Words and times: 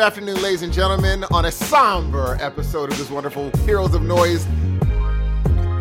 good 0.00 0.06
afternoon, 0.06 0.40
ladies 0.40 0.62
and 0.62 0.72
gentlemen, 0.72 1.24
on 1.30 1.44
a 1.44 1.52
somber 1.52 2.38
episode 2.40 2.90
of 2.90 2.96
this 2.96 3.10
wonderful 3.10 3.50
Heroes 3.66 3.94
of 3.94 4.00
Noise 4.00 4.46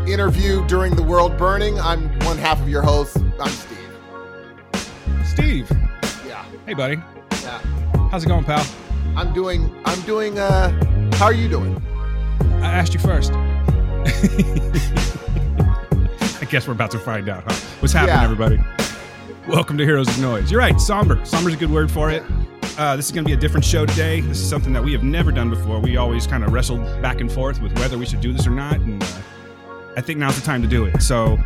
interview 0.09 0.67
during 0.67 0.93
the 0.93 1.01
world 1.01 1.37
burning. 1.37 1.79
I'm 1.79 2.09
one 2.25 2.37
half 2.37 2.59
of 2.59 2.67
your 2.67 2.81
host. 2.81 3.15
I'm 3.39 3.47
Steve. 3.47 3.79
Steve. 5.23 5.71
Yeah. 6.27 6.43
Hey, 6.65 6.73
buddy. 6.73 6.95
Yeah. 7.43 7.59
How's 8.11 8.25
it 8.25 8.27
going, 8.27 8.43
pal? 8.43 8.67
I'm 9.15 9.33
doing 9.33 9.73
I'm 9.85 10.01
doing 10.01 10.38
uh 10.38 11.13
how 11.15 11.27
are 11.27 11.33
you 11.33 11.47
doing? 11.47 11.81
I 12.61 12.73
asked 12.73 12.93
you 12.93 12.99
first. 12.99 13.31
I 16.41 16.45
guess 16.49 16.67
we're 16.67 16.73
about 16.73 16.91
to 16.91 16.99
find 16.99 17.29
out, 17.29 17.45
huh? 17.49 17.53
What's 17.79 17.93
happening, 17.93 18.17
Yeah. 18.17 18.23
everybody? 18.25 18.59
Welcome 19.47 19.77
to 19.77 19.85
Heroes 19.85 20.09
of 20.09 20.19
Noise. 20.19 20.51
You're 20.51 20.59
right, 20.59 20.77
somber. 20.81 21.23
Somber's 21.23 21.53
a 21.53 21.57
good 21.57 21.71
word 21.71 21.89
for 21.89 22.11
it. 22.11 22.21
Uh, 22.80 22.95
this 22.95 23.08
is 23.08 23.11
going 23.11 23.25
to 23.25 23.27
be 23.27 23.33
a 23.33 23.38
different 23.38 23.66
show 23.66 23.85
today. 23.85 24.22
This 24.22 24.39
is 24.39 24.49
something 24.49 24.72
that 24.72 24.81
we 24.81 24.94
have 24.94 25.03
never 25.03 25.33
done 25.33 25.49
before. 25.49 25.81
We 25.81 25.97
always 25.97 26.25
kind 26.25 26.45
of 26.45 26.53
wrestled 26.53 26.80
back 27.02 27.19
and 27.19 27.30
forth 27.30 27.61
with 27.61 27.77
whether 27.77 27.97
we 27.97 28.05
should 28.05 28.22
do 28.22 28.31
this 28.31 28.47
or 28.47 28.52
not, 28.52 28.75
and 28.75 29.03
uh, 29.03 29.22
I 29.97 30.02
think 30.02 30.17
now's 30.17 30.39
the 30.39 30.45
time 30.45 30.61
to 30.61 30.67
do 30.67 30.85
it. 30.85 31.02
So, 31.02 31.38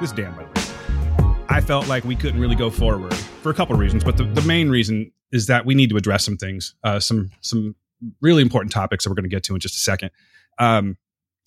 this 0.00 0.10
is 0.10 0.12
Dan, 0.12 0.34
by. 0.34 1.44
I 1.50 1.60
felt 1.60 1.86
like 1.86 2.02
we 2.04 2.16
couldn't 2.16 2.40
really 2.40 2.54
go 2.54 2.70
forward 2.70 3.12
for 3.12 3.50
a 3.50 3.54
couple 3.54 3.74
of 3.74 3.78
reasons, 3.78 4.02
but 4.04 4.16
the, 4.16 4.24
the 4.24 4.40
main 4.40 4.70
reason 4.70 5.12
is 5.32 5.48
that 5.48 5.66
we 5.66 5.74
need 5.74 5.90
to 5.90 5.98
address 5.98 6.24
some 6.24 6.38
things, 6.38 6.74
uh, 6.82 6.98
some 6.98 7.30
some 7.42 7.74
really 8.22 8.40
important 8.40 8.72
topics 8.72 9.04
that 9.04 9.10
we're 9.10 9.16
going 9.16 9.28
to 9.28 9.36
get 9.36 9.42
to 9.42 9.52
in 9.52 9.60
just 9.60 9.74
a 9.74 9.80
second. 9.80 10.12
Um, 10.58 10.96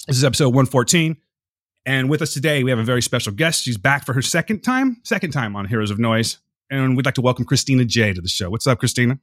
this 0.06 0.18
is 0.18 0.24
episode 0.24 0.50
114. 0.50 1.18
And 1.88 2.08
with 2.08 2.22
us 2.22 2.36
today, 2.36 2.64
we 2.64 2.70
have 2.70 2.78
a 2.78 2.84
very 2.84 3.02
special 3.02 3.34
guest. 3.34 3.64
She's 3.64 3.80
back 3.80 4.06
for 4.06 4.14
her 4.14 4.22
second 4.22 4.60
time, 4.60 4.98
second 5.04 5.32
time 5.32 5.56
on 5.56 5.66
Heroes 5.66 5.90
of 5.90 5.98
Noise. 5.98 6.38
And 6.72 6.96
we'd 6.96 7.06
like 7.06 7.16
to 7.16 7.22
welcome 7.22 7.44
Christina 7.44 7.84
J 7.84 8.14
to 8.14 8.22
the 8.22 8.30
show. 8.30 8.50
What's 8.50 8.66
up, 8.66 8.80
Christina? 8.80 9.20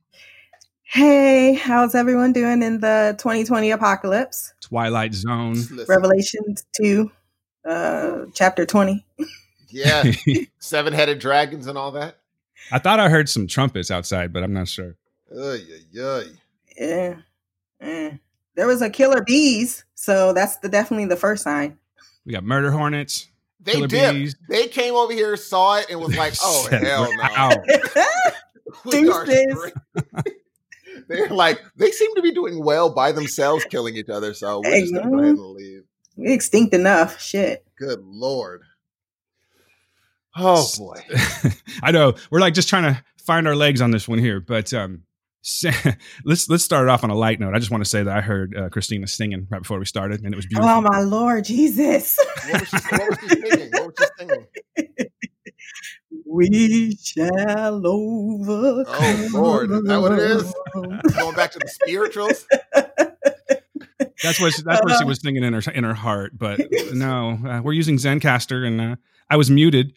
Hey, 0.83 1.55
how's 1.55 1.95
everyone 1.95 2.35
doing 2.35 2.63
in 2.63 2.81
the 2.81 3.15
2020 3.19 3.71
apocalypse? 3.71 4.53
Twilight 4.61 5.15
Zone. 5.15 5.55
Listen, 5.55 5.87
Revelations 5.89 6.67
2, 6.77 7.11
uh, 7.67 8.25
chapter 8.35 8.67
20. 8.67 9.03
Yeah. 9.71 10.13
Seven 10.59 10.93
headed 10.93 11.21
dragons 11.21 11.67
and 11.67 11.79
all 11.79 11.91
that. 11.93 12.19
I 12.71 12.79
thought 12.79 13.01
I 13.01 13.09
heard 13.09 13.31
some 13.31 13.47
trumpets 13.47 13.91
outside, 13.91 14.31
but 14.31 14.43
I'm 14.43 14.53
not 14.53 14.69
sure. 14.69 14.97
Ay, 15.35 15.62
ay, 15.73 16.01
ay. 16.03 16.25
Yeah. 16.79 17.15
Eh. 17.81 18.11
There 18.57 18.67
was 18.67 18.83
a 18.83 18.91
killer 18.91 19.23
bees, 19.25 19.87
so 19.95 20.35
that's 20.35 20.59
the, 20.59 20.69
definitely 20.69 21.07
the 21.07 21.17
first 21.17 21.45
sign. 21.45 21.79
We 22.27 22.33
got 22.33 22.45
murder 22.45 22.73
hornets. 22.73 23.28
They 23.61 23.73
Killer 23.73 23.87
did. 23.89 24.14
bees. 24.14 24.37
They 24.48 24.69
came 24.69 24.95
over 24.95 25.12
here, 25.12 25.37
saw 25.37 25.78
it, 25.78 25.87
and 25.91 26.01
was 26.01 26.17
like, 26.17 26.34
"Oh 26.42 26.69
hell 26.70 27.12
no!" 27.17 27.23
out." 27.23 27.59
Deuces. 28.91 29.73
They're 31.09 31.28
like 31.28 31.61
they 31.77 31.91
seem 31.91 32.15
to 32.17 32.23
be 32.23 32.33
doing 32.33 32.62
well 32.62 32.91
by 32.91 33.12
themselves, 33.12 33.65
killing 33.65 33.97
each 33.97 34.09
other. 34.10 34.34
So 34.34 34.60
we're 34.60 34.81
just 34.81 34.94
gonna 34.94 35.10
go 35.10 35.19
ahead 35.19 35.31
and 35.37 35.41
leave. 35.41 35.83
We 36.16 36.33
extinct 36.33 36.75
enough. 36.75 37.21
Shit. 37.21 37.65
Good 37.78 38.00
lord. 38.03 38.62
Oh 40.37 40.69
boy. 40.78 41.00
I 41.83 41.91
know 41.93 42.15
we're 42.31 42.41
like 42.41 42.54
just 42.54 42.69
trying 42.69 42.94
to 42.94 43.03
find 43.25 43.49
our 43.49 43.56
legs 43.56 43.81
on 43.81 43.91
this 43.91 44.06
one 44.06 44.19
here, 44.19 44.41
but 44.41 44.72
um, 44.75 45.03
sa- 45.03 45.08
let's 46.25 46.48
let's 46.48 46.64
start 46.64 46.88
it 46.88 46.91
off 46.91 47.04
on 47.04 47.10
a 47.10 47.14
light 47.14 47.41
note. 47.41 47.54
I 47.54 47.59
just 47.59 47.70
want 47.70 47.82
to 47.84 47.88
say 47.88 48.03
that 48.03 48.16
I 48.16 48.20
heard 48.20 48.56
uh, 48.56 48.69
Christina 48.69 49.06
singing 49.06 49.47
right 49.50 49.62
before 49.62 49.78
we 49.78 49.84
started, 49.84 50.22
and 50.22 50.32
it 50.32 50.36
was 50.36 50.47
beautiful. 50.47 50.70
Oh, 50.70 50.81
my 50.81 51.00
Lord 51.00 51.44
Jesus. 51.44 52.19
What 52.50 52.60
was 52.60 52.69
she, 52.69 52.76
what 52.76 53.09
was 53.09 53.19
she 53.20 53.28
singing? 53.28 53.70
What 53.72 53.86
was 53.86 53.94
she 53.98 54.06
singing? 54.19 54.47
we 56.26 56.97
shall 57.03 57.86
overcome. 57.86 58.94
Oh, 58.97 59.28
Lord. 59.32 59.70
Is 59.70 59.82
that 59.82 60.00
what 60.00 60.12
it 60.12 60.19
is? 60.19 60.54
Going 61.16 61.34
back 61.34 61.53
to 61.53 61.59
the 61.59 61.69
spirituals. 61.69 62.47
That's 64.22 64.41
what 64.41 64.53
she, 64.53 64.62
that's 64.62 64.82
what 64.82 64.97
she 64.98 65.04
Uh, 65.04 65.06
was 65.06 65.20
singing 65.20 65.44
in 65.44 65.53
her 65.53 65.62
in 65.72 65.84
her 65.84 65.94
heart. 65.94 66.36
But 66.36 66.60
no, 66.92 67.38
uh, 67.47 67.60
we're 67.62 67.72
using 67.72 67.97
Zencastr, 67.97 68.66
and 68.66 68.80
uh, 68.80 68.97
I 69.30 69.36
was 69.36 69.48
muted, 69.48 69.92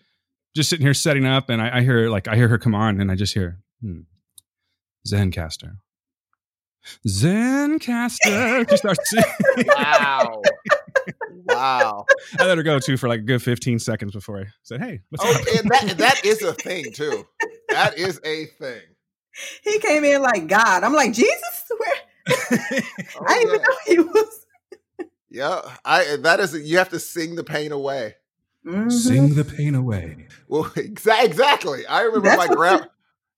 just 0.55 0.69
sitting 0.69 0.85
here 0.85 0.93
setting 0.93 1.25
up, 1.25 1.49
and 1.49 1.59
I, 1.59 1.77
I 1.77 1.81
hear 1.81 2.07
like 2.07 2.27
I 2.27 2.35
hear 2.35 2.47
her 2.47 2.59
come 2.59 2.75
on, 2.75 3.01
and 3.01 3.11
I 3.11 3.15
just 3.15 3.33
hear 3.33 3.59
hmm, 3.81 4.01
Zencastr, 5.07 5.77
Zencastr. 7.07 8.69
She 8.69 8.77
starts 8.77 9.09
singing. 9.09 9.67
Wow. 9.67 10.41
Wow. 11.45 12.05
I 12.39 12.45
let 12.45 12.57
her 12.57 12.63
go 12.63 12.79
too 12.79 12.97
for 12.97 13.07
like 13.07 13.19
a 13.21 13.23
good 13.23 13.41
fifteen 13.41 13.79
seconds 13.79 14.13
before 14.13 14.39
I 14.39 14.45
said, 14.63 14.81
"Hey, 14.81 15.01
what's 15.09 15.23
Oh, 15.25 15.31
up?" 15.31 15.47
and 15.59 15.69
that 15.71 15.97
that 15.97 16.25
is 16.25 16.41
a 16.41 16.53
thing 16.53 16.91
too. 16.93 17.25
That 17.69 17.97
is 17.97 18.19
a 18.23 18.45
thing. 18.45 18.81
he 19.63 19.79
came 19.79 20.03
in 20.03 20.21
like 20.21 20.47
God. 20.47 20.83
I'm 20.83 20.93
like, 20.93 21.13
Jesus? 21.13 21.71
Where? 21.77 21.89
Oh, 22.29 23.23
I 23.27 23.39
didn't 23.39 23.47
even 23.55 23.61
know 23.61 23.77
he 23.85 23.99
was. 23.99 24.45
Yeah, 25.29 25.61
I 25.85 26.17
that 26.21 26.39
is 26.39 26.53
you 26.53 26.77
have 26.77 26.89
to 26.89 26.99
sing 26.99 27.35
the 27.35 27.43
pain 27.43 27.71
away. 27.71 28.15
Mhm. 28.65 28.91
Sing 28.91 29.33
the 29.35 29.45
pain 29.45 29.73
away. 29.75 30.27
Well, 30.47 30.63
exa- 30.75 31.23
exactly. 31.23 31.85
I 31.87 32.01
remember 32.01 32.27
That's 32.29 32.37
my 32.37 32.47
what- 32.47 32.57
grand. 32.57 32.87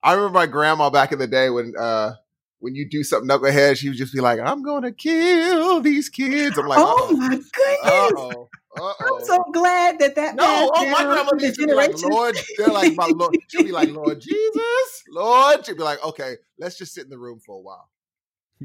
I 0.03 0.13
remember 0.13 0.33
my 0.39 0.47
grandma 0.47 0.89
back 0.91 1.13
in 1.13 1.19
the 1.19 1.27
day 1.27 1.49
when 1.51 1.73
uh 1.79 2.13
when 2.59 2.75
you 2.75 2.89
do 2.89 3.03
something 3.03 3.29
knucklehead, 3.29 3.77
she 3.77 3.89
would 3.89 3.97
just 3.97 4.13
be 4.13 4.21
like, 4.21 4.39
"I'm 4.39 4.63
gonna 4.63 4.91
kill 4.93 5.81
these 5.81 6.09
kids." 6.09 6.57
I'm 6.57 6.67
like, 6.67 6.81
oh 6.83 7.17
"Uh 7.17 7.17
my 7.19 7.35
goodness. 7.53 7.83
oh, 7.87 8.49
uh 8.77 8.79
oh." 8.81 9.17
I'm 9.19 9.25
so 9.25 9.43
glad 9.53 9.99
that 9.99 10.15
that 10.15 10.35
No, 10.35 10.71
oh 10.75 10.87
my 10.91 11.03
grandma 11.05 11.31
used 11.39 11.59
to 11.59 11.65
be 11.67 11.73
like. 11.73 11.93
Lord, 11.95 12.35
they're 12.57 12.71
like 12.73 12.93
my 12.95 13.07
Lord. 13.07 13.35
She'll 13.49 13.63
be 13.63 13.71
like, 13.73 13.89
Lord 13.89 14.21
Jesus, 14.21 15.03
Lord. 15.09 15.65
She'll 15.65 15.77
be 15.77 15.83
like, 15.83 16.03
okay, 16.05 16.35
let's 16.59 16.77
just 16.77 16.93
sit 16.93 17.05
in 17.05 17.11
the 17.11 17.19
room 17.19 17.39
for 17.45 17.55
a 17.57 17.61
while. 17.61 17.89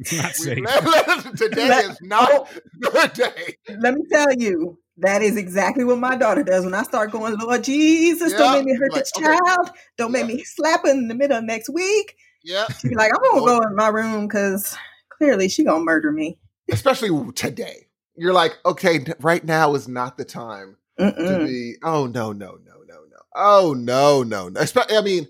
It's 0.00 0.12
not 0.16 0.34
safe. 0.34 1.34
today 1.36 1.68
Let- 1.68 1.84
is 1.86 1.98
not 2.02 2.28
Oh. 2.32 2.46
the 2.78 3.10
day. 3.14 3.56
Let 3.80 3.94
me 3.94 4.02
tell 4.10 4.32
you, 4.34 4.78
that 4.98 5.22
is 5.22 5.36
exactly 5.36 5.84
what 5.84 5.98
my 5.98 6.16
daughter 6.16 6.42
does. 6.42 6.64
When 6.64 6.74
I 6.74 6.82
start 6.82 7.10
going, 7.12 7.36
Lord 7.38 7.62
Jesus, 7.64 8.32
Yeah, 8.32 8.38
don't 8.38 8.52
make 8.52 8.64
me 8.64 8.74
hurt 8.76 8.92
like, 8.92 9.04
this 9.04 9.12
okay. 9.16 9.26
child. 9.26 9.70
Don't 9.96 10.12
make 10.12 10.26
me 10.26 10.42
slap 10.44 10.84
her 10.84 10.90
in 10.90 11.08
the 11.08 11.14
middle 11.14 11.38
of 11.38 11.44
next 11.44 11.68
week. 11.70 12.16
Yeah, 12.42 12.66
She 12.80 12.88
be 12.88 12.94
like, 12.94 13.12
I'm 13.12 13.20
gonna 13.40 13.46
go 13.46 13.58
in 13.68 13.76
my 13.76 13.88
room 13.88 14.26
because 14.26 14.76
clearly 15.10 15.48
she 15.48 15.64
gonna 15.64 15.84
murder 15.84 16.10
me. 16.12 16.38
especially 16.70 17.10
today. 17.32 17.86
You're 18.16 18.32
like, 18.32 18.52
okay, 18.66 19.04
right 19.20 19.44
now 19.44 19.74
is 19.74 19.86
not 19.86 20.16
the 20.16 20.24
time 20.24 20.76
to 20.98 21.04
Mm-mm. 21.04 21.46
be. 21.46 21.74
Oh 21.84 22.06
no, 22.06 22.32
no, 22.32 22.58
no, 22.64 22.74
no, 22.86 22.94
no. 23.10 23.16
Oh 23.36 23.74
no, 23.78 24.22
no, 24.24 24.48
no. 24.48 24.60
Espe- 24.60 24.90
I 24.90 25.02
mean, 25.02 25.28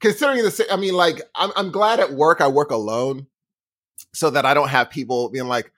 considering 0.00 0.42
the, 0.42 0.66
I 0.70 0.76
mean, 0.76 0.94
like, 0.94 1.22
I'm 1.34 1.50
I'm 1.56 1.70
glad 1.70 2.00
at 2.00 2.12
work 2.12 2.40
I 2.42 2.48
work 2.48 2.70
alone, 2.70 3.26
so 4.18 4.30
that 4.30 4.44
I 4.44 4.54
don't 4.54 4.68
have 4.68 4.90
people 4.90 5.28
being 5.30 5.46
like. 5.48 5.72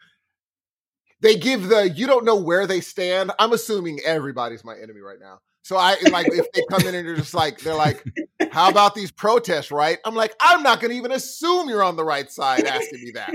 They 1.23 1.37
give 1.37 1.69
the 1.69 1.91
you 1.91 2.07
don't 2.07 2.25
know 2.25 2.37
where 2.37 2.67
they 2.67 2.81
stand. 2.81 3.31
I'm 3.39 3.53
assuming 3.53 4.01
everybody's 4.07 4.65
my 4.65 4.75
enemy 4.75 5.01
right 5.01 5.19
now. 5.21 5.41
So 5.63 5.77
I 5.77 5.97
like 6.11 6.29
if 6.33 6.51
they 6.53 6.63
come 6.71 6.87
in 6.87 6.95
and 6.95 7.07
they're 7.07 7.17
just 7.17 7.35
like 7.35 7.61
they're 7.61 7.75
like, 7.75 8.03
how 8.49 8.71
about 8.71 8.95
these 8.95 9.11
protests, 9.11 9.71
right? 9.71 9.99
I'm 10.07 10.15
like, 10.15 10.35
I'm 10.41 10.63
not 10.63 10.81
gonna 10.81 10.95
even 10.95 11.13
assume 11.13 11.69
you're 11.69 11.85
on 11.85 11.97
the 11.97 12.05
right 12.05 12.31
side 12.31 12.65
asking 12.65 13.03
me 13.03 13.11
that. 13.13 13.35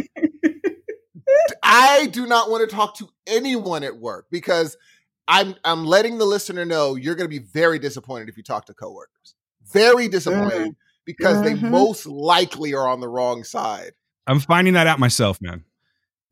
I 1.61 2.07
do 2.07 2.25
not 2.25 2.49
want 2.49 2.67
to 2.67 2.75
talk 2.75 2.97
to 2.97 3.09
anyone 3.27 3.83
at 3.83 3.97
work 3.97 4.27
because 4.31 4.77
I'm 5.27 5.55
I'm 5.63 5.85
letting 5.85 6.17
the 6.17 6.25
listener 6.25 6.65
know 6.65 6.95
you're 6.95 7.15
going 7.15 7.29
to 7.29 7.39
be 7.39 7.45
very 7.45 7.79
disappointed 7.79 8.29
if 8.29 8.37
you 8.37 8.43
talk 8.43 8.65
to 8.65 8.73
coworkers. 8.73 9.35
Very 9.71 10.07
disappointed 10.07 10.75
because 11.05 11.41
they 11.41 11.53
Mhm. 11.53 11.69
most 11.69 12.05
likely 12.05 12.73
are 12.73 12.87
on 12.87 12.99
the 12.99 13.07
wrong 13.07 13.43
side. 13.43 13.93
I'm 14.27 14.39
finding 14.39 14.73
that 14.73 14.87
out 14.87 14.99
myself, 14.99 15.41
man. 15.41 15.63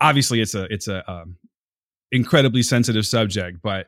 Obviously, 0.02 0.42
it's 0.42 0.56
a 0.56 0.64
it's 0.74 0.88
a 0.88 1.10
um, 1.10 1.38
incredibly 2.12 2.64
sensitive 2.64 3.06
subject, 3.06 3.60
but 3.62 3.88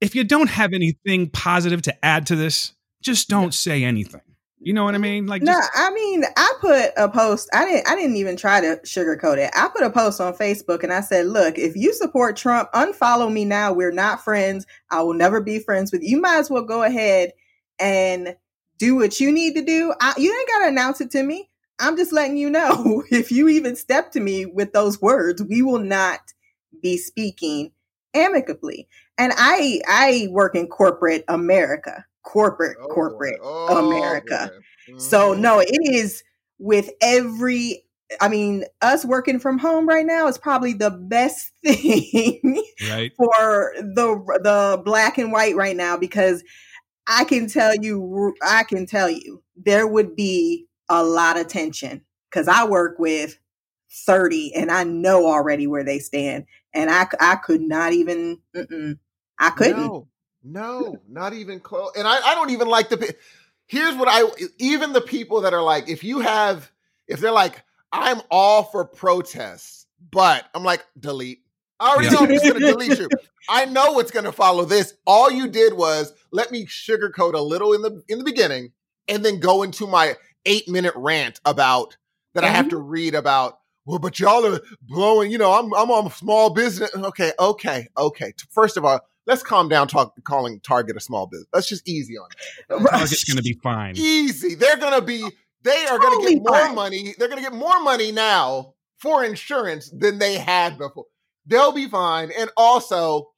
if 0.00 0.14
you 0.14 0.24
don't 0.24 0.48
have 0.48 0.72
anything 0.72 1.28
positive 1.30 1.82
to 1.82 2.04
add 2.04 2.26
to 2.26 2.36
this, 2.36 2.72
just 3.02 3.28
don't 3.28 3.52
say 3.54 3.84
anything. 3.84 4.22
You 4.62 4.74
know 4.74 4.84
what 4.84 4.94
I 4.94 4.98
mean? 4.98 5.26
Like, 5.26 5.40
No, 5.40 5.54
just, 5.54 5.70
I 5.74 5.90
mean, 5.90 6.22
I 6.36 6.52
put 6.60 6.90
a 6.98 7.08
post. 7.08 7.48
I 7.54 7.64
didn't. 7.64 7.88
I 7.88 7.94
didn't 7.94 8.16
even 8.16 8.36
try 8.36 8.60
to 8.60 8.78
sugarcoat 8.84 9.38
it. 9.38 9.50
I 9.56 9.68
put 9.68 9.82
a 9.82 9.90
post 9.90 10.20
on 10.20 10.34
Facebook 10.34 10.82
and 10.82 10.92
I 10.92 11.00
said, 11.00 11.26
"Look, 11.26 11.58
if 11.58 11.76
you 11.76 11.94
support 11.94 12.36
Trump, 12.36 12.70
unfollow 12.72 13.32
me 13.32 13.46
now. 13.46 13.72
We're 13.72 13.90
not 13.90 14.22
friends. 14.22 14.66
I 14.90 15.00
will 15.00 15.14
never 15.14 15.40
be 15.40 15.60
friends 15.60 15.92
with 15.92 16.02
you. 16.02 16.10
You 16.10 16.20
might 16.20 16.38
as 16.38 16.50
well 16.50 16.62
go 16.62 16.82
ahead 16.82 17.32
and 17.78 18.36
do 18.76 18.96
what 18.96 19.18
you 19.18 19.32
need 19.32 19.54
to 19.54 19.62
do. 19.62 19.94
I, 19.98 20.12
you 20.18 20.30
ain't 20.30 20.48
got 20.48 20.58
to 20.60 20.68
announce 20.68 21.00
it 21.00 21.10
to 21.12 21.22
me. 21.22 21.49
I'm 21.80 21.96
just 21.96 22.12
letting 22.12 22.36
you 22.36 22.50
know. 22.50 23.02
If 23.10 23.32
you 23.32 23.48
even 23.48 23.76
step 23.76 24.12
to 24.12 24.20
me 24.20 24.46
with 24.46 24.72
those 24.72 25.00
words, 25.00 25.42
we 25.42 25.62
will 25.62 25.78
not 25.80 26.20
be 26.82 26.96
speaking 26.96 27.72
amicably. 28.14 28.88
And 29.18 29.32
I, 29.36 29.80
I 29.88 30.28
work 30.30 30.54
in 30.54 30.66
corporate 30.68 31.24
America. 31.28 32.04
corporate, 32.22 32.76
Oh, 32.80 32.86
corporate 32.88 33.38
Oh, 33.42 33.86
America. 33.88 34.50
boy. 34.86 34.98
So 34.98 35.32
mm-hmm. 35.32 35.40
no, 35.42 35.60
it 35.60 35.70
is 35.94 36.22
with 36.58 36.90
every 37.00 37.84
I 38.20 38.28
mean, 38.28 38.64
us 38.82 39.04
working 39.04 39.38
from 39.38 39.58
home 39.58 39.88
right 39.88 40.04
now 40.04 40.26
is 40.26 40.36
probably 40.36 40.72
the 40.72 40.90
best 40.90 41.52
thing 41.64 42.60
Right. 42.90 43.12
for 43.16 43.72
the 43.78 44.38
the 44.42 44.82
black 44.84 45.16
and 45.18 45.30
white 45.32 45.54
right 45.54 45.76
now 45.76 45.96
because 45.96 46.42
I 47.06 47.24
can 47.24 47.46
tell 47.48 47.74
you 47.76 48.34
I 48.42 48.64
can 48.64 48.86
tell 48.86 49.08
you 49.10 49.42
there 49.56 49.86
would 49.86 50.16
be 50.16 50.66
a 50.90 51.04
lot 51.04 51.38
of 51.40 51.48
tension 51.48 52.02
cuz 52.32 52.48
I 52.48 52.66
work 52.66 52.98
with 53.00 53.38
30 54.06 54.54
and 54.56 54.70
I 54.72 54.84
know 54.84 55.26
already 55.28 55.68
where 55.68 55.84
they 55.84 56.00
stand 56.00 56.46
and 56.74 56.90
I 56.90 57.08
I 57.20 57.36
could 57.36 57.62
not 57.62 57.94
even 57.94 58.40
I 59.40 59.50
couldn't. 59.52 59.94
No, 59.94 60.08
no, 60.44 61.02
not 61.08 61.34
even 61.34 61.60
close. 61.60 61.92
And 61.96 62.08
I, 62.08 62.20
I 62.32 62.34
don't 62.36 62.50
even 62.50 62.68
like 62.68 62.88
the. 62.90 63.14
Here's 63.68 63.96
what 63.96 64.08
I 64.10 64.24
even 64.58 64.92
the 64.92 65.00
people 65.00 65.42
that 65.42 65.54
are 65.54 65.62
like, 65.62 65.88
if 65.88 66.04
you 66.04 66.20
have, 66.20 66.70
if 67.08 67.20
they're 67.20 67.32
like, 67.32 67.62
I'm 67.92 68.20
all 68.30 68.64
for 68.64 68.84
protests, 68.84 69.86
but 70.12 70.46
I'm 70.54 70.64
like, 70.64 70.84
delete. 71.00 71.40
I 71.80 71.90
already 71.92 72.10
Yeah. 72.10 72.10
know 72.10 72.22
I'm 72.24 72.32
just 72.32 72.46
gonna 72.46 72.60
delete 72.60 72.98
you. 72.98 73.10
I 73.48 73.66
know 73.66 73.92
what's 73.92 74.10
gonna 74.12 74.32
follow 74.32 74.64
this. 74.64 74.94
All 75.06 75.30
you 75.30 75.48
did 75.48 75.74
was 75.74 76.12
let 76.32 76.52
me 76.52 76.66
sugarcoat 76.66 77.34
a 77.34 77.40
little 77.42 77.74
in 77.74 77.82
the 77.82 78.02
in 78.08 78.18
the 78.18 78.24
beginning, 78.24 78.72
and 79.08 79.24
then 79.24 79.40
go 79.40 79.62
into 79.64 79.86
my 79.86 80.16
eight 80.46 80.68
minute 80.68 80.94
rant 80.96 81.40
about 81.44 81.96
that 82.34 82.44
I 82.44 82.48
have 82.48 82.66
mm-hmm. 82.66 82.70
to 82.70 82.78
read 82.78 83.14
about. 83.14 83.58
Well, 83.86 83.98
but 83.98 84.20
y'all 84.20 84.46
are 84.46 84.60
blowing. 84.82 85.30
You 85.30 85.38
know, 85.38 85.52
I'm 85.52 85.72
I'm 85.74 85.90
on 85.90 86.10
small 86.10 86.50
business. 86.50 86.90
Okay, 86.94 87.32
okay, 87.38 87.88
okay. 87.96 88.32
First 88.50 88.76
of 88.76 88.84
all, 88.84 89.00
let's 89.26 89.42
calm 89.42 89.68
down. 89.68 89.88
Talk 89.88 90.14
calling 90.24 90.60
Target 90.60 90.96
a 90.96 91.00
small 91.00 91.26
business. 91.26 91.48
That's 91.52 91.68
just 91.68 91.88
easy 91.88 92.16
on 92.18 92.28
it. 92.30 92.64
Uh, 92.72 92.88
Target's 92.90 93.24
going 93.24 93.38
to 93.38 93.42
be 93.42 93.58
fine. 93.62 93.94
Easy. 93.96 94.54
They're 94.54 94.76
gonna 94.76 95.02
be. 95.02 95.26
They 95.62 95.86
are 95.86 95.98
gonna 95.98 96.26
get 96.28 96.38
more 96.38 96.58
fine. 96.58 96.74
money. 96.74 97.14
They're 97.18 97.28
gonna 97.28 97.42
get 97.42 97.52
more 97.52 97.82
money 97.82 98.12
now 98.12 98.74
for 98.98 99.24
insurance 99.24 99.90
than 99.90 100.18
they 100.18 100.34
had 100.34 100.78
before. 100.78 101.06
They'll 101.46 101.72
be 101.72 101.88
fine. 101.88 102.30
And 102.38 102.50
also, 102.56 103.30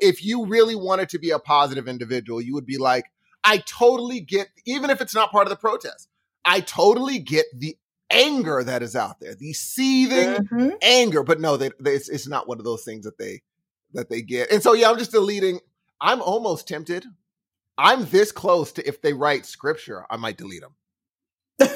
if 0.00 0.24
you 0.24 0.46
really 0.46 0.74
wanted 0.74 1.08
to 1.10 1.18
be 1.18 1.30
a 1.30 1.38
positive 1.38 1.88
individual, 1.88 2.40
you 2.40 2.54
would 2.54 2.66
be 2.66 2.78
like, 2.78 3.04
I 3.48 3.58
totally 3.58 4.20
get, 4.20 4.48
even 4.66 4.90
if 4.90 5.00
it's 5.00 5.14
not 5.14 5.30
part 5.30 5.46
of 5.46 5.50
the 5.50 5.56
protest, 5.56 6.08
I 6.44 6.60
totally 6.60 7.18
get 7.18 7.46
the 7.56 7.76
anger 8.10 8.62
that 8.62 8.82
is 8.82 8.94
out 8.94 9.20
there, 9.20 9.34
the 9.34 9.54
seething 9.54 10.36
Mhm. 10.52 10.72
anger. 10.82 11.22
But 11.22 11.40
no, 11.40 11.56
they, 11.56 11.70
they, 11.80 11.94
it's, 11.94 12.10
it's 12.10 12.28
not 12.28 12.46
one 12.46 12.58
of 12.58 12.64
those 12.64 12.84
things 12.84 13.04
that 13.06 13.16
they 13.16 13.40
that 13.94 14.10
they 14.10 14.20
get. 14.20 14.52
And 14.52 14.62
so 14.62 14.74
yeah, 14.74 14.90
I'm 14.90 14.98
just 14.98 15.12
deleting. 15.12 15.60
I'm 15.98 16.20
almost 16.20 16.68
tempted. 16.68 17.06
I'm 17.78 18.04
this 18.06 18.32
close 18.32 18.72
to 18.72 18.86
if 18.86 19.00
they 19.00 19.14
write 19.14 19.46
scripture, 19.46 20.04
I 20.10 20.16
might 20.18 20.36
delete 20.36 20.60
them. 20.62 20.74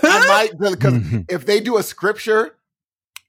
I 0.04 0.19
might 0.26 0.50
because 0.58 0.92
Mhm. 0.94 1.24
if 1.30 1.46
they 1.46 1.60
do 1.60 1.78
a 1.78 1.82
scripture 1.82 2.54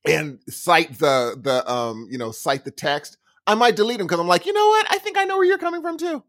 and 0.06 0.40
cite 0.50 1.00
the 1.00 1.40
the 1.42 1.72
um 1.72 2.10
you 2.12 2.18
know 2.18 2.32
cite 2.32 2.66
the 2.66 2.72
text, 2.72 3.18
I 3.48 3.56
might 3.56 3.78
delete 3.78 4.00
them 4.00 4.08
because 4.08 4.20
I'm 4.20 4.28
like, 4.28 4.46
you 4.46 4.54
know 4.54 4.68
what? 4.68 4.86
I 4.90 4.98
think 4.98 5.18
I 5.18 5.24
know 5.24 5.38
where 5.38 5.46
you're 5.46 5.58
coming 5.58 5.82
from 5.82 5.98
too. 5.98 6.24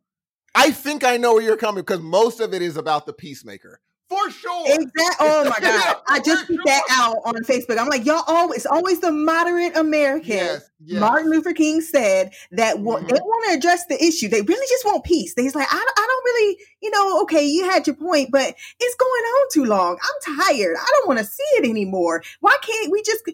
I 0.54 0.70
think 0.70 1.04
I 1.04 1.16
know 1.16 1.34
where 1.34 1.42
you're 1.42 1.56
coming 1.56 1.82
because 1.82 2.00
most 2.00 2.40
of 2.40 2.54
it 2.54 2.62
is 2.62 2.76
about 2.76 3.06
the 3.06 3.12
peacemaker 3.12 3.80
for 4.08 4.30
sure. 4.30 4.64
Exactly. 4.66 5.16
Oh 5.20 5.44
my 5.44 5.58
god! 5.60 5.96
I 6.08 6.20
just 6.20 6.46
put 6.46 6.58
that 6.66 6.82
out 6.90 7.16
on 7.24 7.34
Facebook. 7.44 7.78
I'm 7.78 7.88
like, 7.88 8.04
y'all 8.04 8.22
always, 8.26 8.66
always 8.66 9.00
the 9.00 9.10
moderate 9.10 9.76
American. 9.76 10.30
Yes, 10.30 10.70
yes. 10.84 11.00
Martin 11.00 11.30
Luther 11.30 11.52
King 11.52 11.80
said 11.80 12.32
that 12.52 12.76
Mhm. 12.76 13.08
they 13.08 13.14
want 13.14 13.50
to 13.50 13.56
address 13.58 13.86
the 13.86 14.02
issue. 14.02 14.28
They 14.28 14.42
really 14.42 14.66
just 14.68 14.84
want 14.84 15.04
peace. 15.04 15.34
They's 15.34 15.54
like, 15.54 15.66
I, 15.70 15.76
I 15.76 16.06
don't 16.08 16.24
really, 16.24 16.58
you 16.82 16.90
know, 16.90 17.22
okay, 17.22 17.44
you 17.44 17.68
had 17.68 17.86
your 17.86 17.96
point, 17.96 18.28
but 18.30 18.54
it's 18.80 18.94
going 18.96 19.10
on 19.10 19.46
too 19.52 19.64
long. 19.64 19.98
I'm 20.02 20.36
tired. 20.36 20.76
I 20.78 20.86
don't 20.96 21.08
want 21.08 21.18
to 21.18 21.24
see 21.24 21.42
it 21.56 21.68
anymore. 21.68 22.22
Why 22.40 22.56
can't 22.62 22.92
we 22.92 23.02
just? 23.02 23.24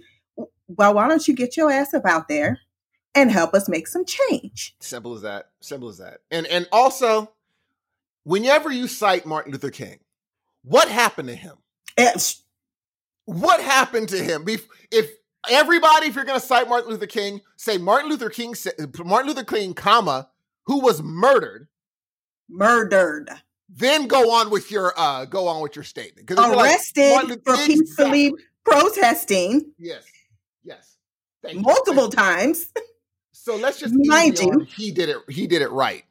Well, 0.69 0.94
why 0.94 1.08
don't 1.08 1.26
you 1.26 1.34
get 1.34 1.56
your 1.56 1.70
ass 1.70 1.93
up 1.94 2.06
out 2.06 2.28
there 2.28 2.58
and 3.15 3.31
help 3.31 3.55
us 3.55 3.69
make 3.69 3.87
some 3.89 4.05
change? 4.05 4.75
Simple 4.81 5.15
as 5.15 5.23
that. 5.23 5.51
Simple 5.61 5.89
as 5.89 5.99
that. 5.99 6.19
And 6.31 6.47
and 6.47 6.69
also, 6.73 7.33
whenever 8.25 8.71
you 8.71 8.87
cite 8.89 9.27
Martin 9.27 9.53
Luther 9.53 9.71
King, 9.71 9.99
what 10.62 10.89
happened 10.89 11.29
to 11.29 11.35
him? 11.35 11.57
It's- 11.97 12.43
What 13.25 13.61
happened 13.61 14.09
to 14.11 14.23
him? 14.23 14.45
If 14.49 14.67
everybody, 15.49 16.07
if 16.09 16.17
you're 16.17 16.25
going 16.25 16.41
to 16.41 16.45
cite 16.47 16.69
Martin 16.69 16.91
Luther 16.91 17.07
King, 17.07 17.41
say 17.57 17.79
Martin 17.79 18.11
Luther 18.11 18.29
King, 18.31 18.55
Martin 19.05 19.29
Luther 19.29 19.45
King, 19.45 19.73
comma, 19.75 20.29
who 20.65 20.81
was 20.81 21.01
murdered, 21.03 21.69
murdered, 22.49 23.29
then 23.69 24.06
go 24.09 24.33
on 24.33 24.51
with 24.51 24.71
your 24.71 24.93
uh 24.99 25.25
go 25.27 25.47
on 25.47 25.63
with 25.63 25.77
your 25.77 25.85
statement. 25.85 26.31
Arrested 26.31 27.41
for 27.45 27.56
peacefully 27.67 28.35
protesting 28.65 29.73
Yes, 29.79 30.05
yes. 30.65 30.97
Thank 31.43 31.56
you. 31.56 31.61
multiple 31.63 32.09
times. 32.09 32.67
So 33.43 33.57
let's 33.57 33.79
just 33.81 33.95
Mind 33.97 34.39
on 34.39 34.67
he 34.67 34.91
did 34.91 35.09
it. 35.09 35.17
He 35.29 35.47
did 35.47 35.63
it 35.63 35.71
right. 35.71 36.05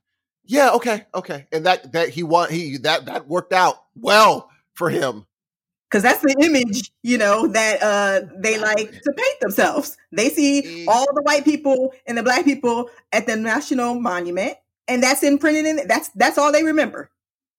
Yeah. 0.45 0.71
Okay. 0.71 1.05
Okay. 1.13 1.45
And 1.51 1.65
that 1.65 1.91
that 1.91 2.09
he 2.09 2.23
want 2.23 2.51
He 2.51 2.77
that 2.79 3.05
that 3.05 3.27
worked 3.27 3.53
out 3.53 3.83
well 3.95 4.49
for 4.73 4.89
him. 4.89 5.25
because 5.89 6.03
that's 6.03 6.21
the 6.21 6.35
image 6.41 6.91
you 7.03 7.17
know 7.17 7.47
that 7.47 7.81
uh 7.83 8.21
they 8.37 8.57
like 8.57 8.91
to 8.91 9.11
paint 9.11 9.39
themselves 9.41 9.97
they 10.11 10.29
see 10.29 10.85
all 10.87 11.05
the 11.13 11.21
white 11.23 11.43
people 11.45 11.93
and 12.07 12.17
the 12.17 12.23
black 12.23 12.45
people 12.45 12.89
at 13.11 13.27
the 13.27 13.35
national 13.35 13.95
monument 13.95 14.55
and 14.87 15.03
that's 15.03 15.21
imprinted 15.23 15.65
in 15.65 15.87
that's 15.87 16.09
that's 16.09 16.37
all 16.37 16.51
they 16.51 16.63
remember 16.63 17.09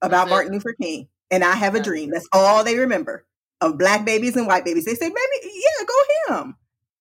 about 0.03 0.29
martin 0.29 0.53
luther 0.53 0.75
king 0.81 1.09
and 1.31 1.45
i 1.45 1.53
have 1.55 1.75
a 1.75 1.81
dream 1.81 2.11
that's 2.11 2.29
all 2.33 2.65
they 2.65 2.79
remember 2.79 3.27
of 3.61 3.77
black 3.79 4.05
babies 4.07 4.37
and 4.37 4.47
white 4.47 4.65
babies 4.65 4.85
they 4.85 4.95
say 4.95 5.09
maybe 5.09 5.53
yeah 5.55 5.85
go 5.87 6.35
him 6.35 6.57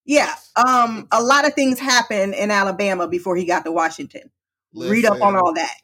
yeah 0.09 0.35
um 0.57 1.07
a 1.13 1.23
lot 1.23 1.47
of 1.47 1.53
things 1.53 1.79
happened 1.79 2.33
in 2.35 2.51
alabama 2.51 3.07
before 3.07 3.37
he 3.37 3.45
got 3.45 3.65
to 3.65 3.71
washington 3.71 4.29
read 4.73 5.05
up 5.05 5.21
on 5.21 5.35
all 5.37 5.53
that 5.53 5.75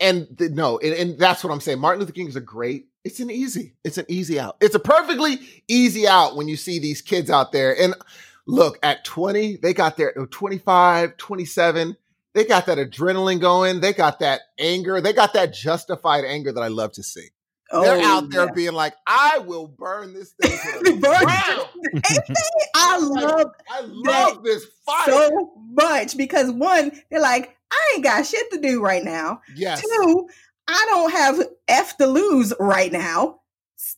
And 0.00 0.28
the, 0.36 0.48
no, 0.50 0.78
and, 0.78 0.94
and 0.94 1.18
that's 1.18 1.42
what 1.42 1.52
I'm 1.52 1.60
saying. 1.60 1.80
Martin 1.80 2.00
Luther 2.00 2.12
King 2.12 2.28
is 2.28 2.36
a 2.36 2.40
great. 2.40 2.86
It's 3.04 3.20
an 3.20 3.30
easy. 3.30 3.74
It's 3.84 3.98
an 3.98 4.06
easy 4.08 4.38
out. 4.38 4.56
It's 4.60 4.76
a 4.76 4.80
perfectly 4.80 5.40
easy 5.68 6.06
out 6.06 6.36
when 6.36 6.48
you 6.48 6.56
see 6.56 6.78
these 6.78 7.02
kids 7.02 7.30
out 7.30 7.52
there. 7.52 7.76
And 7.80 7.94
look, 8.46 8.78
at 8.82 9.04
20, 9.04 9.56
they 9.56 9.74
got 9.74 9.96
their 9.96 10.12
25, 10.12 11.16
27, 11.16 11.96
they 12.34 12.44
got 12.44 12.66
that 12.66 12.78
adrenaline 12.78 13.40
going. 13.40 13.80
They 13.80 13.92
got 13.92 14.20
that 14.20 14.42
anger. 14.58 15.00
They 15.00 15.12
got 15.12 15.32
that 15.32 15.52
justified 15.54 16.24
anger 16.24 16.52
that 16.52 16.62
I 16.62 16.68
love 16.68 16.92
to 16.92 17.02
see. 17.02 17.30
They're 17.70 17.98
Oh, 17.98 18.04
out 18.04 18.30
there 18.30 18.46
yeah. 18.46 18.52
being 18.54 18.72
like, 18.72 18.94
I 19.06 19.38
will 19.38 19.68
burn 19.68 20.14
this 20.14 20.32
thing 20.32 20.50
to 20.50 20.82
the 20.84 20.96
ground. 21.00 21.68
Ain't 21.94 22.04
they? 22.04 22.64
i 22.74 22.98
love 22.98 23.46
I 23.70 23.80
love 23.82 24.42
this 24.44 24.64
fire 24.86 25.04
so 25.06 25.52
much 25.72 26.16
because 26.16 26.50
one, 26.50 26.92
they're 27.10 27.20
like, 27.20 27.54
I 27.70 27.92
ain't 27.94 28.04
got 28.04 28.24
shit 28.26 28.50
to 28.52 28.60
do 28.60 28.82
right 28.82 29.04
now. 29.04 29.40
yes. 29.54 29.82
Two, 29.82 30.28
I 30.66 30.86
don't 30.88 31.12
have 31.12 31.40
F 31.68 31.96
to 31.98 32.06
lose 32.06 32.52
right 32.58 32.90
now. 32.92 33.40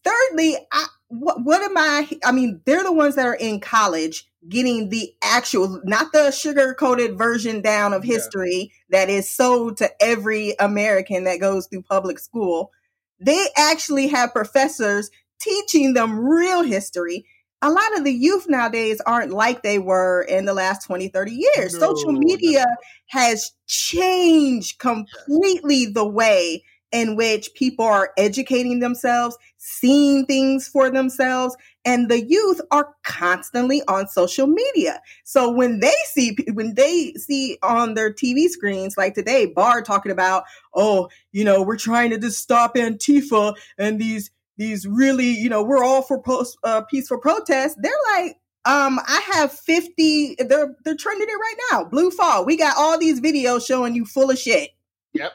Thirdly, 0.05 0.57
I 0.73 0.87
what 1.09 1.43
what 1.45 1.63
am 1.63 1.77
I? 1.77 2.09
I 2.25 2.33
mean, 2.33 2.61
they're 2.65 2.83
the 2.85 2.93
ones 2.93 3.15
that 3.17 3.27
are 3.27 3.35
in 3.35 3.61
college 3.61 4.27
getting 4.49 4.89
the 4.89 5.13
actual, 5.23 5.81
not 5.85 6.13
the 6.13 6.31
sugar 6.31 6.75
coated 6.75 7.17
version 7.19 7.61
down 7.61 7.93
of 7.93 8.05
Yeah. 8.05 8.15
history 8.15 8.73
that 8.91 9.09
is 9.11 9.31
sold 9.31 9.77
to 9.79 9.91
every 10.03 10.55
American 10.59 11.25
that 11.25 11.41
goes 11.41 11.67
through 11.67 11.83
public 11.83 12.19
school. 12.19 12.73
They 13.21 13.47
actually 13.57 14.09
have 14.09 14.33
professors 14.33 15.11
teaching 15.41 15.95
them 15.95 16.19
real 16.19 16.63
history. 16.63 17.25
A 17.63 17.71
lot 17.71 17.97
of 17.97 18.05
the 18.05 18.13
youth 18.13 18.47
nowadays 18.49 19.01
aren't 19.05 19.33
like 19.33 19.63
they 19.63 19.79
were 19.79 20.23
in 20.23 20.47
the 20.47 20.55
last 20.55 20.87
20, 20.87 21.09
30 21.09 21.33
years. 21.33 21.75
No, 21.75 21.81
Social 21.81 22.13
no. 22.13 22.19
media 22.19 22.65
has 23.09 23.53
changed 23.67 24.79
completely 24.79 25.87
the 25.87 26.07
way 26.07 26.65
in 26.93 27.17
which 27.17 27.55
people 27.55 27.85
are 27.85 28.11
educating 28.17 28.81
themselves, 28.81 29.37
seeing 29.59 30.27
things 30.27 30.69
for 30.69 30.91
themselves, 30.91 31.57
and 31.85 32.11
the 32.11 32.21
youth 32.21 32.61
are 32.71 32.95
constantly 33.05 33.83
on 33.89 34.09
social 34.09 34.47
media. 34.47 35.01
So 35.25 35.51
when 35.51 35.81
they 35.81 35.95
see 36.13 36.37
when 36.53 36.75
they 36.75 37.13
see 37.15 37.59
on 37.63 37.95
their 37.95 38.13
TV 38.13 38.49
screens 38.49 38.97
like 38.97 39.15
today 39.15 39.47
Barr 39.47 39.83
talking 39.83 40.13
about, 40.13 40.45
"Oh, 40.75 41.09
you 41.33 41.45
know, 41.45 41.63
we're 41.63 41.77
trying 41.77 42.11
to 42.11 42.19
just 42.19 42.39
stop 42.39 42.75
Antifa 42.75 43.55
and 43.79 44.01
these 44.01 44.31
these 44.57 44.87
really, 44.87 45.31
you 45.31 45.49
know, 45.49 45.63
we're 45.63 45.83
all 45.85 46.03
for 46.03 46.21
post, 46.21 46.59
uh, 46.65 46.83
peaceful 46.83 47.19
protests." 47.19 47.77
They're 47.81 47.93
like, 48.17 48.37
um, 48.67 49.01
I 49.07 49.23
have 49.33 49.53
50, 49.53 50.37
they're 50.41 50.77
they're 50.85 50.97
trending 50.97 51.29
it 51.29 51.33
right 51.33 51.57
now. 51.73 51.85
Blue 51.85 52.11
Fall. 52.11 52.45
We 52.45 52.57
got 52.57 52.77
all 52.77 52.99
these 52.99 53.21
videos 53.21 53.67
showing 53.67 53.95
you 53.95 54.05
full 54.05 54.31
of 54.31 54.39
shit. 54.39 54.71
Yep, 55.15 55.33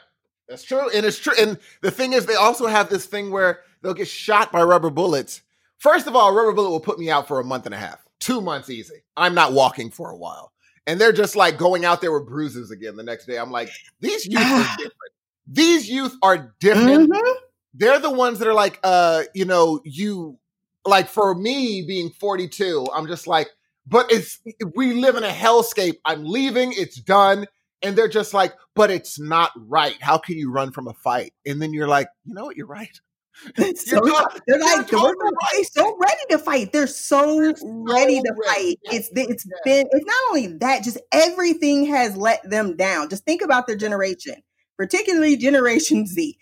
that's 0.48 0.62
true, 0.62 0.88
and 0.90 1.04
it's 1.04 1.18
true. 1.18 1.34
And 1.38 1.58
the 1.82 1.90
thing 1.90 2.12
is, 2.12 2.26
they 2.26 2.34
also 2.34 2.66
have 2.66 2.88
this 2.88 3.06
thing 3.06 3.30
where 3.30 3.60
they'll 3.82 3.94
get 3.94 4.08
shot 4.08 4.52
by 4.52 4.62
rubber 4.62 4.90
bullets. 4.90 5.42
First 5.78 6.06
of 6.06 6.16
all, 6.16 6.30
a 6.30 6.32
rubber 6.32 6.52
bullet 6.52 6.70
will 6.70 6.80
put 6.80 6.98
me 6.98 7.10
out 7.10 7.28
for 7.28 7.40
a 7.40 7.44
month 7.44 7.66
and 7.66 7.74
a 7.74 7.78
half, 7.78 8.04
two 8.20 8.40
months 8.40 8.70
easy. 8.70 9.02
I'm 9.16 9.34
not 9.34 9.52
walking 9.52 9.90
for 9.90 10.10
a 10.10 10.16
while, 10.16 10.52
and 10.86 11.00
they're 11.00 11.12
just 11.12 11.36
like 11.36 11.58
going 11.58 11.84
out 11.84 12.00
there 12.00 12.12
with 12.12 12.26
bruises 12.28 12.70
again 12.70 12.96
the 12.96 13.02
next 13.02 13.26
day. 13.26 13.38
I'm 13.38 13.50
like, 13.50 13.70
these 14.00 14.26
youth 14.30 14.42
are 14.42 14.76
different. 14.76 15.12
these 15.46 15.90
youth 15.90 16.16
are 16.22 16.54
different. 16.60 17.10
Mhm. 17.10 17.34
They're 17.74 17.98
the 17.98 18.10
ones 18.10 18.38
that 18.38 18.48
are 18.48 18.54
like, 18.54 18.80
uh, 18.82 19.24
you 19.34 19.44
know, 19.44 19.80
you 19.84 20.38
like 20.86 21.08
for 21.08 21.34
me 21.34 21.82
being 21.86 22.10
42, 22.10 22.86
I'm 22.94 23.06
just 23.06 23.26
like, 23.26 23.48
but 23.86 24.10
it's 24.10 24.38
we 24.74 24.94
live 24.94 25.16
in 25.16 25.24
a 25.24 25.28
hellscape. 25.30 25.96
I'm 26.04 26.24
leaving, 26.24 26.72
it's 26.72 26.96
done. 26.96 27.46
And 27.82 27.96
they're 27.96 28.08
just 28.08 28.32
like, 28.34 28.54
but 28.74 28.90
it's 28.90 29.18
not 29.18 29.52
right. 29.56 29.96
How 30.00 30.18
can 30.18 30.38
you 30.38 30.50
run 30.50 30.72
from 30.72 30.88
a 30.88 30.94
fight? 30.94 31.32
And 31.46 31.60
then 31.60 31.72
you're 31.72 31.88
like, 31.88 32.08
you 32.24 32.34
know 32.34 32.44
what, 32.44 32.56
you're 32.56 32.66
right. 32.66 32.90
You're 33.58 33.74
so- 33.74 34.00
they're 34.46 34.58
like 34.58 34.88
totally 34.88 35.12
they're, 35.18 35.30
right. 35.30 35.36
they're 35.52 35.64
so 35.64 35.96
ready 35.98 36.20
to 36.30 36.38
fight. 36.38 36.72
They're 36.72 36.86
so 36.86 37.38
They're 37.38 37.54
so 37.54 37.84
ready 37.86 38.20
to 38.22 38.34
ready. 38.46 38.78
fight. 38.86 38.94
It's 38.94 39.10
it's 39.14 39.44
Yes. 39.46 39.60
been 39.62 39.86
it's 39.90 40.06
not 40.06 40.16
only 40.30 40.46
that, 40.60 40.82
just 40.82 40.96
everything 41.12 41.84
has 41.84 42.16
let 42.16 42.48
them 42.48 42.76
down. 42.78 43.10
Just 43.10 43.26
think 43.26 43.42
about 43.42 43.66
their 43.66 43.76
generation, 43.76 44.36
particularly 44.78 45.36
Generation 45.36 46.06
Z. 46.06 46.38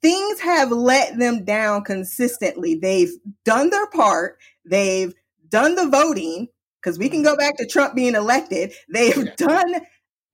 Things 0.00 0.40
have 0.40 0.70
let 0.70 1.18
them 1.18 1.44
down 1.44 1.84
consistently. 1.84 2.76
They've 2.76 3.12
done 3.44 3.68
their 3.68 3.86
part. 3.88 4.38
They've 4.64 5.12
done 5.50 5.74
the 5.74 5.88
voting 5.88 6.48
because 6.80 6.98
we 6.98 7.10
can 7.10 7.22
go 7.22 7.32
mm-hmm. 7.32 7.40
back 7.40 7.58
to 7.58 7.66
Trump 7.66 7.94
being 7.94 8.14
elected. 8.14 8.72
They've 8.92 9.16
Yeah. 9.18 9.34
done 9.36 9.74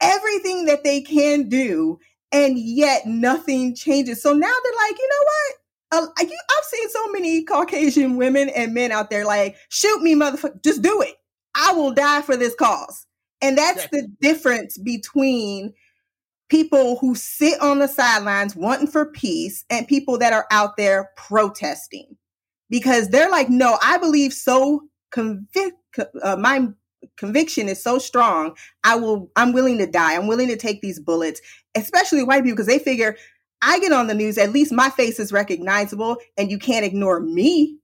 everything 0.05 0.67
that 0.67 0.85
they 0.85 1.01
can 1.01 1.49
do, 1.49 1.99
and 2.33 2.59
yet 2.59 3.07
nothing 3.07 3.75
changes. 3.75 4.23
So 4.23 4.33
now 4.33 4.53
they're 4.63 4.89
like, 4.89 4.99
you 4.99 5.09
know 5.09 5.25
what? 5.27 5.55
Uh, 5.93 6.07
I, 6.19 6.23
I've 6.25 6.65
seen 6.65 6.89
so 6.91 7.13
many 7.13 7.45
Caucasian 7.45 8.17
women 8.17 8.49
and 8.49 8.75
men 8.75 8.91
out 8.91 9.11
there 9.11 9.25
like, 9.25 9.57
shoot 9.69 10.03
me, 10.03 10.15
motherfucker, 10.15 10.63
just 10.63 10.83
do 10.83 11.01
it. 11.03 11.15
I 11.55 11.73
will 11.73 11.93
die 11.93 12.23
for 12.23 12.37
this 12.37 12.55
cause. 12.57 13.07
And 13.41 13.57
that's 13.57 13.87
the 13.93 14.09
difference 14.21 14.79
between 14.79 15.73
people 16.49 16.97
who 16.99 17.15
sit 17.15 17.61
on 17.61 17.79
the 17.79 17.87
sidelines 17.87 18.57
wanting 18.57 18.87
for 18.87 19.07
peace 19.07 19.65
and 19.71 19.87
people 19.87 20.19
that 20.19 20.33
are 20.33 20.47
out 20.51 20.77
there 20.77 21.11
protesting. 21.17 22.17
Because 22.71 23.11
they're 23.11 23.31
like, 23.31 23.51
no, 23.51 23.79
I 23.83 23.99
believe 23.99 24.33
so 24.33 24.81
convic- 25.15 25.73
uh, 26.23 26.37
my 26.37 26.69
conviction 27.17 27.69
is 27.69 27.83
so 27.83 27.99
strong. 27.99 28.57
I 28.83 28.97
will, 28.97 29.31
I'm 29.37 29.53
willing 29.53 29.79
to 29.79 29.87
die. 29.87 30.15
I'm 30.15 30.27
willing 30.27 30.49
to 30.49 30.57
take 30.57 30.81
these 30.81 31.01
bullets, 31.01 31.41
especially 31.75 32.23
white 32.23 32.43
people, 32.43 32.57
because 32.57 32.67
they 32.67 32.79
figure 32.79 33.17
I 33.65 33.79
get 33.79 33.93
on 33.93 34.09
the 34.09 34.15
news, 34.15 34.37
at 34.37 34.53
least 34.53 34.73
my 34.73 34.91
face 34.91 35.19
is 35.19 35.33
recognizable 35.33 36.19
and 36.37 36.51
you 36.51 36.59
can't 36.59 36.85
ignore 36.85 37.19
me. 37.21 37.79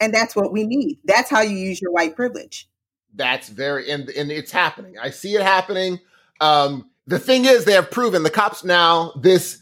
And 0.00 0.12
that's 0.12 0.34
what 0.34 0.52
we 0.52 0.66
need. 0.66 0.98
That's 1.04 1.30
how 1.30 1.42
you 1.42 1.56
use 1.56 1.80
your 1.80 1.92
white 1.92 2.16
privilege. 2.16 2.68
That's 3.14 3.48
very 3.48 3.88
and 3.90 4.10
and 4.10 4.32
it's 4.32 4.50
happening. 4.50 4.96
I 5.00 5.10
see 5.10 5.36
it 5.36 5.42
happening. 5.42 6.00
Um, 6.40 6.90
the 7.06 7.20
thing 7.20 7.44
is, 7.44 7.64
they 7.64 7.74
have 7.74 7.92
proven 7.92 8.24
the 8.24 8.30
cops 8.30 8.64
now. 8.64 9.12
This 9.22 9.60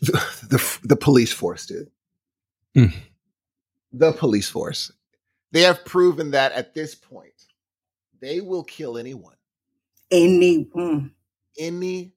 the 0.00 0.12
the, 0.48 0.78
the 0.84 0.96
police 0.96 1.32
force, 1.32 1.66
dude. 1.66 1.90
Mm. 2.76 2.94
The 3.92 4.12
police 4.12 4.48
force. 4.48 4.92
They 5.52 5.62
have 5.62 5.84
proven 5.84 6.32
that 6.32 6.52
at 6.52 6.74
this 6.74 6.94
point, 6.94 7.32
they 8.20 8.40
will 8.40 8.64
kill 8.64 8.98
anyone, 8.98 9.36
Any, 10.10 10.66
mm. 10.74 11.10
any 11.58 12.12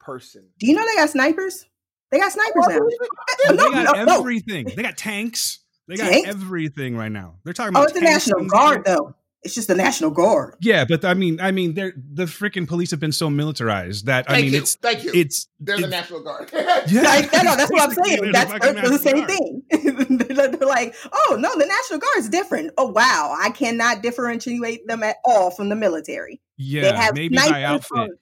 person. 0.00 0.48
do 0.58 0.66
you 0.66 0.74
know 0.74 0.84
they 0.86 0.96
got 0.96 1.10
snipers? 1.10 1.66
They 2.10 2.18
got 2.18 2.32
snipers 2.32 2.66
now. 2.68 2.78
They 3.48 3.56
No, 3.56 3.70
got 3.70 3.96
no, 3.96 4.04
no. 4.04 4.18
everything. 4.20 4.66
They 4.74 4.82
got 4.82 4.96
tanks. 4.96 5.60
They 5.88 5.96
got 5.96 6.10
Tanks? 6.10 6.28
everything 6.28 6.96
right 6.96 7.12
now. 7.12 7.36
They're 7.44 7.52
talking 7.52 7.76
Oh, 7.76 7.80
about 7.80 7.90
it's 7.90 7.98
the 7.98 8.04
National 8.04 8.46
Guard, 8.46 8.84
though. 8.86 9.14
It's 9.44 9.54
just 9.54 9.68
the 9.68 9.74
National 9.74 10.10
Guard. 10.10 10.54
Yeah, 10.60 10.84
but 10.88 11.04
I 11.04 11.12
mean, 11.14 11.38
I 11.40 11.50
mean, 11.50 11.74
they're 11.74 11.92
the 11.96 12.24
freaking 12.24 12.66
police 12.66 12.90
have 12.92 13.00
been 13.00 13.12
so 13.12 13.28
militarized 13.28 14.06
that 14.06 14.24
I 14.30 14.40
mean, 14.40 14.52
you. 14.52 14.58
it's 14.58 14.74
Thank 14.76 15.04
you. 15.04 15.12
it's 15.14 15.48
They're 15.60 15.78
the 15.78 15.86
National 15.88 16.20
Guard. 16.22 16.50
Yeah. 16.52 16.80
Like, 17.04 17.32
no, 17.32 17.42
no, 17.42 17.56
that's 17.56 17.70
what 17.70 17.82
I'm 17.82 18.04
saying. 18.04 18.32
That's 18.32 18.52
the 18.52 18.58
fucking 18.58 18.90
the 18.90 18.98
same 18.98 19.16
National 19.18 19.62
thing. 19.70 20.16
they're 20.28 20.48
they're 20.56 20.66
like, 20.68 20.94
oh 21.12 21.36
no, 21.38 21.50
the 21.58 21.66
National 21.66 21.98
Guard 22.00 22.16
is 22.16 22.28
different. 22.30 22.72
Oh 22.78 22.86
wow, 22.90 23.36
I 23.38 23.50
cannot 23.50 24.02
differentiate 24.02 24.86
them 24.86 25.02
at 25.02 25.16
all 25.26 25.50
from 25.50 25.68
the 25.68 25.76
military. 25.76 26.40
yeah, 26.56 26.80
they 26.82 26.96
have 26.96 27.14
maybe 27.14 27.36
by 27.36 27.62
outfit. 27.64 27.98
on- 27.98 28.18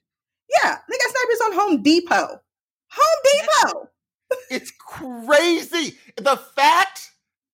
yeah, 0.61 0.77
they 0.89 0.97
got 0.97 1.09
snipers 1.09 1.41
on 1.45 1.53
Home 1.53 1.81
Depot. 1.83 2.41
Home 2.91 3.71
Depot. 3.71 3.89
it's 4.51 4.71
crazy. 4.71 5.97
The 6.17 6.35
fact, 6.55 7.11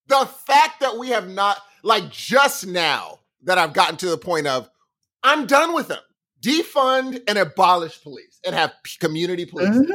the 0.07 0.25
fact 0.47 0.79
that 0.81 0.97
we 0.97 1.09
have 1.09 1.29
not, 1.29 1.59
like 1.83 2.09
just 2.09 2.67
now, 2.67 3.18
that 3.43 3.57
I've 3.57 3.73
gotten 3.73 3.97
to 3.97 4.09
the 4.09 4.17
point 4.17 4.47
of, 4.47 4.69
I'm 5.23 5.45
done 5.45 5.73
with 5.73 5.87
them. 5.87 6.01
Defund 6.41 7.21
and 7.27 7.37
abolish 7.37 8.01
police 8.01 8.39
and 8.45 8.55
have 8.55 8.73
community 8.99 9.45
police. 9.45 9.69
Mhm. 9.69 9.91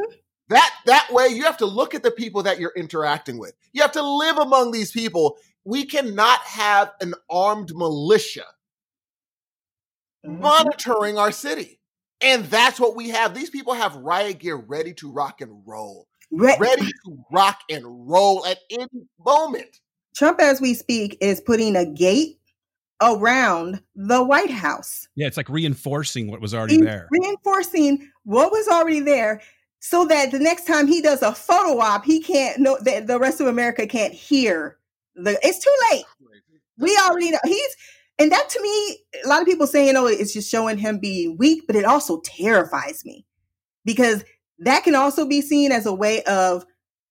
That 0.49 0.71
that 0.85 1.07
way, 1.11 1.27
you 1.29 1.43
have 1.43 1.57
to 1.57 1.65
look 1.65 1.95
at 1.95 2.03
the 2.03 2.11
people 2.11 2.43
that 2.43 2.59
you're 2.59 2.73
interacting 2.75 3.39
with. 3.39 3.53
You 3.73 3.81
have 3.81 3.93
to 3.93 4.03
live 4.03 4.37
among 4.37 4.71
these 4.71 4.91
people. 4.91 5.37
We 5.63 5.85
cannot 5.85 6.39
have 6.41 6.93
an 7.01 7.15
armed 7.31 7.73
militia 7.75 8.45
Mhm. 10.23 10.39
monitoring 10.39 11.17
our 11.17 11.31
city. 11.31 11.79
And 12.21 12.45
that's 12.45 12.79
what 12.79 12.95
we 12.95 13.09
have. 13.09 13.33
These 13.33 13.49
people 13.49 13.73
have 13.73 13.95
riot 13.95 14.39
gear 14.39 14.55
ready 14.55 14.93
to 14.95 15.11
rock 15.11 15.41
and 15.41 15.63
roll, 15.65 16.07
Re- 16.31 16.55
ready 16.59 16.85
to 16.85 17.25
rock 17.31 17.61
and 17.69 18.07
roll 18.07 18.45
at 18.45 18.59
any 18.69 19.07
moment. 19.19 19.79
Trump, 20.15 20.39
as 20.39 20.61
we 20.61 20.75
speak, 20.75 21.17
is 21.21 21.41
putting 21.41 21.75
a 21.75 21.85
gate 21.85 22.39
around 23.01 23.81
the 23.95 24.23
White 24.23 24.51
House. 24.51 25.07
Yeah, 25.15 25.27
it's 25.27 25.37
like 25.37 25.49
reinforcing 25.49 26.29
what 26.29 26.41
was 26.41 26.53
already 26.53 26.75
He's 26.75 26.85
there. 26.85 27.07
reinforcing 27.11 28.09
what 28.23 28.51
was 28.51 28.67
already 28.67 28.99
there 28.99 29.41
so 29.79 30.05
that 30.05 30.31
the 30.31 30.39
next 30.39 30.65
time 30.65 30.87
he 30.87 31.01
does 31.01 31.21
a 31.21 31.33
photo 31.35 31.79
op, 31.79 32.05
he 32.05 32.21
can't 32.21 32.59
know 32.59 32.77
that 32.81 33.07
the 33.07 33.19
rest 33.19 33.41
of 33.41 33.47
America 33.47 33.85
can't 33.85 34.13
hear 34.13 34.77
the 35.15 35.37
it's 35.43 35.63
too 35.63 35.75
late. 35.91 36.05
We 36.77 36.97
already 37.05 37.31
know 37.31 37.39
he's 37.45 37.75
and 38.17 38.31
that 38.31 38.49
to 38.49 38.61
me, 38.61 38.99
a 39.23 39.27
lot 39.27 39.41
of 39.41 39.47
people 39.47 39.67
say, 39.67 39.85
you 39.85 39.91
oh, 39.91 39.93
know, 39.93 40.07
it's 40.07 40.33
just 40.33 40.49
showing 40.49 40.77
him 40.77 40.99
being 40.99 41.37
weak, 41.37 41.63
but 41.67 41.75
it 41.75 41.85
also 41.85 42.21
terrifies 42.21 43.03
me 43.05 43.25
because 43.83 44.23
that 44.59 44.83
can 44.83 44.95
also 44.95 45.27
be 45.27 45.41
seen 45.41 45.71
as 45.71 45.85
a 45.85 45.93
way 45.93 46.23
of 46.23 46.65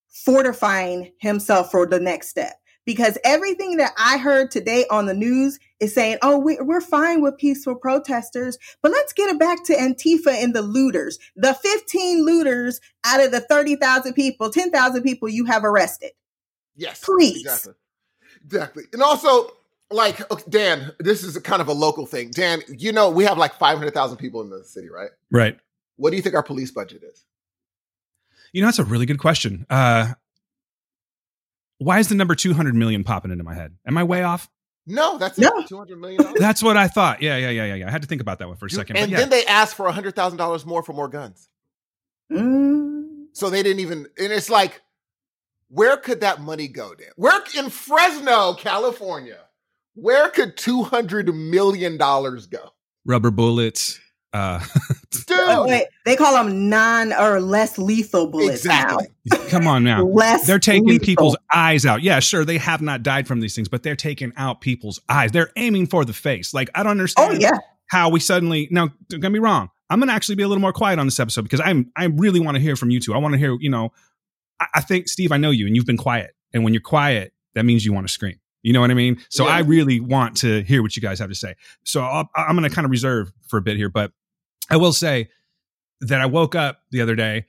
fortifying 0.08 1.12
himself 1.18 1.70
for 1.70 1.86
the 1.86 2.00
next 2.00 2.28
step. 2.28 2.54
Because 2.86 3.16
everything 3.24 3.78
that 3.78 3.92
I 3.98 4.18
heard 4.18 4.50
today 4.50 4.84
on 4.90 5.06
the 5.06 5.14
news 5.14 5.58
is 5.80 5.94
saying, 5.94 6.18
oh, 6.22 6.38
we, 6.38 6.58
we're 6.60 6.80
fine 6.80 7.22
with 7.22 7.38
peaceful 7.38 7.76
protesters, 7.76 8.58
but 8.82 8.92
let's 8.92 9.12
get 9.12 9.30
it 9.30 9.38
back 9.38 9.64
to 9.64 9.74
Antifa 9.74 10.32
and 10.42 10.54
the 10.54 10.62
looters. 10.62 11.18
The 11.34 11.54
15 11.54 12.24
looters 12.24 12.80
out 13.04 13.24
of 13.24 13.30
the 13.30 13.40
30,000 13.40 14.12
people, 14.12 14.50
10,000 14.50 15.02
people 15.02 15.28
you 15.28 15.46
have 15.46 15.64
arrested. 15.64 16.10
Yes, 16.76 17.02
Please. 17.04 17.40
exactly, 17.40 17.74
exactly. 18.44 18.84
And 18.92 19.02
also, 19.02 19.50
like 19.90 20.30
okay, 20.30 20.44
Dan, 20.48 20.92
this 20.98 21.22
is 21.22 21.38
kind 21.38 21.62
of 21.62 21.68
a 21.68 21.72
local 21.72 22.06
thing. 22.06 22.30
Dan, 22.30 22.62
you 22.68 22.92
know 22.92 23.10
we 23.10 23.24
have 23.24 23.38
like 23.38 23.54
five 23.54 23.78
hundred 23.78 23.94
thousand 23.94 24.16
people 24.16 24.40
in 24.40 24.50
the 24.50 24.64
city, 24.64 24.88
right? 24.88 25.10
Right. 25.30 25.58
What 25.96 26.10
do 26.10 26.16
you 26.16 26.22
think 26.22 26.34
our 26.34 26.42
police 26.42 26.70
budget 26.70 27.02
is? 27.04 27.24
You 28.52 28.62
know, 28.62 28.68
that's 28.68 28.78
a 28.78 28.84
really 28.84 29.06
good 29.06 29.18
question. 29.18 29.66
Uh, 29.70 30.14
why 31.84 31.98
is 31.98 32.08
the 32.08 32.14
number 32.14 32.34
200 32.34 32.74
million 32.74 33.04
popping 33.04 33.30
into 33.30 33.44
my 33.44 33.54
head? 33.54 33.76
Am 33.86 33.96
I 33.98 34.04
way 34.04 34.22
off? 34.22 34.48
No, 34.86 35.16
that's 35.18 35.38
No. 35.38 35.62
two 35.66 35.78
hundred 35.78 35.98
million 35.98 36.22
dollars. 36.22 36.38
That's 36.38 36.62
what 36.62 36.76
I 36.76 36.88
thought. 36.88 37.22
Yeah, 37.22 37.36
yeah, 37.38 37.50
yeah, 37.50 37.64
yeah, 37.64 37.74
yeah. 37.76 37.88
I 37.88 37.90
had 37.90 38.02
to 38.02 38.08
think 38.08 38.20
about 38.20 38.38
that 38.40 38.48
one 38.48 38.56
for 38.58 38.66
a 38.66 38.70
second. 38.70 38.96
and 38.96 39.10
but 39.10 39.12
yeah. 39.12 39.18
then 39.20 39.30
they 39.30 39.46
asked 39.46 39.76
for 39.76 39.90
hundred 39.90 40.14
thousand 40.14 40.36
dollars 40.36 40.66
more 40.66 40.82
for 40.82 40.92
more 40.92 41.08
guns. 41.08 41.48
Mm. 42.30 43.26
So 43.32 43.50
they 43.50 43.62
didn't 43.62 43.80
even, 43.80 44.06
and 44.18 44.32
it's 44.32 44.50
like, 44.50 44.82
where 45.68 45.96
could 45.96 46.20
that 46.20 46.40
money 46.40 46.68
go, 46.68 46.94
Dan? 46.94 47.08
Where 47.16 47.40
in 47.58 47.70
Fresno, 47.70 48.54
California, 48.54 49.38
where 49.94 50.28
could 50.28 50.56
two 50.56 50.82
hundred 50.82 51.34
million 51.34 51.96
dollars 51.96 52.46
go, 52.46 52.70
Rubber 53.06 53.30
bullets. 53.30 53.98
Uh, 54.34 54.58
dude? 55.10 55.24
Oh, 55.30 55.66
wait, 55.66 55.86
they 56.04 56.16
call 56.16 56.34
them 56.34 56.68
non 56.68 57.12
or 57.12 57.40
less 57.40 57.78
lethal 57.78 58.26
bullets 58.26 58.64
exactly. 58.64 59.06
come 59.48 59.66
on 59.68 59.84
now. 59.84 59.98
now. 59.98 60.04
Less 60.04 60.46
They're 60.46 60.58
taking 60.58 60.88
lethal. 60.88 61.06
people's 61.06 61.36
eyes 61.54 61.86
out. 61.86 62.02
Yeah, 62.02 62.18
sure, 62.20 62.44
they 62.44 62.58
have 62.58 62.82
not 62.82 63.02
died 63.04 63.28
from 63.28 63.40
these 63.40 63.54
things, 63.54 63.68
but 63.68 63.82
they're 63.84 63.94
taking 63.96 64.32
out 64.36 64.60
people's 64.60 65.00
eyes. 65.08 65.30
They're 65.32 65.50
aiming 65.56 65.86
for 65.86 66.04
the 66.04 66.12
face. 66.12 66.52
Like 66.52 66.68
I 66.74 66.82
don't 66.82 66.90
understand. 66.90 67.26
Oh 67.28 67.32
understand 67.32 67.54
yeah, 67.62 67.68
how 67.86 68.08
we 68.10 68.18
suddenly 68.20 68.68
now. 68.70 68.90
Don't 69.08 69.20
get 69.20 69.30
me 69.30 69.38
wrong. 69.38 69.70
I'm 69.88 70.00
gonna 70.00 70.12
actually 70.12 70.34
be 70.34 70.42
a 70.42 70.48
little 70.48 70.60
more 70.62 70.72
quiet 70.72 70.98
on 70.98 71.06
this 71.06 71.20
episode 71.20 71.42
because 71.42 71.60
I'm 71.60 71.92
I 71.96 72.06
really 72.06 72.40
want 72.40 72.56
to 72.56 72.60
hear 72.60 72.74
from 72.74 72.90
you 72.90 72.98
two. 72.98 73.14
I 73.14 73.18
want 73.18 73.34
to 73.34 73.38
hear. 73.38 73.56
You 73.60 73.70
know, 73.70 73.92
I, 74.58 74.66
I 74.74 74.80
think 74.80 75.08
Steve, 75.08 75.30
I 75.30 75.36
know 75.36 75.50
you, 75.50 75.66
and 75.66 75.76
you've 75.76 75.86
been 75.86 75.96
quiet. 75.96 76.34
And 76.52 76.64
when 76.64 76.72
you're 76.74 76.80
quiet, 76.82 77.32
that 77.54 77.64
means 77.64 77.84
you 77.84 77.92
want 77.92 78.06
to 78.08 78.12
scream. 78.12 78.40
You 78.62 78.72
know 78.72 78.80
what 78.80 78.90
I 78.90 78.94
mean? 78.94 79.20
So 79.28 79.44
Yeah. 79.44 79.52
I 79.52 79.58
really 79.60 80.00
want 80.00 80.38
to 80.38 80.62
hear 80.62 80.82
what 80.82 80.96
you 80.96 81.02
guys 81.02 81.18
have 81.18 81.28
to 81.28 81.34
say. 81.34 81.54
So 81.84 82.00
I'll, 82.00 82.28
I'm 82.34 82.56
going 82.56 82.68
to 82.68 82.74
kind 82.74 82.84
of 82.86 82.90
reserve 82.90 83.30
for 83.46 83.58
a 83.58 83.60
bit 83.60 83.76
here, 83.76 83.90
but 83.90 84.10
I 84.70 84.76
will 84.76 84.92
say 84.92 85.28
that 86.00 86.20
I 86.20 86.26
woke 86.26 86.54
up 86.54 86.80
the 86.90 87.00
other 87.00 87.14
day 87.14 87.46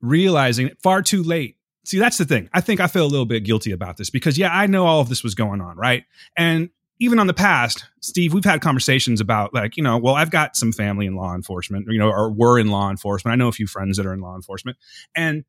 realizing 0.00 0.70
far 0.82 1.02
too 1.02 1.22
late. 1.22 1.56
See, 1.84 1.98
that's 1.98 2.18
the 2.18 2.24
thing. 2.24 2.48
I 2.52 2.60
think 2.60 2.80
I 2.80 2.86
feel 2.86 3.04
a 3.04 3.08
little 3.08 3.26
bit 3.26 3.44
guilty 3.44 3.70
about 3.70 3.96
this 3.96 4.10
because, 4.10 4.38
yeah, 4.38 4.50
I 4.52 4.66
know 4.66 4.86
all 4.86 5.00
of 5.00 5.08
this 5.08 5.22
was 5.22 5.34
going 5.34 5.60
on, 5.60 5.76
right? 5.76 6.04
And 6.36 6.70
even 7.00 7.18
on 7.18 7.26
the 7.26 7.34
past, 7.34 7.84
Steve, 8.00 8.32
we've 8.32 8.44
had 8.44 8.60
conversations 8.60 9.20
about 9.20 9.52
like, 9.52 9.76
you 9.76 9.82
know, 9.82 9.98
well, 9.98 10.14
I've 10.14 10.30
got 10.30 10.56
some 10.56 10.72
family 10.72 11.06
in 11.06 11.16
law 11.16 11.34
enforcement, 11.34 11.86
you 11.90 11.98
know, 11.98 12.08
or 12.08 12.30
were 12.30 12.58
in 12.58 12.68
law 12.68 12.90
enforcement. 12.90 13.32
I 13.32 13.36
know 13.36 13.48
a 13.48 13.52
few 13.52 13.66
friends 13.66 13.96
that 13.96 14.06
are 14.06 14.14
in 14.14 14.20
law 14.20 14.34
enforcement. 14.34 14.78
And 15.14 15.44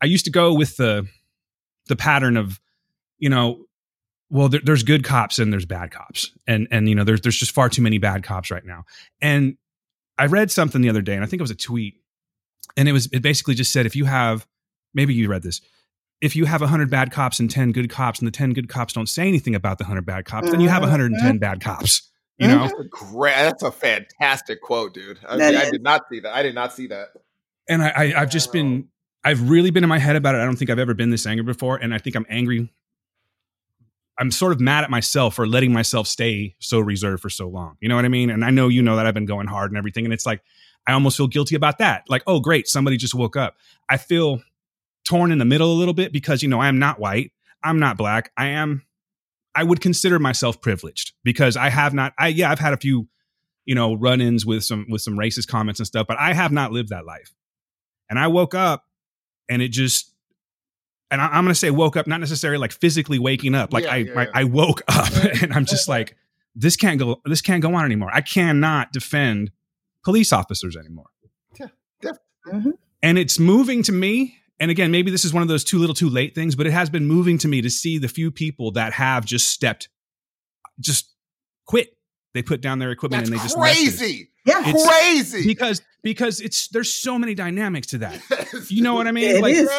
I 0.00 0.06
used 0.06 0.24
to 0.26 0.30
go 0.30 0.54
with 0.54 0.76
the 0.76 1.08
the 1.88 1.96
pattern 1.96 2.36
of, 2.36 2.60
you 3.18 3.28
know, 3.28 3.64
well, 4.30 4.48
there, 4.48 4.60
there's 4.62 4.82
good 4.82 5.02
cops 5.02 5.38
and 5.38 5.52
there's 5.52 5.66
bad 5.66 5.90
cops. 5.90 6.30
And 6.46 6.68
and 6.70 6.88
you 6.88 6.94
know, 6.94 7.04
there's 7.04 7.22
there's 7.22 7.36
just 7.36 7.52
far 7.52 7.68
too 7.68 7.82
many 7.82 7.98
bad 7.98 8.22
cops 8.22 8.50
right 8.50 8.64
now. 8.64 8.84
And 9.20 9.56
I 10.18 10.26
read 10.26 10.50
something 10.50 10.82
the 10.82 10.88
other 10.88 11.02
day, 11.02 11.14
and 11.14 11.24
I 11.24 11.26
think 11.26 11.40
it 11.40 11.42
was 11.44 11.50
a 11.50 11.56
tweet, 11.56 11.94
and 12.76 12.88
it 12.88 12.92
was 12.92 13.06
it 13.12 13.22
basically 13.22 13.54
just 13.54 13.72
said 13.72 13.86
if 13.86 13.96
you 13.96 14.04
have 14.04 14.46
maybe 14.94 15.14
you 15.14 15.28
read 15.28 15.42
this 15.42 15.60
if 16.20 16.36
you 16.36 16.44
have 16.44 16.60
100 16.60 16.88
bad 16.90 17.10
cops 17.10 17.40
and 17.40 17.50
10 17.50 17.72
good 17.72 17.90
cops 17.90 18.20
and 18.20 18.26
the 18.28 18.30
10 18.30 18.52
good 18.52 18.68
cops 18.68 18.92
don't 18.92 19.08
say 19.08 19.26
anything 19.26 19.54
about 19.56 19.78
the 19.78 19.84
100 19.84 20.06
bad 20.06 20.24
cops 20.24 20.50
then 20.50 20.60
you 20.60 20.68
have 20.68 20.82
110 20.82 21.36
Mhm. 21.36 21.40
bad 21.40 21.60
cops 21.60 22.10
you 22.38 22.46
know 22.46 22.60
That's 22.60 22.72
a 22.80 22.84
great. 22.84 23.34
That's 23.34 23.62
a 23.62 23.72
fantastic 23.72 24.62
quote, 24.62 24.94
dude. 24.94 25.18
I, 25.28 25.36
That 25.36 25.56
I 25.56 25.70
did 25.70 25.82
not 25.82 26.02
see 26.10 26.20
that. 26.20 26.34
I 26.34 26.42
did 26.42 26.54
not 26.54 26.72
see 26.72 26.86
that. 26.88 27.08
and 27.68 27.82
I, 27.82 27.88
I 27.90 28.20
i've 28.22 28.30
just 28.30 28.52
been 28.52 28.88
i've 29.24 29.48
really 29.50 29.70
been 29.70 29.82
in 29.84 29.88
my 29.88 29.98
head 29.98 30.16
about 30.16 30.34
it 30.34 30.38
i 30.38 30.44
don't 30.44 30.56
think 30.56 30.70
i've 30.70 30.78
ever 30.78 30.94
been 30.94 31.10
this 31.10 31.26
angry 31.26 31.44
before 31.44 31.76
and 31.76 31.94
i 31.94 31.98
think 31.98 32.16
i'm 32.16 32.26
angry 32.28 32.70
i'm 34.18 34.30
sort 34.30 34.52
of 34.52 34.60
mad 34.60 34.84
at 34.84 34.90
myself 34.90 35.34
for 35.34 35.46
letting 35.46 35.72
myself 35.72 36.06
stay 36.06 36.54
so 36.58 36.78
reserved 36.78 37.22
for 37.22 37.30
so 37.30 37.48
long 37.48 37.76
you 37.80 37.88
know 37.88 37.96
what 37.96 38.04
i 38.04 38.08
mean? 38.08 38.30
And 38.30 38.44
i 38.44 38.50
know 38.50 38.68
you 38.68 38.82
know 38.82 38.96
that 38.96 39.06
i've 39.06 39.14
been 39.14 39.26
going 39.26 39.46
hard 39.46 39.70
and 39.70 39.78
everything 39.78 40.04
and 40.04 40.12
it's 40.12 40.26
like 40.26 40.42
i 40.86 40.92
almost 40.92 41.16
feel 41.16 41.28
guilty 41.28 41.54
about 41.54 41.78
that. 41.78 42.04
Like 42.08 42.22
oh 42.26 42.40
great 42.40 42.68
somebody 42.68 42.96
just 42.96 43.14
woke 43.14 43.36
up. 43.36 43.56
I 43.88 43.96
feel 43.96 44.40
torn 45.04 45.32
in 45.32 45.38
the 45.38 45.44
middle 45.44 45.72
a 45.72 45.74
little 45.74 45.94
bit 45.94 46.12
because 46.12 46.42
you 46.42 46.48
know 46.48 46.60
i'm 46.60 46.78
not 46.78 47.00
white 47.00 47.32
i'm 47.62 47.78
not 47.78 47.96
black 47.96 48.30
i 48.36 48.46
am 48.46 48.84
i 49.54 49.62
would 49.62 49.80
consider 49.80 50.18
myself 50.18 50.60
privileged 50.60 51.12
because 51.24 51.56
i 51.56 51.68
have 51.68 51.92
not 51.92 52.12
i 52.18 52.28
yeah 52.28 52.50
i've 52.50 52.58
had 52.58 52.72
a 52.72 52.76
few 52.76 53.08
you 53.64 53.74
know 53.74 53.94
run-ins 53.94 54.46
with 54.46 54.64
some 54.64 54.86
with 54.88 55.02
some 55.02 55.16
racist 55.16 55.48
comments 55.48 55.80
and 55.80 55.86
stuff 55.86 56.06
but 56.06 56.18
i 56.18 56.32
have 56.32 56.52
not 56.52 56.72
lived 56.72 56.90
that 56.90 57.04
life. 57.04 57.34
And 58.08 58.18
i 58.18 58.26
woke 58.28 58.54
up 58.54 58.84
and 59.48 59.62
it 59.62 59.68
just 59.68 60.11
and 61.12 61.20
I, 61.20 61.26
i'm 61.26 61.44
going 61.44 61.54
to 61.54 61.54
say 61.54 61.70
woke 61.70 61.96
up 61.96 62.06
not 62.08 62.18
necessarily 62.18 62.58
like 62.58 62.72
physically 62.72 63.18
waking 63.20 63.54
up. 63.54 63.72
Like 63.72 63.84
Yeah, 63.84 63.92
I, 63.92 63.96
yeah, 63.98 64.20
I 64.34 64.40
i 64.40 64.44
woke 64.44 64.82
up 64.88 65.12
and 65.42 65.52
i'm 65.52 65.64
just 65.64 65.88
like 65.88 66.16
this 66.56 66.74
can't 66.76 66.98
go 66.98 67.20
this 67.24 67.40
can't 67.40 67.62
go 67.62 67.74
on 67.74 67.84
anymore. 67.84 68.10
I 68.12 68.20
cannot 68.20 68.92
defend 68.92 69.52
police 70.04 70.32
officers 70.32 70.76
anymore. 70.76 71.06
Mhm. 72.52 72.72
and 73.02 73.18
it's 73.18 73.38
moving 73.38 73.84
to 73.84 73.92
me 73.92 74.36
and 74.58 74.68
again 74.72 74.90
maybe 74.90 75.12
this 75.12 75.24
is 75.24 75.32
one 75.32 75.42
of 75.42 75.48
those 75.48 75.62
too 75.62 75.78
little 75.78 75.94
too 75.94 76.08
late 76.08 76.34
things 76.34 76.56
but 76.56 76.66
it 76.66 76.72
has 76.72 76.90
been 76.90 77.06
moving 77.06 77.38
to 77.38 77.46
me 77.46 77.62
to 77.62 77.70
see 77.70 77.98
the 77.98 78.08
few 78.08 78.32
people 78.32 78.72
that 78.72 78.92
have 78.94 79.24
just 79.24 79.48
stepped 79.48 79.88
just 80.80 81.14
quit. 81.66 81.96
They 82.34 82.42
put 82.42 82.60
down 82.60 82.78
their 82.80 82.90
equipment 82.90 83.26
That's 83.26 83.30
and 83.30 83.38
they 83.38 83.42
just 83.44 83.56
crazy. 83.56 84.30
Yeah. 84.44 84.60
It's- 84.68 84.88
crazy. 84.88 85.46
because 85.46 85.82
because 86.02 86.40
it's 86.40 86.66
there's 86.68 86.92
so 86.92 87.18
many 87.18 87.34
dynamics 87.34 87.86
to 87.88 87.98
that. 87.98 88.20
Yes, 88.30 88.70
you 88.70 88.82
know 88.82 88.94
what 88.94 89.06
i 89.06 89.12
mean? 89.12 89.36
It 89.36 89.42
like 89.42 89.54
is. 89.54 89.70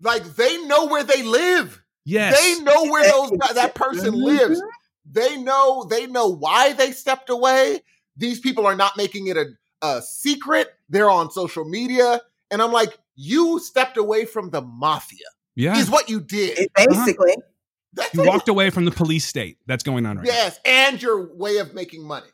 Yes. 0.00 0.12
Like 0.14 0.36
they 0.36 0.58
know 0.66 0.86
where 0.86 1.04
they 1.04 1.22
live. 1.22 1.82
yes 2.04 2.38
They 2.40 2.62
know 2.64 2.84
where 2.90 3.04
those 3.10 3.30
that 3.54 3.74
person 3.74 4.14
Mhm. 4.14 4.22
lives. 4.24 4.62
They 5.10 5.36
know 5.36 5.84
they 5.88 6.06
know 6.06 6.28
why 6.28 6.72
they 6.72 6.92
stepped 6.92 7.30
away. 7.30 7.82
These 8.16 8.40
people 8.40 8.66
are 8.66 8.76
not 8.76 8.96
making 8.96 9.26
it 9.28 9.36
a, 9.36 9.46
a 9.82 10.02
secret. 10.02 10.68
They're 10.88 11.10
on 11.10 11.30
social 11.30 11.64
media. 11.64 12.20
And 12.50 12.60
I'm 12.62 12.72
like, 12.72 12.96
you 13.16 13.58
stepped 13.60 13.96
away 13.96 14.24
from 14.24 14.50
the 14.50 14.60
mafia. 14.62 15.26
yeah 15.56 15.76
Is 15.78 15.90
what 15.90 16.08
you 16.10 16.20
did. 16.20 16.58
It- 16.58 16.70
basically. 16.74 17.36
That's 17.92 18.14
you 18.14 18.20
what 18.20 18.28
walked 18.28 18.48
away 18.48 18.70
from 18.70 18.84
the 18.84 18.92
police 18.92 19.24
state 19.24 19.58
that's 19.66 19.82
going 19.82 20.06
on 20.06 20.16
right 20.18 20.24
now. 20.26 20.32
Yes, 20.32 20.60
and 20.64 21.02
your 21.02 21.34
way 21.34 21.56
of 21.58 21.74
making 21.74 22.04
money. 22.06 22.28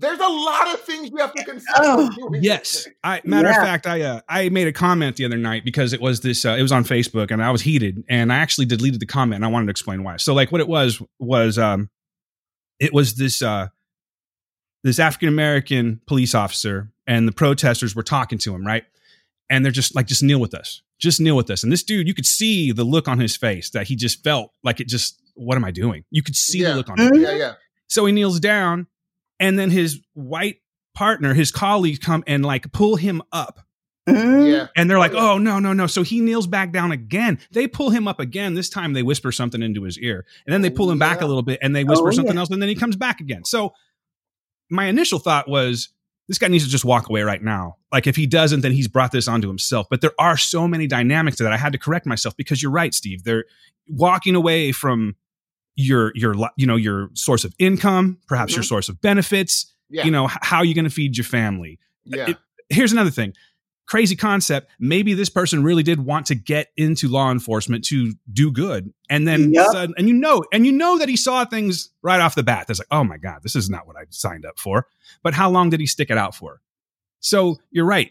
There's 0.00 0.18
a 0.20 0.28
lot 0.28 0.72
of 0.74 0.80
things 0.82 1.10
you 1.10 1.16
have 1.16 1.34
to 1.34 1.44
consider. 1.44 1.72
Oh, 1.76 2.30
Yes. 2.40 2.86
I 3.02 3.20
matter 3.24 3.48
Yeah. 3.48 3.58
of 3.60 3.64
fact, 3.66 3.86
I 3.86 4.02
uh, 4.02 4.20
I 4.28 4.48
made 4.48 4.68
a 4.68 4.72
comment 4.72 5.16
the 5.16 5.24
other 5.24 5.36
night 5.36 5.64
because 5.64 5.92
it 5.92 6.00
was 6.00 6.20
this 6.20 6.44
uh, 6.44 6.50
it 6.58 6.62
was 6.62 6.70
on 6.72 6.84
Facebook 6.84 7.30
and 7.32 7.42
I 7.42 7.50
was 7.50 7.62
heated 7.62 8.04
and 8.08 8.32
I 8.32 8.36
actually 8.36 8.66
deleted 8.66 9.00
the 9.00 9.06
comment 9.06 9.36
and 9.36 9.44
I 9.44 9.48
wanted 9.48 9.66
to 9.66 9.70
explain 9.70 10.04
why. 10.04 10.16
So 10.18 10.34
like 10.34 10.52
what 10.52 10.60
it 10.60 10.68
was 10.68 11.02
was 11.18 11.58
um 11.58 11.90
it 12.78 12.92
was 12.92 13.14
this 13.16 13.42
uh 13.42 13.68
this 14.84 14.98
African 15.00 15.28
American 15.28 16.00
police 16.06 16.34
officer 16.34 16.90
and 17.06 17.26
the 17.26 17.32
protesters 17.32 17.96
were 17.96 18.04
talking 18.04 18.38
to 18.38 18.54
him, 18.54 18.64
right? 18.64 18.84
And 19.50 19.64
they're 19.64 19.72
just 19.72 19.94
like 19.96 20.06
just 20.06 20.22
kneel 20.22 20.40
with 20.40 20.54
us. 20.54 20.82
Just 21.00 21.20
kneel 21.20 21.36
with 21.36 21.50
us. 21.50 21.62
And 21.64 21.72
this 21.72 21.82
dude, 21.82 22.06
you 22.06 22.14
could 22.14 22.26
see 22.26 22.70
the 22.70 22.84
look 22.84 23.08
on 23.08 23.18
his 23.18 23.34
face 23.36 23.70
that 23.70 23.88
he 23.88 23.96
just 23.96 24.22
felt 24.22 24.52
like 24.62 24.78
it 24.80 24.86
just 24.88 25.20
what 25.34 25.56
am 25.56 25.64
I 25.64 25.70
doing? 25.72 26.04
You 26.10 26.22
could 26.22 26.36
see 26.36 26.60
Yeah. 26.60 26.70
the 26.70 26.76
look 26.76 26.88
on 26.90 26.98
his 26.98 27.10
Mhm. 27.10 27.22
Yeah, 27.22 27.34
yeah. 27.34 27.52
so 27.88 28.04
he 28.06 28.12
kneels 28.12 28.38
down, 28.40 28.86
and 29.40 29.58
then 29.58 29.70
his 29.70 30.00
white 30.14 30.56
partner, 30.94 31.34
his 31.34 31.50
colleagues 31.52 31.98
come 31.98 32.24
and 32.26 32.44
like 32.44 32.70
pull 32.72 32.96
him 32.96 33.22
up. 33.32 33.60
Mhm. 34.08 34.50
Yeah. 34.50 34.66
And 34.74 34.88
they're 34.88 34.98
like, 34.98 35.12
Oh, 35.12 35.32
oh, 35.34 35.38
no, 35.38 35.58
no, 35.58 35.72
no. 35.74 35.86
So 35.86 36.02
he 36.02 36.20
kneels 36.20 36.46
back 36.46 36.72
down 36.72 36.92
again. 36.92 37.38
They 37.52 37.68
pull 37.68 37.90
him 37.90 38.08
up 38.08 38.20
again. 38.20 38.54
This 38.54 38.70
time 38.70 38.94
they 38.94 39.02
whisper 39.02 39.30
something 39.30 39.62
into 39.62 39.82
his 39.84 39.98
ear. 39.98 40.24
And 40.46 40.52
then 40.52 40.62
they 40.62 40.70
Oh, 40.70 40.74
pull 40.74 40.90
him 40.90 40.98
back 40.98 41.20
yeah. 41.20 41.26
a 41.26 41.28
little 41.28 41.42
bit 41.42 41.58
and 41.62 41.76
they 41.76 41.84
whisper 41.84 42.08
Oh, 42.08 42.12
something 42.12 42.34
yeah. 42.34 42.40
else. 42.40 42.50
And 42.50 42.60
then 42.62 42.68
he 42.70 42.74
comes 42.74 42.96
back 42.96 43.20
again. 43.20 43.44
So 43.44 43.74
my 44.70 44.86
initial 44.86 45.18
thought 45.18 45.48
was, 45.48 45.90
this 46.26 46.38
guy 46.38 46.48
needs 46.48 46.64
to 46.64 46.70
just 46.70 46.84
walk 46.84 47.08
away 47.08 47.22
right 47.22 47.42
now. 47.42 47.76
Like 47.92 48.06
if 48.06 48.16
he 48.16 48.26
doesn't, 48.26 48.60
then 48.62 48.72
he's 48.72 48.88
brought 48.88 49.12
this 49.12 49.28
onto 49.28 49.48
himself. 49.48 49.86
But 49.90 50.00
there 50.02 50.12
are 50.18 50.36
so 50.36 50.66
many 50.68 50.86
dynamics 50.86 51.36
to 51.38 51.42
that. 51.44 51.52
I 51.52 51.56
had 51.56 51.72
to 51.72 51.78
correct 51.78 52.04
myself 52.06 52.36
because 52.36 52.62
you're 52.62 52.72
right, 52.72 52.92
Steve. 52.92 53.24
They're 53.24 53.44
walking 53.88 54.34
away 54.34 54.72
from 54.72 55.16
your 55.78 56.12
your 56.14 56.34
you 56.56 56.66
know 56.66 56.76
your 56.76 57.08
source 57.14 57.44
of 57.44 57.54
income, 57.58 58.18
perhaps 58.26 58.54
your 58.54 58.62
Mhm. 58.64 58.68
source 58.68 58.88
of 58.88 59.00
benefits. 59.00 59.72
Yeah. 59.88 60.04
You 60.04 60.10
know 60.10 60.26
h- 60.26 60.36
how 60.42 60.58
are 60.58 60.64
you 60.64 60.74
going 60.74 60.84
to 60.84 60.90
feed 60.90 61.16
your 61.16 61.24
family? 61.24 61.78
yeah. 62.04 62.30
it- 62.30 62.38
here's 62.68 62.92
another 62.92 63.10
thing 63.10 63.32
crazy 63.86 64.14
concept 64.16 64.70
maybe 64.78 65.14
this 65.14 65.30
person 65.30 65.62
really 65.62 65.82
did 65.82 66.00
want 66.00 66.26
to 66.26 66.34
get 66.34 66.68
into 66.76 67.08
law 67.08 67.30
enforcement 67.30 67.82
to 67.84 68.12
do 68.30 68.50
good 68.52 68.92
and 69.08 69.26
then 69.26 69.50
Yep. 69.54 69.66
sud- 69.72 69.92
and 69.96 70.06
you 70.08 70.12
know 70.14 70.44
and 70.52 70.66
you 70.66 70.72
know 70.72 70.98
that 70.98 71.08
he 71.08 71.16
saw 71.16 71.46
things 71.46 71.88
right 72.02 72.20
off 72.20 72.34
the 72.34 72.42
bat 72.42 72.66
that's 72.66 72.78
like 72.80 72.88
oh 72.90 73.04
my 73.04 73.16
god 73.16 73.38
this 73.42 73.56
is 73.56 73.70
not 73.70 73.86
what 73.86 73.96
i 73.96 74.04
signed 74.10 74.44
up 74.44 74.58
for 74.58 74.86
but 75.22 75.32
how 75.32 75.48
long 75.50 75.70
did 75.70 75.80
he 75.80 75.86
stick 75.86 76.10
it 76.10 76.18
out 76.18 76.34
for 76.34 76.60
so 77.20 77.56
you're 77.70 77.86
right 77.86 78.10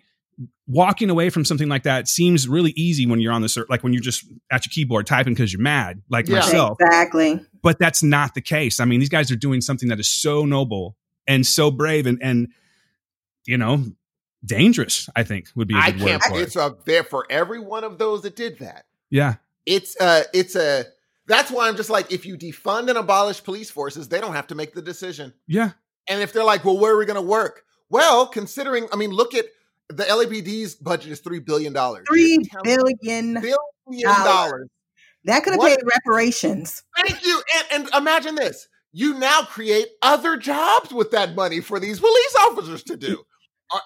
walking 0.67 1.09
away 1.09 1.29
from 1.29 1.43
something 1.45 1.67
like 1.69 1.83
that 1.83 2.07
seems 2.07 2.47
really 2.47 2.71
easy 2.75 3.05
when 3.07 3.19
you're 3.19 3.31
on 3.33 3.41
the 3.41 3.47
cert 3.47 3.65
like 3.69 3.83
when 3.83 3.91
you're 3.93 4.01
just 4.01 4.23
at 4.51 4.65
your 4.65 4.69
keyboard 4.71 5.07
typing 5.07 5.33
because 5.33 5.51
you're 5.51 5.61
mad 5.61 6.01
like 6.09 6.27
Yeah. 6.27 6.39
myself 6.39 6.77
Exactly. 6.79 7.39
but 7.63 7.79
that's 7.79 8.03
not 8.03 8.33
the 8.35 8.41
case. 8.41 8.79
I 8.79 8.85
mean, 8.85 8.99
these 8.99 9.09
guys 9.09 9.31
are 9.31 9.35
doing 9.35 9.61
something 9.61 9.89
that 9.89 9.99
is 9.99 10.07
so 10.09 10.45
noble 10.45 10.95
and 11.27 11.45
so 11.45 11.71
brave 11.71 12.05
and 12.05 12.19
and 12.21 12.49
you 13.45 13.57
know 13.57 13.83
dangerous. 14.45 15.09
I 15.15 15.23
think 15.23 15.47
would 15.55 15.67
be 15.67 15.75
a 15.75 15.79
I 15.79 15.91
good 15.91 16.01
word 16.01 16.07
can't. 16.09 16.23
for 16.23 16.37
it. 16.39 16.41
It's 16.43 16.55
a 16.55 16.75
there 16.85 17.03
for 17.03 17.25
every 17.29 17.59
one 17.59 17.83
of 17.83 17.97
those 17.97 18.21
that 18.23 18.35
did 18.35 18.59
that. 18.59 18.85
Yeah, 19.09 19.35
It's 19.65 19.99
uh 19.99 20.23
it's 20.33 20.55
a. 20.55 20.85
That's 21.27 21.51
why 21.51 21.67
I'm 21.67 21.75
just 21.75 21.89
like, 21.89 22.09
if 22.13 22.25
you 22.25 22.37
defund 22.37 22.87
and 22.87 22.97
abolish 22.97 23.43
police 23.43 23.69
forces, 23.69 24.07
they 24.07 24.21
don't 24.21 24.33
have 24.33 24.47
to 24.47 24.55
make 24.55 24.73
the 24.73 24.81
decision. 24.81 25.33
yeah, 25.45 25.71
And 26.07 26.21
if 26.21 26.31
they're 26.31 26.45
like, 26.45 26.63
well, 26.63 26.77
where 26.77 26.93
are 26.93 26.97
we 26.97 27.05
going 27.05 27.17
to 27.17 27.21
work? 27.21 27.65
Well, 27.89 28.27
considering, 28.27 28.87
I 28.93 28.95
mean, 28.95 29.09
look 29.11 29.35
at 29.35 29.43
the 29.89 30.03
LAPD's 30.03 30.75
budget 30.75 31.11
is 31.11 31.19
three 31.19 31.39
billion 31.39 31.73
dollars. 31.73 32.05
Three 32.09 32.37
billion. 32.63 33.33
billion 33.33 34.05
dollars. 34.23 34.67
That 35.25 35.43
could 35.43 35.53
have 35.53 35.59
What? 35.59 35.77
paid 35.77 35.85
reparations. 35.85 36.83
Thank 36.95 37.23
you. 37.25 37.41
And, 37.73 37.83
and 37.83 37.93
imagine 37.95 38.35
this: 38.35 38.67
you 38.93 39.13
now 39.17 39.41
create 39.43 39.87
other 40.01 40.37
jobs 40.37 40.93
with 40.93 41.11
that 41.11 41.35
money 41.35 41.59
for 41.61 41.79
these 41.79 41.99
police 41.99 42.35
officers 42.41 42.83
to 42.83 42.97
do. 42.97 43.23
Uh, 43.73 43.79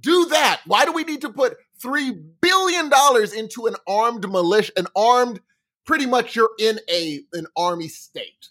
do 0.00 0.26
that. 0.26 0.60
Why 0.66 0.84
do 0.84 0.92
we 0.92 1.04
need 1.04 1.20
to 1.22 1.30
put 1.30 1.56
three 1.80 2.12
billion 2.40 2.88
dollars 2.88 3.32
into 3.32 3.66
an 3.66 3.76
armed 3.86 4.28
militia, 4.30 4.72
an 4.76 4.86
armed? 4.96 5.40
Pretty 5.84 6.06
much, 6.06 6.34
you're 6.34 6.50
in 6.58 6.80
a 6.90 7.20
an 7.34 7.46
army 7.56 7.88
state. 7.88 8.48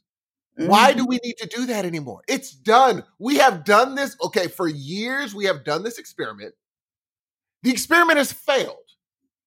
Why 0.55 0.93
Mhm. 0.93 0.97
do 0.97 1.05
we 1.05 1.19
need 1.21 1.37
to 1.39 1.47
do 1.47 1.65
that 1.65 1.83
anymore? 1.83 2.21
It's 2.29 2.51
done. 2.51 3.03
We 3.19 3.35
have 3.35 3.65
done 3.65 3.95
this. 3.95 4.15
Okay, 4.23 4.47
for 4.47 4.69
years 4.69 5.35
we 5.35 5.43
have 5.45 5.65
done 5.65 5.83
this 5.83 5.97
experiment. 5.97 6.55
The 7.65 7.71
experiment 7.71 8.19
has 8.19 8.31
failed. 8.31 8.77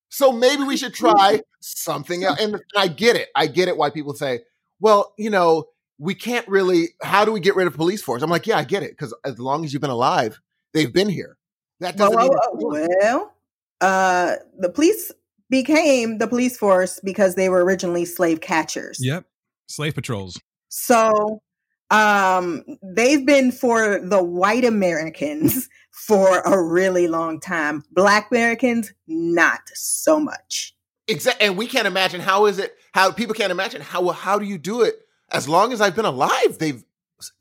So 0.09 0.33
maybe 0.33 0.65
we 0.65 0.77
should 0.77 0.93
try 0.93 1.41
something 1.61 2.25
else. 2.25 2.41
And 2.41 2.61
I 2.77 2.89
get 2.89 3.15
it. 3.15 3.29
I 3.37 3.47
get 3.47 3.69
it 3.69 3.77
why 3.77 3.91
people 3.91 4.13
say, 4.13 4.41
well, 4.81 5.15
you 5.17 5.31
know, 5.31 5.67
we 5.99 6.17
can't 6.17 6.47
really, 6.49 6.89
how 7.01 7.25
do 7.25 7.31
we 7.31 7.39
get 7.39 7.55
rid 7.55 7.69
of 7.69 7.75
police 7.75 8.03
force? 8.03 8.21
I'm 8.21 8.29
like, 8.29 8.49
yeah, 8.49 8.59
I 8.59 8.65
get 8.65 8.83
it. 8.83 8.91
Because 8.91 9.15
as 9.25 9.39
long 9.39 9.65
as 9.65 9.73
you've 9.73 9.83
been 9.83 9.91
alive, 9.91 10.41
they've 10.75 10.93
been 10.93 11.09
here. 11.09 11.37
That 11.79 11.97
doesn't 11.97 12.17
well, 12.17 12.29
mean 12.57 12.89
well, 13.01 13.35
uh, 13.81 14.35
the 14.59 14.69
police 14.69 15.13
became 15.49 16.19
the 16.19 16.27
police 16.27 16.59
force 16.59 16.99
because 17.05 17.37
they 17.37 17.49
were 17.49 17.65
originally 17.65 18.05
slave 18.05 18.41
catchers. 18.41 18.99
yep. 19.01 19.27
Slave 19.69 19.95
patrols. 19.95 20.41
So 20.71 21.41
um 21.91 22.63
they've 22.83 23.25
been 23.25 23.51
for 23.51 23.99
the 24.01 24.23
white 24.23 24.65
Americans 24.65 25.69
for 25.91 26.41
a 26.41 26.63
really 26.63 27.09
long 27.09 27.41
time. 27.41 27.85
Black 27.93 28.31
Americans 28.31 28.93
not 29.07 29.61
so 29.75 30.21
much. 30.21 30.75
Exactly. 31.07 31.47
And 31.47 31.57
we 31.57 31.67
can't 31.67 31.87
imagine 31.87 32.21
how 32.21 32.47
is 32.47 32.59
it, 32.59 32.75
how 32.93 33.11
people 33.11 33.35
can't 33.35 33.51
imagine 33.51 33.81
how, 33.81 34.09
how 34.11 34.39
do 34.39 34.45
you 34.45 34.59
do 34.59 34.83
it 34.83 34.97
as 35.31 35.49
long 35.49 35.73
as 35.73 35.81
I've 35.81 35.97
been 35.97 36.05
alive, 36.05 36.59
they've 36.59 36.85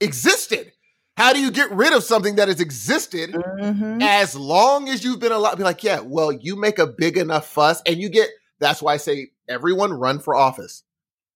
existed. 0.02 0.72
How 1.16 1.34
do 1.34 1.40
you 1.40 1.52
get 1.52 1.72
rid 1.72 1.94
of 1.94 2.04
something 2.04 2.36
that 2.36 2.48
has 2.48 2.60
existed 2.60 3.32
Mhm. 3.34 4.02
as 4.04 4.36
long 4.36 4.88
as 4.90 5.04
you've 5.04 5.20
been 5.20 5.32
alive? 5.32 5.58
Be 5.58 5.64
like, 5.64 5.84
yeah, 5.84 6.00
well, 6.00 6.32
you 6.32 6.56
make 6.56 6.80
a 6.80 6.88
big 6.88 7.18
enough 7.18 7.48
fuss 7.48 7.82
and 7.86 7.98
you 7.98 8.10
get, 8.10 8.30
that's 8.60 8.82
why 8.82 8.94
I 8.94 8.98
say 8.98 9.32
everyone 9.50 9.94
run 9.94 10.20
for 10.20 10.36
office. 10.36 10.84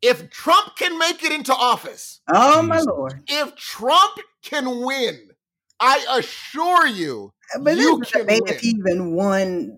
If 0.01 0.29
Trump 0.31 0.75
can 0.77 0.97
make 0.97 1.23
it 1.23 1.31
into 1.31 1.53
office, 1.53 2.21
Oh 2.27 2.63
my 2.63 2.77
Jeez. 2.77 2.87
lord! 2.87 3.23
if 3.27 3.55
Trump 3.55 4.19
can 4.43 4.81
win, 4.81 5.29
I 5.79 6.05
assure 6.17 6.87
you, 6.87 7.31
But 7.59 7.77
You 7.77 8.01
can 8.11 8.21
debate 8.21 8.41
win. 8.43 8.53
if 8.55 8.61
he 8.61 8.69
even 8.69 9.13
won. 9.15 9.77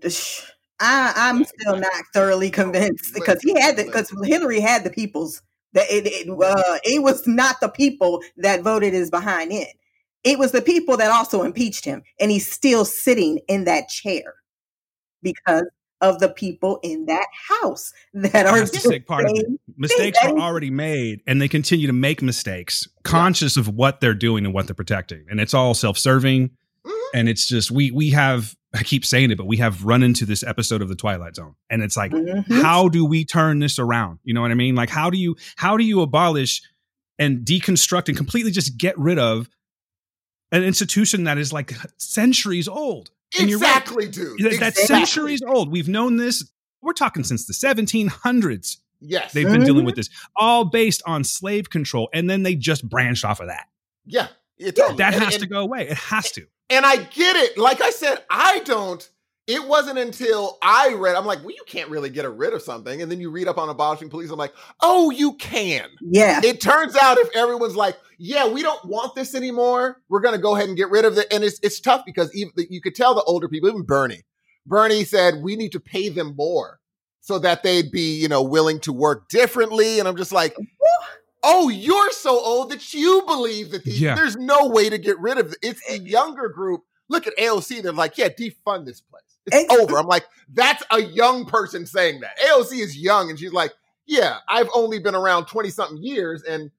I, 0.79 1.13
I'm 1.15 1.43
still 1.45 1.77
not 1.77 2.03
thoroughly 2.13 2.49
convinced 2.49 3.13
because 3.13 3.41
he 3.41 3.59
had 3.59 3.77
the 3.77 3.83
because 3.85 4.11
Hillary 4.23 4.59
had 4.59 4.83
the 4.83 4.89
people's 4.89 5.41
that 5.73 5.85
it 5.89 6.05
it, 6.07 6.29
uh, 6.29 6.77
it 6.83 7.01
was 7.03 7.25
not 7.27 7.59
the 7.61 7.69
people 7.69 8.21
that 8.37 8.61
voted 8.61 8.93
his 8.93 9.09
behind 9.09 9.51
in. 9.51 9.67
It 10.23 10.39
was 10.39 10.51
the 10.51 10.61
people 10.61 10.97
that 10.97 11.11
also 11.11 11.43
impeached 11.43 11.85
him, 11.85 12.03
and 12.19 12.31
he's 12.31 12.49
still 12.51 12.85
sitting 12.85 13.39
in 13.47 13.65
that 13.65 13.89
chair 13.89 14.35
because 15.21 15.65
of 16.03 16.19
the 16.19 16.29
people 16.29 16.79
in 16.83 17.05
that 17.07 17.25
house 17.61 17.91
that 18.13 18.45
are 18.45 18.59
That's 18.59 18.69
the 18.71 18.79
sick 18.79 19.07
part 19.07 19.25
of 19.25 19.31
it. 19.33 19.47
Mistakes 19.75 20.19
were 20.23 20.37
already 20.39 20.69
made, 20.69 21.21
and 21.25 21.41
they 21.41 21.47
continue 21.47 21.87
to 21.87 21.93
make 21.93 22.21
mistakes, 22.21 22.87
conscious 23.03 23.57
of 23.57 23.67
what 23.69 24.01
they're 24.01 24.13
doing 24.13 24.45
and 24.45 24.53
what 24.53 24.67
they're 24.67 24.75
protecting, 24.75 25.25
and 25.29 25.39
it's 25.39 25.55
all 25.55 25.73
self-serving. 25.73 26.51
Mhm. 26.85 26.91
And 27.15 27.29
it's 27.29 27.47
just 27.47 27.71
we 27.71 27.89
we 27.89 28.11
have 28.11 28.55
I 28.75 28.81
keep 28.83 29.05
saying 29.05 29.29
it, 29.31 29.37
but 29.37 29.45
we 29.45 29.57
have 29.57 29.83
run 29.85 30.01
into 30.03 30.25
this 30.25 30.43
episode 30.43 30.81
of 30.81 30.89
the 30.89 30.95
Twilight 30.95 31.35
Zone, 31.35 31.55
and 31.69 31.81
it's 31.81 31.95
like 31.95 32.11
Mhm. 32.11 32.61
how 32.61 32.89
do 32.89 33.05
we 33.05 33.23
turn 33.25 33.59
this 33.59 33.79
around 33.79 34.19
you 34.23 34.33
know 34.33 34.41
what 34.41 34.51
i 34.51 34.55
mean 34.55 34.75
like 34.75 34.89
how 34.89 35.09
do 35.09 35.17
you 35.17 35.35
how 35.55 35.77
do 35.77 35.83
you 35.83 36.01
abolish 36.01 36.61
and 37.19 37.45
deconstruct 37.45 38.07
and 38.09 38.17
completely 38.17 38.51
just 38.51 38.77
get 38.77 38.97
rid 38.99 39.17
of 39.19 39.47
an 40.51 40.63
institution 40.63 41.23
that 41.25 41.37
is 41.37 41.53
like 41.53 41.73
centuries 41.97 42.67
old 42.67 43.11
And 43.39 43.49
you're 43.49 43.59
right. 43.59 43.69
exactly, 43.77 44.07
dude. 44.07 44.39
That- 44.39 44.59
that's 44.59 44.79
Exactly. 44.81 45.05
centuries 45.05 45.41
old 45.47 45.71
we've 45.71 45.87
known 45.87 46.17
this 46.17 46.43
we're 46.81 46.93
talking 46.93 47.23
since 47.23 47.45
the 47.45 47.53
1700s 47.53 48.77
Yes. 49.05 49.33
they've 49.33 49.47
been 49.47 49.63
dealing 49.63 49.85
with 49.85 49.95
this 49.95 50.09
all 50.35 50.65
based 50.65 51.01
on 51.05 51.23
slave 51.23 51.69
control 51.69 52.09
and 52.13 52.29
then 52.29 52.43
they 52.43 52.55
just 52.55 52.87
branched 52.87 53.25
off 53.25 53.39
of 53.39 53.47
that 53.47 53.67
yeah. 54.05 54.27
yeah, 54.57 54.71
totally. 54.71 54.97
that 54.97 55.13
And- 55.13 55.23
has 55.23 55.33
and- 55.35 55.43
to 55.43 55.49
go 55.49 55.59
away 55.61 55.87
it 55.89 55.97
has 55.97 56.31
to 56.33 56.45
And 56.69 56.85
I 56.85 56.95
get 56.95 57.35
it. 57.35 57.57
Like 57.57 57.81
I 57.81 57.89
said, 57.91 58.23
I 58.29 58.59
don't. 58.59 59.07
It 59.45 59.67
wasn't 59.67 59.99
until 59.99 60.57
I 60.61 60.93
read, 60.93 61.15
I'm 61.15 61.25
like, 61.25 61.39
well, 61.39 61.51
you 61.51 61.63
can't 61.67 61.89
really 61.89 62.09
get 62.09 62.29
rid 62.31 62.53
of 62.53 62.61
something. 62.61 63.01
And 63.01 63.11
then 63.11 63.19
you 63.19 63.29
read 63.29 63.49
up 63.49 63.57
on 63.57 63.67
abolishing 63.67 64.09
police. 64.09 64.29
I'm 64.31 64.37
like, 64.37 64.53
oh, 64.81 65.09
you 65.11 65.33
can. 65.33 65.89
Yeah, 66.01 66.39
It 66.43 66.61
turns 66.61 66.95
out 66.95 67.17
if 67.17 67.29
everyone's 67.35 67.75
like, 67.75 67.97
yeah, 68.17 68.47
we 68.47 68.61
don't 68.61 68.85
want 68.85 69.15
this 69.15 69.35
anymore, 69.35 70.01
we're 70.07 70.21
going 70.21 70.35
to 70.35 70.41
go 70.41 70.55
ahead 70.55 70.69
and 70.69 70.77
get 70.77 70.89
rid 70.89 71.03
of 71.03 71.17
it. 71.17 71.27
And 71.29 71.43
it's, 71.43 71.59
it's 71.61 71.81
tough 71.81 72.03
because 72.05 72.33
even 72.33 72.53
you 72.69 72.79
could 72.79 72.95
tell 72.95 73.13
the 73.13 73.23
older 73.23 73.49
people, 73.49 73.67
even 73.67 73.83
Bernie, 73.83 74.23
Bernie 74.65 75.03
said, 75.03 75.41
we 75.43 75.57
need 75.57 75.73
to 75.73 75.79
pay 75.81 76.07
them 76.07 76.35
more 76.37 76.79
so 77.19 77.37
that 77.39 77.63
they'd 77.63 77.91
be, 77.91 78.15
you 78.15 78.29
know, 78.29 78.41
willing 78.43 78.79
to 78.81 78.93
work 78.93 79.27
differently. 79.27 79.99
And 79.99 80.07
I'm 80.07 80.15
just 80.15 80.31
like, 80.31 80.55
oh, 81.43 81.67
you're 81.67 82.11
so 82.11 82.39
old 82.39 82.71
that 82.71 82.93
you 82.93 83.23
believe 83.27 83.71
that 83.71 83.83
these, 83.83 83.99
Yeah. 83.99 84.15
there's 84.15 84.37
no 84.37 84.67
way 84.67 84.89
to 84.89 84.97
get 84.97 85.19
rid 85.19 85.37
of 85.37 85.51
it. 85.51 85.57
It's 85.61 85.85
the 85.87 85.99
younger 85.99 86.47
group. 86.47 86.83
Look 87.09 87.27
at 87.27 87.37
AOC. 87.37 87.81
They're 87.83 87.91
like, 87.91 88.17
yeah, 88.17 88.29
defund 88.29 88.85
this 88.85 89.01
place. 89.01 89.21
It's 89.45 89.55
Ex- 89.71 89.81
over. 89.81 89.97
I'm 89.97 90.07
like, 90.07 90.25
that's 90.53 90.83
a 90.91 91.01
young 91.01 91.45
person 91.45 91.85
saying 91.85 92.21
that. 92.21 92.37
AOC 92.39 92.79
is 92.79 92.97
young 92.97 93.29
and 93.29 93.37
she's 93.39 93.51
like, 93.53 93.73
yeah, 94.05 94.37
I've 94.49 94.69
only 94.73 94.99
been 94.99 95.15
around 95.15 95.45
20 95.45 95.69
something 95.69 95.97
years 96.01 96.43
and 96.43 96.71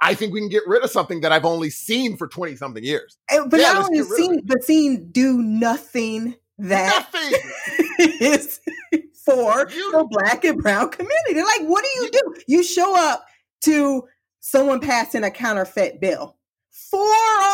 I 0.00 0.14
think 0.14 0.32
we 0.32 0.40
can 0.40 0.48
get 0.50 0.62
rid 0.66 0.82
of 0.84 0.90
something 0.90 1.20
that 1.22 1.32
I've 1.32 1.44
only 1.46 1.70
seen 1.70 2.16
for 2.16 2.26
20 2.28 2.56
something 2.56 2.84
years. 2.84 3.18
And- 3.30 3.50
but 3.50 3.60
Yeah, 3.60 3.72
not 3.72 3.84
only 3.86 3.98
get 3.98 4.08
rid 4.08 4.10
of 4.10 4.16
seen, 4.16 4.42
but 4.44 4.64
seen 4.64 5.10
do 5.10 5.38
nothing 5.42 6.36
that 6.58 7.06
Nothing. 7.12 7.38
is 8.20 8.60
for 9.24 9.68
You- 9.70 9.92
the 9.92 10.06
black 10.10 10.44
and 10.44 10.62
brown 10.62 10.90
community. 10.90 11.40
Like, 11.42 11.68
what 11.68 11.84
do 11.84 11.90
you 12.04 12.10
do? 12.10 12.34
You 12.46 12.62
show 12.62 12.96
up 12.96 13.26
to 13.62 14.04
someone 14.40 14.80
passing 14.80 15.24
a 15.24 15.30
counterfeit 15.30 16.00
bill. 16.00 16.36
Four 16.70 17.02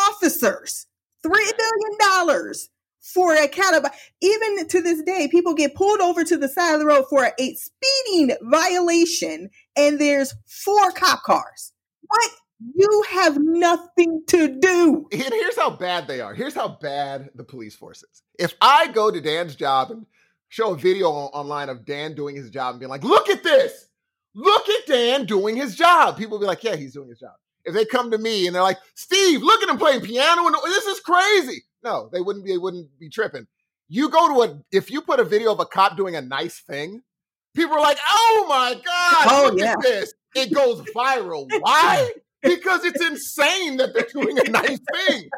officers, 0.08 0.86
three 1.22 1.52
billion 1.56 1.98
dollars 1.98 2.68
for 3.02 3.34
a 3.34 3.48
counter. 3.48 3.90
Even 4.20 4.66
to 4.68 4.80
this 4.80 5.02
day, 5.02 5.28
people 5.30 5.54
get 5.54 5.74
pulled 5.74 6.00
over 6.00 6.24
to 6.24 6.36
the 6.36 6.48
side 6.48 6.74
of 6.74 6.80
the 6.80 6.86
road 6.86 7.04
for 7.10 7.30
a 7.38 7.54
speeding 7.54 8.36
violation, 8.42 9.50
and 9.76 10.00
there's 10.00 10.34
four 10.46 10.90
cop 10.92 11.22
cars. 11.22 11.72
What? 12.06 12.30
You 12.76 13.04
have 13.10 13.38
nothing 13.40 14.22
to 14.28 14.60
do. 14.60 15.08
And 15.10 15.20
here's 15.20 15.56
how 15.56 15.70
bad 15.70 16.06
they 16.06 16.20
are. 16.20 16.32
Here's 16.32 16.54
how 16.54 16.78
bad 16.80 17.28
the 17.34 17.42
police 17.42 17.74
force 17.74 18.04
is. 18.04 18.22
If 18.38 18.54
I 18.60 18.86
go 18.88 19.10
to 19.10 19.20
Dan's 19.20 19.56
job 19.56 19.90
and 19.90 20.06
show 20.48 20.74
a 20.74 20.76
video 20.76 21.08
online 21.08 21.70
of 21.70 21.84
Dan 21.84 22.14
doing 22.14 22.36
his 22.36 22.50
job 22.50 22.74
and 22.74 22.80
being 22.80 22.90
like, 22.90 23.02
look 23.02 23.28
at 23.30 23.42
this. 23.42 23.88
Look 24.34 24.68
at 24.68 24.86
Dan 24.86 25.24
doing 25.24 25.56
his 25.56 25.74
job. 25.74 26.16
People 26.16 26.38
will 26.38 26.44
be 26.44 26.46
like, 26.46 26.62
yeah, 26.62 26.76
he's 26.76 26.92
doing 26.92 27.08
his 27.08 27.18
job. 27.18 27.32
If 27.64 27.74
they 27.74 27.84
come 27.84 28.10
to 28.10 28.18
me 28.18 28.46
and 28.46 28.54
they're 28.54 28.62
like, 28.62 28.78
Steve, 28.94 29.42
look 29.42 29.62
at 29.62 29.68
him 29.68 29.78
playing 29.78 30.02
piano 30.02 30.46
and 30.46 30.54
this 30.64 30.86
is 30.86 31.00
crazy. 31.00 31.64
No, 31.84 32.08
they 32.12 32.20
wouldn't 32.20 32.44
be, 32.44 32.52
they 32.52 32.58
wouldn't 32.58 32.98
be 32.98 33.08
tripping. 33.08 33.46
You 33.88 34.08
go 34.08 34.28
to 34.28 34.52
a, 34.52 34.62
if 34.72 34.90
you 34.90 35.02
put 35.02 35.20
a 35.20 35.24
video 35.24 35.52
of 35.52 35.60
a 35.60 35.66
cop 35.66 35.96
doing 35.96 36.16
a 36.16 36.22
nice 36.22 36.60
thing, 36.60 37.02
people 37.54 37.74
are 37.74 37.80
like, 37.80 37.98
oh 38.08 38.46
my 38.48 38.74
God, 38.74 39.26
Oh, 39.30 39.50
look 39.50 39.58
yeah. 39.60 39.72
at 39.72 39.82
this. 39.82 40.14
It 40.34 40.52
goes 40.54 40.80
viral. 40.94 41.46
Why? 41.60 42.10
because 42.42 42.84
it's 42.84 43.04
insane 43.04 43.76
that 43.76 43.92
they're 43.94 44.06
doing 44.12 44.38
a 44.38 44.50
nice 44.50 44.78
thing. 45.08 45.28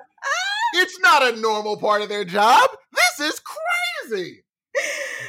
It's 0.76 0.98
not 1.00 1.22
a 1.34 1.40
normal 1.40 1.76
part 1.76 2.02
of 2.02 2.08
their 2.08 2.24
job. 2.24 2.68
This 2.92 3.32
is 3.32 3.40
crazy. 4.08 4.44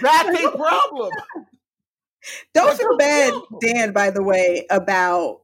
That's 0.02 0.44
a 0.44 0.52
problem. 0.52 1.12
Don't 2.54 2.78
feel 2.78 2.98
bad. 2.98 3.34
Dan, 3.62 3.92
by 3.92 4.10
the 4.10 4.24
way, 4.24 4.66
about 4.70 5.42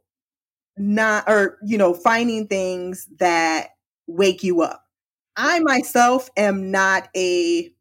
not 0.78 1.26
or 1.28 1.58
you 1.64 1.78
know, 1.78 1.94
finding 1.94 2.48
things 2.48 3.08
that 3.20 3.70
wake 4.08 4.44
you 4.44 4.62
up. 4.62 4.84
I 5.36 5.60
myself 5.60 6.30
am 6.38 6.72
not 6.72 7.10
a 7.16 7.72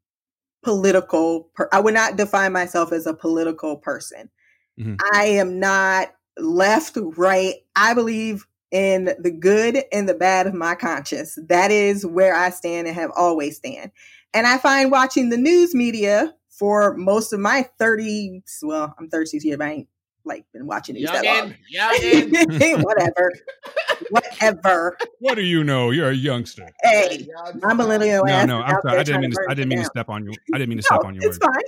political 0.62 1.50
per- 1.54 1.68
I 1.72 1.80
would 1.80 1.94
not 1.94 2.16
define 2.16 2.52
myself 2.52 2.92
as 2.92 3.06
a 3.06 3.14
political 3.14 3.76
person. 3.76 4.30
Mhm. 4.78 4.98
I 5.12 5.24
am 5.26 5.58
not 5.58 6.12
left, 6.38 6.96
right. 7.16 7.54
I 7.76 7.94
believe 7.94 8.46
in 8.70 9.14
the 9.18 9.30
good 9.30 9.82
and 9.92 10.08
the 10.08 10.14
bad 10.14 10.46
of 10.46 10.54
my 10.54 10.74
conscience. 10.74 11.38
That 11.48 11.70
is 11.70 12.06
where 12.06 12.34
I 12.34 12.50
stand 12.50 12.86
and 12.86 12.96
have 12.96 13.10
always 13.16 13.56
stand. 13.56 13.90
And 14.32 14.46
I 14.46 14.58
find 14.58 14.90
watching 14.90 15.28
the 15.28 15.36
news 15.36 15.74
media 15.74 16.34
for 16.48 16.94
most 16.96 17.32
of 17.32 17.40
my 17.40 17.68
30, 17.78 18.42
well, 18.62 18.94
I'm 18.98 19.08
36 19.08 19.44
years, 19.44 19.58
but 19.58 19.66
I 19.66 19.70
ain't 19.72 19.88
like 20.24 20.44
been 20.52 20.66
watching 20.66 20.94
news 20.94 21.10
that 21.10 21.24
long. 21.24 21.54
Youngin, 21.74 22.34
youngin. 22.42 22.84
Whatever. 22.84 23.32
Whatever. 24.08 24.96
what 25.18 25.34
do 25.34 25.42
you 25.42 25.62
know 25.64 25.90
you're 25.90 26.10
a 26.10 26.14
youngster 26.14 26.66
Hey, 26.82 27.28
my 27.60 27.74
millennial 27.74 28.24
no 28.24 28.32
ass 28.32 28.46
no 28.46 28.60
i'm 28.60 28.76
out 28.76 28.82
sorry 28.82 28.92
i 28.92 28.94
there 28.96 29.04
didn't 29.04 29.20
mean 29.20 29.32
trying 29.32 29.46
to, 29.46 29.50
i 29.50 29.54
didn't 29.54 29.72
it 29.72 29.74
mean 29.76 29.78
to 29.84 29.90
step 29.90 30.08
on 30.08 30.24
you 30.24 30.32
i 30.54 30.58
didn't 30.58 30.68
mean 30.70 30.78
to 30.78 30.86
No, 30.90 30.96
step 30.96 31.04
on 31.06 31.14
your 31.14 31.24
it's 31.28 31.38
word 31.40 31.52
fine. 31.52 31.62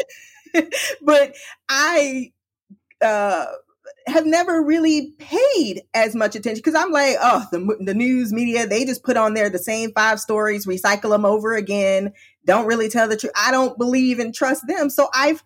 but 1.03 1.35
I 1.69 2.33
uh, 3.01 3.47
have 4.07 4.27
never 4.27 4.63
really 4.63 5.13
paid 5.19 5.83
as 5.95 6.15
much 6.15 6.35
attention 6.35 6.61
because 6.65 6.75
I'm 6.75 6.91
like, 6.93 7.17
oh, 7.21 7.47
the 7.51 7.77
the 7.81 7.95
news 7.95 8.33
media 8.33 8.67
they 8.67 8.85
just 8.85 9.03
put 9.05 9.17
on 9.17 9.35
there 9.35 9.49
the 9.51 9.59
same 9.59 9.93
five 9.93 10.21
stories, 10.21 10.67
recycle 10.67 11.11
them 11.11 11.25
over 11.25 11.55
again. 11.55 12.13
Don't 12.45 12.67
really 12.67 12.89
tell 12.89 13.09
the 13.09 13.17
truth. 13.17 13.33
I 13.37 13.51
don't 13.51 13.79
believe 13.79 14.19
and 14.19 14.35
trust 14.35 14.67
them. 14.67 14.91
So 14.91 15.09
I've 15.15 15.43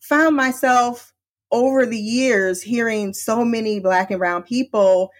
found 0.00 0.36
myself 0.36 1.12
over 1.52 1.84
the 1.86 1.98
years 1.98 2.62
hearing 2.62 3.12
so 3.12 3.44
many 3.44 3.80
black 3.80 4.10
and 4.10 4.18
brown 4.18 4.42
people, 4.42 5.10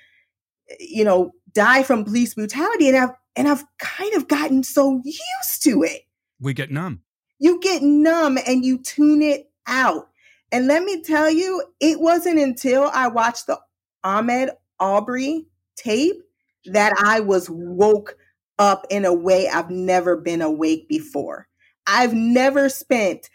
you 0.78 1.04
know, 1.04 1.32
die 1.52 1.82
from 1.82 2.04
police 2.04 2.34
brutality, 2.34 2.88
and 2.88 2.96
I've 2.96 3.10
and 3.36 3.48
I've 3.48 3.64
kind 3.78 4.14
of 4.14 4.28
gotten 4.28 4.62
so 4.62 5.00
used 5.04 5.62
to 5.62 5.82
it 5.82 6.02
we 6.40 6.52
get 6.54 6.70
numb 6.70 7.02
you 7.40 7.58
get 7.58 7.82
numb 7.82 8.38
and 8.46 8.64
you 8.64 8.78
tune 8.78 9.22
it 9.22 9.50
out. 9.66 10.08
And 10.52 10.66
let 10.66 10.84
me 10.84 11.02
tell 11.02 11.30
you, 11.30 11.64
it 11.80 11.98
wasn't 11.98 12.38
until 12.38 12.90
I 12.92 13.08
watched 13.08 13.46
the 13.46 13.58
Ahmaud 14.04 14.50
Arbery 14.78 15.46
tape 15.74 16.22
that 16.66 16.92
I 17.02 17.20
was 17.20 17.48
woke 17.50 18.16
up 18.58 18.86
in 18.90 19.04
a 19.06 19.14
way 19.14 19.48
I've 19.48 19.70
never 19.70 20.16
been 20.16 20.42
awake 20.42 20.86
before. 20.86 21.48
I've 21.86 22.12
never 22.12 22.68
spent 22.68 23.30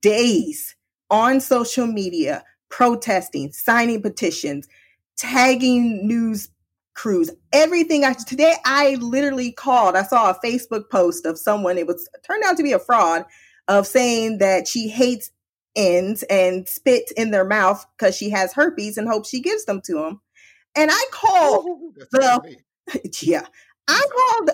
days 0.00 0.76
on 1.10 1.40
social 1.40 1.86
media 1.86 2.44
protesting, 2.68 3.50
signing 3.52 4.00
petitions, 4.00 4.68
tagging 5.20 6.06
news 6.06 6.48
crews, 6.94 7.30
everything. 7.52 8.04
I 8.04 8.14
today 8.14 8.54
I 8.64 8.96
literally 8.96 9.52
called. 9.52 9.94
I 9.94 10.02
saw 10.02 10.30
a 10.30 10.38
Facebook 10.44 10.90
post 10.90 11.24
of 11.26 11.38
someone. 11.38 11.78
It 11.78 11.86
was 11.86 12.08
turned 12.26 12.42
out 12.44 12.56
to 12.56 12.62
be 12.62 12.72
a 12.72 12.78
fraud 12.78 13.24
of 13.68 13.86
saying 13.86 14.38
that 14.38 14.66
she 14.66 14.88
hates 14.88 15.30
ends 15.76 16.24
and 16.24 16.68
spit 16.68 17.12
in 17.16 17.30
their 17.30 17.44
mouth 17.44 17.86
because 17.96 18.16
she 18.16 18.30
has 18.30 18.52
herpes 18.52 18.96
and 18.96 19.08
hopes 19.08 19.28
she 19.28 19.40
gives 19.40 19.64
them 19.66 19.80
to 19.84 19.94
them. 19.94 20.20
And 20.74 20.90
I 20.92 21.04
called 21.12 21.66
Ooh, 21.66 21.94
the- 22.10 22.56
yeah. 23.22 23.46
I 23.90 24.06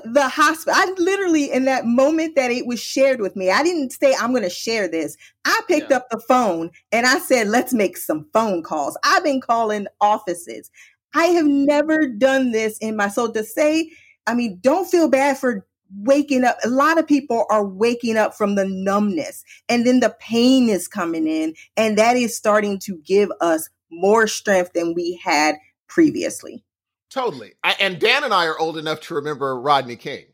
called 0.02 0.14
the 0.14 0.28
hospital. 0.28 0.74
I 0.76 0.92
literally, 0.98 1.52
in 1.52 1.64
that 1.66 1.84
moment 1.86 2.36
that 2.36 2.50
it 2.50 2.66
was 2.66 2.80
shared 2.80 3.20
with 3.20 3.36
me, 3.36 3.50
I 3.50 3.62
didn't 3.62 3.90
say, 3.92 4.14
I'm 4.18 4.30
going 4.32 4.42
to 4.42 4.50
share 4.50 4.88
this. 4.88 5.16
I 5.44 5.60
picked 5.68 5.90
Yeah. 5.90 5.98
up 5.98 6.06
the 6.10 6.20
phone 6.20 6.70
and 6.92 7.06
I 7.06 7.18
said, 7.18 7.48
let's 7.48 7.72
make 7.72 7.96
some 7.96 8.26
phone 8.32 8.62
calls. 8.62 8.96
I've 9.04 9.24
been 9.24 9.40
calling 9.40 9.86
offices. 10.00 10.70
I 11.14 11.26
have 11.26 11.46
never 11.46 12.08
done 12.08 12.52
this 12.52 12.78
in 12.78 12.96
my 12.96 13.08
so 13.08 13.30
to 13.32 13.44
say, 13.44 13.90
I 14.26 14.34
mean, 14.34 14.58
don't 14.60 14.88
feel 14.90 15.08
bad 15.08 15.38
for 15.38 15.66
waking 15.98 16.44
up. 16.44 16.58
A 16.64 16.68
lot 16.68 16.98
of 16.98 17.06
people 17.06 17.46
are 17.50 17.64
waking 17.64 18.16
up 18.16 18.34
from 18.34 18.56
the 18.56 18.66
numbness 18.66 19.44
and 19.68 19.86
then 19.86 20.00
the 20.00 20.16
pain 20.20 20.68
is 20.68 20.88
coming 20.88 21.28
in 21.28 21.54
and 21.76 21.96
that 21.96 22.16
is 22.16 22.36
starting 22.36 22.78
to 22.80 22.98
give 23.06 23.30
us 23.40 23.70
more 23.90 24.26
strength 24.26 24.72
than 24.74 24.94
we 24.94 25.20
had 25.22 25.54
previously. 25.88 26.64
Totally. 27.10 27.52
I, 27.62 27.76
and 27.80 27.98
Dan 27.98 28.24
and 28.24 28.34
I 28.34 28.46
are 28.46 28.58
old 28.58 28.76
enough 28.78 29.00
to 29.02 29.14
remember 29.14 29.58
Rodney 29.60 29.96
King. 29.96 30.24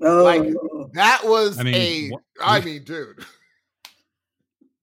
Oh, 0.00 0.22
Like, 0.24 0.42
That 0.94 1.22
was 1.24 1.58
I 1.58 1.62
mean, 1.62 1.74
a. 1.74 2.08
what- 2.10 2.22
I 2.40 2.60
mean, 2.60 2.84
dude. 2.84 3.24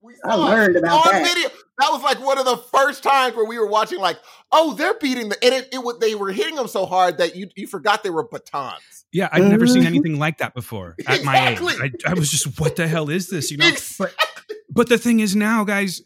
We 0.02 0.14
I 0.24 0.30
saw 0.30 0.46
it 0.46 0.50
learned 0.50 0.76
about 0.76 1.06
on 1.08 1.12
that. 1.12 1.34
video. 1.34 1.50
That 1.78 1.90
was 1.92 2.02
like 2.02 2.18
one 2.24 2.38
of 2.38 2.46
the 2.46 2.56
first 2.56 3.02
times 3.02 3.36
where 3.36 3.44
we 3.44 3.58
were 3.58 3.66
watching, 3.66 3.98
like, 3.98 4.18
oh, 4.50 4.72
they're 4.72 4.94
beating 4.98 5.28
the, 5.28 5.44
and 5.44 5.52
it, 5.54 5.68
it 5.74 5.84
would 5.84 6.00
they 6.00 6.14
were 6.14 6.32
hitting 6.32 6.54
them 6.54 6.68
so 6.68 6.86
hard 6.86 7.18
that 7.18 7.36
you 7.36 7.48
you 7.54 7.66
forgot 7.66 8.02
they 8.02 8.08
were 8.08 8.26
batons. 8.26 9.04
Yeah, 9.12 9.28
I'd 9.30 9.42
never 9.42 9.66
seen 9.66 9.82
Mhm. 9.82 9.86
anything 9.86 10.18
like 10.18 10.38
that 10.38 10.54
before 10.54 10.96
at 11.06 11.22
my 11.22 11.48
age. 11.50 11.58
I, 11.60 11.90
I 12.06 12.14
was 12.14 12.30
just, 12.30 12.58
what 12.58 12.76
the 12.76 12.88
hell 12.88 13.10
is 13.10 13.28
this? 13.28 13.50
You 13.50 13.58
know. 13.58 13.68
Exactly. 13.68 14.56
But 14.70 14.88
the 14.88 14.96
thing 14.96 15.20
is 15.20 15.36
now, 15.36 15.64
guys, 15.64 16.00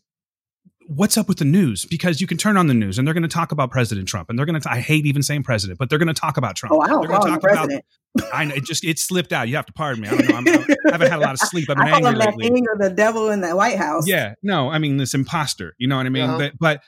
what's 0.88 1.16
up 1.16 1.28
with 1.28 1.38
the 1.38 1.44
news? 1.44 1.84
Because 1.84 2.20
you 2.20 2.26
can 2.26 2.36
turn 2.36 2.56
on 2.56 2.66
the 2.66 2.74
news 2.74 2.98
and 2.98 3.06
they're 3.06 3.14
going 3.14 3.22
to 3.22 3.28
talk 3.28 3.52
about 3.52 3.70
President 3.70 4.08
Trump, 4.08 4.28
and 4.30 4.38
they're 4.38 4.46
going 4.46 4.60
to. 4.60 4.70
I 4.70 4.80
hate 4.80 5.06
even 5.06 5.22
saying 5.22 5.42
president, 5.42 5.78
but 5.78 5.90
they're 5.90 5.98
going 5.98 6.12
to 6.14 6.18
talk 6.20 6.36
about 6.36 6.56
Trump. 6.56 6.74
Oh, 6.74 6.80
I 6.80 6.88
don't 6.88 7.00
They're 7.00 7.08
gonna 7.08 7.18
call 7.20 7.26
him 7.28 7.34
talk 7.34 7.42
about- 7.42 7.54
president. 7.56 7.84
I 8.32 8.44
know 8.44 8.54
it 8.54 8.64
just 8.64 8.84
it 8.84 9.00
slipped 9.00 9.32
out. 9.32 9.48
You 9.48 9.56
have 9.56 9.66
to 9.66 9.72
pardon 9.72 10.02
me. 10.02 10.08
I 10.08 10.16
don't 10.16 10.28
know. 10.28 10.36
I'm, 10.36 10.46
I 10.48 10.92
haven't 10.92 11.10
had 11.10 11.18
a 11.18 11.22
lot 11.22 11.32
of 11.32 11.40
sleep. 11.40 11.68
I've 11.68 11.76
been 11.78 11.88
I 11.88 11.90
call 11.90 12.06
angry 12.06 12.12
him 12.12 12.18
that 12.20 12.36
lately. 12.36 12.48
thing 12.54 12.64
or 12.68 12.78
the 12.78 12.94
devil 12.94 13.28
in 13.30 13.40
the 13.40 13.56
White 13.56 13.76
House. 13.76 14.06
Yeah, 14.06 14.34
no, 14.40 14.70
I 14.70 14.78
mean 14.78 14.98
this 14.98 15.14
imposter. 15.14 15.74
You 15.78 15.88
know 15.88 15.96
what 15.96 16.06
I 16.06 16.10
mean? 16.10 16.22
Uh-huh. 16.22 16.38
But, 16.38 16.52
but 16.60 16.82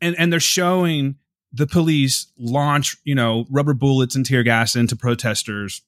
and 0.00 0.16
and 0.18 0.32
they're 0.32 0.40
showing 0.40 1.14
the 1.52 1.68
police 1.68 2.26
launch, 2.36 2.96
you 3.04 3.14
know, 3.14 3.46
rubber 3.50 3.72
bullets 3.72 4.16
and 4.16 4.26
tear 4.26 4.42
gas 4.42 4.74
into 4.74 4.96
protesters, 4.96 5.80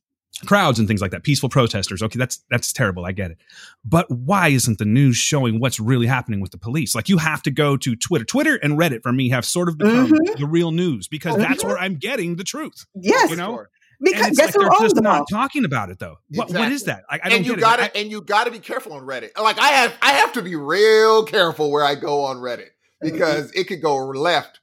crowds 0.45 0.79
and 0.79 0.87
things 0.87 1.01
like 1.01 1.13
that. 1.13 1.23
Peaceful 1.23 1.49
protesters. 1.49 2.03
Okay, 2.03 2.19
that's 2.19 2.45
that's 2.51 2.73
terrible. 2.73 3.05
I 3.07 3.13
get 3.13 3.31
it. 3.31 3.39
But 3.85 4.11
why 4.11 4.49
isn't 4.49 4.79
the 4.79 4.85
news 4.85 5.17
showing 5.17 5.61
what's 5.61 5.81
really 5.81 6.07
happening 6.07 6.41
with 6.41 6.51
the 6.51 6.59
police? 6.59 6.95
Like 6.95 7.09
you 7.09 7.19
have 7.19 7.43
to 7.45 7.51
go 7.51 7.77
to 7.79 7.97
Twitter. 7.97 8.25
Twitter 8.25 8.57
and 8.57 8.79
Reddit 8.79 9.03
for 9.03 9.13
me 9.13 9.31
have 9.31 9.45
sort 9.47 9.69
of 9.69 9.79
become 9.79 10.11
Mhm. 10.11 10.39
the 10.39 10.47
real 10.47 10.73
news 10.73 11.09
because 11.09 11.37
Mhm. 11.37 11.41
that's 11.41 11.65
where 11.65 11.79
I'm 11.79 11.95
getting 11.95 12.37
the 12.37 12.45
truth. 12.45 12.85
Yes, 12.95 13.31
You 13.31 13.37
know? 13.37 13.53
Sure. 13.53 13.71
And 13.99 14.05
because 14.13 14.27
it's 14.29 14.37
guess 14.37 14.47
like 14.49 14.55
who 14.57 14.61
they're 14.79 14.79
just 14.87 14.95
them 14.97 15.07
all? 15.07 15.19
not 15.21 15.29
talking 15.31 15.65
about 15.65 15.89
it 15.89 15.99
though. 15.99 16.19
What, 16.35 16.51
what 16.51 16.71
is 16.71 16.83
that? 16.85 17.05
I, 17.09 17.15
I 17.15 17.29
don't 17.31 17.39
and 17.39 17.47
you 17.47 17.53
get 17.55 17.61
gotta 17.61 17.85
it. 17.85 17.93
I- 17.95 17.99
and 18.01 18.11
you 18.11 18.21
gotta 18.21 18.51
be 18.51 18.59
careful 18.59 18.93
on 18.93 19.03
Reddit. 19.07 19.31
Like 19.41 19.59
I 19.59 19.69
have 19.69 19.95
I 20.03 20.13
have 20.13 20.33
to 20.35 20.43
be 20.43 20.55
real 20.55 21.25
careful 21.25 21.71
where 21.71 21.83
I 21.85 21.95
go 21.95 22.25
on 22.25 22.37
Reddit 22.37 22.69
because 23.01 23.51
it 23.53 23.69
could 23.69 23.81
go 23.81 23.97
left 23.97 24.61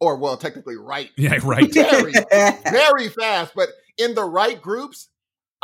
or 0.00 0.16
well 0.16 0.36
technically 0.36 0.76
right 0.76 1.10
yeah, 1.16 1.38
right. 1.44 1.72
very 1.72 2.12
very 2.70 3.08
fast. 3.08 3.52
But 3.56 3.70
in 3.96 4.14
the 4.14 4.24
right 4.24 4.60
groups, 4.60 5.08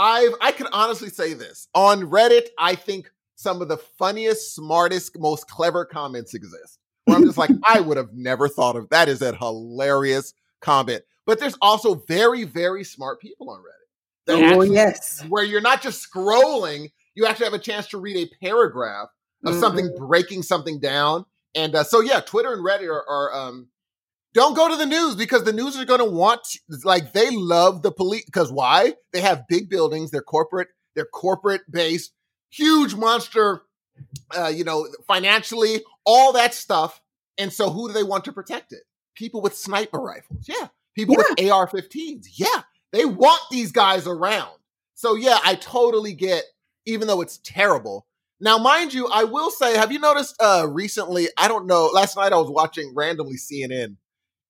I've 0.00 0.32
I 0.40 0.52
can 0.52 0.66
honestly 0.72 1.10
say 1.10 1.34
this 1.34 1.68
on 1.74 2.02
Reddit. 2.10 2.46
I 2.58 2.74
think 2.74 3.10
some 3.36 3.60
of 3.60 3.68
the 3.68 3.76
funniest, 3.76 4.54
smartest, 4.54 5.18
most 5.18 5.46
clever 5.48 5.84
comments 5.84 6.32
exist. 6.34 6.78
Where 7.04 7.16
I'm 7.18 7.24
just 7.24 7.38
like, 7.38 7.50
I 7.64 7.80
would 7.80 7.96
have 7.98 8.12
never 8.14 8.48
thought 8.48 8.76
of 8.76 8.88
that. 8.90 9.08
Is 9.08 9.20
a 9.22 9.34
hilarious 9.34 10.32
comment. 10.60 11.02
But 11.26 11.38
there's 11.38 11.56
also 11.60 11.94
very, 12.08 12.44
very 12.44 12.82
smart 12.82 13.20
people 13.20 13.50
on 13.50 13.60
Reddit. 13.60 14.34
oh 14.34 14.42
actually- 14.44 14.74
yes. 14.74 15.22
where 15.28 15.44
you're 15.44 15.60
not 15.60 15.82
just 15.82 16.06
scrolling, 16.10 16.90
you 17.14 17.26
actually 17.26 17.44
have 17.44 17.54
a 17.54 17.58
chance 17.58 17.86
to 17.88 17.98
read 17.98 18.16
a 18.16 18.44
paragraph 18.44 19.08
of 19.44 19.54
something 19.56 19.88
Mhm. 19.90 19.98
breaking 19.98 20.42
something 20.42 20.80
down. 20.80 21.24
And 21.54 21.74
uh, 21.74 21.84
so, 21.84 22.00
yeah, 22.00 22.20
Twitter 22.20 22.52
and 22.52 22.64
Reddit 22.64 22.88
are, 22.88 23.04
are 23.08 23.34
um, 23.34 23.68
don't 24.32 24.54
go 24.54 24.68
to 24.68 24.76
the 24.76 24.86
news 24.86 25.16
because 25.16 25.44
the 25.44 25.52
news 25.52 25.76
are 25.78 25.84
going 25.84 26.00
to 26.00 26.04
want, 26.04 26.40
like, 26.84 27.12
they 27.12 27.30
love 27.30 27.82
the 27.82 27.92
police. 27.92 28.24
Because 28.24 28.52
why? 28.52 28.94
They 29.12 29.20
have 29.20 29.48
big 29.48 29.68
buildings, 29.68 30.10
they're 30.10 30.22
corporate, 30.22 30.68
they're 30.94 31.04
corporate 31.04 31.62
based, 31.70 32.12
huge 32.50 32.94
monster, 32.94 33.62
uh, 34.36 34.48
you 34.48 34.64
know, 34.64 34.88
financially, 35.06 35.82
all 36.04 36.32
that 36.32 36.54
stuff. 36.54 37.00
And 37.38 37.52
so, 37.52 37.70
who 37.70 37.88
do 37.88 37.94
they 37.94 38.02
want 38.02 38.24
to 38.26 38.32
protect 38.32 38.72
it? 38.72 38.82
People 39.14 39.40
with 39.40 39.56
sniper 39.56 39.98
rifles. 39.98 40.46
Yeah. 40.48 40.68
People 40.94 41.16
with 41.16 41.50
AR 41.50 41.66
15s. 41.66 42.26
Yeah. 42.34 42.62
They 42.92 43.04
want 43.04 43.40
these 43.50 43.72
guys 43.72 44.06
around. 44.06 44.56
So, 44.94 45.14
yeah, 45.14 45.38
I 45.44 45.54
totally 45.54 46.12
get, 46.12 46.44
even 46.86 47.06
though 47.06 47.20
it's 47.20 47.38
terrible. 47.42 48.06
Now, 48.40 48.58
mind 48.58 48.94
you, 48.94 49.06
I 49.06 49.24
will 49.24 49.50
say, 49.50 49.76
have 49.76 49.92
you 49.92 49.98
noticed 49.98 50.34
uh 50.40 50.66
recently? 50.68 51.28
I 51.36 51.48
don't 51.48 51.66
know. 51.66 51.86
Last 51.86 52.16
night 52.16 52.32
I 52.32 52.36
was 52.36 52.50
watching 52.50 52.92
randomly 52.94 53.36
CNN, 53.36 53.96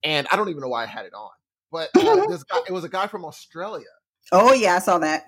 and 0.02 0.26
I 0.30 0.36
don't 0.36 0.48
even 0.48 0.60
know 0.60 0.68
why 0.68 0.82
I 0.82 0.86
had 0.86 1.06
it 1.06 1.14
on. 1.14 1.30
But 1.70 1.90
uh, 1.96 2.26
this 2.28 2.42
guy, 2.44 2.58
it 2.68 2.72
was 2.72 2.84
a 2.84 2.88
guy 2.88 3.06
from 3.06 3.24
Australia. 3.24 3.86
Oh 4.32 4.52
yeah, 4.52 4.76
I 4.76 4.78
saw 4.78 4.98
that. 4.98 5.24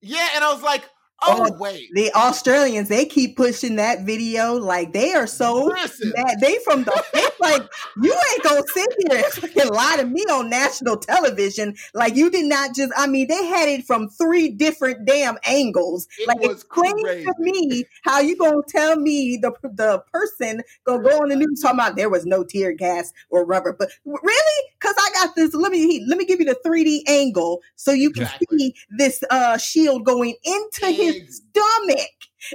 Yeah, 0.00 0.28
and 0.34 0.44
I 0.44 0.52
was 0.52 0.62
like, 0.62 0.88
oh, 1.22 1.48
Oh, 1.48 1.56
wait. 1.58 1.88
The 1.94 2.12
Australians, 2.12 2.88
they 2.88 3.04
keep 3.04 3.36
pushing 3.36 3.76
that 3.76 4.04
video 4.04 4.54
like 4.54 4.92
they 4.92 5.12
are 5.14 5.26
so 5.26 5.64
Listen. 5.64 6.12
mad. 6.16 6.40
They 6.40 6.58
from 6.64 6.84
the 6.84 7.04
it's 7.14 7.40
like 7.40 7.62
you 8.02 8.12
ain't 8.12 8.42
gonna 8.42 8.62
sit 8.74 8.88
here 8.98 9.18
and 9.24 9.32
fucking 9.32 9.72
lie 9.72 9.96
to 9.98 10.04
me 10.06 10.22
on 10.30 10.50
national 10.50 10.96
television. 10.98 11.74
Like 11.94 12.16
you 12.16 12.30
did 12.30 12.46
not 12.46 12.74
just. 12.74 12.92
I 12.96 13.06
mean, 13.06 13.28
they 13.28 13.46
had 13.46 13.68
it 13.68 13.84
from 13.86 14.08
three 14.08 14.48
different 14.48 15.06
damn 15.06 15.38
angles. 15.44 16.06
It 16.18 16.28
like 16.28 16.38
explain 16.42 16.94
crazy. 17.04 17.24
to 17.24 17.34
me 17.38 17.84
how 18.02 18.20
you 18.20 18.36
gonna 18.36 18.62
tell 18.68 18.96
me 18.96 19.36
the 19.36 19.52
the 19.62 20.02
person 20.12 20.62
gonna 20.84 21.02
go 21.02 21.22
on 21.22 21.28
the 21.28 21.36
news 21.36 21.60
talking 21.62 21.78
about 21.80 21.96
there 21.96 22.10
was 22.10 22.26
no 22.26 22.44
tear 22.44 22.72
gas 22.72 23.12
or 23.30 23.44
rubber. 23.44 23.72
But 23.78 23.90
really, 24.04 24.62
because 24.78 24.94
I 24.98 25.10
got 25.14 25.34
this. 25.36 25.54
Let 25.54 25.72
me 25.72 26.04
let 26.08 26.18
me 26.18 26.24
give 26.24 26.40
you 26.40 26.46
the 26.46 26.58
three 26.64 26.84
D 26.84 27.04
angle 27.08 27.62
so 27.76 27.92
you 27.92 28.10
can 28.10 28.24
Exactly. 28.24 28.58
see 28.58 28.74
this 28.98 29.22
uh 29.30 29.56
shield 29.58 30.04
going 30.04 30.34
into 30.44 30.86
his 31.12 31.42
stomach. 31.50 32.08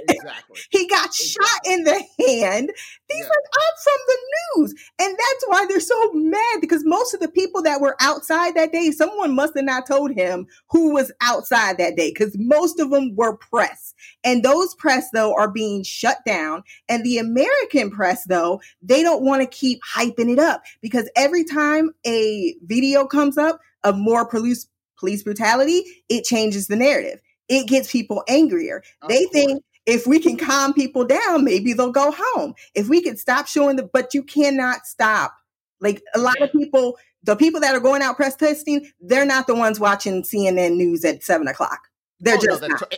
Exactly. 0.08 0.58
He 0.70 0.86
got 0.88 1.12
shot 1.12 1.60
in 1.66 1.84
the 1.84 1.92
hand. 1.92 2.70
He's 3.08 3.18
Yeah. 3.18 3.28
like, 3.28 3.48
I'm 3.54 3.76
from 3.82 3.98
the 4.06 4.18
news. 4.56 4.74
And 5.00 5.12
that's 5.12 5.44
why 5.46 5.66
they're 5.66 5.80
so 5.80 6.12
mad 6.14 6.60
because 6.60 6.82
most 6.84 7.12
of 7.14 7.20
the 7.20 7.28
people 7.28 7.62
that 7.62 7.80
were 7.80 7.96
outside 8.00 8.54
that 8.54 8.72
day, 8.72 8.90
someone 8.90 9.34
must 9.34 9.54
have 9.54 9.64
not 9.64 9.86
told 9.86 10.12
him 10.12 10.46
who 10.70 10.92
was 10.94 11.12
outside 11.20 11.78
that 11.78 11.96
day 11.96 12.10
because 12.10 12.34
most 12.38 12.80
of 12.80 12.90
them 12.90 13.14
were 13.16 13.36
press. 13.36 13.92
And 14.24 14.42
those 14.42 14.74
press, 14.76 15.10
though, 15.12 15.34
are 15.34 15.50
being 15.50 15.82
shut 15.82 16.18
down. 16.24 16.62
And 16.88 17.04
the 17.04 17.18
American 17.18 17.90
press, 17.90 18.24
though, 18.24 18.60
they 18.82 19.02
don't 19.02 19.24
want 19.24 19.42
to 19.42 19.46
keep 19.48 19.80
hyping 19.82 20.30
it 20.32 20.38
up 20.38 20.62
because 20.80 21.10
every 21.16 21.44
time 21.44 21.90
a 22.06 22.54
video 22.64 23.06
comes 23.06 23.36
up 23.36 23.60
of 23.84 23.96
more 23.98 24.24
police 24.26 24.66
police 24.96 25.22
brutality, 25.24 25.82
it 26.08 26.22
changes 26.24 26.68
the 26.68 26.76
narrative. 26.76 27.20
It 27.48 27.66
gets 27.68 27.90
people 27.90 28.22
angrier. 28.28 28.82
Of 29.02 29.08
They 29.08 29.24
course. 29.24 29.32
think 29.32 29.64
if 29.86 30.06
we 30.06 30.18
can 30.20 30.36
calm 30.36 30.72
people 30.72 31.04
down, 31.04 31.44
maybe 31.44 31.72
they'll 31.72 31.90
go 31.92 32.12
home. 32.16 32.54
If 32.74 32.88
we 32.88 33.02
can 33.02 33.16
stop 33.16 33.46
showing 33.46 33.76
the, 33.76 33.82
but 33.84 34.14
you 34.14 34.22
cannot 34.22 34.86
stop. 34.86 35.34
Like 35.80 36.02
a 36.14 36.18
lot 36.20 36.40
of 36.40 36.52
people, 36.52 36.96
the 37.24 37.34
people 37.36 37.60
that 37.60 37.74
are 37.74 37.80
going 37.80 38.02
out 38.02 38.16
press 38.16 38.36
testing, 38.36 38.88
they're 39.00 39.26
not 39.26 39.46
the 39.48 39.54
ones 39.54 39.80
watching 39.80 40.22
CNN 40.22 40.76
news 40.76 41.04
at 41.04 41.24
seven 41.24 41.48
o'clock. 41.48 41.80
They're 42.20 42.36
Oh, 42.36 42.40
just 42.44 42.60
that's 42.60 42.80
not. 42.80 42.94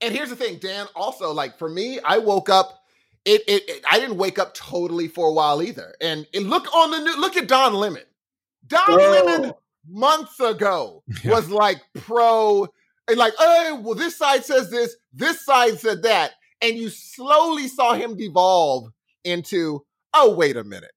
And 0.00 0.14
here's 0.14 0.30
the 0.30 0.36
thing, 0.36 0.56
Dan. 0.58 0.86
Also, 0.96 1.32
like 1.32 1.58
for 1.58 1.68
me, 1.68 2.00
I 2.00 2.18
woke 2.18 2.48
up. 2.48 2.80
It, 3.26 3.42
it, 3.46 3.68
it- 3.68 3.84
I 3.90 3.98
didn't 4.00 4.16
wake 4.16 4.38
up 4.38 4.54
totally 4.54 5.08
for 5.08 5.28
a 5.28 5.32
while 5.32 5.62
either. 5.62 5.94
And, 6.00 6.26
and 6.34 6.48
look 6.50 6.74
on 6.74 6.90
the 6.90 7.00
new. 7.00 7.20
Look 7.20 7.36
at 7.36 7.46
Don 7.48 7.74
Lemon. 7.74 8.02
Don 8.66 8.82
Oh. 8.88 8.94
Lemon 8.96 9.52
months 9.88 10.40
ago 10.40 11.02
was 11.26 11.50
like 11.50 11.82
pro, 11.94 12.66
and 13.08 13.16
like, 13.18 13.34
oh, 13.38 13.80
well, 13.84 13.94
this 13.94 14.16
side 14.16 14.44
says 14.44 14.70
this, 14.70 14.96
this 15.12 15.44
side 15.44 15.78
said 15.80 16.02
that, 16.04 16.32
and 16.62 16.76
you 16.76 16.88
slowly 16.88 17.68
saw 17.68 17.94
him 17.94 18.16
devolve 18.16 18.88
into, 19.24 19.84
oh, 20.14 20.34
wait 20.34 20.56
a 20.56 20.64
minute, 20.64 20.90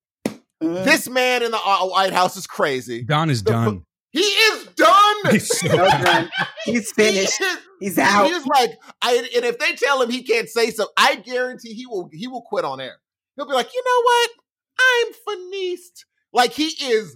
Mm. 0.64 0.84
this 0.86 1.08
man 1.08 1.44
in 1.44 1.52
the 1.52 1.58
uh, 1.64 1.86
White 1.86 2.14
House 2.14 2.36
is 2.36 2.48
crazy. 2.48 3.04
Don 3.04 3.30
is 3.30 3.44
The- 3.44 3.52
done. 3.52 3.84
He 4.10 4.22
is 4.22 4.66
done. 4.76 5.16
He's 5.32 5.48
so 5.60 5.68
So 5.68 5.76
done. 5.78 6.04
done. 6.04 6.30
He's 6.66 6.92
finished. 6.94 7.38
He 7.38 7.44
is 7.46 7.58
He's 7.80 7.98
out. 8.00 8.26
He's 8.26 8.44
like, 8.48 8.72
I 9.04 9.18
and 9.36 9.46
if 9.46 9.60
they 9.60 9.74
tell 9.74 10.02
him 10.02 10.10
he 10.10 10.24
can't 10.24 10.50
say 10.50 10.72
so, 10.72 10.88
I 10.98 11.18
guarantee 11.18 11.74
he 11.76 11.86
will 11.86 12.10
he 12.12 12.28
will 12.28 12.42
quit 12.42 12.66
on 12.66 12.82
air. 12.82 12.96
He'll 13.36 13.46
be 13.46 13.54
like, 13.54 13.72
you 13.72 13.84
know 13.86 14.02
what? 14.02 14.30
I'm 14.80 15.14
finished. 15.52 16.06
Like 16.34 16.54
he 16.54 16.70
is 16.92 17.16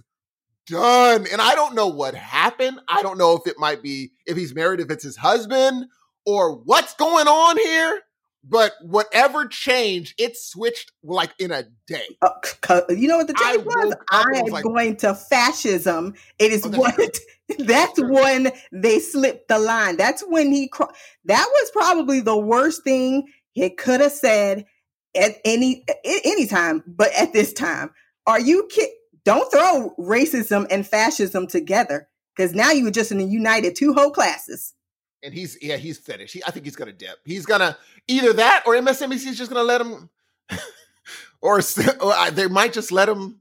done. 0.66 1.26
And 1.30 1.40
I 1.40 1.54
don't 1.54 1.74
know 1.74 1.88
what 1.88 2.14
happened. 2.14 2.80
I 2.88 3.02
don't 3.02 3.18
know 3.18 3.36
if 3.36 3.46
it 3.46 3.58
might 3.58 3.82
be 3.82 4.12
if 4.26 4.36
he's 4.36 4.54
married, 4.54 4.80
if 4.80 4.90
it's 4.90 5.04
his 5.04 5.16
husband, 5.16 5.86
or 6.26 6.54
what's 6.54 6.94
going 6.94 7.28
on 7.28 7.58
here. 7.58 8.02
but 8.44 8.72
whatever 8.82 9.46
changed, 9.46 10.14
it 10.18 10.36
switched 10.36 10.92
like 11.04 11.32
in 11.38 11.52
a 11.52 11.64
day. 11.86 12.18
Uh, 12.20 12.82
you 12.88 13.06
know 13.06 13.18
what 13.18 13.28
the 13.28 13.34
change 13.34 13.64
was? 13.64 13.94
I 14.10 14.24
am 14.36 14.46
like, 14.46 14.64
going 14.64 14.96
to 14.98 15.14
fascism. 15.14 16.14
It 16.38 16.52
is 16.52 16.66
oh, 16.66 16.70
what 16.70 17.18
that's 17.58 18.00
when 18.00 18.50
they 18.72 18.98
slipped 18.98 19.48
the 19.48 19.58
line. 19.58 19.96
That's 19.96 20.22
when 20.22 20.50
he 20.50 20.70
that 21.26 21.46
was 21.48 21.70
probably 21.72 22.20
the 22.20 22.36
worst 22.36 22.82
thing 22.82 23.28
he 23.52 23.70
could 23.70 24.00
have 24.00 24.12
said 24.12 24.66
at 25.14 25.36
any 25.44 25.84
any 26.04 26.46
time, 26.46 26.82
but 26.86 27.12
at 27.12 27.32
this 27.32 27.52
time. 27.52 27.90
Are 28.26 28.40
you 28.40 28.68
kid? 28.70 28.88
Don't 29.24 29.50
throw 29.52 29.94
racism 29.98 30.66
and 30.70 30.86
fascism 30.86 31.46
together 31.46 32.08
because 32.34 32.54
now 32.54 32.70
you 32.70 32.84
were 32.84 32.90
just 32.90 33.12
in 33.12 33.18
the 33.18 33.24
united 33.24 33.76
two 33.76 33.92
whole 33.92 34.10
classes. 34.10 34.74
And 35.22 35.32
he's 35.32 35.56
yeah 35.62 35.76
he's 35.76 35.98
finished. 35.98 36.34
He, 36.34 36.42
I 36.44 36.50
think 36.50 36.64
he's 36.64 36.76
gonna 36.76 36.92
dip. 36.92 37.18
He's 37.24 37.46
gonna 37.46 37.76
either 38.08 38.32
that 38.32 38.64
or 38.66 38.74
MSNBC 38.74 39.26
is 39.26 39.38
just 39.38 39.50
gonna 39.50 39.62
let 39.62 39.80
him, 39.80 40.10
or, 41.40 41.60
or 42.00 42.30
they 42.32 42.48
might 42.48 42.72
just 42.72 42.90
let 42.90 43.08
him, 43.08 43.40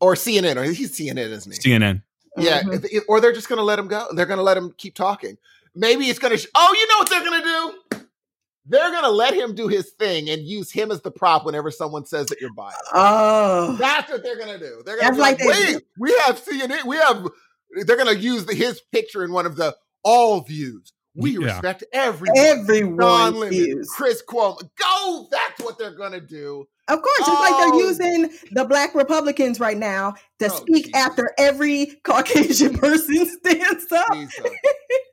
or 0.00 0.14
CNN 0.14 0.56
or 0.56 0.64
he's 0.64 0.98
CNN 0.98 1.18
isn't 1.18 1.52
he? 1.52 1.76
CNN. 1.76 2.02
Yeah, 2.38 2.62
mm-hmm. 2.62 2.98
or 3.08 3.20
they're 3.20 3.32
just 3.32 3.48
gonna 3.48 3.62
let 3.62 3.78
him 3.78 3.88
go. 3.88 4.06
They're 4.12 4.26
gonna 4.26 4.42
let 4.42 4.56
him 4.56 4.72
keep 4.76 4.94
talking. 4.94 5.36
Maybe 5.74 6.06
it's 6.06 6.18
gonna. 6.18 6.38
Sh- 6.38 6.46
oh, 6.54 6.74
you 6.78 6.88
know 6.88 6.98
what 6.98 7.10
they're 7.10 7.24
gonna 7.24 7.42
do? 8.00 8.05
They're 8.68 8.90
gonna 8.90 9.10
let 9.10 9.34
him 9.34 9.54
do 9.54 9.68
his 9.68 9.90
thing 9.90 10.28
and 10.28 10.42
use 10.42 10.70
him 10.70 10.90
as 10.90 11.00
the 11.02 11.10
prop 11.10 11.44
whenever 11.44 11.70
someone 11.70 12.04
says 12.04 12.26
that 12.26 12.40
you're 12.40 12.52
biased. 12.52 12.78
Oh, 12.92 13.76
that's 13.78 14.10
what 14.10 14.22
they're 14.22 14.38
gonna 14.38 14.58
do. 14.58 14.82
They're 14.84 14.98
gonna 14.98 15.12
be 15.12 15.18
like, 15.18 15.40
like 15.40 15.48
wait, 15.48 15.82
we 15.98 16.12
have 16.24 16.42
CNN, 16.42 16.84
we 16.84 16.96
have. 16.96 17.26
They're 17.84 17.96
gonna 17.96 18.12
use 18.12 18.46
the, 18.46 18.54
his 18.54 18.80
picture 18.92 19.24
in 19.24 19.32
one 19.32 19.46
of 19.46 19.56
the 19.56 19.76
all 20.02 20.40
views. 20.40 20.92
We 21.14 21.38
yeah. 21.38 21.46
respect 21.46 21.84
everyone. 21.92 22.38
Everyone 22.38 23.48
views. 23.48 23.88
Chris 23.90 24.22
Cuomo. 24.28 24.60
Go. 24.78 25.28
That's 25.30 25.62
what 25.62 25.78
they're 25.78 25.96
gonna 25.96 26.20
do. 26.20 26.66
Of 26.88 27.02
course, 27.02 27.18
it's 27.18 27.28
oh. 27.28 27.32
like 27.32 27.56
they're 27.56 27.74
oh. 27.74 27.88
using 27.88 28.30
the 28.52 28.64
black 28.64 28.94
Republicans 28.94 29.58
right 29.58 29.76
now 29.76 30.14
to 30.38 30.46
oh, 30.46 30.48
speak 30.48 30.86
Jesus. 30.86 31.00
after 31.00 31.32
every 31.38 32.00
Caucasian 32.04 32.74
person 32.78 33.26
stands 33.26 33.90
up. 33.90 34.12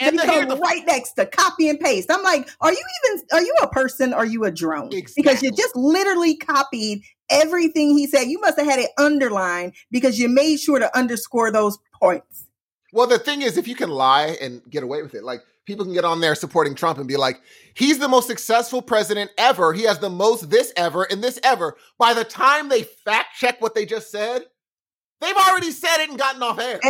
and 0.00 0.18
they 0.18 0.24
come 0.24 0.60
right 0.60 0.84
next 0.86 1.12
to 1.12 1.26
copy 1.26 1.68
and 1.68 1.78
paste. 1.78 2.10
I'm 2.10 2.22
like, 2.22 2.48
are 2.60 2.72
you 2.72 2.82
even 3.04 3.24
are 3.32 3.42
you 3.42 3.54
a 3.62 3.68
person? 3.68 4.12
Or 4.12 4.18
are 4.18 4.26
you 4.26 4.44
a 4.44 4.50
drone? 4.50 4.92
Exactly. 4.92 5.22
Because 5.22 5.42
you 5.42 5.50
just 5.52 5.74
literally 5.76 6.36
copied 6.36 7.02
everything 7.30 7.96
he 7.96 8.06
said. 8.06 8.24
You 8.24 8.40
must 8.40 8.58
have 8.58 8.66
had 8.66 8.78
it 8.78 8.90
underlined 8.98 9.74
because 9.90 10.18
you 10.18 10.28
made 10.28 10.58
sure 10.58 10.78
to 10.78 10.96
underscore 10.96 11.50
those 11.50 11.78
points. 12.00 12.46
Well, 12.92 13.06
the 13.06 13.18
thing 13.18 13.42
is, 13.42 13.56
if 13.56 13.66
you 13.66 13.74
can 13.74 13.90
lie 13.90 14.36
and 14.40 14.62
get 14.70 14.84
away 14.84 15.02
with 15.02 15.14
it, 15.14 15.24
like 15.24 15.40
people 15.66 15.84
can 15.84 15.94
get 15.94 16.04
on 16.04 16.20
there 16.20 16.34
supporting 16.34 16.74
Trump 16.74 16.98
and 16.98 17.08
be 17.08 17.16
like, 17.16 17.40
he's 17.74 17.98
the 17.98 18.08
most 18.08 18.26
successful 18.26 18.82
president 18.82 19.30
ever. 19.36 19.72
He 19.72 19.82
has 19.82 19.98
the 19.98 20.10
most 20.10 20.50
this 20.50 20.72
ever 20.76 21.02
and 21.04 21.22
this 21.22 21.40
ever. 21.42 21.76
By 21.98 22.14
the 22.14 22.24
time 22.24 22.68
they 22.68 22.82
fact 22.82 23.36
check 23.38 23.60
what 23.60 23.74
they 23.74 23.84
just 23.84 24.10
said, 24.10 24.44
They've 25.24 25.36
already 25.36 25.70
said 25.70 26.02
it 26.02 26.10
and 26.10 26.18
gotten 26.18 26.42
off 26.42 26.58
air. 26.58 26.80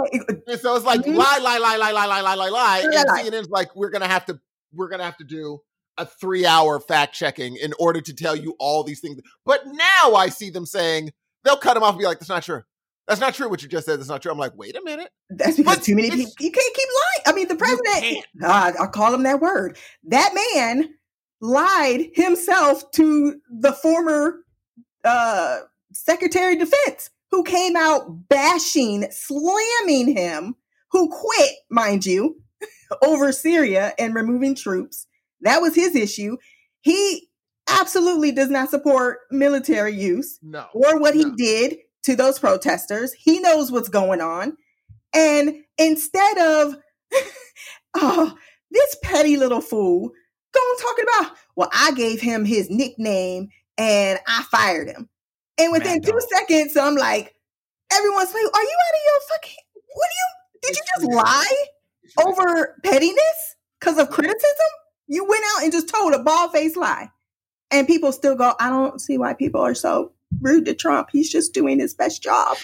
And 0.47 0.61
so 0.61 0.75
it's 0.75 0.85
like 0.85 1.01
mm-hmm. 1.01 1.15
lie, 1.15 1.39
lie, 1.41 1.59
lie, 1.59 1.77
lie, 1.77 1.93
lie, 1.93 2.07
lie, 2.07 2.21
lie, 2.21 2.35
lie, 2.35 2.49
lie. 2.49 2.81
And 2.81 2.93
CNN's 2.93 3.49
like, 3.49 3.75
we're 3.77 3.91
gonna 3.91 4.09
have 4.09 4.27
to, 4.27 4.41
we're 4.73 4.89
gonna 4.89 5.05
have 5.05 5.17
to 5.19 5.25
do 5.25 5.61
a 5.97 6.05
three 6.05 6.45
hour 6.45 6.81
fact 6.81 7.15
checking 7.15 7.57
in 7.57 7.73
order 7.79 8.01
to 8.01 8.13
tell 8.13 8.35
you 8.35 8.57
all 8.59 8.83
these 8.83 9.01
things. 9.01 9.21
But 9.47 9.63
now 9.67 10.15
I 10.15 10.29
see 10.29 10.51
them 10.51 10.67
saying 10.67 11.13
they'll 11.45 11.57
cut 11.57 11.75
them 11.75 11.83
off 11.83 11.91
and 11.91 11.99
be 11.99 12.05
like, 12.05 12.19
that's 12.19 12.29
not 12.29 12.43
true. 12.43 12.63
That's 13.07 13.21
not 13.21 13.35
true. 13.35 13.49
What 13.49 13.63
you 13.63 13.69
just 13.69 13.87
said. 13.87 14.01
That's 14.01 14.09
not 14.09 14.23
true. 14.23 14.33
I'm 14.33 14.39
like, 14.39 14.57
wait 14.57 14.77
a 14.77 14.83
minute. 14.83 15.11
That's 15.31 15.57
because 15.57 15.77
but 15.77 15.85
too 15.85 15.95
many 15.95 16.11
people. 16.11 16.33
You 16.41 16.51
can't 16.51 16.75
keep 16.75 16.89
lying. 16.89 17.23
I 17.27 17.33
mean, 17.35 17.49
the 17.49 17.57
president. 17.57 18.27
I 18.43 18.87
call 18.87 19.15
him 19.15 19.25
that 19.25 19.41
word. 19.41 19.77
That 20.05 20.33
man 20.35 20.95
lied 21.41 22.11
himself 22.15 22.91
to 22.93 23.41
the 23.51 23.73
former 23.73 24.41
uh, 25.05 25.61
Secretary 25.93 26.55
of 26.55 26.61
Defense 26.61 27.11
who 27.35 27.43
came 27.43 27.75
out 27.75 28.29
bashing, 28.29 29.11
slamming 29.11 30.17
him, 30.17 30.55
who 30.93 31.11
quit, 31.11 31.51
mind 31.69 32.07
you, 32.07 32.37
over 33.03 33.33
Syria 33.33 33.93
and 33.99 34.15
removing 34.15 34.55
troops. 34.55 35.09
That 35.41 35.61
was 35.61 35.75
his 35.75 35.97
issue. 35.97 36.37
He 36.83 37.29
absolutely 37.69 38.31
does 38.31 38.51
not 38.51 38.71
support 38.71 39.19
military 39.33 39.97
use 39.97 40.39
no, 40.45 40.67
or 40.73 41.01
what 41.01 41.17
no. 41.17 41.25
he 41.25 41.31
did 41.33 41.79
to 42.05 42.15
those 42.15 42.39
protesters. 42.39 43.13
He 43.15 43.41
knows 43.41 43.73
what's 43.73 43.89
going 43.89 44.21
on. 44.21 44.57
And 45.13 45.57
instead 45.77 46.39
of, 46.39 46.77
oh, 47.95 48.33
this 48.71 48.97
petty 49.03 49.37
little 49.37 49.61
fool 49.61 50.13
going 50.55 50.77
talking 50.81 51.05
about, 51.19 51.37
well, 51.57 51.71
I 51.73 51.91
gave 51.95 52.21
him 52.21 52.45
his 52.45 52.71
nickname 52.71 53.49
and 53.77 54.21
I 54.25 54.45
fired 54.53 54.87
him. 54.87 55.09
And 55.59 55.73
within 55.73 56.03
two 56.03 56.21
seconds, 56.33 56.77
I'm 56.77 56.97
like, 56.97 57.35
everyone's 57.93 58.35
like, 58.35 58.37
are 58.37 58.43
you 58.43 58.49
out 58.49 58.95
of 58.95 59.03
your 59.07 59.21
fucking, 59.31 59.57
what 59.95 60.09
do 60.11 60.17
you, 60.19 60.29
did 60.63 60.77
you 60.77 60.83
just 60.97 61.13
lie 61.13 61.65
over 62.27 62.77
pettiness 62.83 63.57
because 63.79 63.99
of 63.99 64.11
criticism? 64.11 64.67
You 65.07 65.25
went 65.25 65.45
out 65.55 65.63
and 65.63 65.73
just 65.73 65.89
told 65.89 66.15
a 66.15 66.19
bald 66.19 66.53
faced 66.53 66.77
lie. 66.77 67.11
And 67.71 67.87
people 67.87 68.13
still 68.13 68.37
go, 68.37 68.55
I 68.59 68.69
don't 68.69 69.01
see 69.01 69.19
why 69.19 69.35
people 69.35 69.61
are 69.61 69.75
so 69.75 70.13
rude 70.41 70.65
to 70.67 70.75
Trump. 70.75 71.09
He's 71.13 71.31
just 71.31 71.55
doing 71.55 71.79
his 71.79 71.95
best 71.95 72.23
job. 72.23 72.57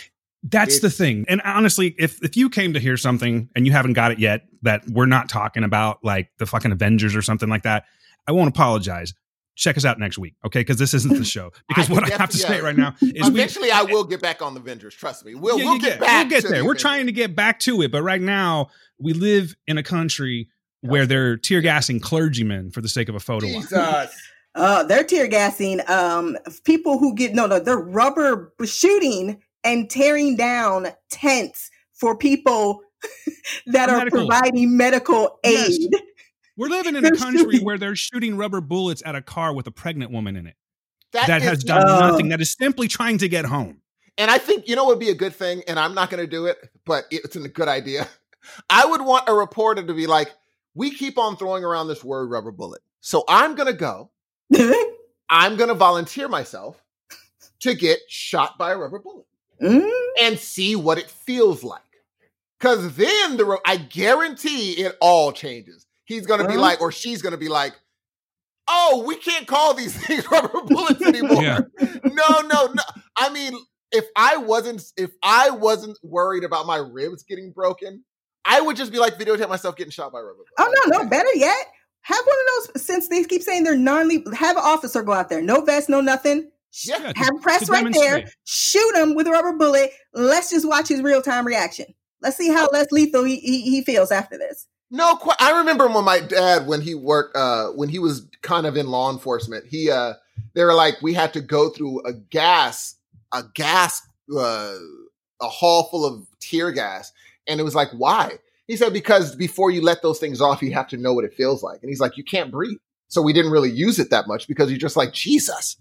That's 0.42 0.74
it's, 0.74 0.82
the 0.82 0.90
thing. 0.90 1.26
And 1.28 1.42
honestly, 1.44 1.94
if 1.98 2.22
if 2.22 2.36
you 2.36 2.48
came 2.48 2.72
to 2.72 2.80
hear 2.80 2.96
something 2.96 3.50
and 3.54 3.66
you 3.66 3.72
haven't 3.72 3.92
got 3.92 4.10
it 4.10 4.18
yet 4.18 4.46
that 4.62 4.82
we're 4.88 5.06
not 5.06 5.28
talking 5.28 5.64
about, 5.64 6.02
like 6.02 6.30
the 6.38 6.46
fucking 6.46 6.72
Avengers 6.72 7.14
or 7.14 7.22
something 7.22 7.48
like 7.48 7.62
that, 7.64 7.84
I 8.26 8.32
won't 8.32 8.48
apologize 8.48 9.12
check 9.60 9.76
us 9.76 9.84
out 9.84 9.98
next 9.98 10.18
week, 10.18 10.34
okay? 10.44 10.60
Because 10.60 10.78
this 10.78 10.94
isn't 10.94 11.16
the 11.16 11.24
show. 11.24 11.52
Because 11.68 11.88
I 11.88 11.92
what 11.92 12.10
I 12.12 12.16
have 12.16 12.30
to 12.30 12.38
yeah. 12.38 12.46
say 12.48 12.60
right 12.60 12.76
now 12.76 12.94
is 13.00 13.28
eventually 13.28 13.68
we, 13.68 13.72
I 13.72 13.82
will 13.82 14.04
get 14.04 14.20
back 14.20 14.42
on 14.42 14.54
the 14.54 14.60
Avengers. 14.60 14.94
Trust 14.94 15.24
me, 15.24 15.34
we'll, 15.34 15.58
yeah, 15.58 15.64
we'll 15.66 15.78
get, 15.78 15.90
get, 15.90 16.00
back. 16.00 16.30
We'll 16.30 16.40
get 16.40 16.50
there. 16.50 16.62
The 16.62 16.64
We're 16.64 16.74
trying 16.74 17.06
to 17.06 17.12
get 17.12 17.36
back 17.36 17.60
to 17.60 17.82
it, 17.82 17.92
but 17.92 18.02
right 18.02 18.20
now 18.20 18.70
we 18.98 19.12
live 19.12 19.54
in 19.66 19.78
a 19.78 19.82
country 19.82 20.48
where 20.80 21.06
they're 21.06 21.36
tear 21.36 21.60
gassing 21.60 22.00
clergymen 22.00 22.70
for 22.70 22.80
the 22.80 22.88
sake 22.88 23.08
of 23.08 23.14
a 23.14 23.20
photo. 23.20 23.46
Jesus. 23.46 24.16
Uh, 24.56 24.82
they're 24.82 25.04
tear 25.04 25.28
gassing 25.28 25.80
um, 25.86 26.36
people 26.64 26.98
who 26.98 27.14
get 27.14 27.32
no, 27.32 27.46
no, 27.46 27.60
they're 27.60 27.78
rubber 27.78 28.52
shooting 28.64 29.40
and 29.62 29.88
tearing 29.88 30.36
down 30.36 30.88
tents 31.08 31.70
for 31.94 32.16
people 32.16 32.80
that 33.66 33.88
medical. 33.88 34.00
are 34.06 34.10
providing 34.10 34.76
medical 34.76 35.38
aid. 35.44 35.70
Yes. 35.78 36.02
We're 36.60 36.68
living 36.68 36.94
in 36.94 37.06
a 37.06 37.16
country 37.16 37.58
where 37.60 37.78
they're 37.78 37.96
shooting 37.96 38.36
rubber 38.36 38.60
bullets 38.60 39.02
at 39.06 39.14
a 39.14 39.22
car 39.22 39.54
with 39.54 39.66
a 39.66 39.70
pregnant 39.70 40.12
woman 40.12 40.36
in 40.36 40.46
it. 40.46 40.56
that, 41.12 41.26
that 41.26 41.40
is, 41.40 41.48
has 41.48 41.64
done 41.64 41.88
uh, 41.88 42.10
nothing. 42.10 42.28
That 42.28 42.42
is 42.42 42.52
simply 42.52 42.86
trying 42.86 43.16
to 43.16 43.30
get 43.30 43.46
home. 43.46 43.80
And 44.18 44.30
I 44.30 44.36
think 44.36 44.68
you 44.68 44.76
know 44.76 44.84
what 44.84 44.96
would 44.96 45.00
be 45.00 45.08
a 45.08 45.14
good 45.14 45.34
thing, 45.34 45.62
and 45.66 45.78
I'm 45.78 45.94
not 45.94 46.10
going 46.10 46.22
to 46.22 46.30
do 46.30 46.44
it, 46.44 46.58
but 46.84 47.04
it's 47.10 47.34
a 47.34 47.48
good 47.48 47.68
idea. 47.68 48.06
I 48.70 48.84
would 48.84 49.00
want 49.00 49.26
a 49.26 49.32
reporter 49.32 49.82
to 49.86 49.94
be 49.94 50.06
like, 50.06 50.32
"We 50.74 50.90
keep 50.90 51.16
on 51.16 51.38
throwing 51.38 51.64
around 51.64 51.88
this 51.88 52.04
word 52.04 52.28
rubber 52.28 52.52
bullet, 52.52 52.82
so 53.00 53.24
I'm 53.26 53.54
going 53.54 53.68
to 53.68 53.72
go. 53.72 54.10
I'm 55.30 55.56
going 55.56 55.68
to 55.68 55.74
volunteer 55.74 56.28
myself 56.28 56.84
to 57.60 57.72
get 57.72 58.00
shot 58.08 58.58
by 58.58 58.72
a 58.72 58.76
rubber 58.76 58.98
bullet 58.98 59.24
mm. 59.62 59.90
and 60.20 60.38
see 60.38 60.76
what 60.76 60.98
it 60.98 61.08
feels 61.08 61.64
like." 61.64 61.80
Because 62.58 62.96
then 62.96 63.38
the 63.38 63.58
I 63.64 63.78
guarantee 63.78 64.72
it 64.72 64.98
all 65.00 65.32
changes 65.32 65.86
he's 66.10 66.26
going 66.26 66.40
to 66.40 66.48
be 66.48 66.56
like, 66.56 66.80
or 66.80 66.90
she's 66.90 67.22
going 67.22 67.32
to 67.32 67.38
be 67.38 67.48
like, 67.48 67.72
oh, 68.68 69.04
we 69.06 69.16
can't 69.16 69.46
call 69.46 69.74
these 69.74 69.94
things 70.06 70.28
rubber 70.30 70.60
bullets 70.66 71.00
anymore. 71.06 71.42
Yeah. 71.42 71.60
No, 72.04 72.40
no, 72.40 72.72
no. 72.72 72.82
I 73.16 73.32
mean, 73.32 73.54
if 73.92 74.06
I 74.16 74.36
wasn't, 74.36 74.82
if 74.96 75.10
I 75.22 75.50
wasn't 75.50 75.98
worried 76.02 76.44
about 76.44 76.66
my 76.66 76.78
ribs 76.78 77.22
getting 77.22 77.52
broken, 77.52 78.04
I 78.44 78.60
would 78.60 78.76
just 78.76 78.90
be 78.90 78.98
like 78.98 79.18
videotape 79.18 79.48
myself 79.48 79.76
getting 79.76 79.92
shot 79.92 80.12
by 80.12 80.18
rubber. 80.18 80.38
Bullets. 80.56 80.74
Oh 80.84 80.88
no, 80.88 80.98
no, 80.98 81.08
better 81.08 81.32
yet, 81.34 81.66
have 82.02 82.24
one 82.24 82.36
of 82.36 82.72
those. 82.74 82.82
Since 82.82 83.08
they 83.08 83.22
keep 83.24 83.42
saying 83.42 83.64
they're 83.64 83.76
non-lethal, 83.76 84.34
have 84.34 84.56
an 84.56 84.62
officer 84.64 85.02
go 85.02 85.12
out 85.12 85.28
there, 85.28 85.42
no 85.42 85.62
vest, 85.62 85.88
no 85.88 86.00
nothing. 86.00 86.50
Yeah, 86.84 87.12
have 87.16 87.34
to, 87.34 87.38
press 87.42 87.68
right 87.68 87.92
there, 87.92 88.30
shoot 88.44 88.96
him 88.96 89.14
with 89.14 89.26
a 89.26 89.30
rubber 89.30 89.52
bullet. 89.52 89.90
Let's 90.14 90.50
just 90.50 90.66
watch 90.66 90.88
his 90.88 91.02
real 91.02 91.20
time 91.20 91.46
reaction. 91.46 91.86
Let's 92.22 92.36
see 92.36 92.48
how 92.48 92.66
oh. 92.66 92.70
less 92.72 92.92
lethal 92.92 93.24
he, 93.24 93.40
he, 93.40 93.62
he 93.62 93.82
feels 93.82 94.12
after 94.12 94.38
this. 94.38 94.66
No, 94.90 95.20
I 95.38 95.58
remember 95.58 95.86
when 95.86 96.04
my 96.04 96.20
dad, 96.20 96.66
when 96.66 96.80
he 96.80 96.94
worked, 96.94 97.36
uh, 97.36 97.68
when 97.68 97.88
he 97.88 98.00
was 98.00 98.26
kind 98.42 98.66
of 98.66 98.76
in 98.76 98.88
law 98.88 99.12
enforcement, 99.12 99.66
he, 99.68 99.90
uh, 99.90 100.14
they 100.54 100.64
were 100.64 100.74
like, 100.74 101.00
we 101.00 101.14
had 101.14 101.32
to 101.34 101.40
go 101.40 101.70
through 101.70 102.04
a 102.04 102.12
gas, 102.12 102.96
a 103.32 103.44
gas, 103.54 104.02
uh, 104.36 104.74
a 105.40 105.48
hall 105.48 105.84
full 105.84 106.04
of 106.04 106.26
tear 106.40 106.72
gas. 106.72 107.12
And 107.46 107.60
it 107.60 107.62
was 107.62 107.74
like, 107.74 107.90
why? 107.92 108.38
He 108.66 108.76
said, 108.76 108.92
because 108.92 109.36
before 109.36 109.70
you 109.70 109.80
let 109.80 110.02
those 110.02 110.18
things 110.18 110.40
off, 110.40 110.62
you 110.62 110.72
have 110.72 110.88
to 110.88 110.96
know 110.96 111.14
what 111.14 111.24
it 111.24 111.34
feels 111.34 111.62
like. 111.62 111.80
And 111.82 111.88
he's 111.88 112.00
like, 112.00 112.16
you 112.16 112.24
can't 112.24 112.50
breathe. 112.50 112.78
So 113.08 113.22
we 113.22 113.32
didn't 113.32 113.52
really 113.52 113.70
use 113.70 113.98
it 113.98 114.10
that 114.10 114.26
much 114.26 114.48
because 114.48 114.70
you're 114.70 114.78
just 114.78 114.96
like, 114.96 115.12
Jesus, 115.12 115.76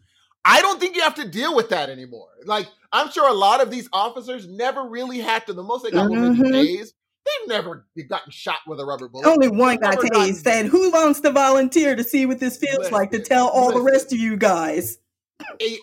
I 0.45 0.61
don't 0.61 0.79
think 0.79 0.95
you 0.95 1.01
have 1.03 1.15
to 1.15 1.27
deal 1.27 1.55
with 1.55 1.69
that 1.69 1.89
anymore. 1.89 2.29
Like, 2.45 2.67
I'm 2.91 3.11
sure 3.11 3.27
a 3.29 3.33
lot 3.33 3.61
of 3.61 3.69
these 3.69 3.87
officers 3.93 4.47
never 4.47 4.83
really 4.83 5.19
had 5.19 5.45
to. 5.47 5.53
The 5.53 5.63
most 5.63 5.83
they 5.83 5.91
got 5.91 6.09
mm-hmm. 6.09 6.41
were 6.41 6.51
days 6.51 6.93
they've 7.39 7.49
never 7.49 7.85
gotten 8.09 8.31
shot 8.31 8.59
with 8.67 8.79
a 8.79 8.85
rubber 8.85 9.07
bullet. 9.07 9.27
Only 9.27 9.47
one 9.47 9.77
got 9.77 9.91
Never 9.95 10.03
tased. 10.03 10.11
gotten- 10.11 10.35
Said, 10.35 10.65
"Who 10.67 10.91
wants 10.91 11.19
to 11.21 11.31
volunteer 11.31 11.95
to 11.95 12.03
see 12.03 12.25
what 12.25 12.39
this 12.39 12.57
feels 12.57 12.91
like 12.91 13.11
to 13.11 13.19
tell 13.19 13.47
all 13.47 13.71
the 13.71 13.81
rest 13.81 14.11
of 14.11 14.19
you 14.19 14.37
guys?" 14.37 14.99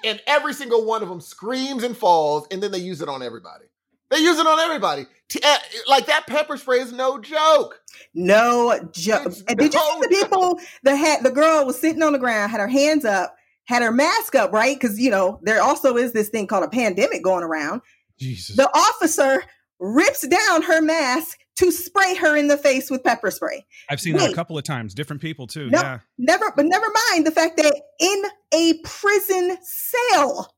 And 0.05 0.21
every 0.27 0.53
single 0.53 0.85
one 0.85 1.03
of 1.03 1.09
them 1.09 1.21
screams 1.21 1.83
and 1.83 1.97
falls, 1.97 2.47
and 2.51 2.63
then 2.63 2.71
they 2.73 2.79
use 2.79 3.01
it 3.01 3.09
on 3.09 3.23
everybody. 3.23 3.65
They 4.11 4.19
use 4.19 4.39
it 4.39 4.47
on 4.47 4.59
everybody. 4.61 5.07
Uh, 5.43 5.57
like 5.89 6.07
that 6.07 6.27
pepper 6.29 6.57
spray 6.57 6.79
is 6.79 6.93
no 6.93 7.19
joke. 7.19 7.81
No 8.15 8.79
joke. 8.93 9.35
And 9.49 9.59
did 9.59 9.75
you 9.75 9.81
see 9.81 10.01
the 10.01 10.09
people 10.09 10.61
that 10.85 10.95
had 10.95 11.25
the 11.25 11.31
girl 11.33 11.65
was 11.67 11.79
sitting 11.79 12.03
on 12.03 12.13
the 12.13 12.19
ground, 12.19 12.53
had 12.53 12.61
her 12.61 12.69
hands 12.69 13.05
up, 13.05 13.35
had 13.65 13.83
her 13.83 13.91
mask 13.91 14.37
up, 14.37 14.53
right? 14.53 14.79
Because 14.79 15.01
you 15.01 15.11
know 15.11 15.41
there 15.43 15.61
also 15.61 15.97
is 15.97 16.13
this 16.13 16.29
thing 16.29 16.47
called 16.47 16.63
a 16.65 16.69
pandemic 16.69 17.25
going 17.25 17.43
around. 17.43 17.81
Jesus. 18.19 18.57
The 18.57 18.69
officer 18.75 19.43
rips 19.79 20.27
down 20.27 20.63
her 20.63 20.81
mask 20.81 21.39
to 21.57 21.71
spray 21.71 22.15
her 22.17 22.37
in 22.37 22.49
the 22.49 22.59
face 22.59 22.91
with 22.91 23.03
pepper 23.03 23.31
spray. 23.31 23.65
I've 23.89 24.01
seen 24.01 24.17
that 24.17 24.31
a 24.31 24.35
couple 24.35 24.59
of 24.59 24.65
times, 24.65 24.95
different 24.95 25.23
people 25.23 25.47
too. 25.47 25.71
No. 25.71 25.81
Yeah. 25.81 25.99
Never, 26.19 26.53
but 26.55 26.67
never 26.67 26.87
mind 27.11 27.27
the 27.27 27.31
fact 27.31 27.57
that 27.57 27.75
in 27.99 28.23
a 28.53 28.75
prison 28.85 29.57
cell, 29.63 30.55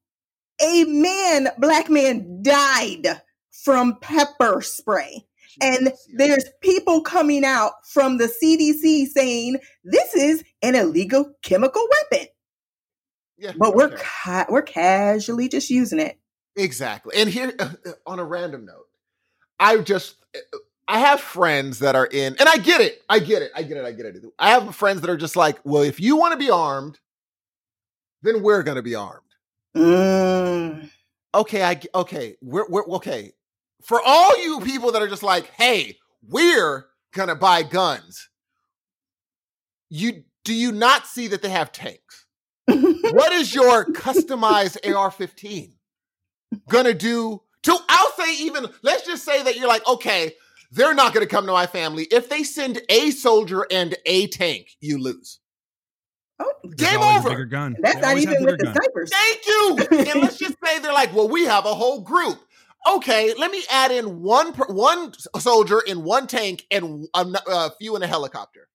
a 0.60 0.84
man, 0.84 1.48
black 1.58 1.88
man, 1.88 2.42
died 2.42 3.20
from 3.64 3.98
pepper 4.00 4.60
spray. 4.60 5.24
And 5.60 5.92
there's 6.14 6.44
people 6.62 7.00
coming 7.00 7.44
out 7.44 7.72
from 7.92 8.18
the 8.18 8.26
CDC 8.26 9.06
saying 9.08 9.58
this 9.84 10.14
is 10.14 10.44
an 10.62 10.74
illegal 10.76 11.32
chemical 11.42 11.84
weapon, 12.10 12.28
Yeah, 13.38 13.52
but 13.56 13.74
we're 13.74 13.86
okay. 13.86 13.96
ca- 13.98 14.46
we're 14.48 14.62
casually 14.62 15.48
just 15.48 15.68
using 15.70 15.98
it. 16.00 16.18
Exactly. 16.56 17.14
And 17.16 17.28
here, 17.28 17.52
uh, 17.58 17.70
uh, 17.86 17.90
on 18.06 18.18
a 18.18 18.24
random 18.24 18.66
note, 18.66 18.86
I 19.58 19.78
just, 19.78 20.16
I 20.86 20.98
have 21.00 21.20
friends 21.20 21.80
that 21.80 21.94
are 21.94 22.06
in, 22.06 22.36
and 22.38 22.48
I 22.48 22.56
get 22.56 22.80
it. 22.80 23.02
I 23.08 23.18
get 23.18 23.42
it. 23.42 23.50
I 23.54 23.62
get 23.62 23.76
it. 23.76 23.84
I 23.84 23.92
get 23.92 24.06
it. 24.06 24.24
I 24.38 24.50
have 24.50 24.74
friends 24.74 25.00
that 25.00 25.10
are 25.10 25.16
just 25.16 25.36
like, 25.36 25.58
well, 25.64 25.82
if 25.82 26.00
you 26.00 26.16
want 26.16 26.32
to 26.32 26.38
be 26.38 26.50
armed, 26.50 26.98
then 28.22 28.42
we're 28.42 28.62
going 28.62 28.76
to 28.76 28.82
be 28.82 28.94
armed. 28.94 29.22
Mm. 29.76 30.90
Okay. 31.34 31.62
I, 31.62 31.80
okay. 31.94 32.36
We're, 32.40 32.68
we're, 32.68 32.86
okay. 32.96 33.32
For 33.82 34.00
all 34.04 34.42
you 34.42 34.60
people 34.60 34.92
that 34.92 35.02
are 35.02 35.08
just 35.08 35.22
like, 35.22 35.50
hey, 35.52 35.96
we're 36.26 36.86
going 37.12 37.28
to 37.28 37.36
buy 37.36 37.62
guns, 37.62 38.28
you, 39.90 40.24
do 40.44 40.54
you 40.54 40.72
not 40.72 41.06
see 41.06 41.28
that 41.28 41.42
they 41.42 41.50
have 41.50 41.70
tanks? 41.70 42.26
what 42.66 43.32
is 43.32 43.54
your 43.54 43.86
customized 43.86 44.76
AR-15 44.86 45.72
gonna 46.68 46.94
do 46.94 47.42
to? 47.68 47.78
I'll 47.88 48.12
say 48.12 48.34
even. 48.44 48.66
Let's 48.82 49.06
just 49.06 49.24
say 49.24 49.42
that 49.42 49.56
you're 49.56 49.68
like, 49.68 49.86
okay, 49.88 50.32
they're 50.72 50.94
not 50.94 51.14
gonna 51.14 51.26
come 51.26 51.46
to 51.46 51.52
my 51.52 51.66
family. 51.66 52.04
If 52.10 52.28
they 52.28 52.42
send 52.42 52.80
a 52.88 53.10
soldier 53.10 53.66
and 53.70 53.96
a 54.06 54.26
tank, 54.28 54.68
you 54.80 54.98
lose. 54.98 55.40
Oh, 56.40 56.52
Game 56.76 57.00
over. 57.00 57.30
Bigger 57.30 57.46
gun. 57.46 57.76
that's 57.80 57.96
They 57.96 58.00
not 58.00 58.16
even 58.18 58.44
with 58.44 58.44
bigger 58.44 58.56
the 58.58 58.64
gun. 58.64 58.74
snipers. 58.74 59.10
Thank 59.12 59.46
you. 59.46 59.78
and 60.12 60.20
let's 60.22 60.38
just 60.38 60.54
say 60.64 60.78
they're 60.78 60.92
like, 60.92 61.12
well, 61.14 61.28
we 61.28 61.44
have 61.46 61.64
a 61.66 61.74
whole 61.74 62.00
group. 62.02 62.38
Okay, 62.92 63.34
let 63.36 63.50
me 63.50 63.62
add 63.70 63.90
in 63.90 64.22
one 64.22 64.52
one 64.68 65.12
soldier 65.38 65.80
in 65.80 66.04
one 66.04 66.26
tank 66.28 66.64
and 66.70 67.06
a, 67.14 67.26
a 67.50 67.70
few 67.80 67.96
in 67.96 68.02
a 68.02 68.06
helicopter. 68.06 68.68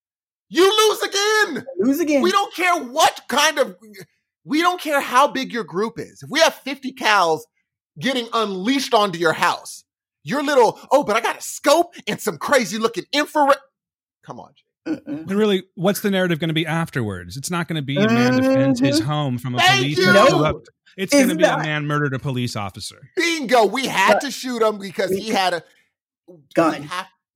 You 0.50 0.66
lose 0.90 1.02
again. 1.02 1.66
Lose 1.80 2.00
again. 2.02 2.22
We 2.22 2.32
don't 2.32 2.54
care 2.54 2.84
what 2.84 3.22
kind 3.30 3.58
of 3.60 3.76
we 4.44 4.62
don't 4.62 4.80
care 4.82 5.00
how 5.00 5.28
big 5.30 5.54
your 5.54 5.64
group 5.64 5.98
is. 5.98 6.22
If 6.22 6.30
we 6.30 6.42
have 6.42 6.54
50 6.54 6.94
cals 6.94 7.42
getting 8.00 8.28
unleashed 8.34 8.94
onto 8.94 9.20
your 9.20 9.34
house, 9.34 9.84
your 10.24 10.44
little, 10.44 10.80
oh, 10.92 11.04
but 11.04 11.16
I 11.16 11.22
got 11.22 11.38
a 11.38 11.42
scope 11.42 11.96
and 12.08 12.20
some 12.20 12.38
crazy 12.38 12.78
looking 12.78 13.06
infrared. 13.12 13.58
Come 14.26 14.40
on. 14.40 14.54
And 14.86 15.32
really, 15.32 15.64
what's 15.76 16.02
the 16.02 16.12
narrative 16.12 16.40
going 16.40 16.50
to 16.50 16.54
be 16.54 16.66
afterwards? 16.66 17.38
It's 17.38 17.50
not 17.50 17.68
going 17.68 17.78
to 17.78 17.86
be 17.86 17.98
a 17.98 18.08
man 18.08 18.36
defends 18.36 18.82
his 18.82 19.00
mm-hmm. 19.00 19.10
home 19.10 19.38
from 19.38 19.56
a 19.56 19.60
Thank 19.60 19.80
police. 19.80 19.98
you. 19.98 20.06
who 20.08 20.14
No. 20.14 20.62
It's 20.98 21.14
going 21.14 21.30
to 21.30 21.34
It's 21.34 21.38
be 21.38 21.44
a 21.44 21.58
man 21.58 21.88
murdered 21.88 22.14
a 22.14 22.20
police 22.20 22.56
officer. 22.56 23.10
Bingo. 23.16 23.66
We 23.66 23.88
had 23.88 24.20
to 24.20 24.30
shoot 24.30 24.62
him 24.62 24.78
because 24.78 25.10
he 25.10 25.30
had 25.30 25.54
a 25.54 25.64
Gun. 26.54 26.82
we 26.82 26.88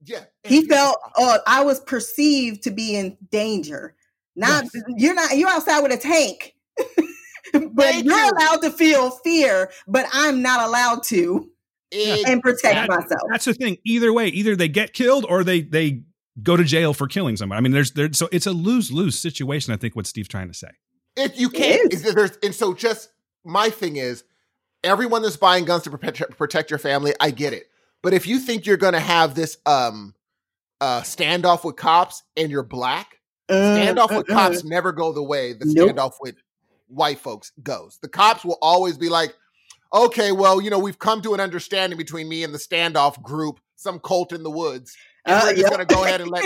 yeah. 0.04 0.26
He 0.44 0.66
felt, 0.66 0.98
oh, 1.18 1.40
I 1.46 1.64
was 1.64 1.80
perceived 1.82 2.64
to 2.64 2.72
be 2.72 2.96
in 2.96 3.18
danger. 3.32 3.96
Not 4.36 4.66
Yes. 4.74 4.84
you're 4.98 5.16
not 5.16 5.36
you're 5.36 5.50
outside 5.50 5.82
with 5.82 5.92
a 5.92 5.98
tank. 5.98 6.54
but 7.74 7.84
Thank 7.86 8.06
you're 8.06 8.18
you. 8.18 8.32
allowed 8.32 8.62
to 8.62 8.72
feel 8.72 9.12
fear, 9.12 9.70
but 9.88 10.06
I'm 10.14 10.42
not 10.42 10.68
allowed 10.68 11.04
to 11.06 11.50
and 11.94 12.42
protect 12.42 12.66
Exactly. 12.66 12.96
myself. 12.98 13.22
That's 13.32 13.46
the 13.46 13.54
thing. 13.54 13.78
Either 13.86 14.12
way, 14.12 14.28
either 14.28 14.56
they 14.56 14.68
get 14.68 14.94
killed 14.94 15.26
or 15.30 15.44
they 15.44 15.62
they 15.62 16.04
go 16.44 16.56
to 16.58 16.64
jail 16.64 16.94
for 16.94 17.08
killing 17.08 17.38
somebody. 17.38 17.58
I 17.58 17.62
mean, 17.62 17.72
there's 17.72 17.92
there 17.92 18.12
so 18.14 18.28
it's 18.32 18.46
a 18.46 18.52
lose 18.52 18.92
lose 18.92 19.18
situation. 19.18 19.74
I 19.74 19.78
think 19.78 19.96
what 19.96 20.06
Steve's 20.06 20.28
trying 20.28 20.48
to 20.50 20.54
say. 20.54 20.70
If 21.16 21.40
you 21.40 21.50
can't, 21.50 21.92
is. 21.94 22.06
is. 22.06 22.14
there's, 22.14 22.38
and 22.44 22.54
so 22.54 22.74
just 22.74 23.10
my 23.44 23.70
thing 23.70 23.96
is, 23.96 24.24
everyone 24.84 25.22
that's 25.24 25.38
buying 25.38 25.66
guns 25.66 25.84
to 25.84 25.90
protect, 25.90 26.38
protect 26.38 26.70
your 26.70 26.78
family, 26.78 27.14
I 27.20 27.32
get 27.32 27.54
it. 27.54 27.64
But 28.04 28.14
if 28.14 28.28
you 28.28 28.38
think 28.40 28.66
you're 28.68 28.78
going 28.78 28.94
to 28.94 29.00
have 29.00 29.34
this 29.34 29.58
um 29.66 30.14
uh 30.82 31.02
standoff 31.02 31.64
with 31.66 31.76
cops 31.76 32.22
and 32.36 32.52
you're 32.52 32.62
black, 32.64 33.20
standoff 33.50 34.16
with 34.16 34.28
Mm, 34.28 34.32
mm, 34.32 34.34
cops 34.34 34.64
never 34.64 34.92
go 34.92 35.12
the 35.14 35.24
way 35.24 35.54
the 35.54 35.66
Nope. 35.66 35.96
standoff 35.96 36.14
with 36.22 36.36
white 36.88 37.20
folks 37.20 37.52
goes. 37.64 38.00
The 38.02 38.08
cops 38.10 38.44
will 38.46 38.58
always 38.62 38.98
be 38.98 39.10
like, 39.10 39.36
okay, 39.94 40.32
well, 40.32 40.62
you 40.62 40.70
know, 40.70 40.80
we've 40.80 41.00
come 41.00 41.22
to 41.22 41.34
an 41.34 41.40
understanding 41.40 41.98
between 41.98 42.28
me 42.28 42.44
and 42.44 42.54
the 42.54 42.58
standoff 42.60 43.22
group, 43.22 43.60
some 43.76 44.00
cult 44.00 44.34
in 44.34 44.44
the 44.44 44.52
woods. 44.52 44.96
And 45.26 45.36
Uh, 45.36 45.42
we're 45.44 45.50
just 45.52 45.62
yep. 45.62 45.72
going 45.72 45.88
to 45.88 45.94
go 45.96 46.04
ahead 46.04 46.22
and 46.22 46.30
let 46.30 46.46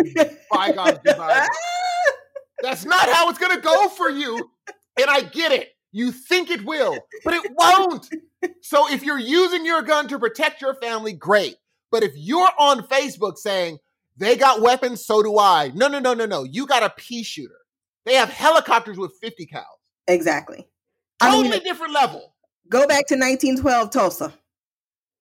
bygones 0.51 0.99
be 0.99 1.13
bygones. 1.13 1.49
That's 2.61 2.85
not 2.85 3.09
how 3.09 3.29
it's 3.29 3.39
going 3.39 3.55
to 3.55 3.61
go 3.61 3.89
for 3.89 4.09
you. 4.09 4.51
And 4.99 5.09
I 5.09 5.21
get 5.21 5.51
it. 5.51 5.69
You 5.91 6.11
think 6.11 6.49
it 6.49 6.63
will, 6.63 6.97
but 7.25 7.33
it 7.33 7.51
won't. 7.55 8.07
So 8.61 8.91
if 8.91 9.03
you're 9.03 9.19
using 9.19 9.65
your 9.65 9.81
gun 9.81 10.07
to 10.07 10.17
protect 10.17 10.61
your 10.61 10.75
family, 10.75 11.11
great. 11.13 11.57
But 11.91 12.03
if 12.03 12.13
you're 12.15 12.49
on 12.57 12.87
Facebook 12.87 13.37
saying 13.37 13.77
they 14.15 14.37
got 14.37 14.61
weapons, 14.61 15.05
so 15.05 15.21
do 15.21 15.37
I. 15.37 15.71
No, 15.75 15.87
no, 15.87 15.99
no, 15.99 16.13
no, 16.13 16.25
no. 16.25 16.43
You 16.43 16.65
got 16.65 16.83
a 16.83 16.93
pea 16.95 17.23
shooter. 17.23 17.57
They 18.05 18.13
have 18.13 18.29
helicopters 18.29 18.97
with 18.97 19.13
50 19.21 19.47
cals. 19.47 19.63
Exactly. 20.07 20.67
I 21.19 21.29
Totally 21.31 21.49
mean, 21.49 21.63
different 21.63 21.93
level. 21.93 22.33
go 22.69 22.81
back 22.87 23.07
to 23.07 23.15
1912 23.15 23.89
Tulsa. 23.91 24.33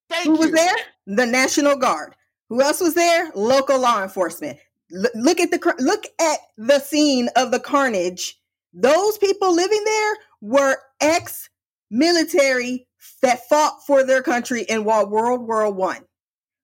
Thank 0.08 0.24
Who 0.26 0.32
you. 0.34 0.38
was 0.38 0.52
there? 0.52 0.74
The 1.06 1.26
National 1.26 1.76
Guard. 1.76 2.14
Who 2.48 2.60
else 2.62 2.80
was 2.80 2.94
there? 2.94 3.30
Local 3.34 3.78
law 3.78 4.02
enforcement. 4.02 4.58
L- 4.92 5.10
look 5.14 5.38
at 5.40 5.50
the 5.50 5.58
cr- 5.58 5.78
look 5.78 6.04
at 6.20 6.38
the 6.56 6.80
scene 6.80 7.28
of 7.36 7.50
the 7.52 7.60
carnage. 7.60 8.36
Those 8.72 9.18
people 9.18 9.54
living 9.54 9.82
there 9.84 10.16
were 10.40 10.76
ex-military 11.00 12.86
that 13.22 13.48
fought 13.48 13.84
for 13.86 14.02
their 14.04 14.22
country 14.22 14.62
in 14.62 14.84
World 14.84 15.10
War 15.10 15.70
One. 15.70 16.04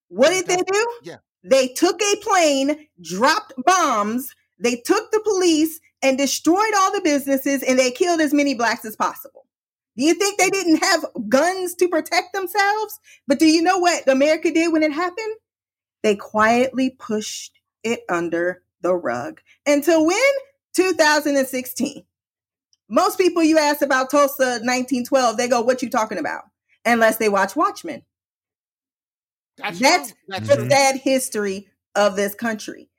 What 0.08 0.30
did 0.30 0.46
they 0.46 0.56
do? 0.56 0.88
Yeah. 1.02 1.16
They 1.44 1.68
took 1.68 2.00
a 2.02 2.16
plane, 2.22 2.86
dropped 3.00 3.52
bombs, 3.64 4.34
they 4.58 4.76
took 4.76 5.10
the 5.12 5.20
police 5.20 5.78
and 6.02 6.18
destroyed 6.18 6.74
all 6.76 6.92
the 6.92 7.00
businesses, 7.02 7.62
and 7.62 7.78
they 7.78 7.90
killed 7.90 8.20
as 8.20 8.34
many 8.34 8.54
blacks 8.54 8.84
as 8.84 8.96
possible. 8.96 9.46
Do 9.96 10.04
you 10.04 10.14
think 10.14 10.38
they 10.38 10.50
didn't 10.50 10.82
have 10.82 11.06
guns 11.28 11.74
to 11.76 11.88
protect 11.88 12.34
themselves? 12.34 13.00
But 13.26 13.38
do 13.38 13.46
you 13.46 13.62
know 13.62 13.78
what 13.78 14.06
America 14.08 14.52
did 14.52 14.72
when 14.72 14.82
it 14.82 14.92
happened? 14.92 15.34
They 16.02 16.16
quietly 16.16 16.90
pushed 16.90 17.58
it 17.82 18.00
under 18.08 18.62
the 18.82 18.94
rug 18.94 19.40
until 19.66 20.06
when? 20.06 20.18
2016. 20.74 22.04
Most 22.88 23.18
people 23.18 23.42
you 23.42 23.58
ask 23.58 23.82
about 23.82 24.10
Tulsa 24.10 24.60
1912, 24.62 25.36
they 25.36 25.48
go, 25.48 25.62
What 25.62 25.82
you 25.82 25.90
talking 25.90 26.18
about? 26.18 26.44
Unless 26.84 27.16
they 27.16 27.28
watch 27.28 27.56
Watchmen. 27.56 28.02
That's, 29.56 29.80
That's. 29.80 30.12
The 30.28 30.68
sad 30.70 30.96
history 30.96 31.68
of 31.94 32.14
this 32.14 32.34
country. 32.34 32.90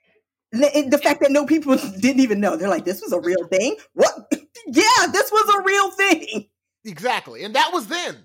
The, 0.52 0.88
the 0.90 0.98
fact 0.98 1.20
that 1.22 1.32
no 1.32 1.46
people 1.46 1.76
didn't 2.00 2.22
even 2.22 2.40
know. 2.40 2.56
They're 2.56 2.70
like, 2.70 2.86
This 2.86 3.02
was 3.02 3.12
a 3.12 3.20
real 3.20 3.46
thing? 3.48 3.76
What? 3.94 4.14
yeah, 4.68 5.08
this 5.12 5.32
was 5.32 5.56
a 5.56 5.64
real 5.64 5.92
thing. 5.92 6.48
Exactly. 6.86 7.44
And 7.44 7.56
that 7.56 7.72
was 7.74 7.88
then. 7.88 8.16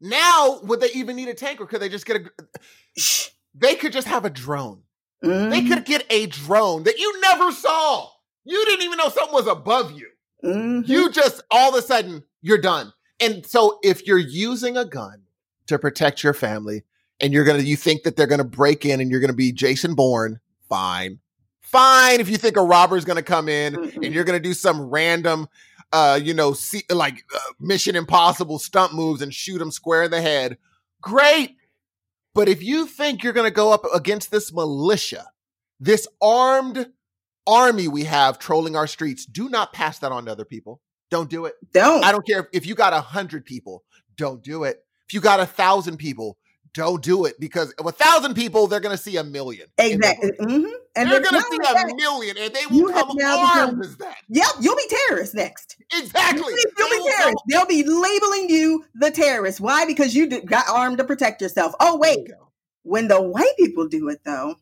Now, 0.00 0.60
would 0.64 0.80
they 0.80 0.90
even 0.94 1.16
need 1.16 1.28
a 1.28 1.34
tank 1.34 1.60
or 1.60 1.66
could 1.66 1.80
they 1.80 1.88
just 1.88 2.06
get 2.06 2.16
a. 2.16 2.30
They 3.54 3.74
could 3.76 3.92
just 3.92 4.08
have 4.08 4.24
a 4.24 4.30
drone. 4.30 4.82
They 5.22 5.28
Mhm. 5.62 5.68
could 5.68 5.84
get 5.86 6.04
a 6.10 6.26
drone 6.26 6.82
that 6.82 6.98
you 6.98 7.20
never 7.22 7.50
saw. 7.52 8.08
You 8.44 8.62
didn't 8.66 8.84
even 8.84 8.98
know 8.98 9.08
something 9.08 9.32
was 9.32 9.46
above 9.46 9.92
you. 9.92 10.08
Mhm. 10.44 10.86
You 10.86 11.10
just 11.10 11.40
all 11.50 11.70
of 11.74 11.82
a 11.82 11.86
sudden 11.86 12.24
you're 12.42 12.58
done. 12.58 12.92
And 13.20 13.46
so 13.46 13.78
if 13.82 14.06
you're 14.06 14.18
using 14.18 14.76
a 14.76 14.84
gun 14.84 15.22
to 15.68 15.78
protect 15.78 16.22
your 16.22 16.34
family 16.34 16.82
and 17.20 17.32
you're 17.32 17.44
going 17.44 17.58
to 17.58 17.64
you 17.66 17.76
think 17.76 18.02
that 18.02 18.16
they're 18.16 18.26
going 18.26 18.38
to 18.38 18.44
break 18.44 18.84
in 18.84 19.00
and 19.00 19.10
you're 19.10 19.20
going 19.20 19.30
to 19.30 19.36
be 19.36 19.50
Jason 19.52 19.94
Bourne, 19.94 20.40
fine. 20.68 21.20
Fine 21.74 22.20
if 22.20 22.28
you 22.28 22.36
think 22.36 22.56
a 22.56 22.62
robber's 22.62 23.04
going 23.04 23.16
to 23.16 23.22
come 23.22 23.48
in 23.48 23.74
and 23.74 24.14
you're 24.14 24.22
going 24.22 24.40
to 24.40 24.48
do 24.48 24.54
some 24.54 24.80
random 24.80 25.48
uh 25.92 26.18
you 26.22 26.32
know 26.32 26.52
see, 26.52 26.82
like 26.88 27.24
uh, 27.34 27.38
mission 27.58 27.96
impossible 27.96 28.60
stunt 28.60 28.94
moves 28.94 29.20
and 29.20 29.34
shoot 29.34 29.60
him 29.60 29.72
square 29.72 30.04
in 30.04 30.12
the 30.12 30.20
head. 30.20 30.56
Great. 31.00 31.56
But 32.32 32.48
if 32.48 32.62
you 32.62 32.86
think 32.86 33.24
you're 33.24 33.32
going 33.32 33.50
to 33.50 33.54
go 33.54 33.72
up 33.72 33.82
against 33.92 34.30
this 34.30 34.52
militia, 34.52 35.26
this 35.80 36.06
armed 36.22 36.90
army 37.44 37.88
we 37.88 38.04
have 38.04 38.38
trolling 38.38 38.76
our 38.76 38.86
streets, 38.86 39.26
do 39.26 39.48
not 39.48 39.72
pass 39.72 39.98
that 39.98 40.12
on 40.12 40.26
to 40.26 40.30
other 40.30 40.44
people. 40.44 40.80
Don't 41.10 41.28
do 41.28 41.44
it. 41.46 41.54
Don't. 41.72 42.04
I 42.04 42.12
don't 42.12 42.26
care 42.26 42.40
if, 42.40 42.46
if 42.52 42.66
you 42.66 42.76
got 42.76 42.92
a 42.92 43.00
hundred 43.00 43.44
people, 43.44 43.82
don't 44.16 44.44
do 44.44 44.62
it. 44.62 44.84
If 45.08 45.14
you 45.14 45.20
got 45.20 45.40
a 45.40 45.46
thousand 45.46 45.96
people, 45.96 46.38
don't 46.74 47.02
do 47.02 47.24
it 47.24 47.38
because 47.40 47.72
a 47.78 47.92
thousand 47.92 48.34
people, 48.34 48.66
they're 48.66 48.80
going 48.80 48.96
to 48.96 49.02
see 49.02 49.16
a 49.16 49.24
million. 49.24 49.66
in 49.78 50.00
the 50.00 50.06
Exactly. 50.08 50.30
world. 50.38 50.50
hmm 50.52 50.66
And 50.96 51.10
they're 51.10 51.20
going 51.20 51.34
to 51.34 51.40
see 51.42 51.56
a 51.56 51.72
that, 51.74 51.94
million 51.96 52.36
and 52.36 52.52
they 52.54 52.66
will 52.70 52.92
have 52.92 53.06
come 53.06 53.16
now 53.16 53.38
armed 53.60 53.78
become- 53.78 53.82
as 53.82 53.96
that. 53.98 54.16
Yep, 54.28 54.46
you'll 54.60 54.76
be 54.76 54.88
terrorists 55.08 55.34
next. 55.34 55.76
Exactly. 55.94 56.40
You'll 56.40 56.56
be, 56.56 56.62
They 56.64 56.70
you'll 56.78 56.90
be 56.90 56.96
will 56.98 57.04
come- 57.04 57.16
terrorists. 57.18 57.42
They'll 57.48 57.66
be 57.66 57.82
labeling 57.84 58.48
you 58.50 58.84
the 58.94 59.10
terrorist. 59.10 59.60
Why? 59.60 59.86
Because 59.86 60.14
you 60.14 60.40
got 60.42 60.66
armed 60.68 60.98
to 60.98 61.04
protect 61.04 61.40
yourself. 61.40 61.72
Oh, 61.80 61.96
wait. 61.96 62.18
you. 62.28 62.34
When 62.82 63.08
the 63.08 63.20
white 63.22 63.56
people 63.58 63.88
do 63.88 64.08
it, 64.10 64.20
though, 64.24 64.56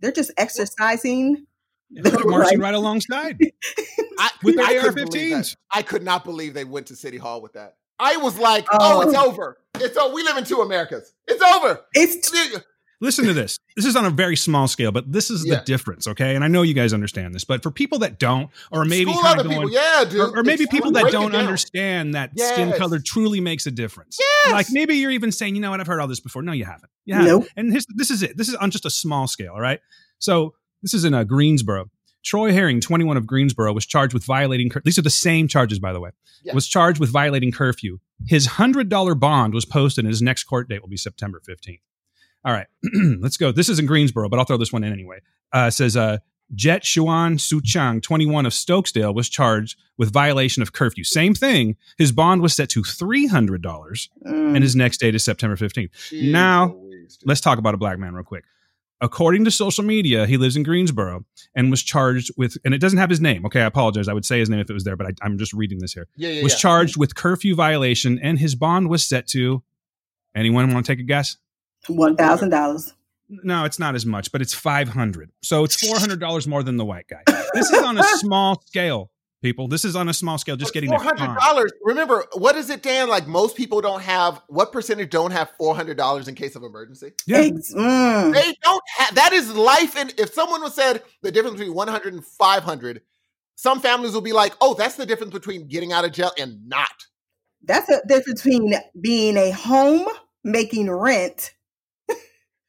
they're 0.00 0.12
just 0.12 0.32
exercising. 0.36 1.46
They're 1.90 2.02
the 2.12 2.24
marching 2.26 2.58
right- 2.58 2.66
right 2.68 2.74
alongside 2.74 3.38
I, 4.18 4.30
with 4.42 4.56
their 4.56 4.64
I 4.66 4.74
couldn't 4.74 4.94
believe 5.10 5.30
that. 5.30 5.36
AR-15s. 5.36 5.56
I 5.70 5.82
could 5.82 6.02
not 6.02 6.24
believe 6.24 6.52
they 6.54 6.64
went 6.64 6.88
to 6.88 6.96
City 6.96 7.16
Hall 7.18 7.40
with 7.40 7.52
that. 7.52 7.76
I 7.98 8.16
was 8.18 8.38
like, 8.38 8.66
oh, 8.72 8.76
Oh. 8.80 9.00
it's 9.02 9.14
over. 9.18 9.58
It's 9.76 9.96
over. 9.96 10.14
We 10.14 10.22
live 10.22 10.36
in 10.36 10.44
two 10.44 10.60
Americas. 10.60 11.12
It's 11.26 11.42
over. 11.42 11.80
It's 11.94 12.30
Listen 13.02 13.26
to 13.26 13.34
this. 13.34 13.58
This 13.76 13.84
is 13.84 13.94
on 13.94 14.06
a 14.06 14.10
very 14.10 14.36
small 14.36 14.66
scale, 14.68 14.90
but 14.90 15.12
this 15.12 15.30
is 15.30 15.44
Yeah. 15.46 15.56
the 15.56 15.64
difference, 15.64 16.06
okay? 16.08 16.34
And 16.34 16.42
I 16.42 16.48
know 16.48 16.62
you 16.62 16.72
guys 16.72 16.94
understand 16.94 17.34
this, 17.34 17.44
but 17.44 17.62
for 17.62 17.70
people 17.70 17.98
that 17.98 18.18
don't, 18.18 18.48
or 18.72 18.86
maybe 18.86 19.12
kind 19.12 19.38
of 19.38 19.44
going, 19.46 19.58
people. 19.68 19.70
Yeah, 19.70 20.04
dude. 20.08 20.18
or, 20.20 20.38
or 20.38 20.42
maybe 20.42 20.62
It's- 20.64 20.74
people 20.74 20.92
that 20.92 21.12
don't 21.12 21.34
understand 21.36 22.14
that 22.14 22.30
skin 22.38 22.72
color 22.72 22.98
truly 22.98 23.38
makes 23.40 23.66
a 23.66 23.70
difference. 23.70 24.16
Yes. 24.18 24.52
Like 24.52 24.66
maybe 24.70 24.94
you're 24.96 25.10
even 25.10 25.30
saying, 25.30 25.54
you 25.56 25.60
know 25.60 25.70
what, 25.72 25.80
I've 25.80 25.86
heard 25.86 26.00
all 26.00 26.08
this 26.08 26.20
before. 26.20 26.40
No, 26.40 26.52
you 26.52 26.64
haven't. 26.64 26.90
Yeah. 27.04 27.20
Nope. 27.20 27.46
And 27.54 27.70
his, 27.70 27.84
this 27.94 28.10
is 28.10 28.22
it. 28.22 28.38
This 28.38 28.48
is 28.48 28.54
on 28.54 28.70
just 28.70 28.86
a 28.86 28.90
small 28.90 29.28
scale, 29.28 29.52
all 29.52 29.60
right? 29.60 29.80
So 30.18 30.54
this 30.82 30.94
is 30.94 31.04
in 31.04 31.12
uh, 31.12 31.24
Greensboro. 31.24 31.90
Troy 32.26 32.52
Herring, 32.52 32.80
21 32.80 33.16
of 33.16 33.24
Greensboro, 33.26 33.72
was 33.72 33.86
charged 33.86 34.12
with 34.12 34.24
violating. 34.24 34.68
Cur- 34.68 34.82
These 34.84 34.98
are 34.98 35.02
the 35.02 35.10
same 35.10 35.46
charges, 35.46 35.78
by 35.78 35.92
the 35.92 36.00
way. 36.00 36.10
Yeah. 36.42 36.54
Was 36.54 36.66
charged 36.66 36.98
with 37.00 37.08
violating 37.10 37.52
curfew. 37.52 38.00
His 38.26 38.46
hundred 38.46 38.88
dollar 38.88 39.14
bond 39.14 39.54
was 39.54 39.64
posted, 39.64 40.04
and 40.04 40.10
his 40.12 40.20
next 40.20 40.44
court 40.44 40.68
date 40.68 40.82
will 40.82 40.88
be 40.88 40.96
September 40.96 41.40
15th. 41.48 41.80
All 42.44 42.52
right, 42.52 42.66
let's 43.20 43.36
go. 43.36 43.52
This 43.52 43.68
is 43.68 43.78
in 43.78 43.86
Greensboro, 43.86 44.28
but 44.28 44.38
I'll 44.38 44.44
throw 44.44 44.56
this 44.56 44.72
one 44.72 44.84
in 44.84 44.92
anyway. 44.92 45.20
Uh, 45.54 45.66
it 45.68 45.72
says 45.72 45.96
uh, 45.96 46.18
Jet 46.54 46.82
Shuan 46.82 47.40
Su 47.40 47.60
Chang, 47.60 48.00
21 48.00 48.44
of 48.46 48.52
Stokesdale, 48.52 49.14
was 49.14 49.28
charged 49.28 49.78
with 49.96 50.12
violation 50.12 50.62
of 50.62 50.72
curfew. 50.72 51.04
Same 51.04 51.34
thing. 51.34 51.76
His 51.98 52.10
bond 52.12 52.42
was 52.42 52.54
set 52.54 52.68
to 52.70 52.82
$300, 52.82 53.60
mm, 53.60 54.08
and 54.24 54.62
his 54.62 54.76
next 54.76 54.98
date 54.98 55.14
is 55.14 55.24
September 55.24 55.56
15th. 55.56 55.90
Jeez 55.92 56.30
Now, 56.30 56.74
Louise. 56.74 57.18
Let's 57.24 57.40
talk 57.40 57.58
about 57.58 57.74
a 57.74 57.78
black 57.78 57.98
man 57.98 58.14
real 58.14 58.24
quick. 58.24 58.44
According 59.00 59.44
to 59.44 59.50
social 59.50 59.84
media, 59.84 60.26
he 60.26 60.36
lives 60.38 60.56
in 60.56 60.62
Greensboro 60.62 61.24
and 61.54 61.70
was 61.70 61.82
charged 61.82 62.30
with, 62.38 62.56
and 62.64 62.72
it 62.72 62.78
doesn't 62.80 62.98
have 62.98 63.10
his 63.10 63.20
name. 63.20 63.44
Okay, 63.44 63.60
I 63.60 63.66
apologize. 63.66 64.08
I 64.08 64.14
would 64.14 64.24
say 64.24 64.38
his 64.38 64.48
name 64.48 64.60
if 64.60 64.70
it 64.70 64.72
was 64.72 64.84
there, 64.84 64.96
but 64.96 65.06
I, 65.06 65.10
I'm 65.22 65.36
just 65.36 65.52
reading 65.52 65.78
this 65.80 65.92
here. 65.92 66.06
yeah, 66.16 66.30
yeah, 66.30 66.42
Was 66.42 66.54
yeah. 66.54 66.58
charged 66.58 66.96
with 66.96 67.14
curfew 67.14 67.54
violation, 67.54 68.18
and 68.22 68.38
his 68.38 68.54
bond 68.54 68.88
was 68.88 69.04
set 69.04 69.26
to. 69.28 69.62
Anyone 70.34 70.72
want 70.72 70.86
to 70.86 70.92
take 70.92 71.00
a 71.00 71.02
guess? 71.06 71.36
one 71.88 72.16
thousand 72.16 72.48
dollars. 72.50 72.92
No, 73.28 73.64
it's 73.64 73.78
not 73.78 73.94
as 73.96 74.06
much, 74.06 74.30
but 74.32 74.40
it's 74.40 74.54
500. 74.54 75.30
So 75.42 75.64
it's 75.64 75.76
$400 75.84 76.46
more 76.46 76.62
than 76.62 76.76
the 76.76 76.84
white 76.84 77.06
guy. 77.08 77.22
This 77.54 77.70
is 77.70 77.82
on 77.82 77.98
a 77.98 78.02
small 78.18 78.62
scale, 78.66 79.10
people. 79.46 79.68
This 79.68 79.84
is 79.84 79.94
on 79.96 80.08
a 80.08 80.14
small 80.14 80.38
scale, 80.38 80.56
just 80.56 80.74
getting 80.74 80.90
four 80.90 80.98
a 80.98 81.02
hundred 81.02 81.26
fine. 81.26 81.36
dollars. 81.36 81.72
Remember, 81.84 82.24
what 82.34 82.56
is 82.56 82.68
it, 82.70 82.82
Dan? 82.82 83.08
Like 83.08 83.26
most 83.26 83.56
people 83.56 83.80
don't 83.80 84.02
have. 84.02 84.42
What 84.48 84.72
percentage 84.72 85.10
don't 85.10 85.30
have 85.30 85.50
four 85.56 85.74
hundred 85.76 85.96
dollars 85.96 86.28
in 86.28 86.34
case 86.34 86.56
of 86.56 86.62
emergency? 86.64 87.12
Yeah. 87.26 87.42
Mm. 87.44 88.34
They 88.34 88.54
don't 88.62 88.82
have. 88.98 89.14
That 89.14 89.32
is 89.32 89.52
life. 89.54 89.96
And 89.96 90.12
if 90.18 90.34
someone 90.34 90.62
was 90.62 90.74
said 90.74 91.02
the 91.22 91.30
difference 91.32 91.56
between 91.58 91.74
one 91.74 91.88
hundred 91.88 92.14
and 92.14 92.24
five 92.24 92.62
hundred, 92.64 93.02
some 93.54 93.80
families 93.80 94.12
will 94.12 94.20
be 94.20 94.32
like, 94.32 94.54
"Oh, 94.60 94.74
that's 94.74 94.96
the 94.96 95.06
difference 95.06 95.32
between 95.32 95.68
getting 95.68 95.92
out 95.92 96.04
of 96.04 96.12
jail 96.12 96.32
and 96.38 96.68
not." 96.68 97.06
That's 97.62 97.86
the 97.86 98.02
difference 98.08 98.42
between 98.42 98.74
being 99.00 99.36
a 99.36 99.50
home, 99.50 100.06
making 100.44 100.90
rent, 100.90 101.52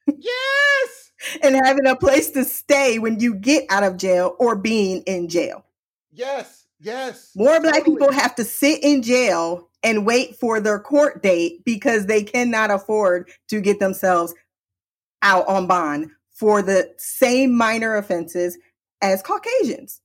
Yes, 0.06 1.12
and 1.42 1.54
having 1.64 1.86
a 1.86 1.96
place 1.96 2.30
to 2.30 2.44
stay 2.44 2.98
when 2.98 3.20
you 3.20 3.34
get 3.34 3.64
out 3.70 3.82
of 3.82 3.96
jail 3.96 4.34
or 4.38 4.56
being 4.56 5.02
in 5.02 5.28
jail. 5.28 5.64
yes, 6.12 6.57
yes. 6.80 7.32
More 7.34 7.60
black 7.60 7.84
Totally. 7.84 7.96
people 7.96 8.12
have 8.12 8.34
to 8.36 8.44
sit 8.44 8.82
in 8.82 9.02
jail 9.02 9.68
and 9.82 10.06
wait 10.06 10.36
for 10.36 10.60
their 10.60 10.78
court 10.78 11.22
date 11.22 11.64
because 11.64 12.06
they 12.06 12.22
cannot 12.22 12.70
afford 12.70 13.30
to 13.48 13.60
get 13.60 13.78
themselves 13.78 14.34
out 15.22 15.46
on 15.48 15.66
bond 15.66 16.10
for 16.30 16.62
the 16.62 16.92
same 16.98 17.54
minor 17.54 17.96
offenses 17.96 18.58
as 19.02 19.22
Caucasians. 19.22 20.00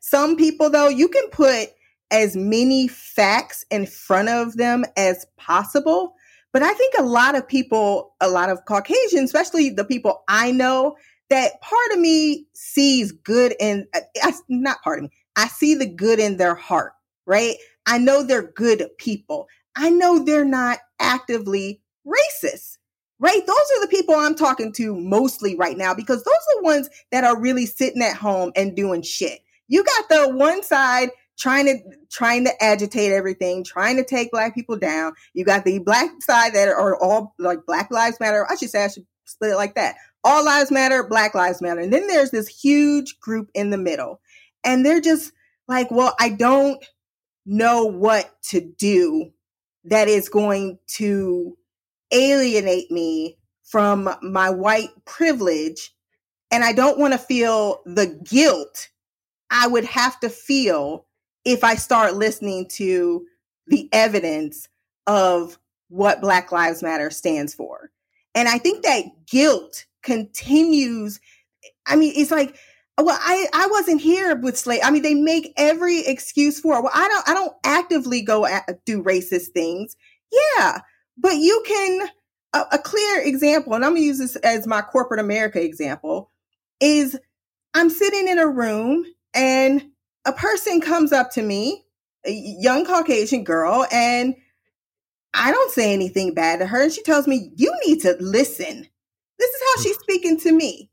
Some 0.00 0.36
people, 0.36 0.70
though, 0.70 0.88
you 0.88 1.08
can 1.08 1.28
put 1.30 1.70
as 2.10 2.36
many 2.36 2.88
facts 2.88 3.64
in 3.70 3.86
front 3.86 4.28
of 4.28 4.56
them 4.56 4.84
as 4.96 5.26
possible. 5.36 6.14
But 6.52 6.62
I 6.62 6.72
think 6.72 6.94
a 6.98 7.02
lot 7.02 7.34
of 7.34 7.46
people, 7.46 8.14
a 8.20 8.28
lot 8.28 8.48
of 8.48 8.64
Caucasians, 8.64 9.34
especially 9.34 9.70
the 9.70 9.84
people 9.84 10.24
I 10.28 10.50
know, 10.50 10.96
that 11.30 11.60
part 11.60 11.92
of 11.92 11.98
me 11.98 12.46
sees 12.54 13.12
good 13.12 13.54
in, 13.60 13.86
uh, 13.94 14.00
uh, 14.24 14.32
not 14.48 14.82
part 14.82 14.98
of 14.98 15.04
me, 15.04 15.10
I 15.38 15.46
see 15.46 15.76
the 15.76 15.86
good 15.86 16.18
in 16.18 16.36
their 16.36 16.56
heart, 16.56 16.94
right? 17.24 17.54
I 17.86 17.98
know 17.98 18.24
they're 18.24 18.50
good 18.52 18.84
people. 18.98 19.46
I 19.76 19.88
know 19.88 20.18
they're 20.18 20.44
not 20.44 20.80
actively 20.98 21.80
racist, 22.04 22.78
right? 23.20 23.46
Those 23.46 23.56
are 23.56 23.80
the 23.80 23.88
people 23.88 24.16
I'm 24.16 24.34
talking 24.34 24.72
to 24.72 24.96
mostly 24.96 25.54
right 25.54 25.78
now 25.78 25.94
because 25.94 26.24
those 26.24 26.34
are 26.34 26.60
the 26.60 26.64
ones 26.64 26.90
that 27.12 27.22
are 27.22 27.40
really 27.40 27.66
sitting 27.66 28.02
at 28.02 28.16
home 28.16 28.50
and 28.56 28.74
doing 28.74 29.00
shit. 29.02 29.38
You 29.68 29.84
got 29.84 30.08
the 30.08 30.36
one 30.36 30.64
side 30.64 31.10
trying 31.38 31.66
to 31.66 31.78
trying 32.10 32.44
to 32.44 32.64
agitate 32.64 33.12
everything, 33.12 33.62
trying 33.62 33.96
to 33.96 34.04
take 34.04 34.32
black 34.32 34.56
people 34.56 34.76
down. 34.76 35.12
You 35.34 35.44
got 35.44 35.64
the 35.64 35.78
black 35.78 36.10
side 36.20 36.52
that 36.54 36.66
are 36.66 36.96
all 37.00 37.36
like 37.38 37.60
Black 37.64 37.92
Lives 37.92 38.18
Matter. 38.18 38.44
I 38.50 38.56
should 38.56 38.70
say 38.70 38.84
I 38.84 38.88
should 38.88 39.06
split 39.24 39.52
it 39.52 39.56
like 39.56 39.76
that. 39.76 39.94
All 40.24 40.44
lives 40.44 40.72
matter, 40.72 41.06
Black 41.06 41.34
Lives 41.34 41.62
Matter. 41.62 41.80
And 41.80 41.92
then 41.92 42.08
there's 42.08 42.32
this 42.32 42.48
huge 42.48 43.20
group 43.20 43.50
in 43.54 43.70
the 43.70 43.78
middle. 43.78 44.20
And 44.64 44.84
they're 44.84 45.00
just 45.00 45.32
like, 45.66 45.90
well, 45.90 46.14
I 46.18 46.30
don't 46.30 46.84
know 47.46 47.84
what 47.84 48.30
to 48.42 48.60
do 48.60 49.30
that 49.84 50.08
is 50.08 50.28
going 50.28 50.78
to 50.86 51.56
alienate 52.12 52.90
me 52.90 53.38
from 53.64 54.08
my 54.22 54.50
white 54.50 54.90
privilege. 55.04 55.94
And 56.50 56.64
I 56.64 56.72
don't 56.72 56.98
want 56.98 57.12
to 57.12 57.18
feel 57.18 57.82
the 57.84 58.18
guilt 58.24 58.88
I 59.50 59.66
would 59.66 59.84
have 59.84 60.18
to 60.20 60.28
feel 60.28 61.06
if 61.44 61.64
I 61.64 61.74
start 61.74 62.16
listening 62.16 62.68
to 62.72 63.24
the 63.66 63.88
evidence 63.92 64.68
of 65.06 65.58
what 65.88 66.20
Black 66.20 66.52
Lives 66.52 66.82
Matter 66.82 67.10
stands 67.10 67.54
for. 67.54 67.90
And 68.34 68.48
I 68.48 68.58
think 68.58 68.82
that 68.82 69.04
guilt 69.26 69.86
continues. 70.02 71.20
I 71.86 71.96
mean, 71.96 72.12
it's 72.14 72.30
like, 72.30 72.56
well, 73.04 73.18
I, 73.20 73.46
I 73.54 73.66
wasn't 73.68 74.00
here 74.00 74.34
with 74.36 74.58
slave. 74.58 74.80
I 74.82 74.90
mean, 74.90 75.02
they 75.02 75.14
make 75.14 75.52
every 75.56 76.00
excuse 76.00 76.60
for 76.60 76.78
it. 76.78 76.82
Well, 76.82 76.92
I 76.94 77.08
don't 77.08 77.28
I 77.28 77.34
don't 77.34 77.54
actively 77.64 78.22
go 78.22 78.46
at, 78.46 78.84
do 78.84 79.02
racist 79.02 79.48
things. 79.48 79.96
Yeah, 80.32 80.80
but 81.16 81.36
you 81.36 81.62
can. 81.66 82.08
A, 82.54 82.64
a 82.72 82.78
clear 82.78 83.20
example, 83.20 83.74
and 83.74 83.84
I'm 83.84 83.90
gonna 83.90 84.00
use 84.00 84.16
this 84.18 84.36
as 84.36 84.66
my 84.66 84.80
corporate 84.80 85.20
America 85.20 85.62
example, 85.62 86.30
is 86.80 87.18
I'm 87.74 87.90
sitting 87.90 88.26
in 88.26 88.38
a 88.38 88.48
room 88.48 89.04
and 89.34 89.84
a 90.24 90.32
person 90.32 90.80
comes 90.80 91.12
up 91.12 91.30
to 91.32 91.42
me, 91.42 91.84
a 92.26 92.32
young 92.32 92.84
Caucasian 92.84 93.44
girl, 93.44 93.86
and 93.92 94.34
I 95.34 95.52
don't 95.52 95.72
say 95.72 95.92
anything 95.92 96.34
bad 96.34 96.58
to 96.58 96.66
her. 96.66 96.82
And 96.82 96.92
she 96.92 97.02
tells 97.02 97.26
me, 97.26 97.50
You 97.56 97.74
need 97.86 98.00
to 98.02 98.16
listen. 98.20 98.86
This 99.38 99.50
is 99.50 99.62
how 99.62 99.80
mm. 99.80 99.84
she's 99.84 99.98
speaking 99.98 100.40
to 100.40 100.52
me. 100.52 100.90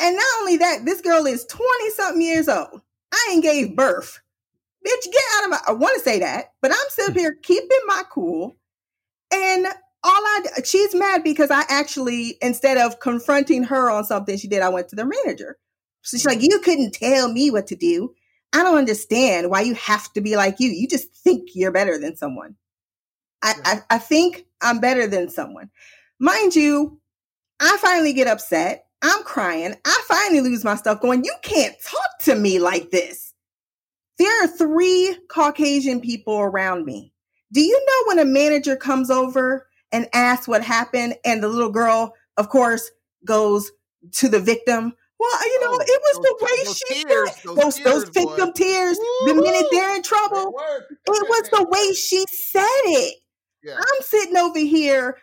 And 0.00 0.16
not 0.16 0.26
only 0.40 0.56
that, 0.58 0.84
this 0.84 1.00
girl 1.00 1.26
is 1.26 1.44
20 1.46 1.90
something 1.90 2.22
years 2.22 2.48
old. 2.48 2.80
I 3.12 3.30
ain't 3.32 3.42
gave 3.42 3.76
birth. 3.76 4.20
Bitch, 4.84 5.04
get 5.04 5.22
out 5.36 5.44
of 5.44 5.50
my. 5.50 5.60
I 5.68 5.72
want 5.72 5.94
to 5.94 6.04
say 6.04 6.18
that, 6.18 6.52
but 6.60 6.70
I'm 6.70 6.88
sitting 6.90 7.14
hmm. 7.14 7.20
here 7.20 7.38
keeping 7.42 7.68
my 7.86 8.02
cool. 8.10 8.56
And 9.32 9.66
all 9.66 9.72
I, 10.12 10.42
she's 10.64 10.94
mad 10.94 11.24
because 11.24 11.50
I 11.50 11.64
actually, 11.68 12.36
instead 12.42 12.76
of 12.76 13.00
confronting 13.00 13.64
her 13.64 13.90
on 13.90 14.04
something 14.04 14.36
she 14.36 14.48
did, 14.48 14.62
I 14.62 14.68
went 14.68 14.88
to 14.88 14.96
the 14.96 15.06
manager. 15.06 15.58
So 16.02 16.16
she's 16.16 16.26
like, 16.26 16.38
hmm. 16.38 16.46
You 16.50 16.60
couldn't 16.60 16.92
tell 16.92 17.32
me 17.32 17.50
what 17.50 17.66
to 17.68 17.76
do. 17.76 18.14
I 18.52 18.62
don't 18.62 18.76
understand 18.76 19.50
why 19.50 19.62
you 19.62 19.74
have 19.74 20.12
to 20.12 20.20
be 20.20 20.36
like 20.36 20.60
you. 20.60 20.70
You 20.70 20.86
just 20.86 21.12
think 21.12 21.50
you're 21.54 21.72
better 21.72 21.98
than 21.98 22.16
someone. 22.16 22.56
I, 23.42 23.54
I, 23.64 23.96
I 23.96 23.98
think 23.98 24.44
I'm 24.60 24.80
better 24.80 25.06
than 25.06 25.28
someone. 25.28 25.70
Mind 26.20 26.54
you, 26.54 27.00
I 27.60 27.76
finally 27.80 28.12
get 28.12 28.26
upset. 28.28 28.83
I'm 29.04 29.22
crying. 29.22 29.74
I 29.84 30.02
finally 30.08 30.40
lose 30.40 30.64
my 30.64 30.74
stuff 30.76 31.00
going, 31.00 31.24
You 31.24 31.34
can't 31.42 31.74
talk 31.84 32.18
to 32.22 32.34
me 32.34 32.58
like 32.58 32.90
this. 32.90 33.32
There 34.18 34.44
are 34.44 34.48
three 34.48 35.16
Caucasian 35.28 36.00
people 36.00 36.38
around 36.38 36.84
me. 36.84 37.12
Do 37.52 37.60
you 37.60 37.78
know 37.78 38.08
when 38.08 38.18
a 38.18 38.24
manager 38.24 38.76
comes 38.76 39.10
over 39.10 39.66
and 39.94 40.08
asks 40.12 40.48
what 40.48 40.62
happened. 40.62 41.14
And 41.24 41.42
the 41.42 41.48
little 41.48 41.70
girl, 41.70 42.14
of 42.36 42.48
course, 42.48 42.90
goes 43.24 43.70
to 44.12 44.28
the 44.28 44.40
victim. 44.40 44.92
Well, 45.20 45.46
you 45.46 45.60
know, 45.60 45.68
Oh, 45.70 45.80
it 45.80 46.02
was 46.02 46.16
those- 46.16 46.24
the 46.24 46.44
way 46.44 46.64
those 46.64 46.76
she 46.78 47.04
tears, 47.04 47.30
said 47.30 47.44
those 47.44 47.56
those, 47.56 47.76
tears, 47.76 48.04
victim 48.10 48.46
boy. 48.46 48.52
tears. 48.52 48.98
The 49.26 49.34
minute 49.34 49.66
they're 49.70 49.94
in 49.94 50.02
trouble, 50.02 50.52
it 50.90 51.28
was 51.28 51.48
the 51.50 51.62
way 51.70 51.92
she 51.92 52.24
said 52.28 52.62
it. 52.86 53.18
Yeah. 53.62 53.76
I'm 53.78 54.02
sitting 54.02 54.36
over 54.36 54.58
here 54.58 55.16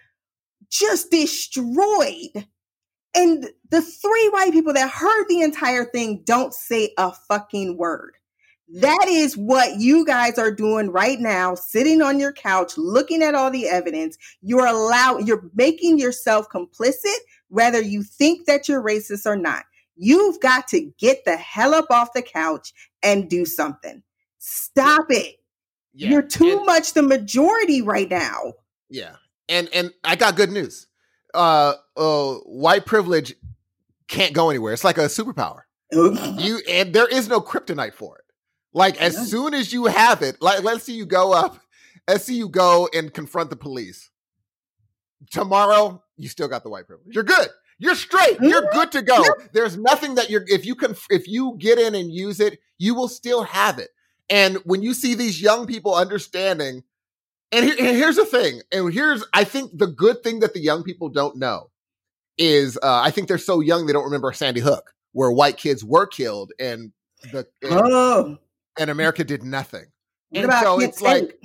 just 0.69 1.11
destroyed. 1.11 2.47
And 3.13 3.49
the 3.69 3.81
three 3.81 4.29
white 4.29 4.51
people 4.53 4.73
that 4.73 4.89
heard 4.89 5.25
the 5.27 5.41
entire 5.41 5.85
thing 5.85 6.21
don't 6.25 6.53
say 6.53 6.93
a 6.97 7.11
fucking 7.11 7.77
word. 7.77 8.15
That 8.73 9.05
is 9.09 9.35
what 9.35 9.81
you 9.81 10.05
guys 10.05 10.37
are 10.37 10.51
doing 10.51 10.91
right 10.91 11.19
now, 11.19 11.55
sitting 11.55 12.01
on 12.01 12.21
your 12.21 12.31
couch, 12.31 12.77
looking 12.77 13.21
at 13.21 13.35
all 13.35 13.51
the 13.51 13.67
evidence. 13.67 14.17
You're 14.41 14.65
allow 14.65 15.17
you're 15.17 15.49
making 15.55 15.99
yourself 15.99 16.47
complicit, 16.49 17.17
whether 17.49 17.81
you 17.81 18.01
think 18.01 18.45
that 18.45 18.69
you're 18.69 18.81
racist 18.81 19.25
or 19.25 19.35
not. 19.35 19.65
You've 19.97 20.39
got 20.39 20.69
to 20.69 20.89
get 20.97 21.25
the 21.25 21.35
hell 21.35 21.73
up 21.73 21.87
off 21.91 22.13
the 22.13 22.21
couch 22.21 22.73
and 23.03 23.29
do 23.29 23.45
something. 23.45 24.01
Stop 24.37 25.07
it. 25.09 25.35
Yeah. 25.93 26.09
You're 26.11 26.21
too 26.21 26.57
And- 26.59 26.65
much 26.65 26.93
the 26.93 27.01
majority 27.01 27.81
right 27.81 28.09
now. 28.09 28.53
Yeah. 28.89 29.17
And 29.49 29.67
and 29.73 29.91
I 30.05 30.15
got 30.15 30.37
good 30.37 30.49
news. 30.51 30.87
Uh 31.33 31.73
uh 32.01 32.39
white 32.45 32.85
privilege 32.85 33.35
can't 34.07 34.33
go 34.33 34.49
anywhere. 34.49 34.73
It's 34.73 34.83
like 34.83 34.97
a 34.97 35.01
superpower. 35.05 35.61
You 35.91 36.61
and 36.69 36.93
there 36.93 37.07
is 37.07 37.27
no 37.27 37.41
kryptonite 37.41 37.93
for 37.93 38.17
it. 38.17 38.25
Like 38.73 38.99
as 39.01 39.13
Yeah. 39.15 39.23
soon 39.25 39.53
as 39.53 39.71
you 39.73 39.85
have 39.85 40.21
it, 40.21 40.41
like 40.41 40.63
let's 40.63 40.83
see 40.83 40.93
you 40.93 41.05
go 41.05 41.33
up, 41.33 41.59
let's 42.07 42.23
see 42.25 42.35
you 42.35 42.49
go 42.49 42.89
and 42.93 43.13
confront 43.13 43.49
the 43.49 43.55
police. 43.55 44.09
Tomorrow, 45.29 46.03
you 46.17 46.27
still 46.29 46.47
got 46.47 46.63
the 46.63 46.69
white 46.69 46.87
privilege. 46.87 47.13
You're 47.13 47.23
good. 47.23 47.49
You're 47.77 47.95
straight. 47.95 48.37
You're 48.41 48.69
good 48.73 48.91
to 48.93 49.01
go. 49.01 49.23
There's 49.53 49.77
nothing 49.77 50.15
that 50.15 50.29
you're 50.29 50.43
if 50.47 50.65
you 50.65 50.75
can 50.75 50.95
if 51.09 51.27
you 51.27 51.55
get 51.59 51.79
in 51.79 51.95
and 51.95 52.11
use 52.11 52.39
it, 52.39 52.59
you 52.77 52.95
will 52.95 53.07
still 53.07 53.43
have 53.43 53.79
it. 53.79 53.89
And 54.29 54.57
when 54.65 54.81
you 54.81 54.93
see 54.93 55.13
these 55.15 55.41
young 55.41 55.67
people 55.67 55.93
understanding, 55.93 56.83
and, 57.51 57.65
here, 57.65 57.75
and 57.77 57.97
here's 57.97 58.15
the 58.15 58.25
thing, 58.25 58.61
and 58.71 58.93
here's 58.93 59.25
I 59.33 59.43
think 59.43 59.77
the 59.77 59.87
good 59.87 60.23
thing 60.23 60.39
that 60.39 60.53
the 60.53 60.59
young 60.61 60.83
people 60.83 61.09
don't 61.09 61.37
know 61.37 61.70
is 62.37 62.77
uh, 62.81 63.01
I 63.01 63.11
think 63.11 63.27
they're 63.27 63.37
so 63.37 63.59
young 63.59 63.85
they 63.85 63.93
don't 63.93 64.05
remember 64.05 64.31
Sandy 64.33 64.61
Hook, 64.61 64.93
where 65.13 65.31
white 65.31 65.57
kids 65.57 65.83
were 65.83 66.07
killed 66.07 66.51
and 66.59 66.91
the 67.31 67.47
and, 67.61 67.73
Oh, 67.73 68.37
and 68.79 68.89
America 68.89 69.23
did 69.23 69.43
nothing. 69.43 69.85
what 70.29 70.39
And 70.39 70.45
about 70.45 70.63
so 70.63 70.79
it's 70.79 71.01
like 71.01 71.39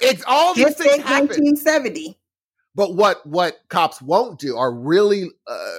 it's 0.00 0.24
all 0.26 0.54
these 0.54 0.74
things 0.74 1.02
happen. 1.02 1.28
1970. 1.28 2.18
But 2.74 2.94
what 2.94 3.26
what 3.26 3.58
cops 3.68 4.00
won't 4.00 4.38
do 4.38 4.56
are 4.56 4.72
really 4.72 5.28
uh, 5.46 5.78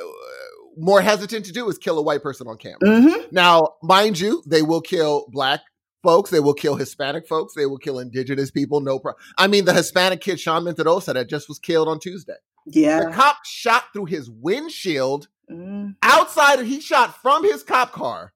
more 0.78 1.02
hesitant 1.02 1.46
to 1.46 1.52
do 1.52 1.70
is 1.70 1.78
kill 1.78 1.98
a 1.98 2.02
white 2.02 2.22
person 2.22 2.48
on 2.48 2.58
camera. 2.58 2.80
Mm-hmm. 2.84 3.28
Now, 3.32 3.76
mind 3.82 4.20
you, 4.20 4.44
they 4.46 4.62
will 4.62 4.82
kill 4.82 5.26
black 5.30 5.62
folks, 6.04 6.30
they 6.30 6.40
will 6.40 6.54
kill 6.54 6.76
Hispanic 6.76 7.28
folks, 7.28 7.54
they 7.56 7.66
will 7.66 7.78
kill 7.78 8.00
indigenous 8.00 8.52
people. 8.52 8.82
No 8.82 9.00
problem. 9.00 9.24
I 9.38 9.48
mean, 9.48 9.66
the 9.66 9.74
Hispanic 9.74 10.22
kid 10.22 10.40
Sean 10.40 10.64
Monterrosa 10.66 11.14
that 11.14 11.30
just 11.30 11.48
was 11.50 11.60
killed 11.60 11.88
on 11.88 12.00
Tuesday. 12.00 12.36
The 12.66 13.12
cop 13.14 13.38
shot 13.46 13.86
through 13.94 14.06
his 14.06 14.30
windshield 14.30 15.28
Mm. 15.52 15.96
outside. 16.02 16.60
He 16.66 16.80
shot 16.80 17.22
from 17.22 17.44
his 17.44 17.64
cop 17.64 17.92
car 17.92 18.34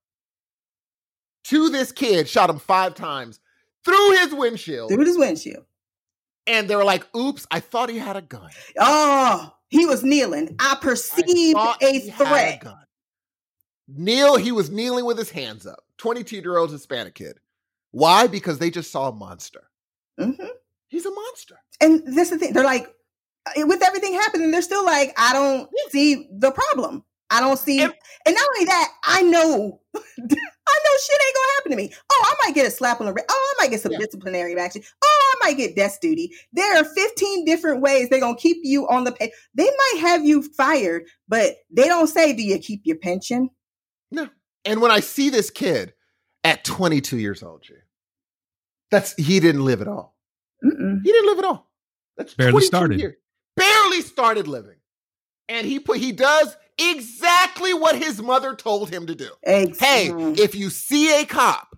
to 1.45 1.69
this 1.69 1.91
kid, 1.93 2.27
shot 2.27 2.49
him 2.49 2.59
five 2.59 2.95
times 2.95 3.39
through 3.85 4.11
his 4.17 4.33
windshield, 4.33 4.91
Through 4.91 5.05
his 5.05 5.17
windshield. 5.17 5.63
and 6.45 6.69
they 6.69 6.75
were 6.75 6.83
like, 6.83 7.05
"Oops, 7.15 7.47
I 7.49 7.61
thought 7.61 7.89
he 7.89 7.97
had 7.97 8.17
a 8.17 8.21
gun." 8.21 8.49
Oh, 8.77 9.53
he 9.69 9.85
was 9.85 10.03
kneeling. 10.03 10.55
I 10.59 10.73
I 10.73 10.75
perceived 10.75 11.55
thought 11.55 11.81
a 11.81 11.99
threat. 12.11 12.59
gun. 12.61 12.85
Kneel, 13.87 14.35
he 14.35 14.51
was 14.51 14.69
kneeling 14.69 15.05
with 15.05 15.17
his 15.17 15.29
hands 15.29 15.65
up. 15.65 15.85
22 15.97 16.37
year 16.37 16.57
old 16.57 16.71
Hispanic 16.71 17.15
kid. 17.15 17.39
Why? 17.91 18.27
Because 18.27 18.59
they 18.59 18.69
just 18.69 18.91
saw 18.91 19.07
a 19.07 19.13
monster. 19.13 19.69
hmm 20.19 20.31
He's 20.89 21.05
a 21.05 21.11
monster. 21.11 21.59
And 21.81 22.01
this 22.05 22.31
is 22.31 22.31
the 22.31 22.37
thing. 22.39 22.53
They're 22.53 22.63
like, 22.63 22.93
Eh, 23.55 23.63
with 23.63 23.81
everything 23.83 24.13
happening, 24.13 24.51
they're 24.51 24.61
still 24.61 24.85
like, 24.85 25.13
I 25.17 25.33
don't 25.33 25.69
see 25.89 26.27
the 26.37 26.51
problem. 26.51 27.03
I 27.29 27.39
don't 27.41 27.57
see. 27.59 27.81
And- 27.81 27.93
And, 28.25 28.35
not 28.35 28.45
only 28.55 28.65
that, 28.65 28.91
I 29.03 29.21
know, 29.21 29.81
I 29.95 29.99
know 29.99 30.97
shit 30.99 31.21
ain't 31.21 31.35
gonna 31.35 31.53
happen 31.55 31.71
to 31.71 31.77
me. 31.77 31.93
Oh, 32.11 32.23
I 32.25 32.45
might 32.47 32.55
get 32.55 32.67
a 32.67 32.71
slap 32.71 32.99
on 32.99 33.05
the 33.07 33.13
wrist. 33.13 33.25
Oh, 33.29 33.55
I 33.57 33.63
might 33.63 33.71
get 33.71 33.81
some 33.81 33.91
Yeah. 33.93 33.99
disciplinary 33.99 34.57
action. 34.59 34.81
Oh, 35.03 35.35
I 35.41 35.45
might 35.47 35.57
get 35.57 35.75
desk 35.75 36.01
duty. 36.01 36.31
There 36.53 36.77
are 36.77 36.83
15 36.83 37.45
different 37.45 37.81
ways 37.81 38.09
they're 38.09 38.19
gonna 38.19 38.37
keep 38.37 38.57
you 38.63 38.87
on 38.89 39.03
the 39.05 39.11
pay. 39.13 39.31
They 39.53 39.65
might 39.65 39.99
have 40.01 40.25
you 40.25 40.41
fired, 40.55 41.03
but 41.27 41.55
they 41.71 41.87
don't 41.87 42.07
say, 42.07 42.33
do 42.33 42.43
you 42.43 42.59
keep 42.59 42.81
your 42.83 42.97
pension? 42.97 43.49
No. 44.11 44.29
And 44.65 44.81
when 44.81 44.91
I 44.91 44.99
see 44.99 45.29
this 45.29 45.49
kid 45.49 45.93
at 46.43 46.63
22 46.65 47.17
years 47.17 47.43
old, 47.43 47.63
G, 47.63 47.73
that's 48.91 49.13
he 49.15 49.39
didn't 49.39 49.63
live 49.65 49.81
at 49.81 49.87
all. 49.87 50.15
Mm-mm. 50.65 50.99
He 51.03 51.11
didn't 51.11 51.27
live 51.27 51.39
at 51.39 51.45
all. 51.45 51.69
That's 52.17 52.33
Barely 52.33 52.61
started. 52.61 52.99
years. 52.99 53.15
Barely 53.57 54.01
started 54.01 54.47
living. 54.47 54.75
And 55.49 55.65
he 55.67 55.79
put 55.79 55.97
he 55.97 56.11
does 56.13 56.55
exactly 56.79 57.73
what 57.73 57.95
his 57.97 58.21
mother 58.21 58.55
told 58.55 58.89
him 58.89 59.07
to 59.07 59.15
do. 59.15 59.29
Ex- 59.43 59.79
Hey, 59.79 60.09
Mm. 60.11 60.37
if 60.39 60.55
you 60.55 60.69
see 60.69 61.19
a 61.21 61.25
cop, 61.25 61.77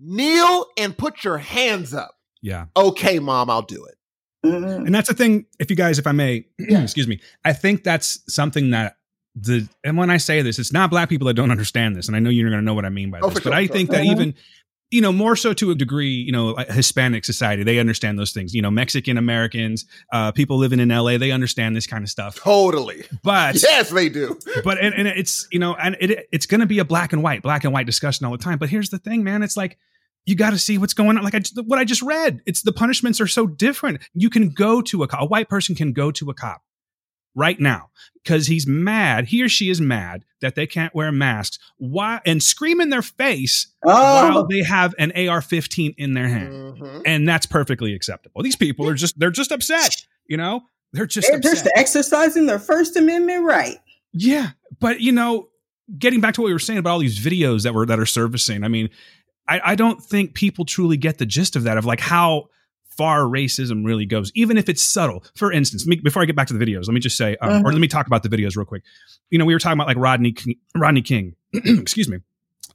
kneel 0.00 0.66
and 0.76 0.96
put 0.96 1.24
your 1.24 1.38
hands 1.38 1.94
up. 1.94 2.14
Yeah. 2.42 2.66
Okay, 2.76 3.18
mom, 3.18 3.48
I'll 3.50 3.62
do 3.62 3.84
it. 3.86 3.94
And 4.42 4.94
that's 4.94 5.08
the 5.08 5.14
thing, 5.14 5.46
if 5.58 5.70
you 5.70 5.76
guys, 5.76 5.98
if 5.98 6.06
I 6.06 6.12
may, 6.12 6.46
excuse 6.58 7.08
me, 7.08 7.20
I 7.44 7.52
think 7.52 7.82
that's 7.82 8.20
something 8.32 8.70
that 8.70 8.96
the, 9.34 9.68
and 9.82 9.96
when 9.98 10.08
I 10.08 10.18
say 10.18 10.40
this, 10.42 10.58
it's 10.60 10.72
not 10.72 10.88
black 10.88 11.08
people 11.08 11.26
that 11.26 11.34
don't 11.34 11.50
understand 11.50 11.96
this. 11.96 12.06
And 12.06 12.16
I 12.16 12.20
know 12.20 12.30
you're 12.30 12.48
going 12.48 12.60
to 12.60 12.64
know 12.64 12.74
what 12.74 12.84
I 12.84 12.90
mean 12.90 13.10
by 13.10 13.18
Oh, 13.20 13.28
this, 13.28 13.38
for 13.38 13.44
but 13.44 13.50
sure, 13.50 13.54
I 13.54 13.66
sure. 13.66 13.74
think 13.74 13.90
that 13.90 14.02
Mhm. 14.04 14.10
even, 14.12 14.34
you 14.90 15.00
know, 15.00 15.10
more 15.12 15.34
so 15.34 15.52
to 15.52 15.70
a 15.72 15.74
degree, 15.74 16.10
you 16.12 16.30
know, 16.30 16.54
Hispanic 16.68 17.24
society, 17.24 17.64
they 17.64 17.78
understand 17.78 18.18
those 18.18 18.32
things. 18.32 18.54
You 18.54 18.62
know, 18.62 18.70
Mexican 18.70 19.18
Americans, 19.18 19.84
uh, 20.12 20.30
people 20.32 20.58
living 20.58 20.78
in 20.78 20.90
LA, 20.90 21.18
they 21.18 21.32
understand 21.32 21.74
this 21.74 21.86
kind 21.86 22.04
of 22.04 22.10
stuff. 22.10 22.36
Totally. 22.36 23.04
But 23.24 23.60
Yes, 23.62 23.90
they 23.90 24.08
do. 24.08 24.38
but 24.62 24.78
and, 24.80 24.94
and 24.94 25.08
it's 25.08 25.48
you 25.50 25.58
know 25.58 25.74
and 25.74 25.96
it 26.00 26.28
it's 26.32 26.46
going 26.46 26.60
to 26.60 26.66
be 26.66 26.78
a 26.78 26.84
black 26.84 27.12
and 27.12 27.22
white 27.22 27.42
black 27.42 27.64
and 27.64 27.72
white 27.72 27.86
discussion 27.86 28.24
all 28.26 28.32
the 28.32 28.38
time 28.38 28.58
but 28.58 28.68
here's 28.68 28.90
the 28.90 28.98
thing 28.98 29.24
man 29.24 29.42
it's 29.42 29.56
like 29.56 29.76
you 30.24 30.34
got 30.34 30.50
to 30.50 30.58
see 30.58 30.78
what's 30.78 30.94
going 30.94 31.16
on 31.16 31.24
like 31.24 31.34
I, 31.34 31.40
what 31.66 31.78
i 31.78 31.84
just 31.84 32.02
read 32.02 32.40
it's 32.46 32.62
the 32.62 32.72
punishments 32.72 33.20
are 33.20 33.26
so 33.26 33.46
different 33.46 34.00
you 34.14 34.30
can 34.30 34.50
go 34.50 34.80
to 34.82 35.02
a 35.02 35.08
cop 35.08 35.22
a 35.22 35.26
white 35.26 35.48
person 35.48 35.74
can 35.74 35.92
go 35.92 36.10
to 36.12 36.30
a 36.30 36.34
cop 36.34 36.62
right 37.36 37.60
now 37.60 37.90
because 38.24 38.48
he's 38.48 38.66
mad 38.66 39.26
he 39.26 39.42
or 39.42 39.48
she 39.48 39.70
is 39.70 39.80
mad 39.80 40.24
that 40.40 40.54
they 40.56 40.66
can't 40.66 40.92
wear 40.94 41.12
masks 41.12 41.58
why 41.76 42.20
and 42.26 42.42
scream 42.42 42.80
in 42.80 42.90
their 42.90 43.02
face 43.02 43.68
while 43.82 44.38
Oh, 44.38 44.46
they 44.50 44.62
have 44.62 44.94
an 44.98 45.12
ar-15 45.12 45.94
in 45.98 46.14
their 46.14 46.26
hand 46.28 46.52
Mhm. 46.78 47.02
and 47.06 47.28
that's 47.28 47.46
perfectly 47.46 47.94
acceptable 47.94 48.42
these 48.42 48.56
people 48.56 48.88
are 48.88 48.94
just 48.94 49.18
they're 49.18 49.30
just 49.30 49.52
upset 49.52 50.04
you 50.26 50.36
know 50.36 50.62
they're 50.92 51.06
just 51.06 51.28
they're 51.28 51.36
upset. 51.38 51.52
just 51.54 51.68
exercising 51.76 52.46
their 52.46 52.58
First 52.58 52.96
Amendment 52.96 53.44
right. 53.44 53.76
Yeah, 54.12 54.50
but 54.80 55.00
you 55.00 55.12
know, 55.12 55.48
getting 55.98 56.20
back 56.22 56.32
to 56.34 56.40
what 56.40 56.46
we 56.46 56.52
were 56.54 56.58
saying 56.58 56.78
about 56.78 56.90
all 56.92 56.98
these 57.00 57.18
videos 57.18 57.64
that 57.64 57.74
were 57.74 57.84
that 57.84 57.98
are 57.98 58.06
surfacing, 58.06 58.64
I 58.64 58.68
mean, 58.68 58.88
I, 59.46 59.60
I 59.62 59.74
don't 59.74 60.02
think 60.02 60.32
people 60.32 60.64
truly 60.64 60.96
get 60.96 61.18
the 61.18 61.26
gist 61.26 61.54
of 61.54 61.64
that 61.64 61.76
of 61.76 61.84
like 61.84 62.00
how 62.00 62.48
far 62.96 63.20
racism 63.22 63.84
really 63.84 64.06
goes, 64.06 64.32
even 64.34 64.56
if 64.58 64.68
it's 64.68 64.82
subtle. 64.82 65.24
For 65.34 65.52
instance, 65.52 65.86
me, 65.86 65.96
before 65.96 66.22
I 66.22 66.24
get 66.24 66.36
back 66.36 66.46
to 66.48 66.54
the 66.54 66.64
videos, 66.64 66.86
let 66.86 66.94
me 66.94 67.00
just 67.00 67.16
say, 67.16 67.36
um, 67.42 67.64
or 67.64 67.70
Mhm. 67.70 67.72
let 67.72 67.80
me 67.80 67.88
talk 67.88 68.06
about 68.06 68.22
the 68.22 68.28
videos 68.28 68.56
real 68.56 68.64
quick. 68.66 68.82
You 69.30 69.38
know, 69.38 69.44
we 69.44 69.54
were 69.54 69.58
talking 69.60 69.76
about 69.78 69.86
like 69.88 69.96
Rodney 69.98 70.32
King, 70.32 70.56
Rodney 70.74 71.02
King, 71.02 71.34
excuse 71.52 72.08
me, 72.08 72.18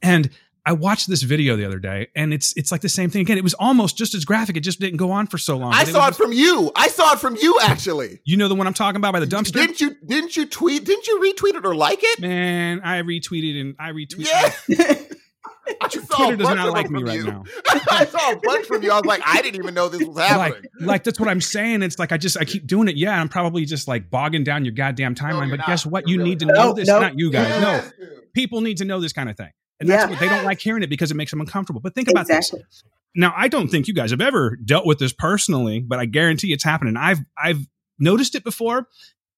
and 0.02 0.30
I 0.64 0.74
watched 0.74 1.08
this 1.08 1.22
video 1.22 1.56
the 1.56 1.64
other 1.64 1.80
day, 1.80 2.06
and 2.14 2.32
it's 2.32 2.52
it's 2.56 2.70
like 2.70 2.82
the 2.82 2.88
same 2.88 3.10
thing 3.10 3.22
again. 3.22 3.36
It 3.36 3.42
was 3.42 3.54
almost 3.54 3.98
just 3.98 4.14
as 4.14 4.24
graphic. 4.24 4.56
It 4.56 4.60
just 4.60 4.78
didn't 4.78 4.98
go 4.98 5.10
on 5.10 5.26
for 5.26 5.36
so 5.36 5.56
long. 5.58 5.72
I 5.74 5.82
But 5.84 5.92
saw 5.92 6.06
it 6.08 6.14
from 6.14 6.32
you. 6.32 6.70
I 6.76 6.86
saw 6.86 7.14
it 7.14 7.18
from 7.18 7.36
you 7.42 7.58
actually. 7.62 8.20
You 8.24 8.36
know 8.36 8.46
the 8.46 8.54
one 8.54 8.68
I'm 8.68 8.72
talking 8.74 8.98
about 8.98 9.12
by 9.12 9.18
the 9.18 9.26
dumpster. 9.26 9.54
Didn't 9.54 9.80
you 9.80 9.96
didn't 10.06 10.36
you 10.36 10.46
tweet? 10.46 10.84
Didn't 10.84 11.08
you 11.08 11.18
retweet 11.20 11.56
it 11.56 11.66
or 11.66 11.74
like 11.74 11.98
it? 12.00 12.20
Man, 12.20 12.80
I 12.84 13.02
retweeted 13.02 13.60
and 13.60 13.74
I 13.80 13.90
retweeted. 13.90 14.28
Yeah. 14.68 14.94
I 15.80 15.88
saw 15.88 16.00
a 16.00 16.16
Twitter 16.16 16.36
does 16.36 16.46
bunch 16.48 16.56
not 16.58 16.68
of 16.68 16.74
like 16.74 16.90
me 16.90 17.00
from 17.00 17.08
right 17.08 17.16
you. 17.18 17.24
now. 17.24 17.44
I 17.90 18.04
saw 18.06 18.32
a 18.32 18.36
bunch 18.36 18.66
from 18.66 18.82
you. 18.82 18.90
I 18.90 18.96
was 18.96 19.04
like, 19.04 19.22
I 19.24 19.40
didn't 19.42 19.60
even 19.62 19.74
know 19.74 19.88
this 19.88 20.02
was 20.06 20.18
happening. 20.18 20.62
like 20.80 21.04
that's 21.04 21.20
what 21.20 21.28
I'm 21.28 21.40
saying. 21.40 21.82
It's 21.82 21.98
like 21.98 22.10
I 22.12 22.16
just 22.16 22.36
I 22.36 22.44
keep 22.44 22.66
doing 22.66 22.88
it. 22.88 22.96
Yeah, 22.96 23.20
I'm 23.20 23.28
probably 23.28 23.64
just 23.64 23.86
like 23.88 24.10
bogging 24.10 24.42
down 24.44 24.64
your 24.64 24.74
goddamn 24.74 25.14
timeline. 25.14 25.48
you're 25.48 25.56
but 25.58 25.66
guess 25.66 25.86
what? 25.86 26.08
You're 26.08 26.14
You 26.14 26.18
really 26.18 26.30
need 26.30 26.40
to 26.40 26.46
not. 26.46 26.54
know 26.54 26.66
Nope, 26.68 26.76
this. 26.76 26.88
nope. 26.88 27.00
Not 27.02 27.18
you 27.18 27.30
guys. 27.30 27.60
No, 27.60 27.68
Yes, 27.70 27.92
dude. 27.98 28.32
people 28.34 28.60
need 28.60 28.78
to 28.78 28.84
know 28.84 29.00
this 29.00 29.12
kind 29.12 29.30
of 29.30 29.36
thing, 29.36 29.50
and 29.80 29.88
that's 29.88 30.04
Yeah. 30.04 30.10
what 30.10 30.18
they 30.20 30.28
don't 30.28 30.44
like 30.44 30.60
hearing 30.60 30.82
it 30.82 30.90
because 30.90 31.10
it 31.10 31.14
makes 31.14 31.30
them 31.30 31.40
uncomfortable. 31.40 31.80
But 31.80 31.94
think 31.94 32.08
about 32.10 32.26
this. 32.26 32.52
Now, 33.14 33.32
I 33.36 33.48
don't 33.48 33.68
think 33.68 33.88
you 33.88 33.94
guys 33.94 34.10
have 34.10 34.20
ever 34.22 34.56
dealt 34.64 34.86
with 34.86 34.98
this 34.98 35.12
personally, 35.12 35.80
but 35.80 35.98
I 35.98 36.06
guarantee 36.06 36.52
it's 36.52 36.64
happening. 36.64 36.96
I've 36.96 37.20
I've 37.36 37.66
noticed 37.98 38.34
it 38.34 38.42
before. 38.42 38.88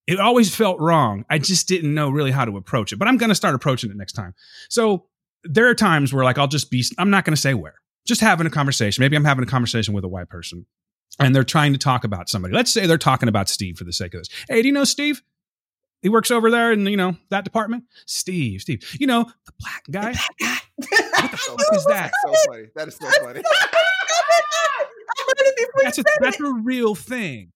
It 0.06 0.20
always 0.20 0.54
felt 0.54 0.78
wrong. 0.80 1.24
I 1.30 1.38
just 1.38 1.66
didn't 1.66 1.94
know 1.94 2.10
really 2.10 2.30
how 2.30 2.44
to 2.44 2.56
approach 2.58 2.92
it. 2.92 2.96
But 2.96 3.08
I'm 3.08 3.16
going 3.16 3.30
to 3.30 3.34
start 3.34 3.54
approaching 3.54 3.90
it 3.90 3.96
next 3.96 4.12
time. 4.12 4.34
So 4.68 5.06
there 5.44 5.68
are 5.68 5.74
times 5.74 6.12
where 6.12 6.24
like 6.24 6.38
I'll 6.38 6.48
just 6.48 6.70
be 6.70 6.84
I'm 6.98 7.10
not 7.10 7.24
going 7.24 7.34
to 7.34 7.40
say 7.40 7.54
where. 7.54 7.74
Just 8.06 8.20
having 8.20 8.46
a 8.46 8.50
conversation. 8.50 9.02
Maybe 9.02 9.16
I'm 9.16 9.24
having 9.24 9.44
a 9.44 9.46
conversation 9.46 9.94
with 9.94 10.04
a 10.04 10.08
white 10.08 10.28
person. 10.28 10.66
and 11.18 11.34
they're 11.34 11.44
trying 11.44 11.72
to 11.72 11.78
talk 11.78 12.04
about 12.04 12.28
somebody. 12.28 12.54
Let's 12.54 12.70
say 12.70 12.86
they're 12.86 12.98
talking 12.98 13.28
about 13.28 13.48
Steve 13.48 13.78
for 13.78 13.84
the 13.84 13.92
sake 13.92 14.14
of 14.14 14.20
this. 14.20 14.28
Hey, 14.48 14.62
do 14.62 14.68
you 14.68 14.74
know 14.74 14.84
Steve? 14.84 15.22
He 16.02 16.10
works 16.10 16.30
over 16.30 16.50
there 16.50 16.70
in 16.72 16.86
you 16.86 16.96
know 16.98 17.16
that 17.30 17.44
department. 17.44 17.84
Steve, 18.06 18.60
Steve, 18.60 18.82
you 19.00 19.06
know 19.06 19.24
the 19.46 19.52
black 19.58 19.84
guy. 19.90 20.12
The 20.12 20.20
black 20.38 20.64
guy. 20.80 20.88
What 21.22 21.30
the 21.30 21.36
fuck 21.38 21.60
is 21.74 21.84
that? 21.86 22.12
That's 22.26 22.42
so 22.44 22.50
funny. 22.50 22.66
That 22.74 22.88
is 22.88 22.96
so 22.96 23.10
funny. 23.22 23.42
That's 25.82 25.98
a 25.98 26.04
that's 26.20 26.40
a 26.40 26.52
real 26.52 26.94
thing. 26.94 27.52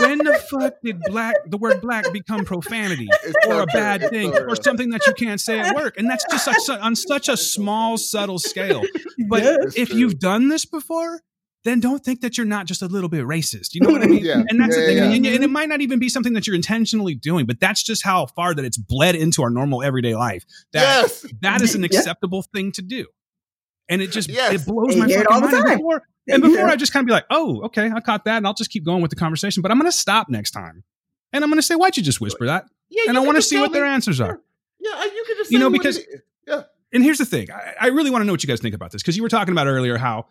When 0.00 0.18
the 0.18 0.34
fuck 0.50 0.74
did 0.84 1.00
black 1.06 1.34
the 1.46 1.56
word 1.56 1.80
black 1.80 2.12
become 2.12 2.44
profanity 2.44 3.08
It's 3.24 3.46
or 3.46 3.62
a 3.62 3.66
bad 3.66 4.08
thing 4.10 4.32
or 4.32 4.54
something 4.56 4.90
that 4.90 5.06
you 5.06 5.12
can't 5.14 5.40
say 5.40 5.58
at 5.58 5.74
work? 5.74 5.96
And 5.98 6.08
that's 6.08 6.24
just 6.30 6.44
such, 6.44 6.78
on 6.78 6.94
such 6.96 7.28
a 7.28 7.36
small, 7.36 7.98
subtle 7.98 8.38
scale. 8.38 8.82
But 9.28 9.42
Yes. 9.42 9.74
If 9.76 9.88
true. 9.90 9.98
you've 9.98 10.18
done 10.18 10.48
this 10.48 10.64
before, 10.64 11.20
then 11.64 11.78
don't 11.80 12.04
think 12.04 12.20
that 12.22 12.36
you're 12.36 12.46
not 12.46 12.66
just 12.66 12.82
a 12.82 12.86
little 12.86 13.08
bit 13.08 13.24
racist. 13.24 13.68
You 13.74 13.80
know 13.82 13.90
what 13.90 14.02
I 14.02 14.06
mean? 14.14 14.24
Yeah. 14.24 14.42
And 14.48 14.60
that's 14.60 14.74
the 14.76 14.82
thing. 14.84 14.96
yeah, 14.96 15.04
And, 15.04 15.26
and 15.26 15.44
it 15.44 15.50
might 15.50 15.68
not 15.68 15.80
even 15.80 15.98
be 15.98 16.08
something 16.08 16.32
that 16.34 16.46
you're 16.46 16.56
intentionally 16.56 17.14
doing, 17.14 17.46
but 17.46 17.60
that's 17.60 17.82
just 17.82 18.02
how 18.04 18.26
far 18.26 18.54
that 18.54 18.64
it's 18.64 18.76
bled 18.78 19.14
into 19.14 19.42
our 19.42 19.50
normal 19.50 19.82
everyday 19.82 20.14
life. 20.14 20.44
That 20.72 21.02
yes. 21.02 21.26
that 21.40 21.60
is 21.62 21.74
an 21.74 21.82
Yeah. 21.90 21.98
acceptable 21.98 22.42
thing 22.42 22.72
to 22.72 22.82
do. 22.82 23.06
And 23.92 24.02
it 24.02 24.10
just 24.10 24.28
Yes. 24.28 24.54
it 24.54 24.66
blows 24.66 24.96
my 24.96 25.06
hear 25.06 25.18
fucking 25.22 25.32
all 25.34 25.40
the 25.40 25.48
mind. 25.48 25.66
time. 25.66 25.76
Before, 25.78 26.02
and 26.28 26.42
before 26.42 26.68
I 26.68 26.76
just 26.76 26.92
kind 26.92 27.02
of 27.04 27.06
be 27.08 27.12
like, 27.12 27.26
oh, 27.30 27.62
okay, 27.66 27.90
I 27.90 28.00
caught 28.00 28.24
that, 28.24 28.38
and 28.38 28.46
I'll 28.46 28.54
just 28.54 28.70
keep 28.70 28.84
going 28.84 29.02
with 29.02 29.10
the 29.10 29.16
conversation. 29.16 29.60
But 29.62 29.70
I'm 29.70 29.78
going 29.78 29.90
to 29.90 29.96
stop 29.96 30.28
next 30.28 30.52
time, 30.52 30.84
and 31.32 31.42
I'm 31.44 31.50
going 31.50 31.58
to 31.58 31.66
say, 31.66 31.74
why'd 31.74 31.96
you 31.96 32.02
just 32.02 32.20
whisper 32.20 32.46
that? 32.46 32.66
Yeah, 32.90 33.04
And 33.08 33.16
I 33.16 33.20
want 33.20 33.36
to 33.36 33.42
see 33.42 33.56
tell 33.56 33.64
what 33.64 33.72
their 33.72 33.84
answers 33.86 34.20
are. 34.20 34.40
Yeah, 34.80 35.04
you 35.04 35.24
can 35.26 35.36
just 35.36 35.50
You 35.50 35.58
know, 35.58 35.70
because- 35.70 36.00
yeah, 36.46 36.62
And 36.92 37.02
here's 37.02 37.18
the 37.18 37.24
thing: 37.24 37.50
I, 37.50 37.74
I 37.82 37.86
really 37.88 38.10
want 38.10 38.22
to 38.22 38.26
know 38.26 38.32
what 38.32 38.42
you 38.42 38.46
guys 38.48 38.60
think 38.60 38.74
about 38.74 38.90
this 38.92 39.02
because 39.02 39.16
you 39.16 39.22
were 39.22 39.28
talking 39.28 39.52
about 39.52 39.66
earlier 39.66 39.96
how 39.96 40.26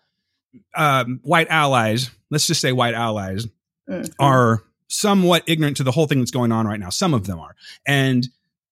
um, 0.76 1.20
white 1.24 1.47
allies, 1.49 2.09
let's 2.30 2.47
just 2.47 2.62
say 2.62 2.72
white 2.72 2.93
allies, 2.93 3.47
Mhm. 3.89 4.14
are 4.20 4.64
somewhat 4.89 5.43
ignorant 5.47 5.78
to 5.78 5.84
the 5.84 5.91
whole 5.91 6.05
thing 6.07 6.20
that's 6.20 6.32
going 6.32 6.51
on 6.51 6.68
right 6.68 6.80
now. 6.80 6.89
Some 6.89 7.14
of 7.14 7.26
them 7.26 7.39
are, 7.39 7.55
and 7.88 8.28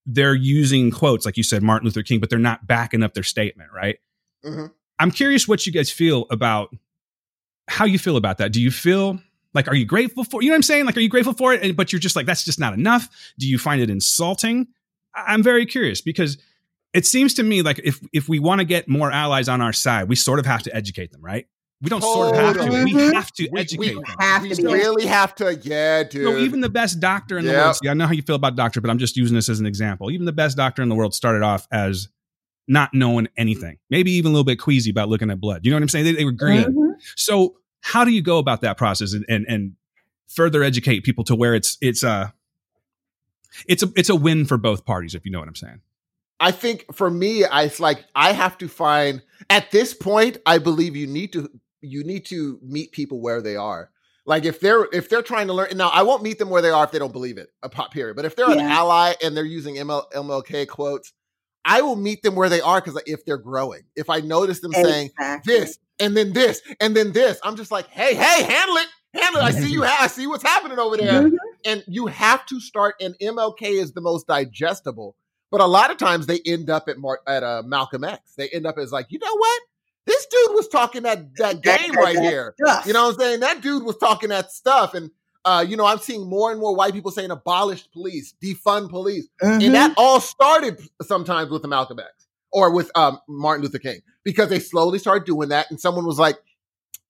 they're 0.05 0.35
using 0.35 0.91
quotes 0.91 1.25
like 1.25 1.37
you 1.37 1.43
said, 1.43 1.63
Martin 1.63 1.85
Luther 1.85 2.03
King, 2.03 2.19
but 2.19 2.29
they're 2.29 2.39
not 2.39 2.67
backing 2.67 3.01
up 3.03 3.13
their 3.13 3.23
statement, 3.23 3.69
right? 3.73 3.97
Mhm. 4.45 4.71
I'm 4.99 5.11
curious 5.11 5.47
what 5.47 5.65
you 5.65 5.71
guys 5.71 5.89
feel 5.91 6.25
about 6.29 6.75
how 7.67 7.85
you 7.85 7.97
feel 7.99 8.17
about 8.17 8.37
that. 8.39 8.51
Do 8.51 8.61
you 8.61 8.71
feel 8.71 9.19
like 9.53 9.67
are 9.67 9.75
you 9.75 9.85
grateful 9.85 10.23
for? 10.23 10.41
You 10.41 10.49
know 10.49 10.53
what 10.53 10.57
I'm 10.57 10.63
saying? 10.63 10.85
Like, 10.85 10.97
are 10.97 11.01
you 11.01 11.09
grateful 11.09 11.33
for 11.33 11.53
it? 11.53 11.75
But 11.75 11.91
you're 11.93 11.99
just 11.99 12.15
like 12.15 12.25
that's 12.25 12.43
just 12.43 12.59
not 12.59 12.73
enough. 12.73 13.07
Do 13.37 13.47
you 13.47 13.57
find 13.57 13.81
it 13.81 13.89
insulting? 13.89 14.67
I- 15.15 15.33
I'm 15.33 15.43
very 15.43 15.65
curious 15.65 16.01
because 16.01 16.37
it 16.93 17.05
seems 17.05 17.35
to 17.35 17.43
me 17.43 17.61
like 17.61 17.79
if 17.83 17.99
if 18.13 18.27
we 18.27 18.39
want 18.39 18.59
to 18.59 18.65
get 18.65 18.87
more 18.89 19.11
allies 19.11 19.47
on 19.47 19.61
our 19.61 19.73
side, 19.73 20.09
we 20.09 20.15
sort 20.15 20.39
of 20.39 20.45
have 20.45 20.63
to 20.63 20.75
educate 20.75 21.11
them, 21.11 21.21
right? 21.23 21.45
We 21.81 21.89
don't 21.89 22.01
sort 22.01 22.35
of 22.35 22.41
have 22.41 22.57
to. 22.65 22.83
We 22.83 22.91
Mhm. 22.93 23.13
have 23.13 23.31
to 23.33 23.47
We- 23.53 23.59
educate 23.61 23.79
we 23.79 23.93
them. 23.93 24.03
have 24.19 24.41
we 24.41 24.49
to 24.49 24.55
be 24.63 24.67
really 24.67 25.05
have 25.05 25.33
to. 25.35 25.55
Yeah, 25.63 26.03
dude. 26.03 26.23
So 26.25 26.37
even 26.37 26.59
the 26.59 26.67
best 26.69 26.99
doctor 26.99 27.37
in 27.37 27.45
the 27.45 27.53
world, 27.53 27.77
see, 27.77 27.87
I 27.87 27.93
know 27.93 28.05
how 28.05 28.11
you 28.11 28.21
feel 28.21 28.35
about 28.35 28.57
doctor, 28.57 28.81
but 28.81 28.89
I'm 28.89 28.97
just 28.97 29.15
using 29.15 29.33
this 29.33 29.47
as 29.47 29.61
an 29.61 29.65
example. 29.65 30.11
Even 30.11 30.25
the 30.25 30.33
best 30.33 30.57
doctor 30.57 30.81
in 30.81 30.89
the 30.89 30.95
world 30.95 31.13
started 31.15 31.41
off 31.41 31.67
as 31.71 32.09
not 32.69 32.93
knowing 32.93 33.27
anything, 33.35 33.77
maybe 33.89 34.11
even 34.11 34.29
a 34.29 34.33
little 34.33 34.45
bit 34.45 34.59
queasy 34.59 34.91
about 34.91 35.09
looking 35.09 35.29
at 35.29 35.41
blood. 35.41 35.65
You 35.65 35.71
know 35.71 35.77
what 35.77 35.83
I'm 35.83 35.89
saying? 35.89 36.05
They, 36.05 36.13
they 36.13 36.25
were 36.25 36.31
green. 36.31 36.63
Mhm. 36.63 36.93
So 37.15 37.55
how 37.81 38.05
do 38.05 38.11
you 38.11 38.21
go 38.21 38.37
about 38.37 38.61
that 38.61 38.77
process 38.77 39.13
and, 39.13 39.25
and 39.27 39.45
and 39.49 39.73
further 40.27 40.63
educate 40.63 41.03
people 41.03 41.23
to 41.25 41.35
where 41.35 41.55
it's 41.55 41.77
it's 41.81 42.03
a 42.03 42.33
it's 43.67 43.83
a 43.83 43.91
it's 43.95 44.09
a 44.09 44.15
win 44.15 44.45
for 44.45 44.57
both 44.57 44.85
parties, 44.85 45.15
if 45.15 45.25
you 45.25 45.31
know 45.31 45.39
what 45.39 45.47
I'm 45.47 45.55
saying. 45.55 45.81
I 46.39 46.51
think 46.51 46.85
for 46.93 47.09
me, 47.09 47.43
I, 47.43 47.63
it's 47.63 47.79
like 47.79 48.05
I 48.15 48.31
have 48.31 48.57
to 48.59 48.67
find 48.67 49.21
at 49.49 49.71
this 49.71 49.93
point. 49.93 50.37
I 50.45 50.59
believe 50.59 50.95
you 50.95 51.07
need 51.07 51.33
to 51.33 51.49
you 51.81 52.03
need 52.03 52.25
to 52.25 52.59
meet 52.61 52.91
people 52.91 53.19
where 53.19 53.41
they 53.41 53.55
are. 53.55 53.89
Like 54.25 54.45
if 54.45 54.59
they're 54.59 54.87
if 54.93 55.09
they're 55.09 55.23
trying 55.23 55.47
to 55.47 55.53
learn 55.53 55.75
now, 55.75 55.89
I 55.89 56.03
won't 56.03 56.21
meet 56.21 56.37
them 56.37 56.49
where 56.49 56.61
they 56.61 56.69
are 56.69 56.83
if 56.83 56.91
they 56.91 56.99
don't 56.99 57.11
believe 57.11 57.37
it. 57.37 57.49
A 57.63 57.69
pop 57.69 57.91
period. 57.91 58.15
But 58.15 58.25
if 58.25 58.35
they're 58.35 58.51
an 58.51 58.59
ally 58.59 59.13
and 59.23 59.35
they're 59.35 59.43
using 59.43 59.75
ML, 59.75 60.03
MLK 60.11 60.67
quotes, 60.67 61.13
I 61.65 61.81
will 61.81 61.95
meet 61.95 62.21
them 62.23 62.35
where 62.35 62.49
they 62.49 62.61
are 62.61 62.81
because 62.81 63.01
if 63.05 63.25
they're 63.25 63.37
growing, 63.37 63.83
if 63.95 64.09
I 64.09 64.19
notice 64.21 64.59
them 64.61 64.71
saying 64.73 65.11
this 65.45 65.77
and 65.99 66.15
then 66.15 66.33
this 66.33 66.61
and 66.79 66.95
then 66.95 67.11
this, 67.11 67.39
I'm 67.43 67.55
just 67.55 67.71
like, 67.71 67.87
hey, 67.87 68.15
hey, 68.15 68.43
handle 68.43 68.77
it, 68.77 68.87
handle 69.13 69.41
it. 69.41 69.43
I 69.45 69.51
see 69.51 69.71
you. 69.71 69.83
I 69.83 70.07
see 70.07 70.27
what's 70.27 70.43
happening 70.43 70.79
over 70.79 70.97
there. 70.97 71.23
Mhm. 71.23 71.37
and 71.65 71.83
you 71.87 72.07
have 72.07 72.45
to 72.45 72.59
start 72.61 72.95
and 73.01 73.15
mlk 73.19 73.61
is 73.61 73.91
the 73.91 73.99
most 73.99 74.25
digestible 74.27 75.15
but 75.51 75.59
a 75.59 75.65
lot 75.65 75.91
of 75.91 75.97
times 75.97 76.25
they 76.27 76.39
end 76.45 76.69
up 76.69 76.87
at 76.87 76.97
Mar- 76.97 77.19
at 77.27 77.43
uh, 77.43 77.63
malcolm 77.65 78.03
x. 78.05 78.33
They 78.37 78.47
end 78.49 78.65
up 78.65 78.77
as 78.77 78.91
like 78.93 79.07
you 79.09 79.19
know 79.19 79.35
what? 79.35 79.61
This 80.05 80.25
dude 80.27 80.51
was 80.55 80.67
talking 80.69 81.03
that 81.03 81.35
that 81.37 81.61
game 81.61 81.91
right 81.95 82.15
here. 82.19 82.55
You 82.87 82.93
know 82.93 83.07
what 83.07 83.15
i'm 83.15 83.19
saying? 83.19 83.39
That 83.41 83.61
dude 83.61 83.83
was 83.83 83.97
talking 83.97 84.29
that 84.29 84.51
stuff 84.51 84.93
and 84.93 85.11
uh, 85.45 85.65
you 85.67 85.75
know 85.77 85.85
i'm 85.85 85.99
seeing 85.99 86.27
more 86.29 86.51
and 86.51 86.59
more 86.59 86.75
white 86.75 86.93
people 86.93 87.11
saying 87.11 87.31
abolish 87.31 87.89
police 87.91 88.33
defund 88.43 88.89
police. 88.89 89.27
Mhm. 89.41 89.65
and 89.65 89.75
that 89.75 89.93
all 89.97 90.19
started 90.19 90.79
sometimes 91.01 91.49
with 91.49 91.61
the 91.61 91.67
malcolm 91.67 91.99
x 91.99 92.27
or 92.51 92.71
with 92.71 92.91
um, 92.95 93.19
martin 93.27 93.63
luther 93.63 93.79
king 93.79 94.01
because 94.23 94.49
they 94.49 94.59
slowly 94.59 94.99
started 94.99 95.25
doing 95.25 95.49
that 95.49 95.69
and 95.69 95.79
someone 95.79 96.05
was 96.05 96.19
like 96.19 96.37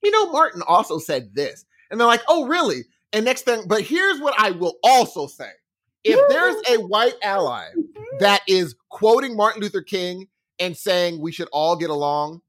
you 0.03 0.11
know 0.11 0.32
martin 0.32 0.61
also 0.67 0.97
said 0.99 1.34
this. 1.34 1.65
And 1.91 1.99
they're 1.99 2.07
like 2.07 2.21
oh 2.27 2.45
really? 2.45 2.84
And 3.11 3.25
next 3.25 3.41
thing, 3.45 3.63
but 3.67 3.82
here's 3.82 4.21
what 4.21 4.36
I 4.38 4.51
will 4.51 4.75
also 4.84 5.25
say. 5.25 5.49
If 6.03 6.19
there's 6.30 6.55
a 6.69 6.84
white 6.86 7.15
ally 7.23 7.65
that 8.19 8.41
is 8.47 8.75
quoting 8.89 9.36
Martin 9.36 9.61
Luther 9.63 9.82
King 9.82 10.27
and 10.59 10.77
saying 10.77 11.19
we 11.19 11.32
should 11.32 11.49
all 11.51 11.75
get 11.75 11.89
along, 11.89 12.41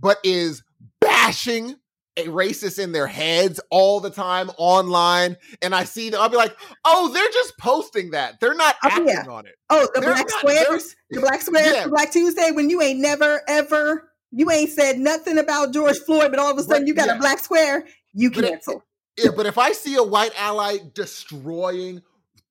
but 0.00 0.18
is 0.24 0.64
bashing 1.00 1.76
a 2.16 2.24
racist 2.26 2.78
in 2.78 2.92
their 2.92 3.06
heads 3.06 3.58
all 3.70 3.98
the 4.00 4.10
time 4.10 4.50
online, 4.58 5.36
and 5.62 5.74
I 5.74 5.84
see 5.84 6.10
them, 6.10 6.20
I'll 6.20 6.28
be 6.28 6.36
like, 6.36 6.54
oh, 6.84 7.10
they're 7.12 7.30
just 7.30 7.56
posting 7.58 8.10
that. 8.10 8.38
They're 8.40 8.54
not 8.54 8.76
Oh, 8.84 8.88
acting 8.88 9.08
yeah. 9.08 9.24
on 9.30 9.46
it. 9.46 9.54
Oh, 9.70 9.88
the 9.94 10.00
They're 10.00 10.10
black 10.12 10.26
not- 10.28 10.38
squares, 10.40 10.96
the 11.10 11.20
black 11.20 11.40
squares, 11.40 11.72
Yeah. 11.74 11.86
Black 11.88 12.12
Tuesday, 12.12 12.50
when 12.50 12.68
you 12.68 12.82
ain't 12.82 13.00
never 13.00 13.40
ever, 13.48 14.10
you 14.30 14.50
ain't 14.50 14.70
said 14.70 14.98
nothing 14.98 15.38
about 15.38 15.72
George 15.72 15.98
Floyd, 16.00 16.30
but 16.30 16.38
all 16.38 16.50
of 16.50 16.58
a 16.58 16.62
sudden 16.62 16.82
Right, 16.82 16.86
you 16.88 16.94
got 16.94 17.06
yeah. 17.06 17.16
a 17.16 17.18
black 17.18 17.38
square, 17.38 17.86
you 18.12 18.30
But 18.30 18.44
it- 18.44 18.48
cancel. 18.50 18.84
Yeah, 19.16 19.30
but 19.36 19.44
if 19.46 19.58
I 19.58 19.72
see 19.72 19.94
a 19.96 20.02
white 20.02 20.32
ally 20.38 20.78
destroying, 20.94 22.02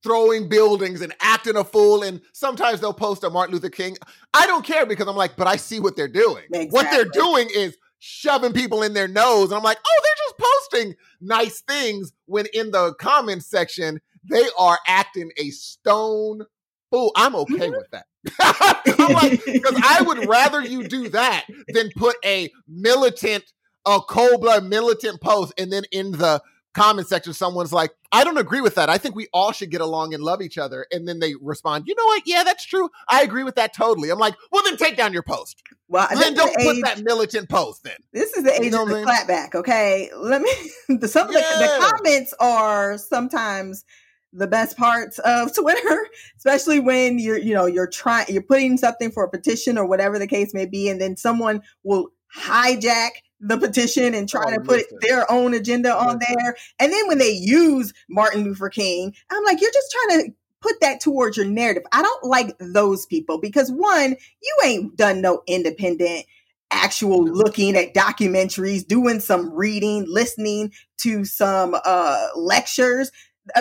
throwing 0.03 0.47
buildings 0.49 1.01
and 1.01 1.14
acting 1.20 1.55
a 1.55 1.64
fool, 1.64 2.03
and 2.03 2.22
sometimes 2.34 2.80
they'll 2.80 2.93
post 2.93 3.24
a 3.24 3.30
Martin 3.30 3.53
Luther 3.53 3.70
King, 3.70 3.97
I 4.34 4.47
don't 4.47 4.66
care 4.66 4.86
because 4.86 5.07
I'm 5.07 5.16
like, 5.16 5.36
but 5.36 5.47
I 5.47 5.55
see 5.57 5.80
what 5.80 5.95
they're 5.95 6.07
doing. 6.07 6.43
What 6.70 6.89
they're 6.91 7.05
doing 7.05 7.49
is 7.55 7.78
shoving 8.04 8.52
people 8.52 8.82
in 8.82 8.93
their 8.93 9.08
nose. 9.08 9.45
And 9.52 9.54
I'm 9.58 9.64
like, 9.64 9.78
oh, 9.78 10.02
they're 10.04 10.26
just 10.28 10.72
posting 10.72 10.95
nice 11.22 11.62
things 11.62 12.12
when 12.26 12.47
in 12.54 12.72
the 12.72 12.95
comments 12.95 13.45
section, 13.47 14.02
they 14.30 14.47
are 14.58 14.80
acting 14.88 15.32
a 15.38 15.52
stone 15.52 16.41
fool. 16.89 17.12
I'm 17.16 17.36
okay 17.36 17.70
Mhm. 17.70 17.78
with 17.78 17.88
that. 17.91 18.06
I'm 18.99 19.14
like, 19.14 19.36
because 19.62 19.78
I 19.84 20.02
would 20.02 20.18
rather 20.20 20.62
you 20.62 20.84
do 20.84 21.10
that 21.10 21.45
than 21.70 21.91
put 21.95 22.16
a 22.26 22.52
militant, 22.68 23.45
a 23.86 23.99
cold 24.02 24.41
blood 24.41 24.64
militant 24.66 25.22
post, 25.22 25.54
and 25.60 25.72
then 25.72 25.84
in 25.91 26.12
the 26.12 26.41
comment 26.74 27.07
section, 27.07 27.34
someone's 27.34 27.74
like, 27.74 27.91
I 28.11 28.24
don't 28.24 28.38
agree 28.38 28.61
with 28.61 28.76
that. 28.76 28.89
I 28.89 28.97
think 28.97 29.15
we 29.15 29.28
all 29.34 29.51
should 29.51 29.72
get 29.72 29.82
along 29.82 30.13
and 30.13 30.24
love 30.24 30.41
each 30.41 30.57
other. 30.57 30.86
And 30.91 31.07
then 31.07 31.19
they 31.19 31.34
respond, 31.41 31.86
you 31.88 31.95
know 31.95 32.05
what? 32.05 32.24
Yeah, 32.26 32.43
that's 32.43 32.65
true. 32.65 32.89
I 33.07 33.24
agree 33.24 33.43
with 33.43 33.55
that 33.55 33.74
totally. 33.74 34.09
I'm 34.09 34.19
like, 34.19 34.36
well, 34.51 34.63
then 34.63 34.78
take 34.78 34.97
down 34.97 35.13
your 35.13 35.24
post. 35.24 35.61
Well, 35.88 36.07
then 36.13 36.34
don't 36.34 36.53
the 36.53 36.63
put 36.63 36.76
age- 36.78 36.84
that 36.84 37.03
militant 37.03 37.49
post 37.49 37.84
then. 37.84 37.97
This 38.13 38.34
is 38.34 38.43
the 38.43 38.61
age 38.61 38.72
know 38.72 38.84
of 38.84 38.89
the 38.89 39.03
clapback. 39.03 39.55
Okay, 39.55 40.09
let 40.15 40.41
me. 40.41 40.51
The, 40.99 41.07
some 41.07 41.28
of 41.28 41.34
the, 41.34 41.39
the 41.39 41.88
comments 41.89 42.34
are 42.39 42.97
sometimes 42.97 43.86
the 44.34 44.47
best 44.47 44.78
parts 44.78 45.19
of 45.19 45.53
Twitter, 45.55 46.07
especially 46.38 46.80
when 46.80 47.17
you're 47.17 47.38
you 47.38 47.53
know 47.53 47.65
you're 47.65 47.88
trying 47.88 48.26
you're 48.30 48.41
putting 48.41 48.78
something 48.78 49.09
for 49.11 49.24
a 49.24 49.30
petition 49.30 49.78
or 49.78 49.86
whatever 49.86 50.19
the 50.19 50.28
case 50.28 50.53
may 50.53 50.65
be, 50.65 50.89
and 50.89 50.99
then 50.99 51.15
someone 51.15 51.61
will 51.84 52.09
hijack 52.36 53.11
the 53.42 53.58
petition 53.58 54.14
and 54.14 54.30
try 54.30 54.44
Oh, 54.48 54.52
to 54.54 54.60
put 54.62 54.78
listen. 54.78 54.98
their 55.02 55.30
own 55.32 55.54
agenda 55.54 55.96
on 55.96 56.20
Listen. 56.20 56.36
there. 56.38 56.56
And 56.80 56.94
then 56.94 57.08
when 57.08 57.18
they 57.18 57.32
use 57.32 57.92
Martin 58.10 58.44
Luther 58.44 58.70
King, 58.70 59.14
I'm 59.30 59.44
like, 59.44 59.60
you're 59.60 59.72
just 59.72 59.92
trying 59.92 60.26
to 60.26 60.34
put 60.62 60.80
that 60.82 61.00
towards 61.00 61.36
your 61.38 61.48
narrative. 61.48 61.84
I 61.92 62.04
don't 62.04 62.24
like 62.24 62.56
those 62.60 63.06
people 63.08 63.39
because 63.39 63.72
one, 63.72 64.16
you 64.44 64.58
ain't 64.64 64.96
done 64.96 65.22
no 65.22 65.42
independent 65.48 66.26
actual 66.72 67.26
looking 67.26 67.76
at 67.76 67.94
documentaries, 67.94 68.88
doing 68.88 69.20
some 69.20 69.52
reading, 69.54 70.06
listening 70.08 70.72
to 71.00 71.26
some 71.26 71.76
uh 71.84 72.28
lectures. 72.36 73.12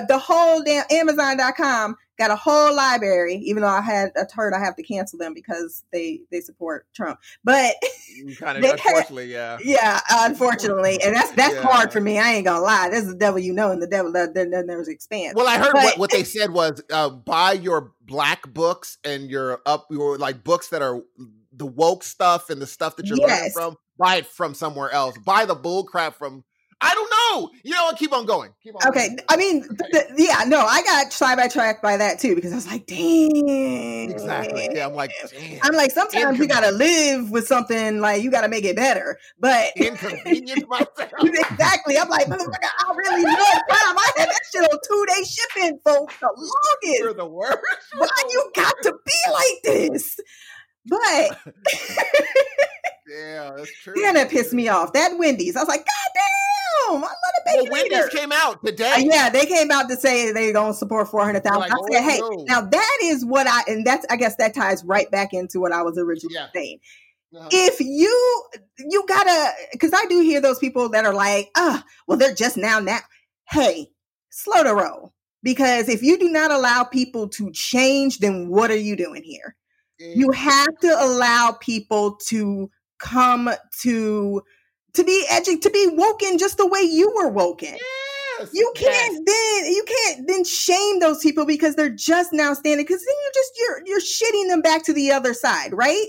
The 0.09 0.19
whole 0.19 0.63
damn 0.63 0.85
Amazon.com 0.91 1.97
got 2.21 2.31
a 2.31 2.37
whole 2.37 2.75
library, 2.75 3.35
even 3.37 3.63
though 3.63 3.69
I 3.69 3.81
had 3.81 4.13
I 4.17 4.23
heard 4.35 4.55
I 4.55 4.59
have 4.61 4.77
to 4.77 4.83
cancel 4.83 5.19
them 5.19 5.35
because 5.35 5.83
they 5.93 6.21
they 6.31 6.41
support 6.41 6.87
Trump. 6.95 7.19
But 7.43 7.75
Kind 8.39 8.59
of, 8.59 8.65
had- 8.65 8.75
unfortunately, 8.75 9.33
yeah. 9.33 9.59
yeah, 9.65 10.01
unfortunately, 10.11 11.01
and 11.03 11.15
that's 11.17 11.31
that's 11.33 11.55
Yeah. 11.55 11.63
hard 11.63 11.93
for 11.93 12.01
me. 12.01 12.19
I 12.19 12.33
ain't 12.33 12.45
gonna 12.45 12.61
lie. 12.61 12.89
This 12.91 13.05
is 13.05 13.13
the 13.13 13.19
devil 13.19 13.39
you 13.41 13.53
know, 13.53 13.71
and 13.73 13.83
the 13.83 13.87
devil 13.87 14.13
that 14.13 14.35
then 14.35 14.51
there's 14.51 14.89
expands. 14.89 15.35
Well, 15.35 15.49
I 15.49 15.59
heard 15.59 15.73
But- 15.73 15.83
what, 15.85 15.99
what 15.99 16.11
they 16.11 16.25
said 16.25 16.51
was 16.53 16.83
uh, 16.93 17.09
buy 17.11 17.53
your 17.53 17.93
black 18.03 18.53
books 18.53 18.99
and 19.05 19.31
your 19.31 19.61
up 19.67 19.87
your 19.91 20.19
like 20.19 20.45
books 20.45 20.69
that 20.69 20.83
are 20.83 21.01
the 21.53 21.67
woke 21.67 22.05
stuff 22.05 22.51
and 22.51 22.61
the 22.63 22.67
stuff 22.67 22.97
that 22.97 23.07
you're 23.07 23.17
learning 23.19 23.51
from. 23.53 23.77
Buy 23.99 24.17
it 24.17 24.27
from 24.27 24.55
somewhere 24.55 24.91
else. 24.91 25.17
Buy 25.19 25.45
the 25.45 25.55
bull 25.55 25.85
crap 25.85 26.17
from 26.17 26.43
I 26.83 26.95
don't 26.95 27.11
know. 27.11 27.51
You 27.63 27.73
know 27.75 27.85
what? 27.85 27.99
Keep 27.99 28.13
on 28.13 28.25
going. 28.25 28.53
Keep 28.63 28.77
on. 28.77 28.89
Okay, 28.89 29.09
going. 29.09 29.21
I 29.29 29.37
mean, 29.37 29.63
th- 29.63 29.91
th- 29.93 30.05
yeah, 30.17 30.45
no, 30.47 30.61
I 30.61 30.83
got 30.83 31.13
sidetracked 31.13 31.83
by 31.83 31.97
that 31.99 32.19
too 32.19 32.35
because 32.35 32.53
I 32.53 32.57
was 32.57 32.67
like, 32.67 32.87
dang. 32.87 34.11
Exactly. 34.11 34.69
Yeah, 34.73 34.87
I'm 34.87 34.95
like, 34.95 35.13
damn. 35.31 35.59
I'm 35.63 35.75
like, 35.75 35.91
sometimes 35.91 36.39
you 36.39 36.47
gotta 36.49 36.71
live 36.71 37.31
with 37.31 37.47
something 37.47 38.01
like 38.01 38.23
you 38.23 38.31
gotta 38.31 38.49
make 38.49 38.65
it 38.65 38.77
better, 38.77 39.19
but 39.39 39.73
inconvenience 39.77 40.65
myself. 40.69 41.13
exactly. 41.23 41.99
I'm 41.99 42.09
like, 42.09 42.29
I 42.29 42.95
really 42.97 43.25
love 43.25 43.37
time. 43.37 43.99
I 43.99 44.11
had 44.17 44.29
that 44.29 44.41
shit 44.51 44.63
on 44.63 44.79
two 44.89 45.07
day 45.09 45.23
shipping 45.25 45.81
for 45.85 46.07
the 46.21 46.29
longest. 46.37 47.01
You're 47.01 47.15
the 47.15 47.27
worst. 47.27 47.59
Why 47.97 48.09
you 48.31 48.51
got 48.55 48.75
to 48.85 48.93
be 49.05 49.33
like 49.33 49.63
this? 49.65 50.19
But 50.87 51.39
Yeah, 53.09 53.53
that's 53.57 53.71
true. 53.83 53.95
then 53.97 54.17
it 54.17 54.31
pissed 54.31 54.53
me 54.53 54.69
off. 54.69 54.93
That 54.93 55.19
Wendy's, 55.19 55.57
I 55.57 55.61
was 55.61 55.69
like, 55.69 55.81
God 55.81 56.11
damn, 56.15 56.97
I 56.99 57.07
love 57.07 57.09
the 57.09 57.43
Well, 57.47 57.65
baby. 57.67 57.71
Wendy's 57.91 58.09
came 58.11 58.33
out 58.33 58.65
today. 58.65 58.93
Uh, 58.97 58.99
yeah, 58.99 59.31
they 59.31 59.47
came 59.47 59.71
out 59.71 59.89
to 59.89 59.97
say 59.97 60.33
they're 60.33 60.53
gonna 60.53 60.75
support 60.75 61.09
four 61.09 61.25
hundred 61.25 61.43
thousand. 61.45 61.61
Like, 61.61 61.73
I 61.73 61.77
said, 61.93 62.05
oh, 62.05 62.09
hey, 62.09 62.19
no. 62.21 62.45
now 62.47 62.61
that 62.63 62.99
is 63.03 63.25
what 63.25 63.47
I 63.47 63.63
and 63.67 63.85
that's 63.87 64.07
I 64.11 64.17
guess 64.17 64.37
that 64.37 64.55
ties 64.55 64.85
right 64.85 65.11
back 65.11 65.33
into 65.33 65.61
what 65.61 65.73
I 65.73 65.83
was 65.83 65.99
originally 65.99 66.35
Yeah. 66.35 66.47
saying. 66.55 66.79
Uh-huh. 67.37 67.49
If 67.53 67.81
you 67.81 68.45
you 68.79 69.05
gotta 69.09 69.53
because 69.73 69.93
I 69.95 70.05
do 70.07 70.21
hear 70.21 70.41
those 70.41 70.59
people 70.59 70.89
that 70.91 71.05
are 71.05 71.15
like, 71.15 71.51
ah, 71.57 71.85
well, 72.07 72.19
they're 72.19 72.35
just 72.35 72.57
now 72.57 72.79
now. 72.81 72.99
Hey, 73.49 73.89
slow 74.31 74.63
to 74.63 74.75
roll. 74.75 75.13
Because 75.43 75.89
if 75.89 76.03
you 76.03 76.19
do 76.19 76.29
not 76.29 76.51
allow 76.51 76.85
people 76.85 77.27
to 77.31 77.51
change, 77.53 78.19
then 78.19 78.49
what 78.51 78.71
are 78.71 78.77
you 78.77 78.95
doing 78.95 79.23
here? 79.23 79.57
You 80.01 80.31
have 80.33 80.79
to 80.81 80.97
allow 80.99 81.57
people 81.61 82.17
to 82.27 82.71
come 82.99 83.51
to 83.81 84.43
to 84.95 85.05
be 85.05 85.27
edu- 85.31 85.61
to 85.61 85.71
be 85.71 85.89
woken 85.93 86.39
just 86.39 86.57
the 86.57 86.67
way 86.67 86.81
you 86.81 87.13
were 87.15 87.29
woken. 87.29 87.77
Yes, 88.39 88.51
You 88.53 88.73
can't 88.75 89.27
then 89.27 89.65
you 89.67 89.85
can't 89.87 90.27
then 90.27 90.45
shame 90.45 91.01
those 91.01 91.23
people 91.23 91.45
because 91.45 91.77
they're 91.77 91.91
just 91.91 92.33
now 92.33 92.55
standing 92.55 92.85
because 92.85 93.05
then 93.05 93.15
you're 93.23 93.33
just 93.35 93.53
you're 93.59 93.83
you're 93.87 94.01
shitting 94.01 94.49
them 94.49 94.63
back 94.63 94.85
to 94.85 94.93
the 94.93 95.13
other 95.13 95.35
side, 95.35 95.73
right? 95.73 96.07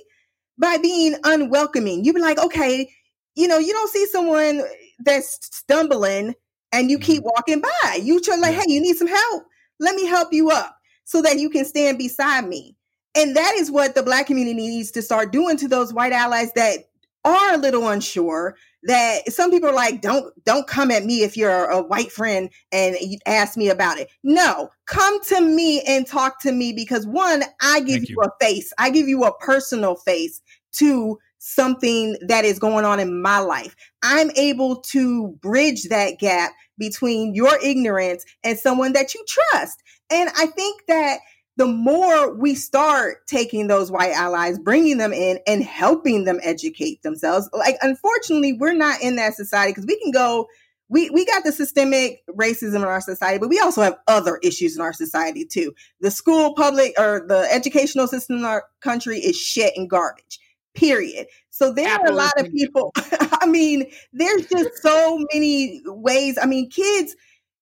By 0.58 0.78
being 0.78 1.16
unwelcoming. 1.24 2.06
You'd 2.06 2.16
be 2.16 2.22
like, 2.22 2.40
okay, 2.40 2.90
you 3.36 3.48
know, 3.48 3.58
you 3.58 3.74
don't 3.74 3.92
see 3.92 4.06
someone 4.08 4.64
that's 5.04 5.38
stumbling 5.56 6.36
and 6.72 6.90
you 6.90 6.98
keep 6.98 7.20
mm-hmm. 7.20 7.30
walking 7.36 7.62
by. 7.62 8.00
You 8.02 8.22
try 8.22 8.36
like, 8.38 8.56
hey, 8.56 8.66
you 8.68 8.82
need 8.82 8.96
some 8.96 9.08
help. 9.08 9.44
Let 9.80 9.96
me 9.96 10.06
help 10.06 10.32
you 10.32 10.52
up 10.52 10.78
so 11.04 11.22
that 11.24 11.40
you 11.40 11.50
can 11.50 11.66
stand 11.66 11.98
beside 11.98 12.48
me. 12.48 12.78
And 13.16 13.36
that 13.36 13.56
is 13.56 13.70
what 13.70 13.96
the 13.96 14.04
black 14.04 14.28
community 14.28 14.56
needs 14.56 14.92
to 14.92 15.02
start 15.02 15.32
doing 15.32 15.58
to 15.58 15.68
those 15.68 15.94
white 15.94 16.14
allies 16.14 16.54
that 16.54 16.86
are 17.24 17.54
a 17.54 17.58
little 17.58 17.88
unsure 17.88 18.56
that 18.84 19.32
some 19.32 19.52
people 19.52 19.70
are 19.70 19.76
like 19.76 20.02
don't 20.02 20.34
don't 20.44 20.68
come 20.68 20.90
at 20.90 21.06
me 21.06 21.24
if 21.24 21.38
you're 21.38 21.66
a 21.66 21.82
white 21.82 22.12
friend 22.12 22.50
and 22.72 22.96
you 23.00 23.18
ask 23.26 23.58
me 23.58 23.70
about 23.70 24.00
it. 24.00 24.10
No 24.24 24.70
come 24.88 25.22
to 25.26 25.42
me 25.42 25.82
and 25.82 26.08
talk 26.08 26.42
to 26.42 26.52
me 26.52 26.74
because 26.74 27.06
one 27.06 27.44
i 27.62 27.80
give 27.82 28.02
you, 28.10 28.16
you. 28.18 28.24
a 28.24 28.30
face. 28.44 28.74
I 28.80 28.90
give 28.90 29.08
you 29.08 29.24
a 29.24 29.38
personal 29.38 29.96
face 29.96 30.42
to 30.74 31.20
something 31.38 32.18
that 32.28 32.46
is 32.46 32.60
going 32.60 32.86
on 32.86 33.00
in 33.00 33.22
my 33.22 33.40
life. 33.40 33.76
I'm 34.04 34.32
able 34.36 34.78
to 34.82 35.30
bridge 35.42 35.90
that 35.90 36.20
gap 36.20 36.52
between 36.78 37.36
your 37.36 37.58
ignorance 37.64 38.26
and 38.44 38.58
someone 38.58 38.94
that 38.94 39.14
you 39.14 39.24
trust. 39.28 39.84
And 40.10 40.30
i 40.36 40.48
think 40.48 40.82
that 40.88 41.20
the 41.58 41.68
more 41.68 42.34
we 42.34 42.56
start 42.56 43.28
taking 43.28 43.68
those 43.68 43.92
white 43.92 44.14
allies, 44.14 44.58
bringing 44.58 44.98
them 44.98 45.14
in 45.14 45.40
and 45.46 45.64
helping 45.64 46.24
them 46.24 46.40
educate 46.44 47.04
themselves, 47.04 47.50
like 47.54 47.76
unfortunately, 47.82 48.54
we're 48.54 48.74
not 48.74 49.02
in 49.02 49.18
that 49.18 49.36
society 49.36 49.72
because 49.72 49.86
we 49.86 50.00
can 50.00 50.12
go. 50.12 50.48
We, 50.90 51.10
we 51.10 51.26
got 51.26 51.46
the 51.46 51.54
systemic 51.54 52.22
racism 52.28 52.78
in 52.78 52.84
our 52.84 53.00
society, 53.00 53.38
but 53.38 53.48
we 53.48 53.60
also 53.60 53.82
have 53.82 53.98
other 54.10 54.40
issues 54.44 54.76
in 54.76 54.82
our 54.82 54.92
society 54.92 55.46
too. 55.46 55.74
The 56.02 56.12
school, 56.12 56.54
public, 56.54 56.94
or 56.98 57.24
the 57.26 57.48
educational 57.50 58.08
system 58.08 58.40
in 58.40 58.46
our 58.46 58.66
country 58.82 59.20
is 59.20 59.38
shit 59.38 59.72
and 59.78 59.90
garbage. 59.90 60.40
Period. 60.74 61.28
So 61.50 61.72
there 61.72 61.94
are 61.94 62.06
a 62.06 62.12
lot 62.12 62.34
of 62.38 62.52
people. 62.52 62.92
I 63.42 63.46
mean, 63.46 63.90
there's 64.12 64.48
just 64.48 64.78
so 64.82 65.24
many 65.34 65.82
ways. 65.86 66.38
I 66.42 66.46
mean, 66.46 66.70
kids. 66.70 67.16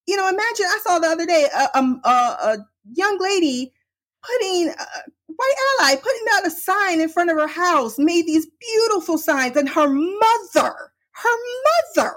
You 0.08 0.16
know, 0.18 0.28
imagine 0.28 0.66
I 0.66 0.80
saw 0.84 0.98
the 0.98 1.08
other 1.08 1.28
day 1.28 1.48
a, 1.56 1.78
um, 1.78 2.02
a, 2.04 2.10
a 2.10 2.58
young 2.96 3.20
lady 3.20 3.74
putting 4.24 4.70
uh, 4.70 4.86
white 5.28 5.54
ally 5.82 5.96
putting 5.96 6.26
out 6.36 6.48
a 6.48 6.52
sign 6.52 7.02
in 7.02 7.10
front 7.10 7.30
of 7.30 7.38
her 7.38 7.48
house 7.48 7.98
made 7.98 8.26
these 8.26 8.48
beautiful 8.60 9.18
signs 9.18 9.56
and 9.56 9.70
her 9.70 9.88
mother 9.88 10.76
her 11.12 11.38
mother 11.96 12.14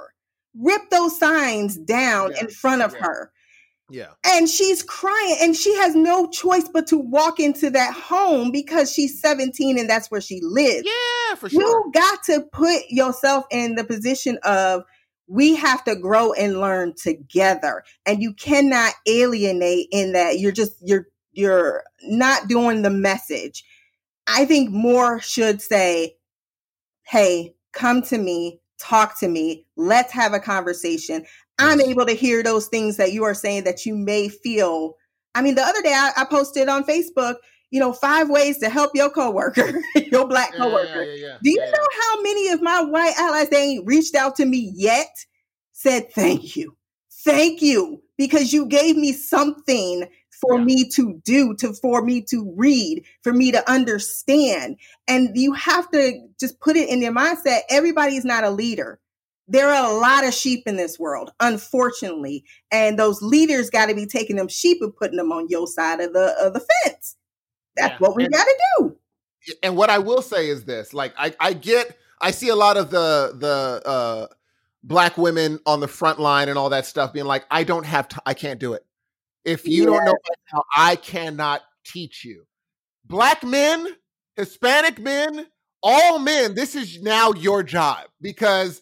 ripped 0.58 0.90
those 0.90 1.18
signs 1.18 1.76
down 1.76 2.32
Yeah, 2.32 2.40
in 2.42 2.48
front 2.48 2.82
of 2.82 2.92
yeah. 2.94 3.00
her 3.00 3.32
Yeah. 3.90 4.06
and 4.26 4.48
she's 4.48 4.82
crying 4.82 5.36
and 5.40 5.54
she 5.56 5.74
has 5.76 5.94
no 5.94 6.28
choice 6.28 6.68
but 6.72 6.86
to 6.88 6.98
walk 6.98 7.38
into 7.40 7.70
that 7.70 7.94
home 7.94 8.50
because 8.50 8.92
she's 8.92 9.20
17 9.20 9.78
and 9.78 9.88
that's 9.88 10.10
where 10.10 10.20
she 10.20 10.40
lives 10.42 10.84
Yeah, 10.84 11.34
for 11.36 11.48
sure. 11.48 11.60
you 11.60 11.90
got 11.94 12.22
to 12.24 12.42
put 12.52 12.82
yourself 12.90 13.44
in 13.50 13.76
the 13.76 13.84
position 13.84 14.38
of 14.42 14.82
we 15.28 15.54
have 15.54 15.82
to 15.84 15.96
grow 15.96 16.32
and 16.32 16.60
learn 16.60 16.92
together 16.94 17.84
and 18.04 18.20
you 18.22 18.34
cannot 18.34 18.92
alienate 19.06 19.86
in 19.92 20.12
that 20.12 20.38
you're 20.40 20.52
just 20.52 20.74
you're 20.82 21.06
you're 21.32 21.84
not 22.02 22.48
doing 22.48 22.82
the 22.82 22.90
message. 22.90 23.64
I 24.26 24.44
think 24.44 24.70
more 24.70 25.20
should 25.20 25.60
say 25.60 26.16
hey 27.04 27.54
come 27.72 28.02
to 28.02 28.18
me 28.18 28.60
talk 28.78 29.18
to 29.20 29.28
me 29.28 29.66
let's 29.76 30.12
have 30.12 30.32
a 30.32 30.40
conversation. 30.40 31.24
I'm 31.58 31.80
able 31.80 32.06
to 32.06 32.12
hear 32.12 32.42
those 32.42 32.66
things 32.66 32.96
that 32.96 33.12
you 33.12 33.24
are 33.24 33.34
saying 33.34 33.64
that 33.64 33.86
you 33.86 33.94
may 33.94 34.28
feel. 34.28 34.96
I 35.34 35.42
mean 35.42 35.54
the 35.54 35.62
other 35.62 35.82
day 35.82 35.92
i, 35.94 36.10
I 36.16 36.24
posted 36.26 36.68
on 36.68 36.84
facebook 36.84 37.36
you 37.72 37.80
know 37.80 37.92
five 37.92 38.30
ways 38.30 38.58
to 38.58 38.68
help 38.68 38.92
your 38.94 39.10
coworker 39.10 39.72
your 40.12 40.28
black 40.28 40.54
coworker 40.54 41.02
yeah, 41.02 41.14
yeah, 41.14 41.26
yeah. 41.26 41.38
do 41.42 41.50
you 41.50 41.58
know 41.58 41.86
how 42.00 42.22
many 42.22 42.48
of 42.50 42.62
my 42.62 42.82
white 42.82 43.14
allies 43.18 43.48
they 43.48 43.62
ain't 43.62 43.86
reached 43.86 44.14
out 44.14 44.36
to 44.36 44.44
me 44.44 44.72
yet? 44.76 45.08
Said 45.72 46.12
thank 46.12 46.54
you, 46.54 46.76
thank 47.24 47.60
you, 47.60 48.02
because 48.16 48.52
you 48.52 48.66
gave 48.66 48.96
me 48.96 49.12
something 49.12 50.06
for 50.42 50.58
Yeah. 50.58 50.64
me 50.64 50.88
to 50.90 51.22
do, 51.24 51.54
to 51.60 51.72
for 51.72 52.02
me 52.02 52.20
to 52.30 52.52
read, 52.56 53.04
for 53.22 53.32
me 53.32 53.52
to 53.52 53.70
understand. 53.70 54.76
And 55.08 55.30
you 55.36 55.54
have 55.54 55.90
to 55.92 56.28
just 56.38 56.60
put 56.60 56.76
it 56.76 56.90
in 56.90 57.00
their 57.00 57.12
mindset. 57.14 57.60
Everybody 57.70 58.16
is 58.16 58.26
not 58.26 58.44
a 58.44 58.50
leader. 58.50 59.00
There 59.48 59.68
are 59.70 59.90
a 59.90 59.94
lot 59.98 60.24
of 60.26 60.34
sheep 60.34 60.64
in 60.66 60.76
this 60.76 60.98
world, 60.98 61.32
unfortunately, 61.40 62.44
and 62.70 62.98
those 62.98 63.22
leaders 63.22 63.70
got 63.70 63.86
to 63.86 63.94
be 63.94 64.06
taking 64.06 64.36
them 64.36 64.48
sheep 64.48 64.78
and 64.82 64.94
putting 64.94 65.16
them 65.16 65.32
on 65.32 65.48
your 65.48 65.66
side 65.66 66.00
of 66.00 66.12
the 66.12 66.34
of 66.40 66.52
the 66.54 66.60
fence. 66.84 67.16
That's 67.76 67.92
Yeah. 67.92 67.98
what 67.98 68.16
we 68.16 68.28
got 68.28 68.44
to 68.44 68.58
do. 68.78 68.96
and 69.62 69.76
what 69.76 69.90
I 69.90 69.98
will 69.98 70.22
say 70.22 70.48
is 70.48 70.64
this: 70.64 70.94
like, 70.94 71.14
I 71.18 71.34
I 71.40 71.52
get, 71.54 71.96
I 72.20 72.30
see 72.30 72.48
a 72.48 72.56
lot 72.56 72.76
of 72.76 72.90
the 72.90 73.34
the 73.38 73.82
uh, 73.88 74.26
black 74.84 75.18
women 75.18 75.58
on 75.66 75.80
the 75.80 75.88
front 75.88 76.20
line 76.20 76.48
and 76.48 76.56
all 76.58 76.70
that 76.70 76.86
stuff 76.86 77.12
being 77.12 77.26
like, 77.26 77.44
I 77.50 77.64
don't 77.64 77.84
have, 77.86 78.08
t- 78.08 78.18
I 78.26 78.34
can't 78.34 78.60
do 78.60 78.72
it. 78.74 78.84
If 79.44 79.66
you 79.66 79.86
don't 79.86 80.04
know 80.04 80.14
now, 80.52 80.62
I 80.76 80.96
cannot 80.96 81.62
teach 81.86 82.24
you. 82.24 82.44
Black 83.04 83.42
men, 83.42 83.88
Hispanic 84.36 84.98
men, 84.98 85.46
all 85.82 86.18
men, 86.18 86.54
this 86.54 86.74
is 86.76 87.02
now 87.02 87.32
your 87.32 87.62
job 87.62 88.06
because 88.20 88.80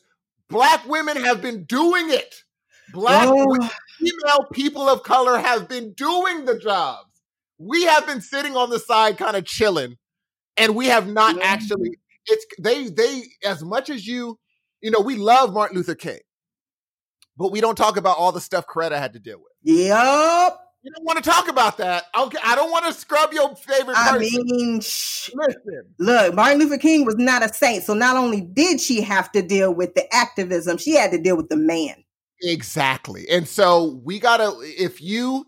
black 0.48 0.86
women 0.86 1.16
have 1.16 1.40
been 1.40 1.64
doing 1.64 2.10
it. 2.10 2.34
Black 2.92 3.26
Oh. 3.28 3.70
female 3.98 4.46
people 4.52 4.88
of 4.88 5.02
color 5.02 5.38
have 5.38 5.68
been 5.68 5.92
doing 5.94 6.44
the 6.44 6.58
jobs. 6.58 7.08
We 7.58 7.84
have 7.84 8.06
been 8.06 8.20
sitting 8.20 8.56
on 8.56 8.70
the 8.70 8.78
side, 8.78 9.16
kind 9.18 9.36
of 9.36 9.44
chilling, 9.46 9.96
and 10.56 10.74
we 10.74 10.86
have 10.86 11.06
not 11.08 11.36
Yeah. 11.36 11.42
actually. 11.44 11.98
It's 12.26 12.44
they 12.60 12.88
they 12.88 13.22
as 13.44 13.62
much 13.62 13.88
as 13.90 14.06
you, 14.06 14.38
you 14.82 14.90
know, 14.90 15.00
we 15.00 15.16
love 15.16 15.52
Martin 15.54 15.76
Luther 15.78 15.94
King, 15.94 16.20
but 17.36 17.50
we 17.52 17.60
don't 17.60 17.76
talk 17.76 17.96
about 17.96 18.18
all 18.18 18.32
the 18.32 18.40
stuff 18.40 18.66
Coretta 18.66 18.98
had 18.98 19.14
to 19.14 19.18
deal 19.20 19.38
with. 19.38 19.49
Yep. 19.62 20.58
You 20.82 20.90
don't 20.92 21.04
want 21.04 21.22
to 21.22 21.30
talk 21.30 21.48
about 21.48 21.76
that. 21.76 22.04
Okay, 22.18 22.38
I 22.42 22.54
don't 22.54 22.70
want 22.70 22.86
to 22.86 22.92
scrub 22.94 23.34
your 23.34 23.54
favorite 23.54 23.98
I 23.98 24.12
person. 24.12 24.42
mean, 24.46 24.80
shh. 24.80 25.30
Listen, 25.34 25.84
look, 25.98 26.34
Martin 26.34 26.58
Luther 26.58 26.78
King 26.78 27.04
was 27.04 27.16
not 27.16 27.42
a 27.42 27.52
saint. 27.52 27.84
So 27.84 27.92
not 27.92 28.16
only 28.16 28.40
did 28.40 28.80
she 28.80 29.02
have 29.02 29.30
to 29.32 29.42
deal 29.42 29.74
with 29.74 29.94
the 29.94 30.12
activism, 30.14 30.78
she 30.78 30.94
had 30.94 31.10
to 31.10 31.18
deal 31.18 31.36
with 31.36 31.50
the 31.50 31.56
man. 31.56 32.02
Exactly. 32.42 33.28
And 33.28 33.46
so 33.46 34.00
we 34.02 34.18
got 34.18 34.38
to, 34.38 34.58
if 34.62 35.02
you, 35.02 35.46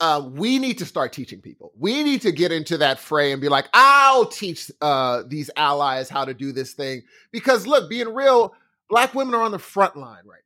uh, 0.00 0.28
we 0.32 0.58
need 0.58 0.78
to 0.78 0.84
start 0.84 1.12
teaching 1.12 1.40
people. 1.40 1.72
We 1.78 2.02
need 2.02 2.20
to 2.22 2.32
get 2.32 2.50
into 2.50 2.76
that 2.78 2.98
fray 2.98 3.30
and 3.30 3.40
be 3.40 3.48
like, 3.48 3.68
I'll 3.72 4.26
teach 4.26 4.68
uh, 4.82 5.22
these 5.28 5.48
allies 5.56 6.08
how 6.08 6.24
to 6.24 6.34
do 6.34 6.50
this 6.50 6.72
thing. 6.72 7.02
Because 7.30 7.68
look, 7.68 7.88
being 7.88 8.12
real, 8.12 8.52
black 8.90 9.14
women 9.14 9.34
are 9.34 9.42
on 9.42 9.52
the 9.52 9.60
front 9.60 9.96
line 9.96 10.24
right 10.24 10.40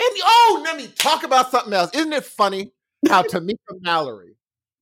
And 0.00 0.10
oh, 0.24 0.60
let 0.64 0.76
me 0.76 0.88
talk 0.88 1.22
about 1.24 1.50
something 1.50 1.72
else. 1.72 1.90
Isn't 1.94 2.12
it 2.12 2.24
funny 2.24 2.72
how 3.08 3.22
Tamika 3.30 3.56
Mallory, 3.80 4.36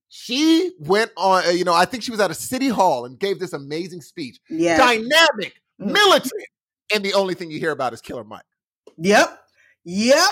she 0.09 0.71
went 0.79 1.11
on, 1.17 1.45
uh, 1.45 1.49
you 1.49 1.63
know, 1.63 1.73
I 1.73 1.85
think 1.85 2.03
she 2.03 2.11
was 2.11 2.19
at 2.19 2.31
a 2.31 2.35
city 2.35 2.67
hall 2.69 3.05
and 3.05 3.19
gave 3.19 3.39
this 3.39 3.53
amazing 3.53 4.01
speech. 4.01 4.39
Yeah. 4.49 4.77
Dynamic, 4.77 5.59
Mm. 5.81 5.91
militant. 5.91 6.31
And 6.93 7.03
the 7.03 7.13
only 7.15 7.33
thing 7.33 7.49
you 7.49 7.59
hear 7.59 7.71
about 7.71 7.93
is 7.93 8.01
Killer 8.01 8.23
Mike. 8.23 8.43
Yep. 8.97 9.39
Yep. 9.85 10.29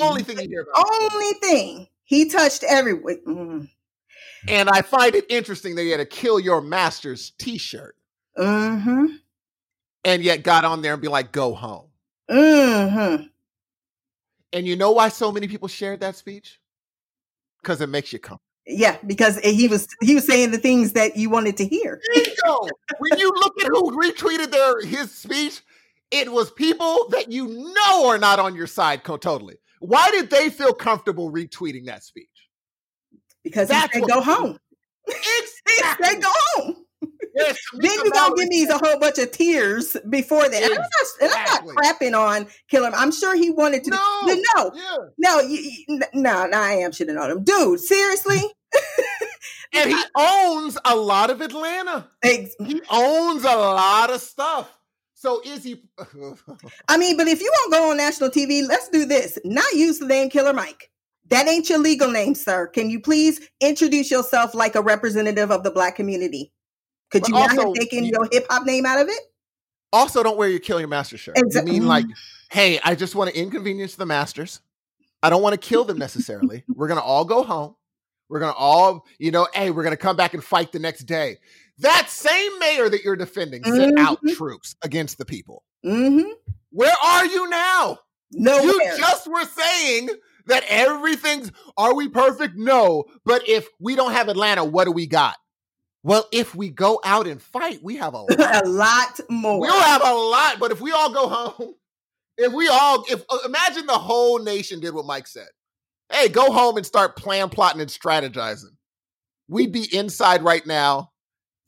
Only 0.00 0.22
thing 0.22 0.38
you 0.38 0.48
hear 0.48 0.62
about. 0.62 0.86
Only 1.12 1.32
thing 1.40 1.88
he 2.04 2.28
touched 2.30 2.62
everyone. 2.68 3.18
Mm. 3.26 3.68
And 4.48 4.70
I 4.70 4.82
find 4.82 5.14
it 5.16 5.26
interesting 5.28 5.74
that 5.74 5.82
he 5.82 5.90
had 5.90 5.98
a 6.00 6.06
"Kill 6.06 6.38
Your 6.40 6.60
Masters" 6.60 7.32
T-shirt, 7.38 7.96
Mm-hmm. 8.38 9.06
and 10.04 10.22
yet 10.22 10.42
got 10.44 10.64
on 10.64 10.80
there 10.82 10.92
and 10.94 11.02
be 11.02 11.08
like, 11.08 11.32
"Go 11.32 11.52
home." 11.52 11.88
Mm-hmm. 12.30 13.24
And 14.52 14.66
you 14.66 14.76
know 14.76 14.90
why 14.92 15.08
so 15.08 15.30
many 15.30 15.48
people 15.48 15.68
shared 15.68 16.00
that 16.00 16.16
speech? 16.16 16.58
Because 17.62 17.80
it 17.80 17.88
makes 17.88 18.12
you 18.12 18.18
come. 18.18 18.38
Yeah, 18.66 18.98
because 19.06 19.38
he 19.38 19.68
was 19.68 19.88
he 20.00 20.14
was 20.14 20.26
saying 20.26 20.50
the 20.50 20.58
things 20.58 20.92
that 20.92 21.16
you 21.16 21.30
wanted 21.30 21.56
to 21.58 21.66
hear. 21.66 22.00
Bingo! 22.14 22.68
when 22.98 23.18
you 23.18 23.32
look 23.34 23.54
at 23.62 23.68
who 23.68 23.90
retweeted 24.00 24.50
their 24.50 24.80
his 24.82 25.10
speech, 25.12 25.62
it 26.10 26.30
was 26.30 26.50
people 26.50 27.08
that 27.10 27.32
you 27.32 27.48
know 27.48 28.08
are 28.08 28.18
not 28.18 28.38
on 28.38 28.54
your 28.54 28.66
side 28.66 29.02
totally. 29.04 29.56
Why 29.80 30.10
did 30.10 30.30
they 30.30 30.50
feel 30.50 30.72
comfortable 30.72 31.32
retweeting 31.32 31.86
that 31.86 32.04
speech? 32.04 32.28
Because 33.42 33.68
That's 33.68 33.92
he 33.94 34.00
said 34.00 34.08
go 34.08 34.20
home. 34.20 34.58
He 35.06 35.12
Exactly. 35.66 36.06
said 36.06 36.22
go 36.22 36.30
home. 36.54 36.79
Yes, 37.34 37.58
Then 37.78 37.90
you 37.92 38.10
gonna 38.10 38.34
give 38.36 38.48
me 38.48 38.66
a 38.68 38.78
whole 38.78 38.98
bunch 38.98 39.18
of 39.18 39.30
tears 39.32 39.96
before 40.08 40.48
that. 40.48 40.62
And 40.62 40.72
I'm 40.72 40.80
not, 40.80 41.06
and 41.22 41.32
I'm 41.32 41.66
not 41.66 41.76
crapping 41.76 42.18
on 42.18 42.46
Killer. 42.68 42.90
I'm 42.94 43.12
sure 43.12 43.36
he 43.36 43.50
wanted 43.50 43.84
to. 43.84 43.90
No. 43.90 44.20
No, 44.26 44.34
no, 44.56 44.70
Yeah. 44.74 44.96
no, 45.18 45.40
you, 45.40 45.72
you- 45.88 45.98
no, 46.14 46.46
no, 46.46 46.58
I 46.60 46.72
am 46.72 46.90
shitting 46.92 47.20
on 47.20 47.30
him, 47.30 47.44
dude. 47.44 47.80
Seriously, 47.80 48.40
And 49.72 49.90
he 49.90 50.02
owns 50.16 50.76
a 50.84 50.96
lot 50.96 51.30
of 51.30 51.40
Atlanta. 51.40 52.08
Ex- 52.22 52.54
He 52.64 52.80
owns 52.90 53.44
a 53.44 53.56
lot 53.56 54.10
of 54.10 54.20
stuff. 54.20 54.72
So 55.14 55.40
is 55.44 55.62
he? 55.62 55.82
I 56.88 56.96
mean, 56.96 57.16
but 57.16 57.28
if 57.28 57.40
you 57.40 57.52
won't 57.60 57.72
go 57.72 57.90
on 57.90 57.96
national 57.98 58.30
TV, 58.30 58.66
let's 58.66 58.88
do 58.88 59.04
this. 59.04 59.38
Not 59.44 59.70
use 59.74 59.98
the 59.98 60.06
name 60.06 60.30
Killer 60.30 60.52
Mike. 60.52 60.90
That 61.28 61.46
ain't 61.46 61.68
your 61.68 61.78
legal 61.78 62.10
name, 62.10 62.34
sir. 62.34 62.66
Can 62.68 62.90
you 62.90 63.00
please 63.00 63.40
introduce 63.60 64.10
yourself 64.10 64.54
like 64.54 64.74
a 64.74 64.82
representative 64.82 65.50
of 65.52 65.62
the 65.62 65.70
black 65.70 65.94
community? 65.94 66.52
Could 67.10 67.26
you 67.28 67.34
not 67.34 67.50
also, 67.50 67.66
have 67.68 67.74
taken 67.74 68.04
you- 68.04 68.12
your 68.12 68.28
hip 68.30 68.46
hop 68.50 68.64
name 68.66 68.86
out 68.86 69.00
of 69.00 69.08
it? 69.08 69.20
also, 69.92 70.22
don't 70.22 70.36
wear 70.36 70.48
your 70.48 70.60
kill 70.60 70.78
your 70.78 70.88
master 70.88 71.18
shirt. 71.18 71.36
You 71.36 71.62
mean 71.64 71.86
like, 71.86 72.06
hey, 72.50 72.78
I 72.84 72.94
just 72.94 73.14
want 73.16 73.30
to 73.30 73.36
inconvenience 73.38 73.96
the 73.96 74.06
masters. 74.06 74.60
I 75.22 75.30
don't 75.30 75.42
want 75.42 75.60
to 75.60 75.68
kill 75.68 75.84
them 75.84 75.98
necessarily. 75.98 76.62
we're 76.74 76.86
gonna 76.88 77.00
all 77.02 77.24
go 77.24 77.42
home. 77.42 77.74
We're 78.28 78.38
gonna 78.38 78.54
all, 78.56 79.04
you 79.18 79.32
know, 79.32 79.48
hey, 79.52 79.70
we're 79.72 79.82
gonna 79.82 79.96
come 79.96 80.16
back 80.16 80.32
and 80.34 80.42
fight 80.44 80.70
the 80.70 80.78
next 80.78 81.04
day. 81.04 81.38
That 81.78 82.08
same 82.08 82.58
mayor 82.60 82.88
that 82.88 83.02
you're 83.02 83.16
defending 83.16 83.64
sent 83.64 83.98
out 83.98 84.18
troops 84.34 84.76
against 84.82 85.18
the 85.18 85.24
people. 85.24 85.64
Mm-hmm. 85.84 86.30
Where 86.70 86.94
are 87.02 87.26
you 87.26 87.48
now? 87.50 87.98
No, 88.32 88.60
You 88.60 88.80
just 88.96 89.26
were 89.26 89.44
saying 89.44 90.10
that 90.46 90.62
everything's 90.68 91.50
are 91.76 91.94
we 91.94 92.08
perfect? 92.08 92.54
No. 92.56 93.04
But 93.24 93.48
if 93.48 93.66
we 93.80 93.96
don't 93.96 94.12
have 94.12 94.28
Atlanta, 94.28 94.64
what 94.64 94.84
do 94.84 94.92
we 94.92 95.06
got? 95.06 95.34
Well, 96.02 96.26
if 96.32 96.54
we 96.54 96.70
go 96.70 97.00
out 97.04 97.26
and 97.26 97.40
fight, 97.42 97.80
we 97.82 97.96
have 97.96 98.14
a 98.14 98.20
lot. 98.22 98.30
a 98.64 98.68
lot 98.68 99.20
more. 99.28 99.60
we'll 99.60 99.80
have 99.80 100.02
a 100.02 100.14
lot, 100.14 100.58
but 100.58 100.72
if 100.72 100.80
we 100.80 100.92
all 100.92 101.12
go 101.12 101.28
home, 101.28 101.74
if 102.38 102.52
we 102.52 102.68
all 102.68 103.04
if 103.08 103.22
uh, 103.28 103.38
imagine 103.44 103.86
the 103.86 103.92
whole 103.92 104.38
nation 104.38 104.80
did 104.80 104.94
what 104.94 105.04
Mike 105.04 105.26
said. 105.26 105.48
Hey, 106.10 106.28
go 106.28 106.50
home 106.52 106.76
and 106.76 106.86
start 106.86 107.16
plan 107.16 107.50
plotting 107.50 107.80
and 107.80 107.90
strategizing. 107.90 108.76
We'd 109.48 109.72
be 109.72 109.94
inside 109.94 110.42
right 110.42 110.66
now 110.66 111.10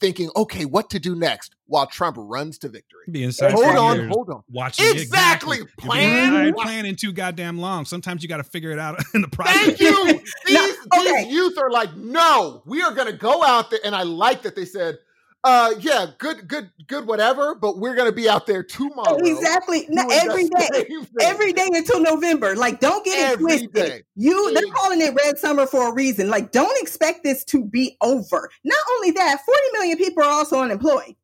thinking, 0.00 0.30
okay, 0.34 0.64
what 0.64 0.90
to 0.90 0.98
do 0.98 1.14
next 1.14 1.54
while 1.72 1.86
Trump 1.86 2.18
runs 2.18 2.58
to 2.58 2.68
victory. 2.68 3.00
Be 3.10 3.24
inside 3.24 3.52
Hold 3.52 3.64
on, 3.64 4.08
hold 4.08 4.28
on. 4.28 4.42
watching 4.50 4.84
it. 4.84 5.00
Exactly. 5.00 5.56
You'll 5.56 5.66
be 5.66 5.72
Plan- 5.78 6.52
planning 6.52 6.96
too 6.96 7.12
goddamn 7.14 7.56
long. 7.58 7.86
Sometimes 7.86 8.22
you 8.22 8.28
got 8.28 8.36
to 8.36 8.44
figure 8.44 8.72
it 8.72 8.78
out 8.78 9.02
in 9.14 9.22
the 9.22 9.28
process. 9.28 9.56
Thank 9.78 9.80
you. 9.80 10.20
These, 10.46 10.76
No, 10.92 11.00
okay. 11.00 11.24
these 11.24 11.32
youth 11.32 11.56
are 11.56 11.70
like, 11.70 11.96
no, 11.96 12.62
we 12.66 12.82
are 12.82 12.92
going 12.92 13.06
to 13.10 13.16
go 13.16 13.42
out 13.42 13.70
there. 13.70 13.80
And 13.86 13.96
I 13.96 14.02
like 14.02 14.42
that 14.42 14.54
they 14.54 14.66
said, 14.66 14.98
uh, 15.44 15.72
yeah, 15.80 16.06
good, 16.18 16.46
good, 16.46 16.70
good, 16.86 17.04
whatever. 17.06 17.54
But 17.56 17.78
we're 17.78 17.96
going 17.96 18.08
to 18.08 18.14
be 18.14 18.28
out 18.28 18.46
there 18.46 18.62
tomorrow. 18.62 19.16
exactly. 19.16 19.86
No, 19.88 20.06
every 20.12 20.44
day, 20.48 20.86
every 21.20 21.52
day 21.52 21.68
until 21.72 22.00
November. 22.00 22.54
Like, 22.54 22.78
don't 22.80 23.04
get 23.04 23.32
it 23.32 23.38
twisted. 23.40 23.72
day. 23.72 24.02
You 24.14 24.52
they're 24.54 24.62
calling 24.72 25.00
it 25.00 25.14
red 25.14 25.38
summer 25.38 25.66
for 25.66 25.88
a 25.90 25.94
reason. 25.94 26.28
Like, 26.28 26.52
don't 26.52 26.80
expect 26.80 27.24
this 27.24 27.42
to 27.46 27.64
be 27.64 27.96
over. 28.02 28.50
Not 28.62 28.78
only 28.96 29.10
that, 29.12 29.40
40 29.44 29.60
million 29.72 29.96
people 29.98 30.22
are 30.22 30.30
also 30.30 30.60
unemployed. 30.60 31.16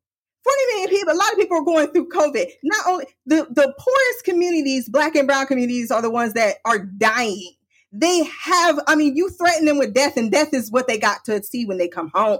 40 0.43 0.57
million 0.73 0.89
people, 0.89 1.13
a 1.13 1.15
lot 1.15 1.31
of 1.31 1.37
people 1.37 1.57
are 1.57 1.63
going 1.63 1.87
through 1.89 2.09
COVID. 2.09 2.45
Not 2.63 2.87
only 2.87 3.05
the, 3.25 3.47
the 3.49 3.73
poorest 3.77 4.23
communities, 4.25 4.87
black 4.89 5.15
and 5.15 5.27
brown 5.27 5.47
communities, 5.47 5.91
are 5.91 6.01
the 6.01 6.09
ones 6.09 6.33
that 6.33 6.57
are 6.65 6.79
dying. 6.79 7.51
They 7.91 8.23
have, 8.23 8.79
I 8.87 8.95
mean, 8.95 9.15
you 9.15 9.29
threaten 9.29 9.65
them 9.65 9.77
with 9.77 9.93
death, 9.93 10.15
and 10.15 10.31
death 10.31 10.53
is 10.53 10.71
what 10.71 10.87
they 10.87 10.97
got 10.97 11.25
to 11.25 11.43
see 11.43 11.65
when 11.65 11.77
they 11.77 11.87
come 11.87 12.11
home. 12.13 12.39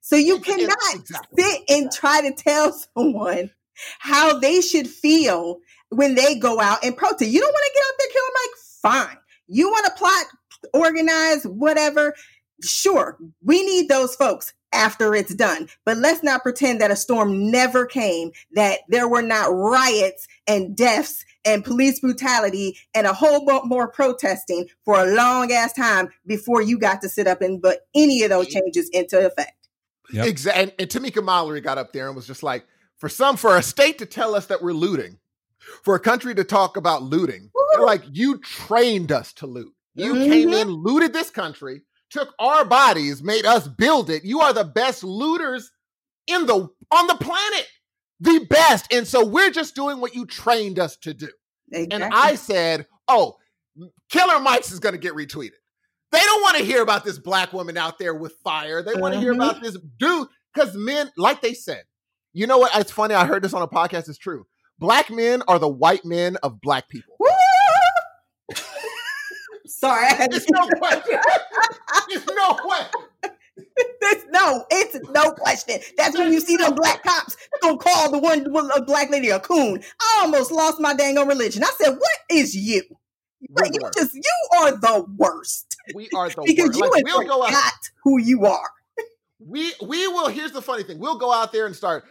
So 0.00 0.16
you 0.16 0.40
cannot 0.40 0.76
exactly. 0.94 1.42
sit 1.42 1.62
and 1.68 1.92
try 1.92 2.22
to 2.22 2.32
tell 2.32 2.72
someone 2.96 3.50
how 3.98 4.38
they 4.38 4.60
should 4.60 4.88
feel 4.88 5.58
when 5.90 6.14
they 6.14 6.38
go 6.38 6.60
out 6.60 6.84
and 6.84 6.96
protest. 6.96 7.30
You 7.30 7.40
don't 7.40 7.52
want 7.52 7.64
to 7.66 7.72
get 7.74 7.84
out 7.86 7.94
there 7.98 8.08
Killer 8.12 8.32
Mike? 8.34 9.08
Fine. 9.08 9.18
You 9.48 9.68
want 9.68 9.86
to 9.86 9.92
plot, 9.92 10.26
organize, 10.74 11.44
whatever? 11.44 12.14
Sure. 12.62 13.18
We 13.42 13.64
need 13.64 13.88
those 13.88 14.14
folks 14.14 14.52
after 14.72 15.14
it's 15.14 15.34
done. 15.34 15.68
But 15.84 15.98
let's 15.98 16.22
not 16.22 16.42
pretend 16.42 16.80
that 16.80 16.90
a 16.90 16.96
storm 16.96 17.50
never 17.50 17.86
came, 17.86 18.32
that 18.52 18.80
there 18.88 19.08
were 19.08 19.22
not 19.22 19.46
riots 19.46 20.26
and 20.46 20.76
deaths 20.76 21.24
and 21.44 21.64
police 21.64 22.00
brutality 22.00 22.78
and 22.94 23.06
a 23.06 23.12
whole 23.12 23.44
lot 23.44 23.66
more 23.66 23.88
protesting 23.88 24.68
for 24.84 25.00
a 25.00 25.14
long 25.14 25.50
ass 25.50 25.72
time 25.72 26.10
before 26.26 26.60
you 26.62 26.78
got 26.78 27.00
to 27.02 27.08
sit 27.08 27.26
up 27.26 27.40
and 27.40 27.62
put 27.62 27.78
any 27.94 28.22
of 28.22 28.30
those 28.30 28.46
changes 28.46 28.88
into 28.90 29.24
effect. 29.24 29.68
Yep. 30.12 30.26
Exactly. 30.26 30.62
And, 30.62 30.72
and 30.78 30.90
Tamika 30.90 31.24
Mallory 31.24 31.60
got 31.60 31.78
up 31.78 31.92
there 31.92 32.08
and 32.08 32.16
was 32.16 32.26
just 32.26 32.42
like, 32.42 32.66
for 32.98 33.08
some, 33.08 33.36
for 33.36 33.56
a 33.56 33.62
state 33.62 33.98
to 33.98 34.06
tell 34.06 34.34
us 34.34 34.46
that 34.46 34.62
we're 34.62 34.72
looting, 34.72 35.18
for 35.84 35.94
a 35.94 36.00
country 36.00 36.34
to 36.34 36.44
talk 36.44 36.76
about 36.76 37.02
looting, 37.02 37.50
they're 37.72 37.86
like, 37.86 38.02
you 38.10 38.38
trained 38.38 39.12
us 39.12 39.32
to 39.34 39.46
loot. 39.46 39.72
You 39.94 40.14
came 40.14 40.50
mm-hmm. 40.50 40.68
in, 40.68 40.68
looted 40.68 41.12
this 41.12 41.30
country, 41.30 41.82
took 42.10 42.34
our 42.38 42.64
bodies, 42.64 43.22
made 43.22 43.46
us 43.46 43.66
build 43.68 44.10
it. 44.10 44.24
You 44.24 44.40
are 44.40 44.52
the 44.52 44.64
best 44.64 45.02
looters 45.04 45.70
in 46.26 46.46
the 46.46 46.68
on 46.90 47.06
the 47.06 47.16
planet. 47.20 47.66
The 48.20 48.44
best. 48.50 48.92
And 48.92 49.06
so 49.06 49.24
we're 49.24 49.50
just 49.50 49.74
doing 49.74 50.00
what 50.00 50.14
you 50.14 50.26
trained 50.26 50.78
us 50.78 50.96
to 50.98 51.14
do. 51.14 51.28
And 51.72 52.04
I 52.04 52.34
said, 52.34 52.86
oh, 53.08 53.36
Killer 54.10 54.40
Mike's 54.40 54.72
is 54.72 54.80
going 54.80 54.92
to 54.94 54.98
get 55.00 55.14
retweeted. 55.14 55.52
They 56.12 56.18
don't 56.18 56.42
want 56.42 56.56
to 56.58 56.64
hear 56.64 56.82
about 56.82 57.04
this 57.04 57.18
black 57.18 57.52
woman 57.52 57.76
out 57.78 57.98
there 57.98 58.12
with 58.14 58.34
fire. 58.44 58.82
They 58.82 58.94
want 58.94 59.14
to 59.14 59.20
hear 59.20 59.32
Mhm. 59.32 59.36
about 59.36 59.62
this 59.62 59.76
dude 59.98 60.28
because 60.52 60.74
men, 60.74 61.10
like 61.16 61.40
they 61.40 61.54
said, 61.54 61.84
you 62.32 62.46
know 62.48 62.58
what? 62.58 62.76
It's 62.76 62.90
funny. 62.92 63.14
I 63.14 63.24
heard 63.24 63.42
this 63.42 63.54
on 63.54 63.62
a 63.62 63.68
podcast. 63.68 64.08
It's 64.08 64.18
true. 64.18 64.44
Black 64.78 65.10
men 65.10 65.42
are 65.46 65.58
the 65.58 65.68
white 65.68 66.04
men 66.04 66.36
of 66.42 66.60
black 66.60 66.88
people. 66.88 67.14
Sorry, 69.80 70.04
I 70.06 70.14
had 70.14 70.34
It's 70.34 70.44
to 70.46 70.52
no 70.52 70.68
question. 70.78 71.18
It's 72.10 72.26
no 72.26 72.54
question. 72.54 73.00
There's 74.00 74.24
no, 74.30 74.64
it's 74.70 75.08
no 75.10 75.32
question. 75.32 75.78
That's 75.96 76.16
when 76.18 76.32
you 76.32 76.40
see 76.40 76.56
them 76.56 76.74
black 76.74 77.02
cops 77.02 77.36
gonna 77.62 77.78
call 77.78 78.10
the 78.10 78.18
one, 78.18 78.50
one 78.52 78.70
a 78.74 78.82
black 78.82 79.10
lady 79.10 79.30
a 79.30 79.40
coon. 79.40 79.82
I 80.00 80.20
almost 80.22 80.50
lost 80.50 80.80
my 80.80 80.94
dang 80.94 81.18
on 81.18 81.28
religion. 81.28 81.62
I 81.64 81.70
said, 81.78 81.90
"What 81.92 82.18
is 82.30 82.54
you? 82.54 82.82
We're 83.48 83.66
you 83.66 83.78
worst. 83.82 83.98
just 83.98 84.14
you 84.14 84.22
are 84.58 84.72
the 84.72 85.06
worst 85.16 85.76
We 85.94 86.08
are 86.14 86.28
the 86.28 86.42
because 86.46 86.68
worst. 86.68 86.78
you 86.78 86.90
Like, 86.90 87.04
we'll 87.04 87.26
go 87.26 87.42
out. 87.44 87.72
who 88.04 88.18
you 88.20 88.44
are." 88.46 88.68
We 89.38 89.72
we 89.82 90.06
will. 90.08 90.28
Here's 90.28 90.52
the 90.52 90.62
funny 90.62 90.82
thing. 90.82 90.98
We'll 90.98 91.18
go 91.18 91.32
out 91.32 91.52
there 91.52 91.66
and 91.66 91.74
start. 91.74 92.04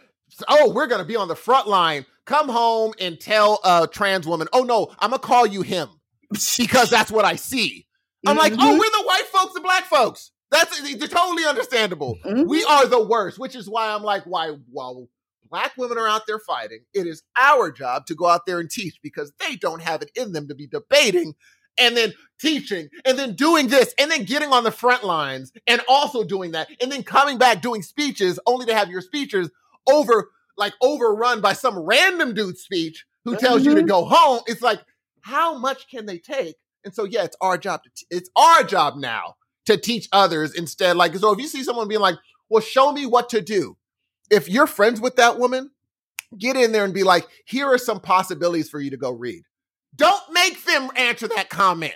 Oh, 0.48 0.72
we're 0.72 0.88
gonna 0.88 1.04
be 1.04 1.16
on 1.16 1.28
the 1.28 1.36
front 1.36 1.68
line. 1.68 2.04
Come 2.24 2.48
home 2.48 2.94
and 3.00 3.18
tell 3.20 3.60
a 3.64 3.86
trans 3.86 4.26
woman. 4.26 4.48
Oh 4.52 4.62
no, 4.62 4.92
I'm 4.98 5.10
gonna 5.10 5.20
call 5.20 5.46
you 5.46 5.62
him 5.62 5.88
because 6.56 6.90
that's 6.90 7.10
what 7.10 7.24
I 7.24 7.36
see. 7.36 7.86
I'm 8.26 8.36
like, 8.36 8.52
oh, 8.58 8.72
we're 8.72 8.78
the 8.78 9.04
white 9.06 9.26
folks 9.32 9.54
and 9.54 9.64
black 9.64 9.84
folks. 9.84 10.30
That's 10.50 10.78
totally 11.08 11.44
understandable. 11.46 12.18
Mhm. 12.24 12.46
We 12.48 12.64
are 12.64 12.86
the 12.86 13.02
worst, 13.02 13.38
which 13.38 13.54
is 13.54 13.68
why 13.68 13.92
I'm 13.92 14.02
like, 14.02 14.24
why 14.24 14.56
while 14.70 15.08
black 15.48 15.72
women 15.76 15.96
are 15.98 16.08
out 16.08 16.26
there 16.26 16.38
fighting, 16.40 16.80
it 16.92 17.06
is 17.06 17.22
our 17.38 17.70
job 17.70 18.06
to 18.06 18.14
go 18.14 18.26
out 18.26 18.46
there 18.46 18.58
and 18.60 18.70
teach 18.70 18.98
because 19.02 19.32
they 19.40 19.56
don't 19.56 19.82
have 19.82 20.02
it 20.02 20.10
in 20.14 20.32
them 20.32 20.48
to 20.48 20.54
be 20.54 20.66
debating 20.66 21.34
and 21.78 21.96
then 21.96 22.12
teaching 22.40 22.88
and 23.04 23.18
then 23.18 23.34
doing 23.34 23.68
this 23.68 23.94
and 23.98 24.10
then 24.10 24.24
getting 24.24 24.50
on 24.52 24.64
the 24.64 24.70
front 24.72 25.04
lines 25.04 25.52
and 25.66 25.80
also 25.88 26.24
doing 26.24 26.50
that 26.52 26.68
and 26.80 26.90
then 26.90 27.02
coming 27.04 27.38
back 27.38 27.62
doing 27.62 27.80
speeches 27.80 28.38
only 28.46 28.66
to 28.66 28.74
have 28.74 28.90
your 28.90 29.00
speeches 29.00 29.50
over 29.88 30.30
like 30.58 30.74
overrun 30.82 31.40
by 31.40 31.52
some 31.52 31.78
random 31.78 32.34
dude's 32.34 32.60
speech 32.60 33.06
who 33.24 33.36
tells 33.36 33.64
you 33.64 33.74
to 33.74 33.82
Mhm. 33.82 33.88
go 33.88 34.04
home. 34.04 34.40
It's 34.46 34.62
like, 34.62 34.80
how 35.22 35.58
much 35.58 35.88
can 35.88 36.06
they 36.06 36.18
take? 36.18 36.56
And 36.84 36.94
so, 36.94 37.04
yeah, 37.04 37.24
it's 37.24 37.36
our 37.40 37.58
job 37.58 37.82
to, 37.84 37.90
t- 37.94 38.06
it's 38.10 38.30
our 38.36 38.64
job 38.64 38.96
now 38.96 39.36
to 39.66 39.76
teach 39.76 40.08
others 40.12 40.54
instead. 40.54 40.96
Like, 40.96 41.14
so 41.16 41.32
if 41.32 41.38
you 41.38 41.46
see 41.46 41.62
someone 41.62 41.88
being 41.88 42.00
like, 42.00 42.16
well, 42.48 42.62
show 42.62 42.92
me 42.92 43.06
what 43.06 43.28
to 43.30 43.40
do. 43.40 43.76
If 44.30 44.48
you're 44.48 44.66
friends 44.66 45.00
with 45.00 45.16
that 45.16 45.38
woman, 45.38 45.70
get 46.38 46.56
in 46.56 46.72
there 46.72 46.84
and 46.84 46.94
be 46.94 47.02
like, 47.02 47.26
here 47.44 47.66
are 47.66 47.78
some 47.78 48.00
possibilities 48.00 48.70
for 48.70 48.80
you 48.80 48.90
to 48.90 48.96
go 48.96 49.10
read. 49.10 49.42
Don't 49.94 50.32
make 50.32 50.64
them 50.64 50.90
answer 50.96 51.28
that 51.28 51.48
comment. 51.48 51.94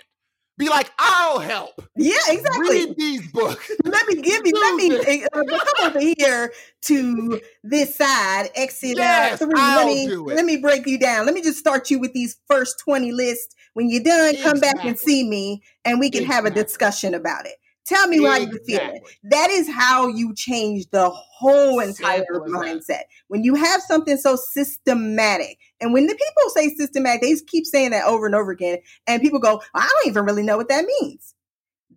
Be 0.57 0.69
like, 0.69 0.89
I'll 0.97 1.39
help. 1.39 1.81
Yeah, 1.97 2.15
exactly. 2.29 2.85
Read 2.85 2.95
these 2.97 3.31
books. 3.31 3.69
let 3.83 4.07
me 4.07 4.21
give 4.21 4.45
you, 4.45 4.53
let 4.53 4.75
me 4.75 5.23
uh, 5.23 5.27
come 5.33 5.87
over 5.87 5.99
here 5.99 6.53
to 6.83 7.41
this 7.63 7.95
side, 7.95 8.49
exit 8.55 8.97
Yes, 8.97 9.39
three. 9.39 9.51
I'll 9.53 9.85
let 9.85 9.87
me 9.87 10.07
do 10.07 10.29
it. 10.29 10.35
let 10.35 10.45
me 10.45 10.57
break 10.57 10.87
you 10.87 10.97
down. 10.97 11.25
Let 11.25 11.35
me 11.35 11.41
just 11.41 11.59
start 11.59 11.91
you 11.91 11.99
with 11.99 12.13
these 12.13 12.37
first 12.47 12.79
20 12.79 13.11
lists. 13.11 13.53
When 13.73 13.89
you're 13.89 14.03
done, 14.03 14.35
come 14.43 14.61
back 14.61 14.85
and 14.85 14.97
see 14.97 15.27
me 15.27 15.61
and 15.83 15.99
we 15.99 16.09
can 16.09 16.23
have 16.23 16.45
a 16.45 16.49
discussion 16.49 17.13
about 17.13 17.45
it. 17.45 17.55
Tell 17.85 18.07
me 18.07 18.23
how 18.23 18.37
you're 18.37 18.59
feeling. 18.65 19.01
That 19.23 19.51
is 19.51 19.69
how 19.69 20.07
you 20.07 20.33
change 20.33 20.89
the 20.89 21.09
whole 21.09 21.79
entire 21.79 22.25
that. 22.31 22.41
mindset. 22.47 23.03
When 23.27 23.43
you 23.43 23.53
have 23.55 23.81
something 23.81 24.17
so 24.17 24.35
systematic, 24.35 25.59
and 25.79 25.93
when 25.93 26.07
the 26.07 26.15
people 26.15 26.49
say 26.49 26.69
systematic, 26.75 27.21
they 27.21 27.35
keep 27.45 27.65
saying 27.65 27.91
that 27.91 28.05
over 28.05 28.25
and 28.25 28.33
over 28.33 28.51
again, 28.51 28.79
and 29.05 29.21
people 29.21 29.39
go, 29.39 29.61
I 29.73 29.81
don't 29.87 30.07
even 30.07 30.25
really 30.25 30.41
know 30.41 30.57
what 30.57 30.69
that 30.69 30.85
means. 31.01 31.35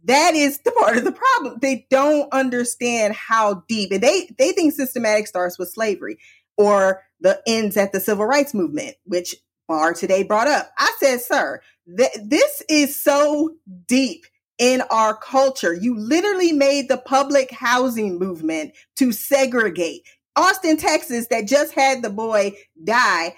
That 0.04 0.34
is 0.34 0.58
the 0.60 0.72
part 0.72 0.98
of 0.98 1.04
the 1.04 1.12
problem. 1.12 1.58
They 1.60 1.86
don't 1.90 2.32
understand 2.32 3.14
how 3.14 3.64
deep, 3.68 3.90
and 3.90 4.02
they 4.02 4.28
they 4.38 4.52
think 4.52 4.74
systematic 4.74 5.26
starts 5.26 5.58
with 5.58 5.70
slavery 5.70 6.18
or 6.56 7.02
the 7.20 7.40
ends 7.46 7.76
at 7.76 7.92
the 7.92 8.00
civil 8.00 8.26
rights 8.26 8.52
movement, 8.52 8.96
which 9.04 9.34
Barr 9.66 9.94
today 9.94 10.22
brought 10.22 10.48
up. 10.48 10.70
I 10.78 10.92
said, 10.98 11.20
sir, 11.20 11.60
th- 11.96 12.16
this 12.24 12.62
is 12.68 13.00
so 13.00 13.54
deep 13.86 14.24
in 14.58 14.82
our 14.90 15.16
culture. 15.16 15.74
You 15.74 15.96
literally 15.96 16.52
made 16.52 16.88
the 16.88 16.98
public 16.98 17.50
housing 17.50 18.18
movement 18.18 18.72
to 18.96 19.12
segregate. 19.12 20.02
Austin, 20.36 20.76
Texas, 20.76 21.26
that 21.28 21.46
just 21.46 21.72
had 21.72 22.02
the 22.02 22.10
boy 22.10 22.54
die, 22.84 23.34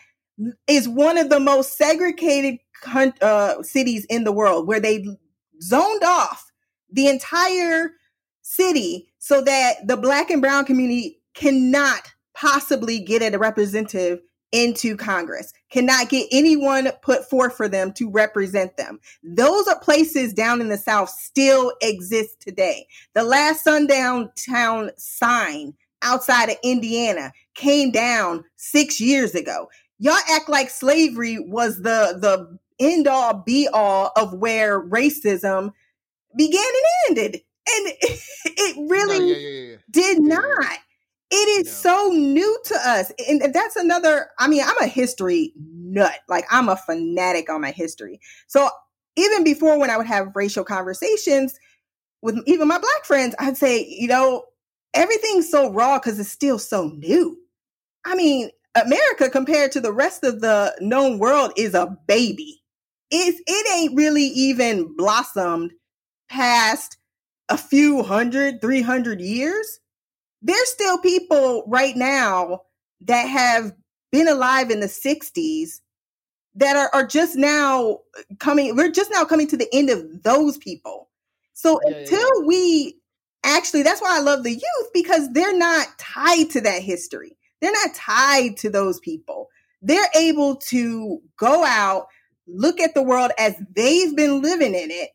is 0.67 0.89
one 0.89 1.19
of 1.19 1.31
the 1.31 1.41
most 1.41 1.77
segregated 1.77 2.59
uh, 3.21 3.63
cities 3.63 4.07
in 4.07 4.25
the 4.25 4.33
world 4.33 4.67
where 4.67 4.81
they 4.81 5.07
zoned 5.63 6.03
off 6.03 6.51
the 6.91 7.09
entire 7.09 7.93
city 8.43 9.13
so 9.19 9.43
that 9.43 9.87
the 9.87 9.97
black 9.97 10.31
and 10.31 10.41
brown 10.41 10.65
community 10.65 11.21
cannot 11.35 12.11
possibly 12.35 12.99
get 12.99 13.35
a 13.35 13.39
representative 13.39 14.21
into 14.53 14.97
Congress, 14.97 15.53
cannot 15.71 16.09
get 16.09 16.27
anyone 16.33 16.91
put 17.03 17.29
forth 17.29 17.57
for 17.57 17.69
them 17.69 17.93
to 17.93 18.11
represent 18.11 18.77
them. 18.77 19.01
Those 19.23 19.69
are 19.69 19.79
places 19.79 20.33
down 20.33 20.61
in 20.61 20.69
the 20.69 20.77
South 20.77 21.09
still 21.09 21.73
exist 21.81 22.41
today. 22.41 22.87
The 23.15 23.23
last 23.23 23.65
sundown 23.65 24.31
town 24.37 24.91
sign 24.97 25.75
outside 26.03 26.51
of 26.51 26.57
Indiana 26.63 27.33
came 27.55 27.91
down 27.91 28.45
six 28.57 29.01
years 29.01 29.35
ago. 29.35 29.69
Y'all 29.99 30.17
act 30.31 30.49
like 30.49 30.71
slavery 30.71 31.39
was 31.39 31.83
the, 31.83 32.19
the 32.19 32.59
end 32.79 33.07
all 33.07 33.35
be 33.35 33.69
all 33.73 34.13
of 34.17 34.33
where 34.35 34.81
racism 34.81 35.73
began 36.37 36.63
and 36.63 37.19
ended. 37.19 37.35
And 37.35 37.93
it 38.45 38.91
really 38.91 39.31
yeah, 39.31 39.37
yeah, 39.37 39.71
yeah. 39.71 39.77
did 39.91 40.21
not. 40.21 40.79
It 41.31 41.67
is 41.67 41.67
No. 41.67 41.73
so 41.73 42.09
new 42.13 42.59
to 42.67 42.75
us. 42.75 43.13
And 43.29 43.55
that's 43.55 43.77
another, 43.77 44.31
I 44.39 44.49
mean, 44.49 44.63
I'm 44.65 44.79
a 44.81 44.87
history 44.87 45.53
nut. 45.57 46.19
Like 46.29 46.45
I'm 46.51 46.69
a 46.69 46.77
fanatic 46.77 47.49
on 47.51 47.61
my 47.61 47.71
history. 47.71 48.21
So 48.49 48.69
even 49.17 49.45
before 49.45 49.79
when 49.79 49.91
I 49.91 49.97
would 49.97 50.07
have 50.07 50.35
racial 50.35 50.65
conversations 50.65 51.59
with 52.23 52.39
even 52.47 52.69
my 52.69 52.79
black 52.79 53.05
friends, 53.05 53.35
I'd 53.39 53.57
say, 53.57 53.87
you 53.87 54.09
know, 54.09 54.45
everything's 54.95 55.49
so 55.51 55.71
raw 55.73 55.99
because 55.99 56.19
it's 56.19 56.29
still 56.31 56.59
so 56.59 56.89
new. 56.89 57.39
I 58.05 58.15
mean, 58.15 58.51
America 58.75 59.29
compared 59.31 59.73
to 59.73 59.81
the 59.81 59.93
rest 59.93 60.25
of 60.25 60.41
the 60.41 60.75
known 60.81 61.19
world 61.19 61.53
is 61.57 61.75
a 61.75 61.97
baby. 62.07 62.63
It's, 63.11 63.41
it 63.47 63.77
ain't 63.77 63.97
really 63.97 64.25
even 64.25 64.97
blossomed 64.97 65.73
past 66.29 66.97
a 67.49 67.59
few 67.59 68.03
hundred, 68.03 68.61
300 68.61 69.21
years 69.21 69.81
there's 70.43 70.71
still 70.71 70.99
people 70.99 71.65
right 71.67 71.97
now 71.97 72.63
that 73.03 73.25
have 73.25 73.73
been 74.11 74.29
alive 74.29 74.71
in 74.71 74.81
the 74.81 74.87
60s 74.87 75.81
that 76.55 76.77
are, 76.77 76.91
are 76.93 77.07
just 77.07 77.37
now 77.37 77.99
coming 78.39 78.75
we're 78.75 78.91
just 78.91 79.11
now 79.11 79.25
coming 79.25 79.47
to 79.49 79.57
the 79.57 79.69
end 79.73 79.91
of 79.91 80.23
those 80.23 80.59
people. 80.59 81.09
So 81.53 81.81
Yeah, 81.85 81.91
yeah, 81.91 81.99
until 82.01 82.47
we 82.47 82.97
actually 83.43 83.83
that's 83.83 84.03
why 84.03 84.15
i 84.15 84.21
love 84.21 84.43
the 84.43 84.53
youth 84.53 84.91
because 84.93 85.33
they're 85.33 85.57
not 85.57 85.87
tied 85.99 86.51
to 86.51 86.61
that 86.63 86.83
history. 86.83 87.37
They're 87.61 87.73
not 87.73 87.95
tied 87.95 88.57
to 88.59 88.71
those 88.71 88.99
people. 89.01 89.49
They're 89.83 90.09
able 90.15 90.57
to 90.57 91.21
go 91.39 91.65
out 91.65 92.07
look 92.47 92.81
at 92.81 92.95
the 92.95 93.03
world 93.03 93.31
as 93.39 93.55
they've 93.77 94.15
been 94.17 94.43
living 94.43 94.75
in 94.75 94.91
it 94.91 95.11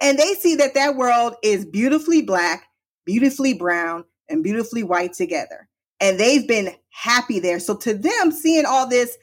and 0.00 0.18
they 0.18 0.34
see 0.34 0.56
that 0.56 0.74
that 0.74 0.96
world 0.96 1.34
is 1.42 1.66
beautifully 1.66 2.22
black 2.22 2.64
beautifully 3.04 3.52
brown 3.52 4.04
and 4.28 4.42
beautifully 4.42 4.82
white 4.82 5.12
together. 5.12 5.68
And 6.00 6.18
they've 6.18 6.46
been 6.46 6.74
happy 6.90 7.40
there. 7.40 7.58
So 7.58 7.76
to 7.78 7.94
them, 7.94 8.30
seeing 8.30 8.64
all 8.66 8.88
this 8.88 9.16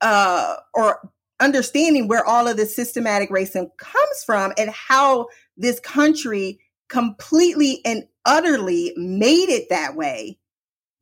uh 0.00 0.56
or 0.74 1.10
understanding 1.40 2.06
where 2.08 2.24
all 2.24 2.46
of 2.46 2.56
this 2.56 2.74
systematic 2.76 3.30
racism 3.30 3.68
comes 3.78 4.24
from 4.24 4.52
and 4.58 4.70
how 4.70 5.28
this 5.56 5.80
country 5.80 6.60
completely 6.88 7.80
and 7.84 8.04
utterly 8.26 8.92
made 8.96 9.48
it 9.48 9.68
that 9.70 9.96
way 9.96 10.38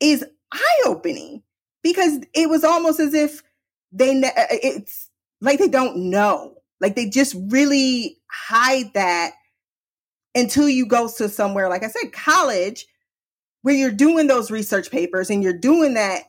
is 0.00 0.24
eye-opening 0.52 1.42
because 1.82 2.18
it 2.34 2.48
was 2.48 2.64
almost 2.64 3.00
as 3.00 3.14
if 3.14 3.42
they 3.90 4.14
ne- 4.14 4.28
uh, 4.28 4.46
it's 4.50 5.10
like 5.40 5.58
they 5.58 5.68
don't 5.68 5.96
know 5.96 6.54
like 6.80 6.94
they 6.94 7.08
just 7.08 7.34
really 7.48 8.18
hide 8.30 8.92
that 8.94 9.32
until 10.34 10.68
you 10.68 10.86
go 10.86 11.08
to 11.08 11.28
somewhere 11.28 11.68
like 11.68 11.82
i 11.82 11.88
said 11.88 12.12
college 12.12 12.86
where 13.68 13.76
you're 13.76 13.90
doing 13.90 14.28
those 14.28 14.50
research 14.50 14.90
papers 14.90 15.28
and 15.28 15.42
you're 15.42 15.52
doing 15.52 15.92
that 15.92 16.22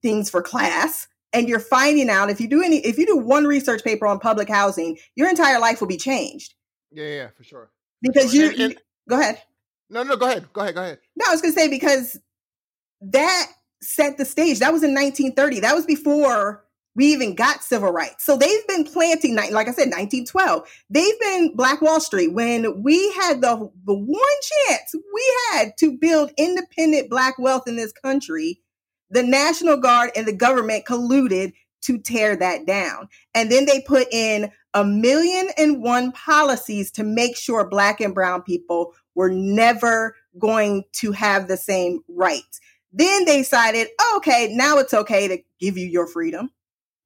things 0.00 0.30
for 0.30 0.40
class 0.40 1.08
and 1.32 1.48
you're 1.48 1.58
finding 1.58 2.08
out 2.08 2.30
if 2.30 2.40
you 2.40 2.46
do 2.48 2.62
any 2.62 2.76
if 2.86 2.96
you 2.98 3.04
do 3.04 3.16
one 3.16 3.44
research 3.46 3.82
paper 3.82 4.06
on 4.06 4.20
public 4.20 4.48
housing 4.48 4.96
your 5.16 5.28
entire 5.28 5.58
life 5.58 5.80
will 5.80 5.88
be 5.88 5.96
changed 5.96 6.54
Yeah, 6.92 7.06
yeah, 7.08 7.28
for 7.36 7.42
sure. 7.42 7.72
because 8.00 8.32
sure. 8.32 8.44
you 8.44 8.50
And- 8.50 8.60
and- 8.60 8.80
go 9.08 9.18
ahead 9.18 9.42
No, 9.90 10.04
no, 10.04 10.14
go 10.16 10.26
ahead. 10.26 10.46
Go 10.52 10.60
ahead. 10.60 10.74
Go 10.76 10.82
ahead. 10.82 10.98
no 11.16 11.24
i 11.26 11.32
was 11.32 11.42
going 11.42 11.52
to 11.52 11.60
say 11.60 11.66
because 11.68 12.16
that 13.00 13.46
set 13.82 14.16
the 14.16 14.24
stage 14.24 14.60
that 14.60 14.72
was 14.72 14.84
in 14.84 14.94
1930 14.94 15.60
that 15.60 15.74
was 15.74 15.86
before 15.86 16.63
we 16.96 17.06
even 17.06 17.34
got 17.34 17.64
civil 17.64 17.90
rights. 17.90 18.24
So 18.24 18.36
they've 18.36 18.66
been 18.68 18.84
planting 18.84 19.34
like 19.34 19.68
i 19.68 19.72
said 19.72 19.90
1912 19.90 20.68
they've 20.90 21.20
been 21.20 21.54
black 21.54 21.82
wall 21.82 22.00
street. 22.00 22.32
When 22.32 22.82
we 22.82 23.12
had 23.12 23.40
the 23.40 23.70
the 23.84 23.94
one 23.94 24.68
chance 24.68 24.94
we 24.94 25.36
had 25.52 25.76
to 25.78 25.96
build 25.96 26.32
independent 26.36 27.10
black 27.10 27.38
wealth 27.38 27.66
in 27.66 27.76
this 27.76 27.92
country 27.92 28.60
the 29.10 29.22
national 29.22 29.76
guard 29.76 30.10
and 30.16 30.26
the 30.26 30.32
government 30.32 30.84
colluded 30.84 31.52
to 31.82 31.98
tear 31.98 32.34
that 32.36 32.66
down. 32.66 33.08
And 33.34 33.50
then 33.52 33.66
they 33.66 33.80
put 33.80 34.08
in 34.12 34.50
a 34.72 34.84
million 34.84 35.50
and 35.56 35.82
one 35.82 36.12
policies 36.12 36.90
to 36.92 37.04
make 37.04 37.36
sure 37.36 37.68
black 37.68 38.00
and 38.00 38.14
brown 38.14 38.42
people 38.42 38.94
were 39.14 39.30
never 39.30 40.16
going 40.38 40.84
to 40.92 41.12
have 41.12 41.46
the 41.46 41.56
same 41.56 42.00
rights. 42.08 42.60
Then 42.92 43.24
they 43.24 43.38
decided, 43.38 43.88
okay, 44.16 44.52
now 44.52 44.78
it's 44.78 44.94
okay 44.94 45.28
to 45.28 45.38
give 45.60 45.76
you 45.76 45.86
your 45.86 46.06
freedom. 46.06 46.50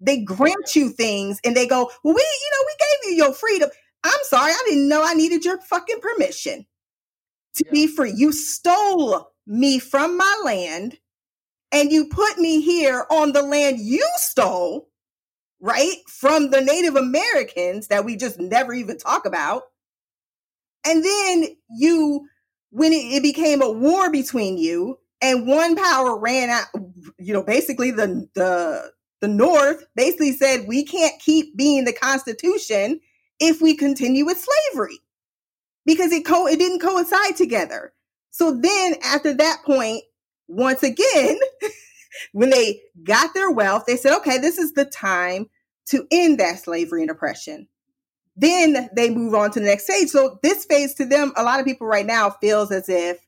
They 0.01 0.21
grant 0.21 0.77
you 0.77 0.91
things 0.91 1.41
and 1.45 1.57
they 1.57 1.67
go, 1.67 1.91
well, 2.05 2.15
we, 2.15 2.21
you 2.23 2.51
know, 2.53 2.65
we 2.67 2.77
gave 2.79 3.11
you 3.11 3.25
your 3.25 3.35
freedom. 3.35 3.71
I'm 4.05 4.21
sorry, 4.25 4.53
I 4.53 4.63
didn't 4.69 4.89
know 4.89 5.03
I 5.05 5.15
needed 5.15 5.45
your 5.45 5.61
fucking 5.61 6.01
permission 6.01 6.67
to 7.57 7.65
Yeah. 7.65 7.71
be 7.73 7.87
free. 7.89 8.13
You 8.15 8.33
stole 8.33 9.33
me 9.47 9.79
from 9.79 10.17
my 10.17 10.41
land 10.45 10.99
and 11.73 11.91
you 11.91 12.07
put 12.07 12.39
me 12.39 12.61
here 12.61 13.07
on 13.11 13.33
the 13.33 13.43
land 13.43 13.79
you 13.81 14.07
stole, 14.17 14.89
right? 15.61 15.97
From 16.07 16.51
the 16.51 16.61
Native 16.61 16.97
Americans 16.97 17.89
that 17.89 18.05
we 18.05 18.17
just 18.17 18.39
never 18.39 18.73
even 18.73 18.99
talk 18.99 19.27
about. 19.27 19.65
And 20.87 21.05
then 21.05 21.47
you, 21.77 22.29
when 22.71 22.93
it, 22.93 23.17
it 23.17 23.23
became 23.23 23.63
a 23.63 23.71
war 23.71 24.11
between 24.11 24.59
you, 24.59 24.99
and 25.21 25.49
one 25.49 25.75
power 25.75 26.17
ran 26.17 26.49
out, 26.49 26.67
you 27.19 27.33
know, 27.33 27.43
basically 27.43 27.91
the 27.91 28.29
the 28.35 28.93
the 29.21 29.29
North 29.29 29.85
basically 29.97 30.33
said 30.33 30.67
we 30.67 30.85
can't 30.85 31.21
keep 31.21 31.57
being 31.57 31.85
the 31.85 31.93
Constitution 31.93 33.01
if 33.41 33.61
we 33.61 33.77
continue 33.77 34.25
with 34.25 34.45
slavery 34.73 34.99
because 35.85 36.13
it 36.13 36.25
co- 36.25 36.47
it 36.47 36.59
didn't 36.59 36.81
coincide 36.81 37.37
together. 37.37 37.93
So 38.31 38.53
then 38.53 38.95
after 39.03 39.35
that 39.35 39.63
point, 39.65 40.03
once 40.47 40.83
again, 40.83 41.39
when 42.33 42.51
they 42.51 42.81
got 43.05 43.35
their 43.35 43.51
wealth, 43.51 43.85
they 43.87 43.97
said, 43.97 44.17
okay, 44.19 44.39
this 44.39 44.59
is 44.59 44.73
the 44.73 44.85
time 44.85 45.47
to 45.87 46.07
end 46.11 46.39
that 46.39 46.61
slavery 46.61 47.03
and 47.03 47.11
oppression. 47.11 47.69
Then 48.37 48.89
they 48.95 49.11
move 49.11 49.35
on 49.35 49.51
to 49.53 49.61
the 49.61 49.67
next 49.67 49.85
stage. 49.85 50.09
So 50.09 50.39
this 50.43 50.65
phase 50.65 50.95
to 50.95 51.05
them, 51.05 51.33
a 51.37 51.43
lot 51.43 51.59
of 51.59 51.67
people 51.67 51.87
right 51.87 52.07
now 52.07 52.31
feels 52.31 52.71
as 52.71 52.89
if 52.89 53.19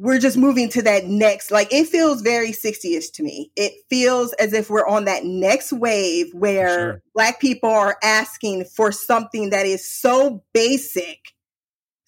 we're 0.00 0.20
just 0.20 0.36
moving 0.36 0.68
to 0.68 0.82
that 0.82 1.06
next 1.06 1.50
like 1.50 1.72
it 1.72 1.88
feels 1.88 2.22
very 2.22 2.52
60ish 2.52 3.12
to 3.14 3.22
me. 3.22 3.50
It 3.56 3.72
feels 3.90 4.32
as 4.34 4.52
if 4.52 4.70
we're 4.70 4.86
on 4.86 5.06
that 5.06 5.24
next 5.24 5.72
wave 5.72 6.32
where 6.32 6.78
sure. 6.78 7.02
black 7.14 7.40
people 7.40 7.70
are 7.70 7.98
asking 8.02 8.64
for 8.64 8.92
something 8.92 9.50
that 9.50 9.66
is 9.66 9.90
so 9.90 10.44
basic 10.54 11.32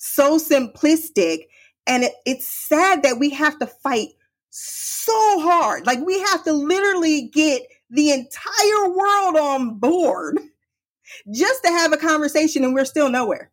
so 0.01 0.39
simplistic 0.39 1.45
and 1.87 2.05
it, 2.05 2.13
it's 2.25 2.47
sad 2.47 3.03
that 3.03 3.19
we 3.19 3.31
have 3.31 3.59
to 3.59 3.67
fight 3.67 4.09
so 4.51 5.41
hard. 5.41 5.87
Like 5.87 6.01
we 6.01 6.19
have 6.21 6.45
to 6.45 6.53
literally 6.53 7.29
get 7.29 7.63
the 7.91 8.11
entire 8.11 8.89
world 8.89 9.37
on 9.37 9.79
board 9.79 10.39
just 11.35 11.63
to 11.65 11.71
have 11.71 11.93
a 11.93 11.97
conversation 11.97 12.65
and 12.65 12.75
we're 12.75 12.85
still 12.85 13.11
nowhere 13.11 13.51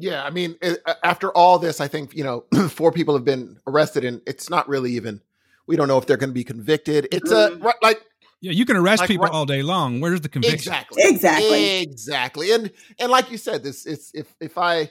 yeah, 0.00 0.24
I 0.24 0.30
mean, 0.30 0.56
it, 0.62 0.82
after 1.04 1.30
all 1.30 1.58
this, 1.58 1.80
I 1.80 1.86
think 1.86 2.16
you 2.16 2.24
know, 2.24 2.44
four 2.68 2.90
people 2.90 3.14
have 3.14 3.24
been 3.24 3.58
arrested, 3.66 4.04
and 4.04 4.22
it's 4.26 4.48
not 4.48 4.68
really 4.68 4.92
even. 4.92 5.20
We 5.66 5.76
don't 5.76 5.88
know 5.88 5.98
if 5.98 6.06
they're 6.06 6.16
going 6.16 6.30
to 6.30 6.34
be 6.34 6.42
convicted. 6.42 7.06
It's 7.12 7.30
a 7.30 7.50
mm. 7.50 7.72
like. 7.82 8.02
Yeah, 8.40 8.52
you 8.52 8.64
can 8.64 8.76
arrest 8.76 9.00
like, 9.00 9.08
people 9.08 9.26
right, 9.26 9.34
all 9.34 9.44
day 9.44 9.62
long. 9.62 10.00
Where's 10.00 10.22
the 10.22 10.30
conviction? 10.30 10.72
Exactly. 10.72 11.02
Exactly. 11.04 11.80
Exactly. 11.82 12.52
And 12.52 12.70
and 12.98 13.10
like 13.10 13.30
you 13.30 13.36
said, 13.36 13.62
this 13.62 13.84
it's 13.84 14.10
if 14.14 14.34
if 14.40 14.56
I, 14.56 14.90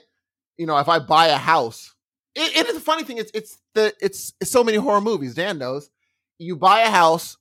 you 0.56 0.66
know, 0.66 0.78
if 0.78 0.88
I 0.88 1.00
buy 1.00 1.26
a 1.26 1.36
house, 1.36 1.92
it, 2.36 2.56
it 2.56 2.68
is 2.68 2.76
a 2.76 2.80
funny 2.80 3.02
thing. 3.02 3.18
It's 3.18 3.32
it's 3.34 3.58
the 3.74 3.92
it's, 4.00 4.32
it's 4.40 4.50
so 4.52 4.62
many 4.62 4.78
horror 4.78 5.00
movies. 5.00 5.34
Dan 5.34 5.58
knows. 5.58 5.90
You 6.38 6.54
buy 6.56 6.82
a 6.82 6.90
house, 6.90 7.36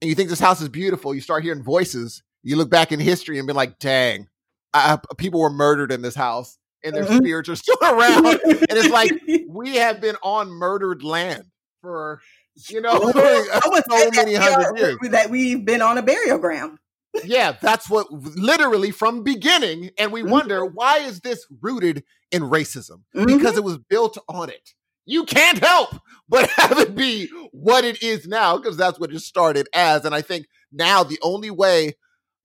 and 0.00 0.08
you 0.08 0.16
think 0.16 0.28
this 0.28 0.40
house 0.40 0.60
is 0.60 0.68
beautiful. 0.68 1.14
You 1.14 1.20
start 1.20 1.44
hearing 1.44 1.62
voices. 1.62 2.24
You 2.42 2.56
look 2.56 2.68
back 2.68 2.90
in 2.90 2.98
history 2.98 3.38
and 3.38 3.46
be 3.46 3.54
like, 3.54 3.78
"Dang, 3.78 4.28
I, 4.74 4.98
people 5.16 5.40
were 5.40 5.50
murdered 5.50 5.92
in 5.92 6.02
this 6.02 6.16
house." 6.16 6.58
And 6.84 6.94
their 6.94 7.04
mm-hmm. 7.04 7.18
spirits 7.18 7.48
are 7.48 7.56
still 7.56 7.76
around. 7.82 8.26
and 8.26 8.66
it's 8.70 8.88
like 8.88 9.12
we 9.48 9.76
have 9.76 10.00
been 10.00 10.16
on 10.22 10.48
murdered 10.50 11.02
land 11.02 11.44
for 11.80 12.20
you 12.68 12.80
know 12.80 13.10
so 13.12 14.10
many 14.14 14.34
hundred 14.34 14.78
years 14.78 14.98
that 15.10 15.28
we've 15.30 15.64
been 15.64 15.82
on 15.82 15.98
a 15.98 16.02
burial 16.02 16.38
ground. 16.38 16.78
yeah, 17.24 17.56
that's 17.60 17.90
what 17.90 18.10
literally 18.10 18.90
from 18.90 19.22
beginning, 19.22 19.90
and 19.98 20.12
we 20.12 20.22
mm-hmm. 20.22 20.30
wonder 20.30 20.64
why 20.64 20.98
is 20.98 21.20
this 21.20 21.46
rooted 21.60 22.04
in 22.30 22.42
racism? 22.42 23.02
Mm-hmm. 23.14 23.26
Because 23.26 23.56
it 23.56 23.64
was 23.64 23.78
built 23.78 24.18
on 24.28 24.48
it. 24.48 24.70
You 25.04 25.24
can't 25.24 25.58
help 25.58 25.96
but 26.28 26.48
have 26.50 26.78
it 26.78 26.94
be 26.94 27.28
what 27.52 27.84
it 27.84 28.02
is 28.02 28.26
now, 28.26 28.56
because 28.56 28.76
that's 28.76 28.98
what 28.98 29.12
it 29.12 29.20
started 29.20 29.68
as. 29.74 30.04
And 30.04 30.14
I 30.14 30.22
think 30.22 30.46
now 30.72 31.02
the 31.02 31.18
only 31.22 31.50
way 31.50 31.94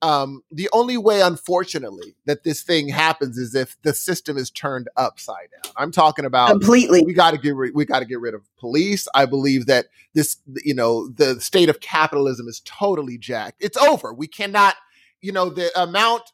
um, 0.01 0.43
the 0.51 0.69
only 0.73 0.97
way, 0.97 1.21
unfortunately, 1.21 2.15
that 2.25 2.43
this 2.43 2.61
thing 2.61 2.87
happens 2.87 3.37
is 3.37 3.55
if 3.55 3.77
the 3.81 3.93
system 3.93 4.37
is 4.37 4.51
turned 4.51 4.89
upside 4.95 5.49
down. 5.51 5.73
I'm 5.75 5.91
talking 5.91 6.25
about 6.25 6.49
completely. 6.49 7.03
We 7.03 7.13
got 7.13 7.31
to 7.31 7.37
get 7.37 7.55
rid. 7.55 7.73
We 7.73 7.85
got 7.85 7.99
to 7.99 8.05
get 8.05 8.19
rid 8.19 8.35
of 8.35 8.43
police. 8.57 9.07
I 9.15 9.25
believe 9.25 9.65
that 9.65 9.87
this, 10.13 10.37
you 10.63 10.75
know, 10.75 11.09
the 11.09 11.41
state 11.41 11.69
of 11.69 11.79
capitalism 11.79 12.47
is 12.47 12.61
totally 12.63 13.17
jacked. 13.17 13.57
It's 13.59 13.77
over. 13.77 14.13
We 14.13 14.27
cannot, 14.27 14.75
you 15.21 15.31
know, 15.31 15.49
the 15.49 15.71
amount 15.79 16.31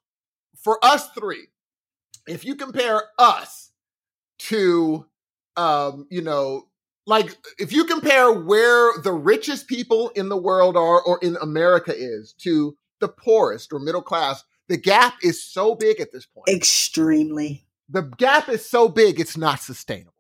for 0.62 0.84
us 0.84 1.10
three. 1.12 1.48
If 2.28 2.44
you 2.44 2.56
compare 2.56 3.02
us 3.18 3.72
to, 4.40 5.06
um, 5.56 6.06
you 6.10 6.22
know, 6.22 6.68
like 7.06 7.38
if 7.60 7.72
you 7.72 7.86
compare 7.86 8.32
where 8.32 8.92
the 9.02 9.12
richest 9.12 9.68
people 9.68 10.10
in 10.10 10.30
the 10.30 10.38
world 10.38 10.76
are 10.76 11.02
or 11.02 11.20
in 11.22 11.38
America 11.42 11.94
is 11.96 12.34
to 12.40 12.78
the 13.04 13.10
poorest 13.10 13.74
or 13.74 13.80
middle 13.80 14.02
class, 14.02 14.46
the 14.70 14.78
gap 14.78 15.16
is 15.22 15.44
so 15.44 15.76
big 15.76 16.00
at 16.00 16.14
this 16.14 16.26
point. 16.26 16.48
Extremely. 16.48 17.66
The 17.90 18.04
gap 18.18 18.48
is 18.48 18.66
so 18.66 18.88
big, 18.88 19.20
it's 19.20 19.36
not 19.36 19.60
sustainable. 19.60 20.14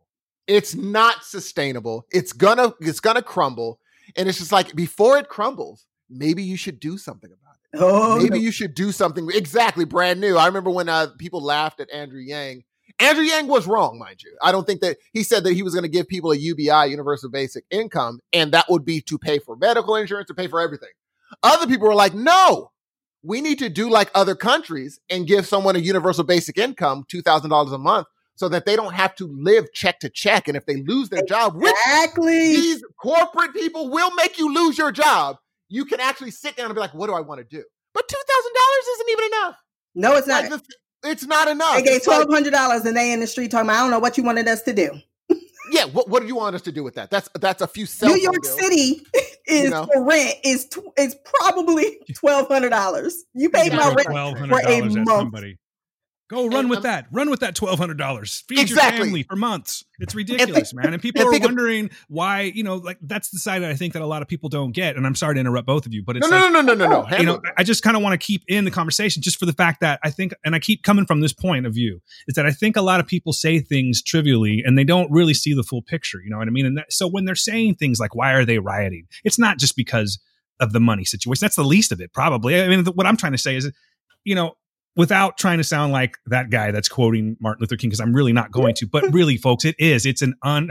It's 0.48 0.76
not 0.76 1.24
sustainable. 1.24 2.06
It's 2.12 2.34
gonna 2.34 2.74
it's 2.82 3.00
gonna 3.00 3.22
crumble. 3.22 3.80
And 4.18 4.28
it's 4.28 4.38
just 4.38 4.52
like 4.52 4.76
before 4.76 5.18
it 5.18 5.30
crumbles, 5.30 5.86
maybe 6.10 6.44
you 6.44 6.58
should 6.58 6.82
do 6.82 6.98
something 6.98 7.32
about 7.32 7.56
it. 7.56 7.80
Oh, 7.82 8.18
maybe 8.18 8.38
no. 8.38 8.44
you 8.44 8.52
should 8.52 8.76
do 8.76 8.92
something 8.92 9.30
exactly 9.34 9.86
brand 9.86 10.20
new. 10.20 10.36
I 10.36 10.46
remember 10.46 10.70
when 10.70 10.90
uh, 10.90 11.08
people 11.18 11.42
laughed 11.42 11.80
at 11.80 11.90
Andrew 11.92 12.20
Yang. 12.20 12.66
Andrew 13.00 13.24
Yang 13.24 13.48
was 13.48 13.66
wrong, 13.66 13.98
mind 13.98 14.22
you. 14.22 14.36
I 14.44 14.52
don't 14.52 14.68
think 14.68 14.82
that 14.82 14.98
he 15.14 15.24
said 15.24 15.46
that 15.46 15.54
he 15.54 15.64
was 15.64 15.74
going 15.74 15.84
to 15.84 15.90
give 15.90 16.08
people 16.08 16.32
a 16.32 16.36
UBI, 16.36 16.90
universal 16.90 17.32
basic 17.32 17.64
income, 17.72 18.20
and 18.34 18.52
that 18.52 18.66
would 18.70 18.86
be 18.86 19.02
to 19.02 19.18
pay 19.18 19.40
for 19.40 19.56
medical 19.56 19.96
insurance, 19.96 20.28
to 20.28 20.36
pay 20.36 20.48
for 20.48 20.62
everything. 20.62 20.90
Other 21.42 21.66
people 21.66 21.88
were 21.88 21.96
like, 21.96 22.14
no, 22.14 22.72
we 23.24 23.41
need 23.41 23.60
to 23.60 23.70
do 23.70 23.90
like 23.90 24.12
other 24.14 24.36
countries 24.36 25.00
and 25.10 25.26
give 25.26 25.48
someone 25.48 25.76
a 25.76 25.80
universal 25.80 26.24
basic 26.24 26.58
income, 26.58 27.06
$2,000 27.12 27.74
a 27.74 27.78
month, 27.78 28.08
so 28.36 28.50
that 28.50 28.66
they 28.66 28.76
don't 28.76 28.94
have 28.94 29.16
to 29.16 29.28
live 29.28 29.72
check 29.74 30.00
to 30.00 30.10
check. 30.10 30.48
And 30.48 30.58
if 30.58 30.66
they 30.66 30.78
lose 30.78 31.10
their 31.10 31.24
job, 31.24 31.56
exactly. 31.62 32.56
these 32.56 32.84
corporate 33.02 33.54
people 33.54 33.90
will 33.90 34.14
make 34.16 34.38
you 34.38 34.54
lose 34.54 34.78
your 34.78 34.91
job. 34.91 35.38
You 35.70 35.86
can 35.86 36.00
actually 36.00 36.32
sit 36.32 36.56
down 36.56 36.66
and 36.68 36.76
be 36.76 36.82
like, 36.82 36.94
what 36.94 37.08
do 37.08 37.14
I 37.14 37.22
want 37.22 37.40
to 37.40 37.45
do? 37.45 37.64
But 37.94 38.08
$2,000 38.08 38.94
isn't 38.94 39.10
even 39.10 39.26
enough. 39.26 39.56
No, 39.95 40.16
it's 40.16 40.28
not. 40.28 40.50
Like, 40.50 40.62
it's 41.04 41.26
not 41.26 41.48
enough. 41.48 41.76
They 41.76 41.84
gave 41.84 42.04
twelve 42.04 42.30
hundred 42.30 42.52
dollars, 42.52 42.86
and 42.86 42.95
they 42.95 43.12
in 43.12 43.20
the 43.20 43.28
street 43.28 43.52
talking 43.52 43.68
about, 43.68 43.78
I 43.78 43.82
don't 43.82 43.91
know 43.91 44.00
what 44.00 44.18
you 44.18 44.24
wanted 44.24 44.48
us 44.48 44.62
to 44.64 44.74
do. 44.74 44.90
yeah, 45.72 45.86
what, 45.86 46.10
what 46.10 46.22
do 46.22 46.28
you 46.28 46.36
want 46.36 46.56
us 46.56 46.62
to 46.64 46.72
do 46.72 46.84
with 46.84 46.95
that? 46.95 47.12
That's 47.12 47.30
that's 47.40 47.62
a 47.62 47.68
few. 47.68 47.86
New 48.04 48.16
York 48.16 48.41
bills. 48.41 48.60
City 48.60 49.06
is 49.48 49.65
you 49.65 49.70
know? 49.70 49.88
for 49.91 50.03
rent 50.03 50.36
is 50.44 50.70
is 50.98 51.15
probably 51.26 51.99
twelve 52.15 52.48
hundred 52.48 52.70
dollars. 52.70 53.24
You 53.34 53.49
pay 53.49 53.70
my 53.70 53.94
rent 53.94 54.07
for 54.38 54.60
a 54.60 54.82
month. 54.82 55.07
Somebody. 55.07 55.57
Go 56.34 56.48
run 56.48 56.62
and, 56.62 56.70
with 56.70 56.78
um, 56.78 56.84
that. 56.84 57.06
Run 57.12 57.30
with 57.30 57.42
that 57.42 57.54
twelve 57.54 57.78
hundred 57.78 58.00
dollars. 58.00 58.44
Feed 58.48 58.60
exactly. 58.60 58.98
your 58.98 59.06
family 59.06 59.24
for 59.24 59.36
months. 59.36 59.86
It's 60.00 60.16
ridiculous, 60.16 60.74
man. 60.74 60.92
And 60.92 61.02
people 61.02 61.22
and 61.22 61.36
are 61.36 61.46
wondering 61.46 61.92
why. 62.08 62.42
You 62.42 62.64
know, 62.64 62.78
like 62.78 62.98
that's 63.02 63.30
the 63.30 63.38
side 63.38 63.62
that 63.62 63.70
I 63.70 63.76
think 63.76 63.94
that 63.94 64.02
a 64.02 64.06
lot 64.08 64.24
of 64.24 64.28
people 64.28 64.50
don't 64.50 64.72
get. 64.72 64.96
And 64.96 65.06
I'm 65.06 65.14
sorry 65.14 65.36
to 65.36 65.40
interrupt 65.40 65.68
both 65.68 65.86
of 65.86 65.94
you, 65.94 66.04
but 66.04 66.18
it's 66.18 66.28
no, 66.28 66.36
like, 66.36 66.52
no, 66.52 66.62
no, 66.62 66.74
no, 66.74 66.88
no, 66.88 67.02
no. 67.04 67.18
You 67.18 67.26
know, 67.26 67.42
I 67.56 67.64
just 67.64 67.84
kind 67.84 67.96
of 67.96 68.02
want 68.02 68.20
to 68.20 68.26
keep 68.26 68.44
in 68.48 68.66
the 68.66 68.72
conversation 68.72 69.22
just 69.22 69.38
for 69.38 69.46
the 69.46 69.54
fact 69.54 69.82
that 69.82 70.00
I 70.04 70.10
think, 70.10 70.34
and 70.44 70.56
I 70.56 70.60
keep 70.60 70.82
coming 70.82 71.06
from 71.06 71.22
this 71.22 71.34
point 71.34 71.68
of 71.68 71.74
view, 71.76 72.02
is 72.28 72.34
that 72.34 72.48
I 72.48 72.52
think 72.52 72.76
a 72.76 72.82
lot 72.82 73.00
of 73.00 73.06
people 73.06 73.32
say 73.32 73.60
things 73.60 74.02
trivially 74.02 74.64
and 74.66 74.76
they 74.76 74.84
don't 74.84 75.12
really 75.12 75.36
see 75.36 75.54
the 75.54 75.64
full 75.64 75.84
picture. 75.84 76.20
You 76.24 76.32
know 76.32 76.40
what 76.40 76.48
I 76.48 76.52
mean? 76.52 76.66
And 76.66 76.78
that, 76.78 76.92
so 76.92 77.08
when 77.08 77.26
they're 77.26 77.36
saying 77.36 77.76
things 77.76 78.00
like, 78.00 78.16
"Why 78.16 78.34
are 78.34 78.44
they 78.44 78.58
rioting?" 78.58 79.08
It's 79.24 79.38
not 79.38 79.60
just 79.60 79.76
because 79.76 80.20
of 80.60 80.74
the 80.74 80.80
money 80.80 81.06
situation. 81.06 81.42
That's 81.42 81.56
the 81.56 81.64
least 81.64 81.92
of 81.92 82.02
it, 82.02 82.14
probably. 82.14 82.60
I 82.60 82.68
mean, 82.68 82.86
what 82.86 83.06
I'm 83.06 83.18
trying 83.18 83.34
to 83.34 83.38
say 83.38 83.56
is, 83.56 83.72
you 84.24 84.36
know, 84.36 84.56
without 84.95 85.38
trying 85.38 85.57
to 85.57 85.64
sound 85.64 85.91
like 85.91 86.18
that 86.28 86.49
guy 86.49 86.72
that's 86.72 86.90
quoting 86.90 87.38
Martin 87.40 87.61
Luther 87.61 87.78
King, 87.78 87.90
because 87.90 87.99
I'm 87.99 88.14
really 88.14 88.34
not 88.34 88.52
going 88.52 88.76
to. 88.76 88.88
But 88.88 89.03
really, 89.14 89.38
folks, 89.38 89.65
it 89.65 89.76
is. 89.80 90.06
It's 90.06 90.22
an 90.22 90.36
un. 90.44 90.70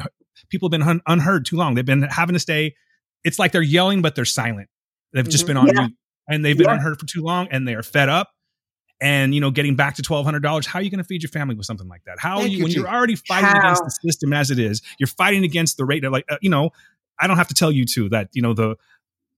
People 0.49 0.69
have 0.69 0.73
been 0.73 0.89
un- 0.89 1.03
unheard 1.07 1.47
too 1.47 1.57
long. 1.57 1.75
They've 1.75 1.85
been 1.85 2.03
having 2.03 2.35
to 2.35 2.41
stay. 2.41 2.75
It's 3.25 3.39
like 3.39 3.53
they're 3.53 3.63
yelling, 3.63 4.03
but 4.03 4.15
they're 4.15 4.25
silent. 4.25 4.69
They've 5.13 5.29
just 5.29 5.47
been 5.47 5.57
on 5.57 5.69
yeah. 5.69 5.89
and 6.29 6.45
they've 6.45 6.57
been 6.57 6.67
yeah. 6.67 6.75
unheard 6.75 6.99
for 6.99 7.07
too 7.07 7.23
long, 7.23 7.49
and 7.51 7.67
they 7.67 7.75
are 7.75 7.83
fed 7.83 8.09
up. 8.09 8.31
And 9.01 9.35
you 9.35 9.41
know, 9.41 9.51
getting 9.51 9.77
back 9.77 9.97
to 9.97 10.03
twelve 10.03 10.25
hundred 10.25 10.43
dollars, 10.43 10.67
how 10.67 10.79
are 10.79 10.83
you 10.83 10.91
going 10.91 10.99
to 10.99 11.05
feed 11.05 11.23
your 11.23 11.31
family 11.31 11.55
with 11.55 11.67
something 11.67 11.89
like 11.89 12.03
that? 12.05 12.19
How 12.19 12.39
Thank 12.39 12.53
you, 12.53 12.63
when 12.63 12.73
you're 12.73 12.89
already 12.89 13.17
fighting 13.17 13.51
how? 13.51 13.59
against 13.59 13.85
the 13.85 13.91
system 13.91 14.33
as 14.33 14.51
it 14.51 14.59
is, 14.59 14.81
you're 14.99 15.09
fighting 15.09 15.45
against 15.45 15.77
the 15.77 15.85
rate 15.85 16.05
of 16.05 16.13
like 16.13 16.25
uh, 16.31 16.37
you 16.41 16.51
know. 16.51 16.71
I 17.21 17.27
don't 17.29 17.37
have 17.37 17.49
to 17.49 17.55
tell 17.55 17.71
you 17.71 17.85
too 17.85 18.09
that 18.09 18.31
you 18.33 18.43
know 18.43 18.55
the 18.55 18.77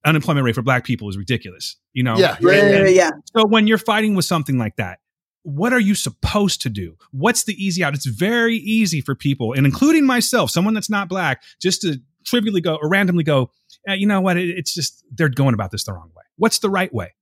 unemployment 0.04 0.44
rate 0.44 0.54
for 0.54 0.62
black 0.62 0.84
people 0.84 1.08
is 1.08 1.16
ridiculous. 1.16 1.76
You 1.92 2.02
know, 2.02 2.16
yeah, 2.16 2.36
yeah, 2.40 2.80
yeah, 2.80 2.88
yeah. 2.88 3.10
So 3.36 3.46
when 3.46 3.66
you're 3.66 3.78
fighting 3.78 4.14
with 4.14 4.24
something 4.24 4.58
like 4.58 4.76
that, 4.76 4.98
what 5.42 5.72
are 5.72 5.80
you 5.80 5.94
supposed 5.94 6.62
to 6.62 6.70
do? 6.70 6.96
What's 7.10 7.44
the 7.44 7.54
easy 7.62 7.84
out? 7.84 7.94
It's 7.94 8.06
very 8.06 8.56
easy 8.56 9.00
for 9.00 9.14
people, 9.14 9.52
and 9.52 9.66
including 9.66 10.06
myself, 10.06 10.50
someone 10.50 10.74
that's 10.74 10.90
not 10.90 11.08
black, 11.08 11.42
just 11.60 11.82
to 11.82 12.00
trivially 12.24 12.60
go 12.60 12.76
or 12.80 12.88
randomly 12.88 13.24
go, 13.24 13.50
eh, 13.86 13.94
you 13.94 14.06
know 14.06 14.20
what? 14.20 14.36
It, 14.36 14.48
it's 14.50 14.74
just 14.74 15.04
they're 15.12 15.28
going 15.28 15.54
about 15.54 15.70
this 15.70 15.84
the 15.84 15.92
wrong 15.92 16.10
way. 16.14 16.22
What's 16.36 16.58
the 16.60 16.70
right 16.70 16.92
way? 16.92 17.14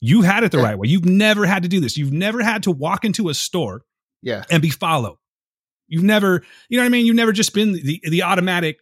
You 0.00 0.22
had 0.22 0.44
it 0.44 0.52
the 0.52 0.58
yeah. 0.58 0.64
right 0.64 0.78
way. 0.78 0.88
You've 0.88 1.04
never 1.04 1.46
had 1.46 1.62
to 1.62 1.68
do 1.68 1.80
this. 1.80 1.96
You've 1.96 2.12
never 2.12 2.42
had 2.42 2.62
to 2.64 2.70
walk 2.70 3.04
into 3.04 3.28
a 3.28 3.34
store, 3.34 3.82
yeah, 4.22 4.44
and 4.50 4.62
be 4.62 4.70
followed. 4.70 5.18
You've 5.88 6.02
never, 6.02 6.42
you 6.68 6.78
know 6.78 6.82
what 6.82 6.86
I 6.86 6.90
mean? 6.90 7.06
You've 7.06 7.16
never 7.16 7.32
just 7.32 7.54
been 7.54 7.72
the 7.72 8.00
the 8.04 8.22
automatic. 8.22 8.80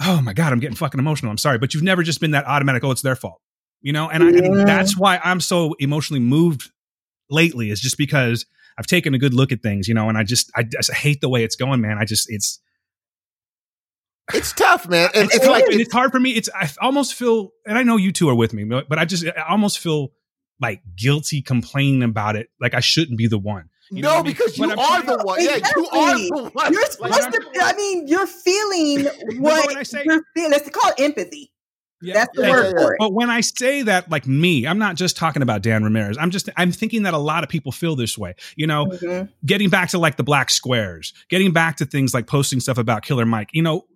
Oh 0.00 0.20
my 0.20 0.32
god, 0.32 0.52
I'm 0.52 0.60
getting 0.60 0.76
fucking 0.76 0.98
emotional. 0.98 1.30
I'm 1.30 1.38
sorry, 1.38 1.58
but 1.58 1.74
you've 1.74 1.82
never 1.82 2.02
just 2.02 2.20
been 2.20 2.32
that 2.32 2.46
automatic. 2.46 2.82
Oh, 2.84 2.90
it's 2.90 3.02
their 3.02 3.16
fault. 3.16 3.40
You 3.80 3.92
know, 3.92 4.08
and, 4.08 4.22
yeah. 4.22 4.42
I, 4.42 4.44
and 4.44 4.68
that's 4.68 4.96
why 4.96 5.20
I'm 5.22 5.40
so 5.40 5.74
emotionally 5.78 6.20
moved 6.20 6.70
lately 7.30 7.70
is 7.70 7.80
just 7.80 7.98
because 7.98 8.46
I've 8.78 8.86
taken 8.86 9.14
a 9.14 9.18
good 9.18 9.34
look 9.34 9.52
at 9.52 9.62
things, 9.62 9.88
you 9.88 9.94
know, 9.94 10.08
and 10.08 10.16
I 10.16 10.24
just 10.24 10.50
I 10.56 10.62
just 10.62 10.92
hate 10.92 11.20
the 11.20 11.28
way 11.28 11.44
it's 11.44 11.56
going, 11.56 11.80
man. 11.80 11.98
I 11.98 12.04
just 12.04 12.30
it's 12.30 12.60
it's 14.32 14.52
tough, 14.52 14.88
man. 14.88 15.10
And 15.14 15.24
it's, 15.24 15.36
it's 15.36 15.46
like 15.46 15.64
and 15.64 15.80
it's 15.80 15.92
hard 15.92 16.12
for 16.12 16.20
me. 16.20 16.30
It's 16.30 16.48
I 16.54 16.68
almost 16.80 17.14
feel, 17.14 17.50
and 17.66 17.76
I 17.76 17.82
know 17.82 17.96
you 17.96 18.12
two 18.12 18.28
are 18.28 18.34
with 18.34 18.52
me, 18.52 18.64
but 18.64 18.98
I 18.98 19.04
just 19.04 19.26
I 19.26 19.48
almost 19.48 19.78
feel 19.78 20.12
like 20.60 20.80
guilty 20.96 21.42
complaining 21.42 22.02
about 22.02 22.36
it, 22.36 22.48
like 22.60 22.74
I 22.74 22.80
shouldn't 22.80 23.18
be 23.18 23.26
the 23.26 23.38
one. 23.38 23.68
You 23.92 24.02
no, 24.02 24.10
I 24.10 24.16
mean? 24.16 24.24
because 24.24 24.56
you 24.56 24.64
are 24.64 25.02
the 25.02 25.18
one. 25.22 25.44
Yeah, 25.44 25.56
you 25.56 25.86
are 25.92 26.14
the 26.14 26.50
one. 26.54 26.72
You're 26.72 26.86
supposed 26.86 27.12
like, 27.12 27.30
to. 27.30 27.60
I 27.62 27.74
mean, 27.74 28.08
you're 28.08 28.26
feeling 28.26 29.04
what 29.38 29.70
you 29.70 29.74
know 29.74 30.02
you're 30.04 30.24
feeling. 30.34 30.50
Let's 30.50 30.70
call 30.70 30.92
it 30.92 31.00
empathy. 31.00 31.52
Yeah. 32.00 32.14
That's 32.14 32.36
the 32.36 32.42
yeah, 32.42 32.50
word 32.50 32.74
yeah, 32.76 32.82
for 32.82 32.92
it. 32.94 32.96
But 32.98 33.12
when 33.12 33.30
I 33.30 33.42
say 33.42 33.82
that, 33.82 34.10
like 34.10 34.26
me, 34.26 34.66
I'm 34.66 34.78
not 34.78 34.96
just 34.96 35.16
talking 35.16 35.42
about 35.42 35.62
Dan 35.62 35.84
Ramirez. 35.84 36.16
I'm 36.18 36.30
just 36.30 36.48
I'm 36.56 36.72
thinking 36.72 37.02
that 37.04 37.12
a 37.12 37.18
lot 37.18 37.44
of 37.44 37.50
people 37.50 37.70
feel 37.70 37.94
this 37.94 38.16
way. 38.16 38.34
You 38.56 38.66
know, 38.66 38.86
mm-hmm. 38.86 39.30
getting 39.44 39.68
back 39.68 39.90
to 39.90 39.98
like 39.98 40.16
the 40.16 40.24
black 40.24 40.50
squares, 40.50 41.12
getting 41.28 41.52
back 41.52 41.76
to 41.76 41.84
things 41.84 42.14
like 42.14 42.26
posting 42.26 42.60
stuff 42.60 42.78
about 42.78 43.02
Killer 43.02 43.26
Mike. 43.26 43.50
You 43.52 43.62
know, 43.62 43.86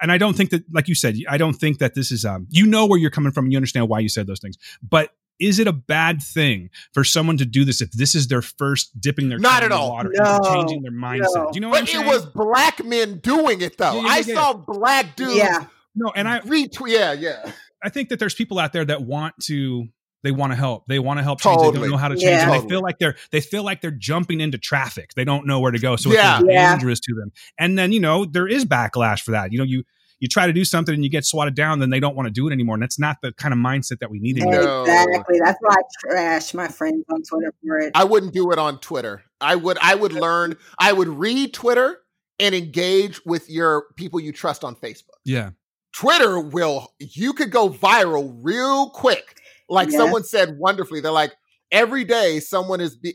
and 0.00 0.12
I 0.12 0.18
don't 0.18 0.36
think 0.36 0.50
that, 0.50 0.62
like 0.72 0.88
you 0.88 0.94
said, 0.94 1.16
I 1.28 1.38
don't 1.38 1.54
think 1.54 1.78
that 1.78 1.94
this 1.94 2.12
is 2.12 2.24
um. 2.24 2.46
You 2.50 2.66
know 2.66 2.86
where 2.86 2.98
you're 2.98 3.10
coming 3.10 3.32
from, 3.32 3.46
and 3.46 3.52
you 3.52 3.56
understand 3.56 3.88
why 3.88 4.00
you 4.00 4.08
said 4.10 4.26
those 4.26 4.40
things, 4.40 4.56
but 4.82 5.10
is 5.40 5.58
it 5.58 5.66
a 5.66 5.72
bad 5.72 6.22
thing 6.22 6.70
for 6.92 7.04
someone 7.04 7.36
to 7.38 7.44
do 7.44 7.64
this 7.64 7.80
if 7.80 7.90
this 7.92 8.14
is 8.14 8.28
their 8.28 8.42
first 8.42 9.00
dipping 9.00 9.28
their 9.28 9.38
not 9.38 9.62
at 9.62 9.72
all 9.72 9.90
water 9.90 10.10
no, 10.12 10.40
changing 10.44 10.82
their 10.82 10.92
mindset? 10.92 11.34
No. 11.34 11.50
Do 11.50 11.56
you 11.56 11.60
know 11.60 11.68
what 11.68 11.86
but 11.86 11.94
I'm 11.94 12.06
it 12.06 12.06
was 12.06 12.26
black 12.26 12.84
men 12.84 13.18
doing 13.18 13.60
it 13.60 13.78
though. 13.78 13.94
Yeah, 13.94 14.02
yeah, 14.02 14.08
I 14.08 14.18
yeah. 14.18 14.34
saw 14.34 14.52
black 14.54 15.16
dudes. 15.16 15.36
Yeah. 15.36 15.64
No, 15.94 16.12
and 16.14 16.28
I 16.28 16.40
retweet. 16.40 16.88
Yeah, 16.88 17.12
yeah. 17.12 17.50
I 17.82 17.88
think 17.88 18.08
that 18.10 18.18
there's 18.18 18.34
people 18.34 18.58
out 18.58 18.72
there 18.72 18.84
that 18.84 19.02
want 19.02 19.34
to 19.44 19.88
they 20.24 20.32
want 20.32 20.52
to 20.52 20.56
help. 20.56 20.86
They 20.88 20.98
want 20.98 21.18
to 21.18 21.22
help 21.22 21.40
change. 21.40 21.58
Totally. 21.58 21.72
They 21.72 21.80
don't 21.80 21.90
know 21.90 21.96
how 21.96 22.08
to 22.08 22.16
change. 22.16 22.24
Yeah. 22.24 22.46
Totally. 22.46 22.62
They 22.62 22.68
feel 22.68 22.82
like 22.82 22.98
they're 22.98 23.16
they 23.30 23.40
feel 23.40 23.62
like 23.62 23.80
they're 23.80 23.90
jumping 23.90 24.40
into 24.40 24.58
traffic. 24.58 25.14
They 25.14 25.24
don't 25.24 25.46
know 25.46 25.60
where 25.60 25.72
to 25.72 25.78
go, 25.78 25.96
so 25.96 26.10
yeah. 26.10 26.40
it's 26.40 26.46
dangerous 26.46 27.00
to 27.00 27.14
them. 27.14 27.30
And 27.58 27.78
then 27.78 27.92
you 27.92 28.00
know 28.00 28.24
there 28.24 28.48
is 28.48 28.64
backlash 28.64 29.20
for 29.20 29.32
that. 29.32 29.52
You 29.52 29.58
know 29.58 29.64
you 29.64 29.84
you 30.20 30.28
try 30.28 30.46
to 30.46 30.52
do 30.52 30.64
something 30.64 30.94
and 30.94 31.04
you 31.04 31.10
get 31.10 31.24
swatted 31.24 31.54
down, 31.54 31.78
then 31.78 31.90
they 31.90 32.00
don't 32.00 32.16
want 32.16 32.26
to 32.26 32.32
do 32.32 32.48
it 32.48 32.52
anymore. 32.52 32.74
And 32.74 32.82
that's 32.82 32.98
not 32.98 33.18
the 33.22 33.32
kind 33.32 33.52
of 33.52 33.60
mindset 33.60 34.00
that 34.00 34.10
we 34.10 34.18
need 34.18 34.38
anymore. 34.38 34.82
Exactly. 34.82 35.38
That's 35.44 35.58
why 35.60 35.74
I 35.74 35.82
trash 36.00 36.54
my 36.54 36.68
friends 36.68 37.04
on 37.10 37.22
Twitter 37.22 37.52
for 37.64 37.78
it. 37.78 37.92
I 37.94 38.04
wouldn't 38.04 38.32
do 38.32 38.50
it 38.50 38.58
on 38.58 38.78
Twitter. 38.80 39.22
I 39.40 39.56
would 39.56 39.78
I 39.80 39.94
would 39.94 40.12
learn, 40.12 40.56
I 40.78 40.92
would 40.92 41.08
read 41.08 41.54
Twitter 41.54 42.00
and 42.40 42.54
engage 42.54 43.24
with 43.24 43.48
your 43.48 43.86
people 43.96 44.20
you 44.20 44.32
trust 44.32 44.64
on 44.64 44.74
Facebook. 44.74 45.18
Yeah. 45.24 45.50
Twitter 45.92 46.40
will 46.40 46.92
you 46.98 47.32
could 47.32 47.50
go 47.50 47.68
viral 47.68 48.36
real 48.42 48.90
quick. 48.90 49.40
Like 49.68 49.90
yeah. 49.90 49.98
someone 49.98 50.24
said 50.24 50.56
wonderfully. 50.58 51.00
They're 51.00 51.12
like, 51.12 51.34
every 51.70 52.04
day 52.04 52.40
someone 52.40 52.80
is 52.80 52.96
be, 52.96 53.14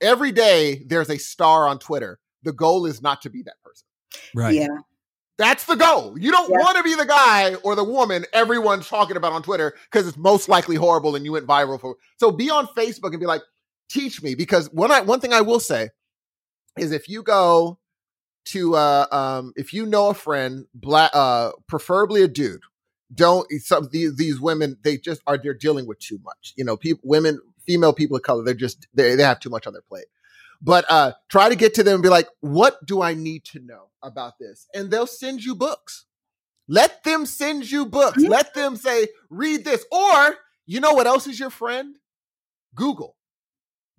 every 0.00 0.32
day 0.32 0.84
there's 0.86 1.10
a 1.10 1.18
star 1.18 1.66
on 1.66 1.78
Twitter. 1.78 2.18
The 2.42 2.52
goal 2.52 2.86
is 2.86 3.02
not 3.02 3.22
to 3.22 3.30
be 3.30 3.42
that 3.42 3.56
person. 3.64 3.86
Right. 4.34 4.54
Yeah. 4.54 4.68
That's 5.38 5.64
the 5.64 5.76
goal. 5.76 6.18
You 6.18 6.32
don't 6.32 6.50
yeah. 6.50 6.58
want 6.58 6.76
to 6.78 6.82
be 6.82 6.94
the 6.96 7.06
guy 7.06 7.54
or 7.56 7.76
the 7.76 7.84
woman 7.84 8.24
everyone's 8.32 8.88
talking 8.88 9.16
about 9.16 9.32
on 9.32 9.42
Twitter 9.42 9.74
because 9.90 10.06
it's 10.06 10.18
most 10.18 10.48
likely 10.48 10.74
horrible 10.76 11.14
and 11.14 11.24
you 11.24 11.32
went 11.32 11.46
viral 11.46 11.80
for. 11.80 11.96
So 12.16 12.32
be 12.32 12.50
on 12.50 12.66
Facebook 12.76 13.10
and 13.10 13.20
be 13.20 13.26
like, 13.26 13.42
teach 13.88 14.22
me 14.22 14.34
because 14.34 14.70
one 14.72 14.90
I, 14.90 15.00
one 15.00 15.20
thing 15.20 15.32
I 15.32 15.40
will 15.40 15.60
say 15.60 15.90
is 16.76 16.92
if 16.92 17.08
you 17.08 17.22
go 17.22 17.78
to 18.46 18.74
uh 18.76 19.06
um 19.12 19.52
if 19.56 19.72
you 19.72 19.84
know 19.84 20.08
a 20.08 20.14
friend 20.14 20.66
black 20.74 21.10
uh 21.14 21.50
preferably 21.66 22.22
a 22.22 22.28
dude 22.28 22.62
don't 23.14 23.50
some 23.60 23.88
these 23.92 24.16
these 24.16 24.40
women 24.40 24.76
they 24.82 24.96
just 24.96 25.20
are 25.26 25.36
they're 25.36 25.54
dealing 25.54 25.86
with 25.86 25.98
too 25.98 26.18
much 26.24 26.54
you 26.56 26.64
know 26.64 26.76
people 26.76 27.00
women 27.04 27.40
female 27.66 27.92
people 27.92 28.16
of 28.16 28.22
color 28.22 28.42
they're 28.44 28.54
just 28.54 28.86
they, 28.94 29.14
they 29.14 29.22
have 29.22 29.40
too 29.40 29.50
much 29.50 29.66
on 29.66 29.72
their 29.72 29.82
plate 29.82 30.06
but 30.60 30.84
uh, 30.88 31.12
try 31.28 31.48
to 31.48 31.56
get 31.56 31.74
to 31.74 31.82
them 31.82 31.94
and 31.94 32.02
be 32.02 32.08
like, 32.08 32.28
what 32.40 32.84
do 32.84 33.00
I 33.02 33.14
need 33.14 33.44
to 33.46 33.60
know 33.60 33.88
about 34.02 34.38
this? 34.38 34.66
And 34.74 34.90
they'll 34.90 35.06
send 35.06 35.44
you 35.44 35.54
books. 35.54 36.06
Let 36.66 37.02
them 37.04 37.26
send 37.26 37.70
you 37.70 37.86
books. 37.86 38.18
Mm-hmm. 38.18 38.30
Let 38.30 38.54
them 38.54 38.76
say, 38.76 39.08
read 39.30 39.64
this. 39.64 39.84
Or, 39.90 40.36
you 40.66 40.80
know 40.80 40.92
what 40.92 41.06
else 41.06 41.26
is 41.26 41.40
your 41.40 41.50
friend? 41.50 41.96
Google. 42.74 43.16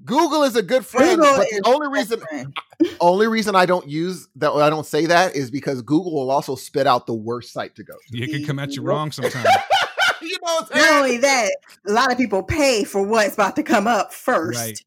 Google 0.06 0.44
is 0.44 0.56
a 0.56 0.62
good 0.62 0.86
friend, 0.86 1.20
Google 1.20 1.38
but 1.38 1.48
the 1.50 1.62
only 1.66 1.88
reason 1.90 2.22
only 3.02 3.28
reason 3.28 3.54
I 3.54 3.66
don't 3.66 3.88
use 3.88 4.30
that 4.38 4.52
I 4.52 4.70
don't 4.70 4.86
say 4.86 5.08
that 5.08 5.36
is 5.36 5.52
because 5.52 5.82
Google 5.82 6.14
will 6.14 6.32
also 6.32 6.56
spit 6.56 6.88
out 6.88 7.06
the 7.06 7.14
worst 7.14 7.52
site 7.52 7.76
to 7.76 7.84
go 7.84 7.96
to. 8.12 8.18
It 8.18 8.30
can 8.30 8.46
come 8.46 8.60
at 8.60 8.76
you 8.76 8.82
wrong 8.82 9.12
sometimes. 9.12 9.46
you 10.22 10.38
know 10.42 10.68
Not 10.74 11.04
only 11.04 11.18
that, 11.18 11.52
a 11.86 11.92
lot 11.92 12.12
of 12.12 12.18
people 12.18 12.44
pay 12.44 12.86
for 12.86 13.04
what's 13.04 13.34
about 13.34 13.58
to 13.58 13.64
come 13.64 13.88
up 13.88 14.14
first. 14.14 14.60
Right. 14.60 14.82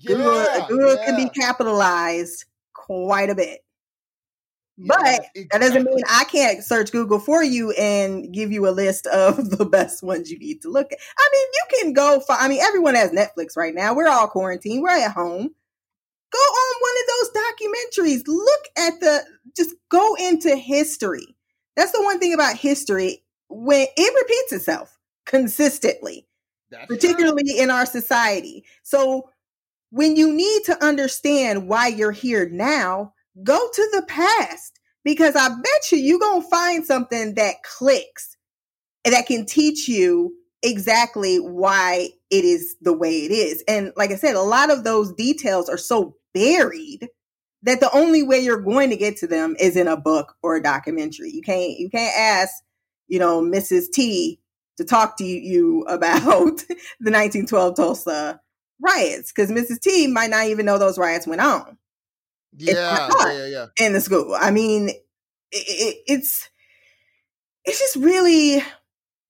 Yeah, 0.00 0.66
Google, 0.68 0.94
yeah. 0.94 1.04
can 1.04 1.16
be 1.16 1.28
capitalized 1.28 2.44
quite 2.72 3.30
a 3.30 3.34
bit. 3.34 3.60
But 4.78 4.98
yeah, 5.04 5.10
exactly. 5.12 5.48
that 5.50 5.60
doesn't 5.60 5.84
mean 5.84 6.02
I 6.08 6.24
can't 6.24 6.64
search 6.64 6.90
Google 6.90 7.18
for 7.18 7.42
you 7.42 7.70
and 7.72 8.32
give 8.32 8.50
you 8.50 8.66
a 8.66 8.70
list 8.70 9.06
of 9.06 9.50
the 9.58 9.66
best 9.66 10.02
ones 10.02 10.30
you 10.30 10.38
need 10.38 10.62
to 10.62 10.70
look 10.70 10.90
at. 10.90 10.98
I 11.18 11.28
mean, 11.32 11.46
you 11.52 11.78
can 11.78 11.92
go 11.92 12.20
for, 12.20 12.32
I 12.32 12.48
mean, 12.48 12.60
everyone 12.62 12.94
has 12.94 13.10
Netflix 13.10 13.56
right 13.56 13.74
now. 13.74 13.94
We're 13.94 14.08
all 14.08 14.28
quarantined, 14.28 14.82
we're 14.82 14.88
at 14.90 15.12
home. 15.12 15.50
Go 16.32 16.38
on 16.38 16.74
one 16.80 16.92
of 17.00 17.08
those 17.08 18.06
documentaries. 18.06 18.28
Look 18.28 18.68
at 18.78 19.00
the, 19.00 19.24
just 19.56 19.74
go 19.90 20.14
into 20.14 20.56
history. 20.56 21.36
That's 21.76 21.92
the 21.92 22.02
one 22.02 22.18
thing 22.18 22.32
about 22.32 22.56
history 22.56 23.22
when 23.48 23.86
it 23.96 24.14
repeats 24.22 24.52
itself 24.52 24.96
consistently, 25.26 26.26
That's 26.70 26.86
particularly 26.86 27.42
true. 27.44 27.62
in 27.62 27.70
our 27.70 27.84
society. 27.84 28.64
So 28.82 29.28
when 29.90 30.16
you 30.16 30.32
need 30.32 30.62
to 30.64 30.84
understand 30.84 31.68
why 31.68 31.88
you're 31.88 32.12
here 32.12 32.48
now, 32.48 33.12
go 33.42 33.58
to 33.72 33.88
the 33.92 34.02
past 34.06 34.80
because 35.04 35.34
I 35.36 35.48
bet 35.48 35.92
you 35.92 35.98
you're 35.98 36.18
going 36.18 36.42
to 36.42 36.48
find 36.48 36.84
something 36.84 37.34
that 37.34 37.62
clicks 37.62 38.36
that 39.04 39.26
can 39.26 39.46
teach 39.46 39.88
you 39.88 40.34
exactly 40.62 41.38
why 41.38 42.10
it 42.30 42.44
is 42.44 42.76
the 42.80 42.92
way 42.92 43.24
it 43.24 43.32
is. 43.32 43.64
And 43.66 43.92
like 43.96 44.10
I 44.10 44.16
said, 44.16 44.34
a 44.34 44.42
lot 44.42 44.70
of 44.70 44.84
those 44.84 45.12
details 45.14 45.68
are 45.68 45.78
so 45.78 46.16
buried 46.34 47.08
that 47.62 47.80
the 47.80 47.90
only 47.92 48.22
way 48.22 48.38
you're 48.38 48.60
going 48.60 48.90
to 48.90 48.96
get 48.96 49.16
to 49.18 49.26
them 49.26 49.56
is 49.58 49.76
in 49.76 49.88
a 49.88 49.96
book 49.96 50.34
or 50.42 50.56
a 50.56 50.62
documentary. 50.62 51.30
You 51.30 51.42
can't 51.42 51.78
you 51.78 51.90
can't 51.90 52.16
ask, 52.16 52.54
you 53.08 53.18
know, 53.18 53.42
Mrs. 53.42 53.90
T 53.92 54.40
to 54.76 54.84
talk 54.84 55.16
to 55.18 55.24
you 55.24 55.82
about 55.88 56.20
the 57.00 57.10
1912 57.10 57.76
Tulsa 57.76 58.40
riots 58.80 59.32
because 59.32 59.50
Mrs. 59.50 59.80
T 59.80 60.06
might 60.06 60.30
not 60.30 60.46
even 60.46 60.66
know 60.66 60.78
those 60.78 60.98
riots 60.98 61.26
went 61.26 61.40
on. 61.40 61.78
Yeah, 62.56 63.08
yeah, 63.26 63.46
yeah, 63.46 63.66
In 63.78 63.92
the 63.92 64.00
school, 64.00 64.34
I 64.38 64.50
mean, 64.50 64.88
it, 64.88 64.96
it, 65.52 65.96
it's 66.06 66.48
it's 67.64 67.78
just 67.78 67.96
really 67.96 68.62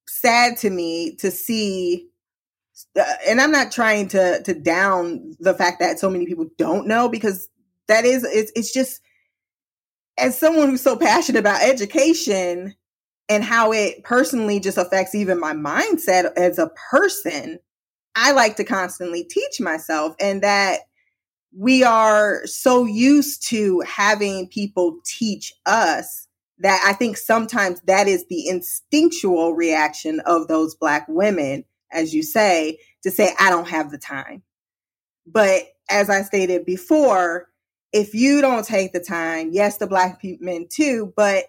sad 0.08 0.56
to 0.58 0.70
me 0.70 1.16
to 1.16 1.30
see. 1.30 2.08
Uh, 2.98 3.04
and 3.28 3.40
I'm 3.40 3.52
not 3.52 3.72
trying 3.72 4.08
to 4.08 4.42
to 4.42 4.54
down 4.54 5.34
the 5.38 5.54
fact 5.54 5.80
that 5.80 5.98
so 5.98 6.08
many 6.08 6.26
people 6.26 6.48
don't 6.56 6.86
know 6.86 7.08
because 7.08 7.48
that 7.88 8.04
is 8.04 8.24
it's 8.24 8.52
it's 8.56 8.72
just 8.72 9.02
as 10.16 10.38
someone 10.38 10.70
who's 10.70 10.82
so 10.82 10.96
passionate 10.96 11.40
about 11.40 11.62
education 11.62 12.74
and 13.28 13.44
how 13.44 13.72
it 13.72 14.02
personally 14.02 14.60
just 14.60 14.78
affects 14.78 15.14
even 15.14 15.38
my 15.38 15.52
mindset 15.52 16.32
as 16.36 16.58
a 16.58 16.70
person 16.90 17.58
I 18.14 18.32
like 18.32 18.56
to 18.56 18.64
constantly 18.64 19.24
teach 19.24 19.60
myself 19.60 20.14
and 20.20 20.42
that 20.42 20.80
we 21.56 21.82
are 21.82 22.46
so 22.46 22.84
used 22.84 23.48
to 23.48 23.80
having 23.80 24.48
people 24.48 24.98
teach 25.04 25.52
us 25.66 26.28
that 26.58 26.82
I 26.86 26.92
think 26.92 27.16
sometimes 27.16 27.80
that 27.86 28.06
is 28.06 28.26
the 28.28 28.48
instinctual 28.48 29.54
reaction 29.54 30.20
of 30.26 30.46
those 30.46 30.74
black 30.74 31.06
women, 31.08 31.64
as 31.90 32.14
you 32.14 32.22
say, 32.22 32.78
to 33.02 33.10
say, 33.10 33.32
I 33.40 33.50
don't 33.50 33.68
have 33.68 33.90
the 33.90 33.98
time. 33.98 34.42
But 35.26 35.62
as 35.88 36.10
I 36.10 36.22
stated 36.22 36.66
before, 36.66 37.48
if 37.92 38.14
you 38.14 38.40
don't 38.40 38.64
take 38.64 38.92
the 38.92 39.00
time, 39.00 39.50
yes, 39.52 39.78
the 39.78 39.86
black 39.86 40.20
men 40.40 40.66
too, 40.68 41.12
but 41.16 41.44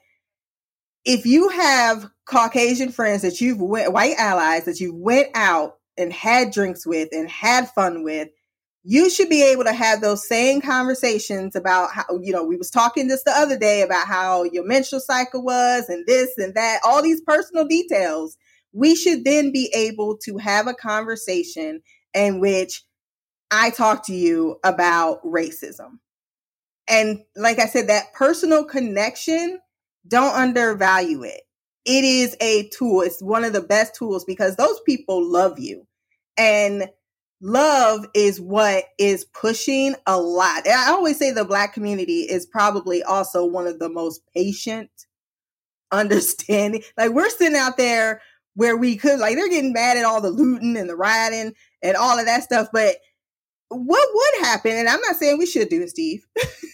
if 1.03 1.25
you 1.25 1.49
have 1.49 2.09
Caucasian 2.25 2.91
friends 2.91 3.23
that 3.23 3.41
you've 3.41 3.61
went, 3.61 3.91
white 3.91 4.15
allies 4.17 4.65
that 4.65 4.79
you've 4.79 4.95
went 4.95 5.29
out 5.35 5.77
and 6.01 6.11
had 6.11 6.51
drinks 6.51 6.85
with 6.85 7.09
and 7.11 7.29
had 7.29 7.69
fun 7.69 8.03
with 8.03 8.29
you 8.83 9.11
should 9.11 9.29
be 9.29 9.43
able 9.43 9.63
to 9.63 9.73
have 9.73 10.01
those 10.01 10.27
same 10.27 10.59
conversations 10.59 11.55
about 11.55 11.91
how 11.91 12.03
you 12.21 12.33
know 12.33 12.43
we 12.43 12.57
was 12.57 12.69
talking 12.69 13.07
just 13.07 13.25
the 13.25 13.31
other 13.31 13.57
day 13.57 13.81
about 13.81 14.07
how 14.07 14.43
your 14.43 14.65
menstrual 14.65 14.99
cycle 14.99 15.43
was 15.43 15.87
and 15.87 16.05
this 16.07 16.37
and 16.37 16.55
that 16.55 16.79
all 16.83 17.01
these 17.01 17.21
personal 17.21 17.65
details 17.65 18.37
we 18.73 18.95
should 18.95 19.23
then 19.23 19.51
be 19.51 19.71
able 19.75 20.17
to 20.17 20.37
have 20.37 20.67
a 20.67 20.73
conversation 20.73 21.81
in 22.13 22.39
which 22.39 22.83
i 23.51 23.69
talk 23.69 24.05
to 24.05 24.13
you 24.13 24.57
about 24.63 25.23
racism 25.23 25.99
and 26.89 27.19
like 27.35 27.59
i 27.59 27.67
said 27.67 27.87
that 27.87 28.11
personal 28.13 28.65
connection 28.65 29.59
don't 30.07 30.33
undervalue 30.33 31.23
it 31.23 31.41
it 31.85 32.03
is 32.03 32.35
a 32.41 32.69
tool. 32.69 33.01
It's 33.01 33.21
one 33.21 33.43
of 33.43 33.53
the 33.53 33.61
best 33.61 33.95
tools 33.95 34.23
because 34.25 34.55
those 34.55 34.79
people 34.85 35.23
love 35.23 35.59
you. 35.59 35.87
And 36.41 36.89
love 37.39 38.07
is 38.15 38.41
what 38.41 38.85
is 38.97 39.25
pushing 39.25 39.95
a 40.07 40.19
lot. 40.19 40.65
And 40.65 40.73
I 40.73 40.89
always 40.89 41.17
say 41.19 41.31
the 41.31 41.45
black 41.45 41.73
community 41.73 42.21
is 42.21 42.47
probably 42.47 43.03
also 43.03 43.45
one 43.45 43.67
of 43.67 43.77
the 43.77 43.89
most 43.89 44.21
patient, 44.33 44.89
understanding. 45.91 46.83
Like 46.97 47.11
we're 47.11 47.29
sitting 47.29 47.57
out 47.57 47.77
there 47.77 48.21
where 48.55 48.75
we 48.75 48.97
could, 48.97 49.19
like, 49.19 49.35
they're 49.35 49.49
getting 49.49 49.71
mad 49.71 49.97
at 49.97 50.03
all 50.03 50.19
the 50.19 50.29
looting 50.29 50.75
and 50.75 50.89
the 50.89 50.95
rioting 50.95 51.53
and 51.81 51.95
all 51.95 52.19
of 52.19 52.25
that 52.25 52.43
stuff. 52.43 52.67
But 52.73 52.97
what 53.69 54.09
would 54.13 54.45
happen? 54.45 54.71
And 54.71 54.89
I'm 54.89 54.99
not 55.01 55.15
saying 55.15 55.37
we 55.37 55.45
should 55.45 55.69
do 55.69 55.81
it, 55.81 55.89
Steve. 55.89 56.25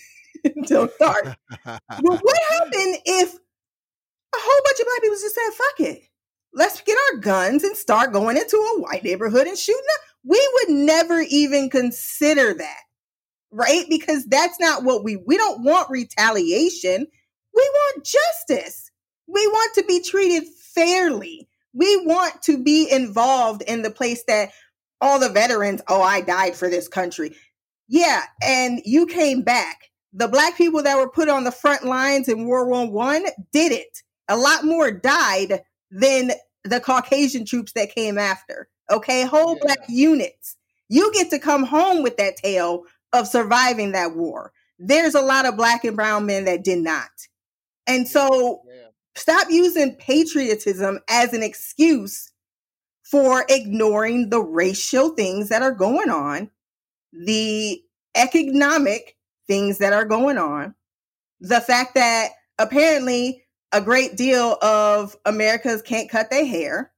Don't 0.64 0.91
start. 0.94 1.38
but 1.65 1.80
what 1.99 2.38
happened 2.49 2.98
if 3.06 3.34
a 3.34 4.38
whole 4.39 4.61
bunch 4.64 4.80
of 4.80 4.85
black 4.85 5.02
people 5.02 5.18
just 5.18 5.35
said, 5.35 5.53
fuck 5.53 5.80
it. 5.91 6.10
Let's 6.53 6.82
get 6.82 6.98
our 7.11 7.19
guns 7.19 7.64
and 7.64 7.76
start 7.76 8.14
going 8.14 8.38
into 8.38 8.57
a 8.57 8.82
white 8.82 9.03
neighborhood 9.03 9.48
and 9.48 9.57
shooting 9.57 9.82
up. 9.95 10.02
We 10.24 10.49
would 10.53 10.76
never 10.76 11.24
even 11.30 11.69
consider 11.69 12.53
that, 12.53 12.82
right? 13.52 13.86
Because 13.90 14.26
that's 14.26 14.60
not 14.60 14.84
what 14.84 15.03
we, 15.03 15.18
we 15.26 15.38
don't 15.38 15.64
want 15.64 15.90
retaliation. 15.90 17.07
We 17.56 17.72
want 17.74 18.06
justice. 18.06 18.91
We 19.28 19.45
want 19.48 19.76
to 19.76 19.84
be 19.84 20.02
treated 20.02 20.44
fairly. 20.74 21.48
We 21.74 22.06
want 22.06 22.41
to 22.44 22.61
be 22.61 22.90
involved 22.91 23.61
in 23.64 23.84
the 23.84 23.91
place 23.91 24.24
that 24.28 24.52
all 24.99 25.19
the 25.19 25.30
veterans, 25.30 25.82
oh, 25.88 26.02
I 26.02 26.22
died 26.22 26.56
for 26.56 26.69
this 26.69 26.88
country. 26.88 27.36
Yeah, 27.88 28.24
and 28.41 28.82
you 28.84 29.06
came 29.06 29.44
back. 29.44 29.90
The 30.14 30.28
black 30.28 30.57
people 30.57 30.82
that 30.84 30.98
were 30.98 31.10
put 31.10 31.30
on 31.30 31.44
the 31.44 31.52
front 31.52 31.84
lines 31.84 32.28
in 32.28 32.48
World 32.48 32.69
War 32.69 32.90
One 32.90 33.26
did 33.52 33.72
it. 33.72 34.02
A 34.28 34.36
lot 34.36 34.65
more 34.65 34.91
died 34.91 35.61
than 35.91 36.31
the 36.64 36.80
Caucasian 36.80 37.45
troops 37.45 37.73
that 37.73 37.93
came 37.93 38.18
after. 38.18 38.68
Okay, 38.89 39.26
whole 39.26 39.55
yeah. 39.55 39.64
black 39.64 39.80
units. 39.89 40.55
You 40.89 41.11
get 41.14 41.30
to 41.31 41.39
come 41.39 41.64
home 41.64 42.03
with 42.03 42.18
that 42.18 42.38
tale 42.38 42.84
of 43.14 43.27
surviving 43.27 43.91
that 43.91 44.15
war. 44.15 44.51
There's 44.80 45.15
a 45.15 45.22
lot 45.22 45.45
of 45.45 45.57
black 45.57 45.84
and 45.84 45.95
brown 45.95 46.26
men 46.26 46.45
that 46.45 46.64
did 46.64 46.80
not. 46.80 47.09
And 47.88 48.07
so 48.07 48.61
yeah. 48.68 48.88
stop 49.15 49.47
using 49.49 49.95
patriotism 49.95 50.99
as 51.09 51.34
an 51.34 51.43
excuse 51.43 52.31
for 53.03 53.45
ignoring 53.49 54.30
the 54.30 54.41
racial 54.41 55.09
things 55.09 55.49
that 55.49 55.61
are 55.61 55.72
going 55.72 56.09
on, 56.09 56.49
the 57.14 57.81
economic 58.15 59.15
things 59.47 59.77
that 59.77 59.93
are 59.93 60.05
going 60.05 60.38
on, 60.38 60.76
the 61.39 61.61
fact 61.61 61.95
that 61.95 62.31
apparently 62.59 63.43
a 63.72 63.81
great 63.81 64.15
deal 64.15 64.57
of 64.61 65.15
Americans 65.26 65.81
can't 65.81 66.10
cut 66.10 66.30
their 66.30 66.45
hair. 66.45 66.91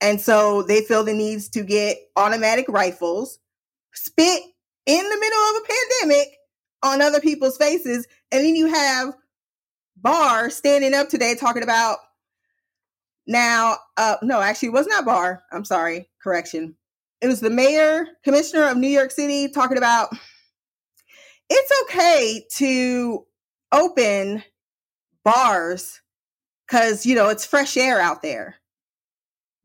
And 0.00 0.20
so 0.20 0.62
they 0.62 0.82
feel 0.82 1.04
the 1.04 1.12
needs 1.12 1.48
to 1.50 1.62
get 1.62 1.98
automatic 2.16 2.66
rifles, 2.68 3.38
spit 3.92 4.42
in 4.86 5.02
the 5.02 5.18
middle 5.20 5.38
of 5.38 5.56
a 5.56 5.66
pandemic 5.68 6.36
on 6.82 7.02
other 7.02 7.20
people's 7.20 7.58
faces. 7.58 8.06
And 8.32 8.44
then 8.44 8.56
you 8.56 8.66
have 8.66 9.14
Barr 9.96 10.48
standing 10.48 10.94
up 10.94 11.10
today 11.10 11.34
talking 11.34 11.62
about 11.62 11.98
now, 13.26 13.76
uh, 13.96 14.16
no, 14.22 14.40
actually, 14.40 14.68
it 14.68 14.72
was 14.72 14.86
not 14.86 15.04
Barr. 15.04 15.42
I'm 15.52 15.64
sorry, 15.64 16.08
correction. 16.22 16.76
It 17.20 17.28
was 17.28 17.40
the 17.40 17.50
mayor, 17.50 18.06
commissioner 18.24 18.64
of 18.64 18.78
New 18.78 18.88
York 18.88 19.10
City 19.10 19.48
talking 19.48 19.76
about 19.76 20.08
it's 21.50 21.82
okay 21.82 22.46
to 22.56 23.26
open 23.72 24.42
bars 25.24 26.00
because, 26.66 27.04
you 27.04 27.14
know, 27.14 27.28
it's 27.28 27.44
fresh 27.44 27.76
air 27.76 28.00
out 28.00 28.22
there. 28.22 28.56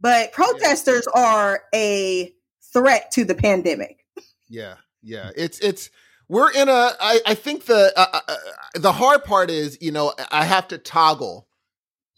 But 0.01 0.33
protesters 0.33 1.07
yeah. 1.15 1.21
are 1.21 1.63
a 1.73 2.33
threat 2.73 3.11
to 3.11 3.25
the 3.25 3.35
pandemic. 3.35 4.05
Yeah, 4.47 4.75
yeah. 5.01 5.31
It's, 5.35 5.59
it's, 5.59 5.89
we're 6.27 6.51
in 6.51 6.69
a, 6.69 6.91
I, 6.99 7.19
I 7.25 7.35
think 7.35 7.65
the, 7.65 7.93
uh, 7.95 8.05
uh, 8.13 8.19
uh 8.27 8.35
the 8.75 8.91
hard 8.91 9.23
part 9.23 9.49
is, 9.49 9.77
you 9.81 9.91
know, 9.91 10.13
I 10.31 10.45
have 10.45 10.67
to 10.69 10.77
toggle 10.77 11.47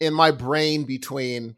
in 0.00 0.14
my 0.14 0.30
brain 0.30 0.84
between 0.84 1.56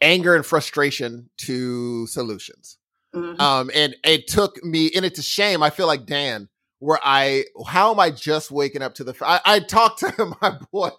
anger 0.00 0.34
and 0.34 0.44
frustration 0.44 1.30
to 1.38 2.06
solutions. 2.06 2.78
Mm-hmm. 3.14 3.40
Um, 3.40 3.70
and 3.74 3.94
it 4.04 4.26
took 4.26 4.62
me, 4.64 4.90
and 4.94 5.04
it's 5.04 5.18
a 5.18 5.22
shame. 5.22 5.62
I 5.62 5.70
feel 5.70 5.86
like 5.86 6.06
Dan, 6.06 6.48
where 6.82 6.98
I, 7.00 7.44
how 7.68 7.92
am 7.92 8.00
I 8.00 8.10
just 8.10 8.50
waking 8.50 8.82
up 8.82 8.94
to 8.94 9.04
the? 9.04 9.14
I, 9.22 9.40
I 9.44 9.60
talked 9.60 10.00
to 10.00 10.34
my 10.42 10.58
boy, 10.72 10.90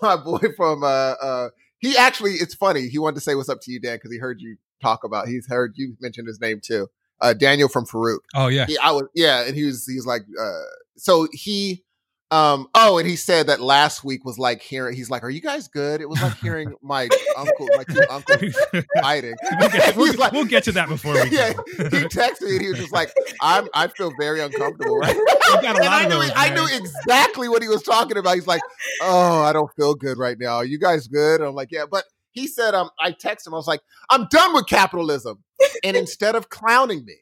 my 0.00 0.16
boy 0.16 0.40
from, 0.56 0.82
uh, 0.82 0.86
uh, 1.20 1.48
he 1.80 1.98
actually, 1.98 2.32
it's 2.32 2.54
funny. 2.54 2.88
He 2.88 2.98
wanted 2.98 3.16
to 3.16 3.20
say 3.20 3.34
what's 3.34 3.50
up 3.50 3.60
to 3.62 3.70
you, 3.70 3.78
Dan, 3.78 3.96
because 3.96 4.10
he 4.10 4.18
heard 4.18 4.40
you 4.40 4.56
talk 4.80 5.04
about. 5.04 5.28
He's 5.28 5.46
heard 5.46 5.74
you 5.76 5.96
mention 6.00 6.26
his 6.26 6.40
name 6.40 6.60
too. 6.64 6.88
Uh, 7.20 7.34
Daniel 7.34 7.68
from 7.68 7.84
Farouk. 7.84 8.20
Oh 8.34 8.48
yeah, 8.48 8.64
he, 8.66 8.78
I 8.78 8.90
was 8.92 9.04
yeah, 9.14 9.44
and 9.44 9.54
he 9.54 9.64
was 9.64 9.86
he 9.86 9.96
was 9.96 10.06
like, 10.06 10.22
uh, 10.40 10.62
so 10.96 11.28
he 11.32 11.84
um, 12.30 12.68
oh, 12.74 12.98
and 12.98 13.08
he 13.08 13.16
said 13.16 13.46
that 13.46 13.58
last 13.58 14.04
week 14.04 14.22
was 14.22 14.38
like 14.38 14.60
hearing. 14.60 14.94
He's 14.94 15.08
like, 15.08 15.24
"Are 15.24 15.30
you 15.30 15.40
guys 15.40 15.66
good?" 15.66 16.02
It 16.02 16.08
was 16.10 16.20
like 16.20 16.36
hearing 16.38 16.74
my 16.82 17.08
uncle, 17.38 17.66
my 17.74 17.84
two 17.84 18.02
uncles 18.10 18.56
fighting. 19.00 19.34
We'll 19.58 19.70
get, 19.70 19.96
we'll, 19.96 20.14
like, 20.14 20.32
we'll 20.32 20.44
get 20.44 20.64
to 20.64 20.72
that 20.72 20.88
before 20.88 21.14
we. 21.14 21.30
Yeah, 21.30 21.52
he 21.76 22.04
texted 22.06 22.42
me 22.42 22.52
and 22.52 22.60
he 22.60 22.68
was 22.68 22.78
just 22.78 22.92
like, 22.92 23.12
"I'm, 23.40 23.68
I 23.74 23.88
feel 23.88 24.12
very 24.18 24.40
uncomfortable 24.40 24.98
right 24.98 25.16
now." 25.16 25.58
and 25.58 25.78
I 25.78 26.04
knew, 26.04 26.10
those, 26.20 26.30
I 26.36 26.50
knew 26.50 26.66
exactly 26.76 27.48
what 27.48 27.62
he 27.62 27.68
was 27.68 27.82
talking 27.82 28.18
about. 28.18 28.34
He's 28.34 28.46
like, 28.46 28.60
"Oh, 29.00 29.42
I 29.42 29.52
don't 29.54 29.70
feel 29.74 29.94
good 29.94 30.18
right 30.18 30.36
now. 30.38 30.56
Are 30.56 30.64
you 30.64 30.78
guys 30.78 31.08
good?" 31.08 31.40
And 31.40 31.48
I'm 31.48 31.54
like, 31.54 31.72
"Yeah," 31.72 31.86
but 31.90 32.04
he 32.32 32.46
said, 32.46 32.74
"Um, 32.74 32.90
I 33.00 33.12
texted 33.12 33.46
him. 33.46 33.54
I 33.54 33.56
was 33.56 33.66
like, 33.66 33.80
I'm 34.10 34.26
done 34.30 34.52
with 34.52 34.66
capitalism," 34.66 35.42
and 35.82 35.96
instead 35.96 36.34
of 36.34 36.50
clowning 36.50 37.04
me, 37.06 37.16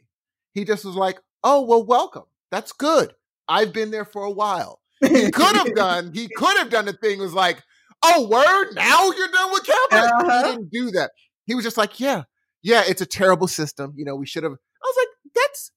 he 0.53 0.65
just 0.65 0.85
was 0.85 0.97
like, 0.97 1.21
"Oh, 1.45 1.63
well, 1.63 1.85
welcome. 1.85 2.25
That's 2.51 2.73
good. 2.73 3.15
I've 3.49 3.73
been 3.73 3.93
there 3.93 4.05
for 4.05 4.25
a 4.25 4.31
while." 4.31 4.81
He 5.01 5.31
could 5.33 5.57
have 5.57 5.75
done, 5.75 6.13
he 6.15 6.29
could 6.29 6.57
have 6.59 6.71
done 6.71 6.87
the 6.87 6.93
thing 6.93 7.19
was 7.19 7.35
like, 7.35 7.63
oh, 8.05 8.29
word, 8.29 8.75
now 8.75 9.11
you're 9.13 9.29
done 9.29 9.53
with 9.53 9.65
capital. 9.65 10.05
Uh-huh. 10.05 10.45
He 10.45 10.51
didn't 10.51 10.71
do 10.71 10.91
that. 10.93 11.11
He 11.47 11.55
was 11.55 11.65
just 11.65 11.77
like, 11.77 12.01
yeah, 12.01 12.25
yeah, 12.63 12.83
it's 12.87 13.01
a 13.01 13.07
terrible 13.07 13.49
system. 13.49 13.95
You 13.97 14.05
know, 14.05 14.17
we 14.17 14.27
should 14.27 14.43
have. 14.43 14.53
I 14.53 14.57
was 14.85 14.97
like, 14.99 15.35
that's 15.35 15.71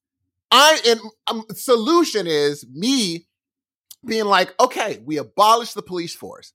I 0.51 0.79
and 0.87 0.99
um, 1.27 1.45
solution 1.53 2.27
is 2.27 2.65
me 2.71 3.27
being 4.05 4.25
like, 4.25 4.53
okay, 4.59 5.01
we 5.05 5.17
abolish 5.17 5.73
the 5.73 5.81
police 5.81 6.15
force 6.15 6.53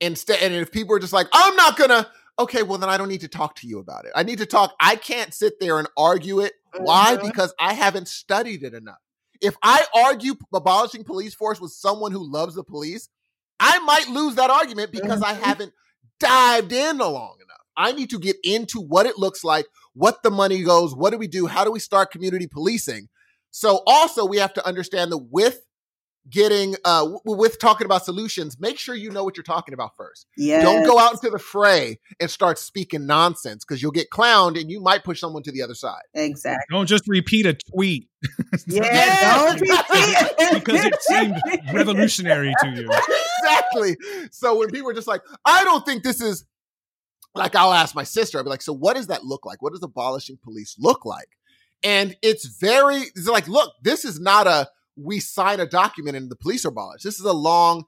instead. 0.00 0.42
And 0.42 0.54
if 0.54 0.72
people 0.72 0.96
are 0.96 0.98
just 0.98 1.12
like, 1.12 1.28
I'm 1.32 1.54
not 1.56 1.76
gonna, 1.76 2.08
okay, 2.38 2.62
well 2.62 2.78
then 2.78 2.88
I 2.88 2.96
don't 2.96 3.08
need 3.08 3.20
to 3.20 3.28
talk 3.28 3.54
to 3.56 3.68
you 3.68 3.78
about 3.78 4.04
it. 4.04 4.12
I 4.14 4.22
need 4.22 4.38
to 4.38 4.46
talk. 4.46 4.74
I 4.80 4.96
can't 4.96 5.32
sit 5.32 5.60
there 5.60 5.78
and 5.78 5.88
argue 5.96 6.40
it. 6.40 6.54
Why? 6.78 7.16
Mm-hmm. 7.16 7.26
Because 7.26 7.54
I 7.60 7.74
haven't 7.74 8.08
studied 8.08 8.62
it 8.62 8.74
enough. 8.74 8.98
If 9.40 9.56
I 9.62 9.84
argue 9.94 10.34
abolishing 10.52 11.04
police 11.04 11.34
force 11.34 11.60
with 11.60 11.72
someone 11.72 12.12
who 12.12 12.30
loves 12.30 12.54
the 12.54 12.64
police, 12.64 13.08
I 13.58 13.78
might 13.80 14.08
lose 14.08 14.34
that 14.36 14.50
argument 14.50 14.92
because 14.92 15.22
I 15.22 15.32
mm-hmm. 15.32 15.42
haven't 15.42 15.72
dived 16.20 16.72
in 16.72 16.98
long 16.98 17.36
enough. 17.42 17.56
I 17.76 17.92
need 17.92 18.10
to 18.10 18.18
get 18.18 18.36
into 18.42 18.80
what 18.80 19.06
it 19.06 19.18
looks 19.18 19.44
like, 19.44 19.66
what 19.94 20.22
the 20.22 20.30
money 20.30 20.62
goes, 20.62 20.94
what 20.94 21.10
do 21.10 21.18
we 21.18 21.26
do, 21.26 21.46
how 21.46 21.64
do 21.64 21.70
we 21.70 21.78
start 21.78 22.10
community 22.10 22.46
policing. 22.46 23.08
So 23.50 23.82
also 23.86 24.26
we 24.26 24.38
have 24.38 24.54
to 24.54 24.66
understand 24.66 25.12
that 25.12 25.18
with 25.18 25.60
getting 26.30 26.74
uh 26.84 27.02
w- 27.04 27.20
with 27.24 27.58
talking 27.60 27.84
about 27.84 28.04
solutions 28.04 28.56
make 28.58 28.78
sure 28.78 28.94
you 28.94 29.10
know 29.10 29.24
what 29.24 29.36
you're 29.36 29.44
talking 29.44 29.74
about 29.74 29.90
first. 29.96 30.26
Yeah 30.36 30.62
don't 30.62 30.84
go 30.84 30.98
out 30.98 31.12
into 31.12 31.30
the 31.30 31.38
fray 31.38 31.98
and 32.20 32.30
start 32.30 32.58
speaking 32.58 33.06
nonsense 33.06 33.64
because 33.64 33.82
you'll 33.82 33.92
get 33.92 34.10
clowned 34.10 34.58
and 34.60 34.70
you 34.70 34.80
might 34.80 35.04
push 35.04 35.20
someone 35.20 35.42
to 35.44 35.52
the 35.52 35.62
other 35.62 35.74
side. 35.74 36.02
Exactly 36.14 36.64
don't 36.70 36.86
just 36.86 37.04
repeat 37.06 37.46
a 37.46 37.54
tweet. 37.54 38.08
Yeah 38.66 39.46
don't 39.46 39.60
repeat 39.60 40.64
because 40.64 40.84
it 40.84 41.02
seemed 41.02 41.36
revolutionary 41.72 42.52
to 42.62 42.70
you. 42.70 42.88
Exactly. 43.38 43.96
So 44.32 44.58
when 44.58 44.70
people 44.70 44.90
are 44.90 44.94
just 44.94 45.08
like 45.08 45.22
i 45.44 45.64
don't 45.64 45.84
think 45.86 46.02
this 46.02 46.20
is 46.20 46.44
like 47.34 47.54
i'll 47.54 47.72
ask 47.72 47.94
my 47.94 48.04
sister 48.04 48.38
i'll 48.38 48.44
be 48.44 48.50
like 48.50 48.62
so 48.62 48.72
what 48.72 48.96
does 48.96 49.08
that 49.08 49.24
look 49.24 49.46
like? 49.46 49.62
What 49.62 49.72
does 49.72 49.82
abolishing 49.82 50.38
police 50.42 50.76
look 50.78 51.04
like? 51.04 51.28
And 51.82 52.16
it's 52.22 52.46
very 52.58 52.96
it's 52.96 53.28
like 53.28 53.46
look 53.48 53.72
this 53.82 54.04
is 54.04 54.18
not 54.18 54.46
a 54.46 54.68
we 54.96 55.20
sign 55.20 55.60
a 55.60 55.66
document 55.66 56.16
and 56.16 56.30
the 56.30 56.36
police 56.36 56.64
are 56.64 56.68
abolished. 56.68 57.04
This 57.04 57.18
is 57.18 57.24
a 57.24 57.32
long, 57.32 57.84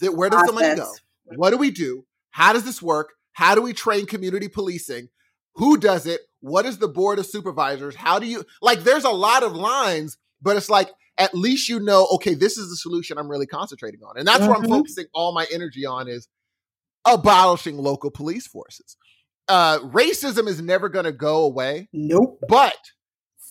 where 0.00 0.30
does 0.30 0.42
the 0.42 0.52
money 0.52 0.76
go? 0.76 0.92
What 1.36 1.50
do 1.50 1.56
we 1.56 1.70
do? 1.70 2.04
How 2.30 2.52
does 2.52 2.64
this 2.64 2.82
work? 2.82 3.14
How 3.32 3.54
do 3.54 3.62
we 3.62 3.72
train 3.72 4.06
community 4.06 4.48
policing? 4.48 5.08
Who 5.54 5.76
does 5.76 6.06
it? 6.06 6.20
What 6.40 6.66
is 6.66 6.78
the 6.78 6.88
board 6.88 7.18
of 7.18 7.26
supervisors? 7.26 7.94
How 7.94 8.18
do 8.18 8.26
you, 8.26 8.44
like, 8.62 8.80
there's 8.80 9.04
a 9.04 9.10
lot 9.10 9.42
of 9.42 9.54
lines, 9.54 10.16
but 10.40 10.56
it's 10.56 10.70
like, 10.70 10.90
at 11.16 11.34
least 11.34 11.68
you 11.68 11.80
know, 11.80 12.06
okay, 12.14 12.34
this 12.34 12.56
is 12.56 12.70
the 12.70 12.76
solution 12.76 13.18
I'm 13.18 13.28
really 13.28 13.46
concentrating 13.46 14.00
on. 14.02 14.16
And 14.16 14.26
that's 14.26 14.40
mm-hmm. 14.40 14.48
where 14.48 14.56
I'm 14.58 14.68
focusing 14.68 15.06
all 15.12 15.32
my 15.32 15.46
energy 15.52 15.84
on 15.84 16.08
is 16.08 16.28
abolishing 17.04 17.76
local 17.76 18.10
police 18.10 18.46
forces. 18.46 18.96
Uh, 19.48 19.78
racism 19.80 20.46
is 20.46 20.60
never 20.60 20.88
going 20.88 21.06
to 21.06 21.12
go 21.12 21.42
away. 21.42 21.88
Nope. 21.92 22.38
But 22.48 22.76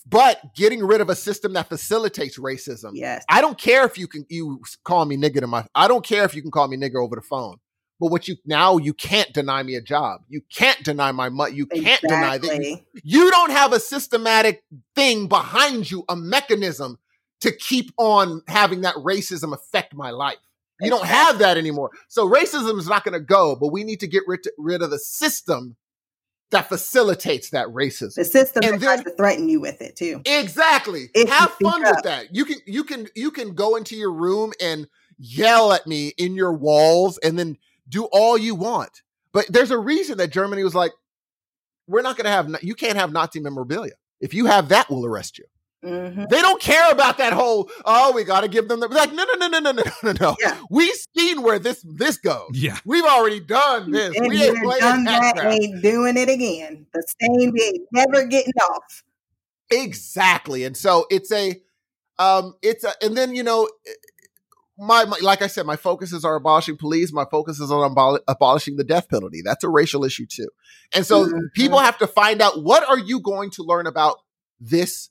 but 0.10 0.56
getting 0.56 0.84
rid 0.84 1.02
of 1.02 1.10
a 1.10 1.16
system 1.16 1.54
that 1.54 1.68
facilitates 1.68 2.38
racism. 2.38 2.92
Yes. 2.94 3.26
I 3.30 3.42
don't 3.42 3.58
care 3.58 3.86
if 3.86 3.98
you 3.98 4.08
can 4.08 4.26
you 4.30 4.62
call 4.84 5.06
me 5.06 5.18
nigger 5.18 5.40
to 5.42 5.48
my 5.48 5.66
I 5.76 5.88
don't 5.88 6.06
care 6.06 6.24
if 6.24 6.36
you 6.36 6.42
can 6.42 6.52
call 6.52 6.68
me 6.68 6.78
nigger 6.78 7.04
over 7.04 7.16
the 7.16 7.22
phone. 7.22 7.58
But 8.00 8.12
what 8.12 8.28
you 8.28 8.36
now 8.46 8.78
you 8.78 8.94
can't 8.94 9.34
deny 9.34 9.64
me 9.64 9.76
a 9.76 9.82
job. 9.82 10.22
You 10.30 10.42
can't 10.54 10.82
deny 10.84 11.12
my 11.12 11.30
money. 11.30 11.56
You 11.56 11.66
can't 11.66 12.04
exactly. 12.04 12.10
deny 12.10 12.38
that 12.38 12.64
you, 12.64 12.78
you 13.04 13.32
don't 13.32 13.52
have 13.52 13.74
a 13.74 13.80
systematic 13.80 14.64
thing 14.96 15.28
behind 15.28 15.90
you, 15.90 16.06
a 16.08 16.16
mechanism 16.16 17.00
to 17.42 17.52
keep 17.52 17.92
on 17.98 18.42
having 18.48 18.82
that 18.82 18.96
racism 18.96 19.54
affect 19.54 19.94
my 19.94 20.12
life. 20.12 20.38
You 20.80 20.92
don't 20.92 21.06
have 21.06 21.40
that 21.40 21.58
anymore. 21.58 21.90
So 22.08 22.30
racism 22.30 22.78
is 22.78 22.88
not 22.88 23.04
going 23.04 23.14
to 23.14 23.20
go, 23.20 23.56
but 23.56 23.72
we 23.72 23.84
need 23.84 24.00
to 24.02 24.08
get 24.08 24.24
rid, 24.28 24.42
rid 24.60 24.84
of 24.84 24.92
the 24.92 25.00
system 25.00 25.76
that 26.52 26.70
facilitates 26.70 27.50
that 27.50 27.68
racism. 27.68 28.16
The 28.16 28.26
system 28.26 28.64
and 28.64 28.80
that 28.82 28.86
tries 28.86 29.04
to 29.04 29.12
threaten 29.12 29.50
you 29.50 29.60
with 29.60 29.82
it 29.82 29.96
too. 29.96 30.22
Exactly. 30.26 31.10
If 31.14 31.30
Have 31.30 31.52
fun 31.62 31.82
with 31.82 32.04
that. 32.04 32.34
You 32.34 32.46
can 32.46 32.58
you 32.66 32.84
can 32.84 33.08
you 33.16 33.32
can 33.32 33.54
go 33.54 33.76
into 33.76 33.96
your 33.96 34.14
room 34.14 34.54
and 34.62 34.88
yell 35.18 35.74
at 35.74 35.88
me 35.88 36.14
in 36.18 36.36
your 36.36 36.54
walls 36.54 37.18
and 37.20 37.38
then 37.38 37.58
do 37.90 38.06
all 38.06 38.38
you 38.38 38.56
want. 38.56 39.02
But 39.34 39.46
there's 39.50 39.72
a 39.72 39.78
reason 39.78 40.18
that 40.18 40.32
Germany 40.32 40.64
was 40.64 40.76
like, 40.76 40.92
we're 41.88 42.02
not 42.02 42.18
going 42.18 42.26
to 42.26 42.32
have, 42.32 42.64
you 42.64 42.76
can't 42.76 42.98
have 42.98 43.12
Nazi 43.12 43.40
memorabilia. 43.40 43.94
If 44.20 44.34
you 44.34 44.46
have 44.46 44.70
that, 44.70 44.90
we'll 44.90 45.06
arrest 45.06 45.38
you. 45.38 45.46
Mm-hmm. 45.88 46.26
They 46.30 46.42
don't 46.42 46.62
care 46.62 46.92
about 46.92 47.18
that 47.20 47.34
whole. 47.34 47.70
Oh, 47.86 48.12
we 48.14 48.24
got 48.24 48.42
to 48.42 48.48
give 48.48 48.68
them 48.68 48.80
the 48.80 48.88
like. 48.88 49.14
No, 49.14 49.24
no, 49.24 49.48
no, 49.48 49.48
no, 49.48 49.60
no, 49.60 49.72
no, 49.72 49.84
no, 50.04 50.12
no. 50.20 50.36
Yeah. 50.40 50.58
We've 50.70 50.96
seen 51.16 51.42
where 51.42 51.60
this 51.60 51.84
this 51.88 52.18
goes. 52.18 52.50
Yeah, 52.54 52.78
we've 52.86 53.06
already 53.06 53.40
done 53.40 53.92
this. 53.92 54.16
And 54.16 54.28
we 54.28 54.44
ain't 54.44 54.58
done 54.80 55.04
that. 55.06 55.36
that 55.38 55.54
ain't 55.54 55.82
doing 55.82 56.18
it 56.18 56.30
again. 56.30 56.86
The 56.94 57.04
same 57.22 57.54
ain't 57.58 57.88
never 57.92 58.26
getting 58.26 58.54
off. 58.62 59.04
Exactly, 59.70 60.64
and 60.64 60.76
so 60.76 61.06
it's 61.10 61.32
a, 61.32 61.56
um, 62.20 62.56
it's 62.62 62.84
a, 62.84 62.94
and 63.02 63.18
then 63.18 63.36
you 63.36 63.44
know, 63.44 63.68
my, 64.78 65.06
my, 65.06 65.18
like 65.22 65.42
I 65.42 65.48
said, 65.48 65.66
my 65.66 65.76
focuses 65.76 66.24
are 66.24 66.36
abolishing 66.36 66.78
police. 66.78 67.12
My 67.12 67.26
focus 67.30 67.60
is 67.60 67.72
on 67.72 67.94
abol- 67.94 68.20
abolishing 68.28 68.78
the 68.78 68.84
death 68.84 69.10
penalty. 69.10 69.42
That's 69.44 69.64
a 69.64 69.70
racial 69.70 70.04
issue 70.04 70.26
too. 70.26 70.50
And 70.94 71.06
so 71.06 71.26
mm-hmm. 71.26 71.38
people 71.54 71.80
have 71.80 71.98
to 71.98 72.08
find 72.08 72.42
out 72.42 72.64
what 72.64 72.88
are 72.88 73.00
you 73.00 73.20
going 73.20 73.50
to 73.52 73.64
learn 73.64 73.88
about 73.88 74.20
this 74.60 75.10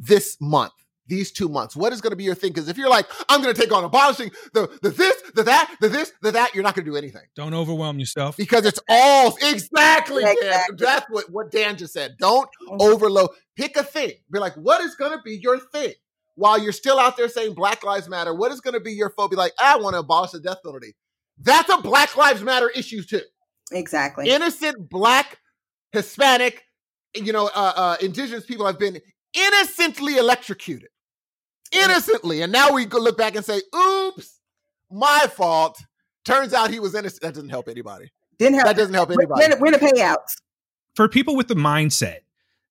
this 0.00 0.36
month, 0.40 0.72
these 1.06 1.30
two 1.30 1.48
months. 1.48 1.76
What 1.76 1.92
is 1.92 2.00
going 2.00 2.10
to 2.10 2.16
be 2.16 2.24
your 2.24 2.34
thing? 2.34 2.52
Because 2.52 2.68
if 2.68 2.76
you're 2.76 2.88
like, 2.88 3.06
I'm 3.28 3.42
going 3.42 3.54
to 3.54 3.60
take 3.60 3.72
on 3.72 3.84
abolishing 3.84 4.30
the 4.54 4.68
the 4.82 4.90
this, 4.90 5.22
the 5.34 5.44
that, 5.44 5.76
the 5.80 5.88
this, 5.88 6.12
the 6.22 6.32
that, 6.32 6.54
you're 6.54 6.64
not 6.64 6.74
going 6.74 6.84
to 6.84 6.90
do 6.90 6.96
anything. 6.96 7.22
Don't 7.36 7.54
overwhelm 7.54 7.98
yourself 7.98 8.36
because 8.36 8.64
it's 8.64 8.80
all 8.88 9.36
exactly. 9.42 10.24
exactly. 10.24 10.48
Dan, 10.48 10.60
that's 10.76 11.06
what 11.10 11.30
what 11.30 11.50
Dan 11.50 11.76
just 11.76 11.92
said. 11.92 12.16
Don't 12.18 12.48
mm-hmm. 12.68 12.80
overload. 12.80 13.30
Pick 13.56 13.76
a 13.76 13.84
thing. 13.84 14.12
Be 14.32 14.38
like, 14.38 14.54
what 14.54 14.80
is 14.80 14.96
going 14.96 15.12
to 15.12 15.22
be 15.22 15.38
your 15.40 15.58
thing? 15.58 15.92
while 16.40 16.58
you're 16.58 16.72
still 16.72 16.98
out 16.98 17.18
there 17.18 17.28
saying 17.28 17.52
Black 17.52 17.84
Lives 17.84 18.08
Matter, 18.08 18.34
what 18.34 18.50
is 18.50 18.62
going 18.62 18.72
to 18.72 18.80
be 18.80 18.92
your 18.92 19.10
phobia? 19.10 19.38
Like, 19.38 19.52
I 19.58 19.76
want 19.76 19.94
to 19.94 20.00
abolish 20.00 20.30
the 20.30 20.40
death 20.40 20.58
penalty. 20.64 20.94
That's 21.38 21.68
a 21.68 21.78
Black 21.82 22.16
Lives 22.16 22.42
Matter 22.42 22.70
issue 22.70 23.02
too. 23.02 23.20
Exactly. 23.72 24.28
Innocent 24.30 24.88
Black, 24.88 25.38
Hispanic, 25.92 26.64
you 27.14 27.32
know, 27.32 27.50
uh, 27.54 27.72
uh, 27.76 27.96
Indigenous 28.00 28.46
people 28.46 28.66
have 28.66 28.78
been 28.78 29.00
innocently 29.34 30.16
electrocuted, 30.16 30.88
innocently, 31.72 32.42
and 32.42 32.52
now 32.52 32.72
we 32.72 32.84
go 32.84 32.98
look 32.98 33.18
back 33.18 33.36
and 33.36 33.44
say, 33.44 33.60
"Oops, 33.74 34.40
my 34.90 35.26
fault." 35.32 35.80
Turns 36.24 36.52
out 36.52 36.70
he 36.70 36.80
was 36.80 36.94
innocent. 36.94 37.22
That 37.22 37.34
doesn't 37.34 37.48
help 37.48 37.68
anybody. 37.68 38.12
Didn't 38.38 38.54
help. 38.54 38.66
That 38.66 38.76
doesn't 38.76 38.94
help 38.94 39.10
anybody. 39.10 39.48
Where, 39.48 39.58
where 39.58 39.72
the 39.72 39.78
payouts? 39.78 40.36
For 40.94 41.08
people 41.08 41.34
with 41.34 41.48
the 41.48 41.54
mindset 41.54 42.18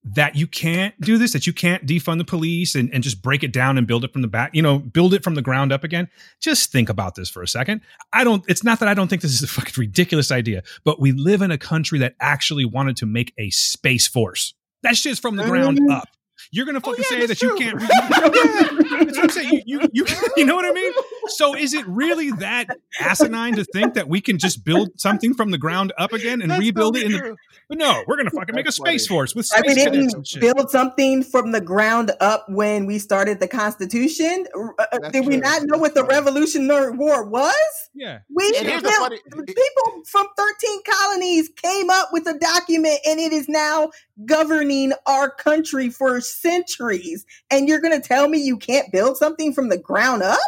that 0.04 0.36
you 0.36 0.48
can't 0.48 1.00
do 1.02 1.18
this, 1.18 1.34
that 1.34 1.46
you 1.46 1.54
can't 1.54 1.86
defund 1.86 2.20
the 2.20 2.26
police 2.26 2.76
and, 2.76 2.94
and 2.94 3.04
just 3.04 3.22
break 3.22 3.44
it 3.44 3.52
down 3.52 3.78
and 3.78 3.86
build 3.86 4.04
it 4.04 4.14
from 4.14 4.22
the 4.22 4.28
back, 4.28 4.52
you 4.54 4.62
know, 4.62 4.80
build 4.80 5.14
it 5.14 5.24
from 5.24 5.36
the 5.36 5.42
ground 5.42 5.72
up 5.74 5.84
again. 5.84 6.08
Just 6.40 6.72
think 6.72 6.90
about 6.90 7.16
this 7.16 7.30
for 7.30 7.42
a 7.42 7.48
second. 7.48 7.82
I 8.14 8.24
don't, 8.24 8.44
it's 8.48 8.64
not 8.64 8.80
that 8.80 8.88
I 8.88 8.94
don't 8.94 9.08
think 9.08 9.22
this 9.22 9.34
is 9.34 9.44
a 9.44 9.48
fucking 9.48 9.74
ridiculous 9.78 10.32
idea, 10.32 10.64
but 10.86 11.00
we 11.00 11.12
live 11.12 11.42
in 11.42 11.52
a 11.52 11.58
country 11.58 12.00
that 12.00 12.16
actually 12.22 12.66
wanted 12.66 12.98
to 12.98 13.06
make 13.06 13.34
a 13.38 13.50
space 13.50 14.08
force. 14.08 14.54
That's 14.84 15.02
just 15.02 15.22
from 15.22 15.36
the 15.36 15.44
ground 15.44 15.80
mm-hmm. 15.80 15.92
up. 15.92 16.08
You're 16.52 16.66
gonna 16.66 16.80
oh, 16.84 16.90
fucking 16.90 17.06
oh, 17.12 17.16
yeah, 17.16 17.20
say 17.20 17.26
that 17.28 17.38
true. 17.38 17.50
you 17.50 17.56
can't. 17.58 17.82
yeah, 17.82 19.00
that's 19.06 19.18
what 19.18 19.24
I'm 19.24 19.30
saying. 19.30 19.62
You, 19.68 19.82
you, 19.82 19.90
you, 19.94 20.06
you 20.38 20.46
know 20.46 20.56
what 20.56 20.66
I 20.66 20.72
mean? 20.72 20.92
So 21.28 21.56
is 21.56 21.76
it 21.76 21.86
really 21.88 22.32
that 22.32 22.66
asinine 23.00 23.56
to 23.58 23.66
think 23.66 23.94
that 23.94 24.10
we 24.10 24.20
can 24.20 24.40
just 24.40 24.64
build 24.64 25.00
something 25.00 25.36
from 25.36 25.52
the 25.52 25.60
ground 25.60 25.94
up 26.00 26.12
again 26.12 26.42
and 26.42 26.50
that's 26.50 26.60
rebuild 26.60 26.98
it? 26.98 27.04
In 27.04 27.12
the, 27.12 27.36
but 27.68 27.78
no, 27.78 28.04
we're 28.08 28.18
gonna 28.18 28.32
fucking 28.32 28.56
make 28.56 28.68
a 28.68 28.72
space 28.72 29.06
force 29.06 29.36
with 29.36 29.46
space 29.46 29.62
we 29.64 29.76
didn't 29.76 30.28
build 30.40 30.72
something 30.72 31.22
from 31.22 31.52
the 31.52 31.62
ground 31.62 32.12
up 32.20 32.46
when 32.50 32.88
we 32.88 32.98
started 32.98 33.40
the 33.40 33.48
Constitution. 33.48 34.48
Uh, 34.56 34.86
uh 34.92 35.10
did 35.10 35.28
we 35.28 35.38
not 35.38 35.62
know 35.66 35.78
what 35.78 35.94
the 35.94 36.04
Revolutionary 36.04 36.98
War 36.98 37.30
was? 37.30 37.54
Yeah, 37.94 38.20
we 38.36 38.52
built, 38.64 38.86
funny, 38.86 39.20
people 39.36 40.04
from 40.08 40.28
13 40.36 40.80
colonies 40.84 41.50
came 41.50 41.92
up 41.92 42.10
with 42.12 42.26
a 42.26 42.40
document, 42.40 42.98
and 43.06 43.20
it 43.20 43.34
is 43.34 43.48
now 43.48 43.92
governing 44.26 44.94
our 45.06 45.30
country 45.30 45.90
for 45.90 46.20
centuries. 46.42 47.26
And 47.52 47.68
you're 47.68 47.82
going 47.82 48.00
to 48.00 48.08
tell 48.08 48.28
me 48.28 48.40
you 48.40 48.58
can't 48.58 48.92
build 48.92 49.18
something 49.18 49.54
from 49.54 49.70
the 49.70 49.78
ground 49.78 50.24
up? 50.24 50.40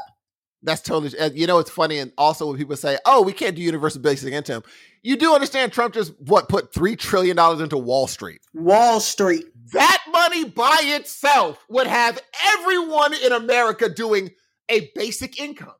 That's 0.63 0.81
totally. 0.81 1.11
You 1.34 1.47
know, 1.47 1.59
it's 1.59 1.72
funny, 1.72 1.97
and 1.97 2.11
also 2.18 2.47
when 2.47 2.57
people 2.57 2.76
say, 2.76 2.97
"Oh, 3.05 3.23
we 3.23 3.34
can't 3.34 3.55
do 3.55 3.61
universal 3.61 3.99
basic 3.99 4.31
income," 4.31 4.63
you 5.01 5.15
do 5.15 5.34
understand 5.34 5.73
Trump 5.73 5.93
just 5.93 6.13
what 6.19 6.49
put 6.49 6.72
three 6.72 6.95
trillion 6.95 7.35
dollars 7.35 7.61
into 7.61 7.77
Wall 7.77 8.05
Street. 8.05 8.41
Wall 8.53 8.99
Street. 8.99 9.45
That 9.73 10.03
money 10.11 10.45
by 10.45 10.80
itself 10.84 11.57
would 11.69 11.88
have 11.88 12.19
everyone 12.59 13.13
in 13.15 13.31
America 13.31 13.89
doing 13.89 14.30
a 14.69 14.91
basic 14.93 15.39
income, 15.39 15.73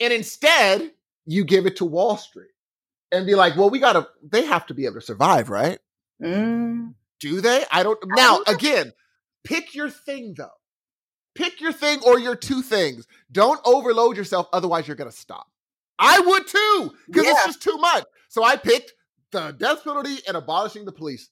and 0.00 0.10
instead 0.10 0.92
you 1.26 1.44
give 1.44 1.66
it 1.66 1.76
to 1.76 1.84
Wall 1.84 2.16
Street 2.16 2.52
and 3.12 3.26
be 3.26 3.34
like, 3.34 3.56
"Well, 3.56 3.68
we 3.68 3.78
gotta. 3.78 4.08
They 4.26 4.46
have 4.46 4.64
to 4.68 4.74
be 4.74 4.86
able 4.86 4.96
to 4.96 5.00
survive, 5.02 5.50
right?" 5.50 5.78
Mm. 6.22 6.94
Do 7.20 7.42
they? 7.42 7.66
I 7.70 7.82
don't. 7.82 7.98
Now, 8.06 8.40
again, 8.46 8.92
pick 9.44 9.74
your 9.74 9.90
thing 9.90 10.34
though. 10.36 10.48
Pick 11.34 11.60
your 11.60 11.72
thing 11.72 12.00
or 12.06 12.18
your 12.18 12.36
two 12.36 12.62
things. 12.62 13.06
Don't 13.30 13.60
overload 13.64 14.16
yourself, 14.16 14.48
otherwise, 14.52 14.86
you're 14.86 14.96
going 14.96 15.10
to 15.10 15.16
stop. 15.16 15.46
I 15.98 16.20
would 16.20 16.46
too, 16.46 16.92
because 17.06 17.24
yeah. 17.24 17.32
it's 17.32 17.46
just 17.46 17.62
too 17.62 17.76
much. 17.78 18.04
So 18.28 18.44
I 18.44 18.56
picked 18.56 18.92
the 19.32 19.52
death 19.52 19.84
penalty 19.84 20.18
and 20.26 20.36
abolishing 20.36 20.84
the 20.84 20.92
police. 20.92 21.28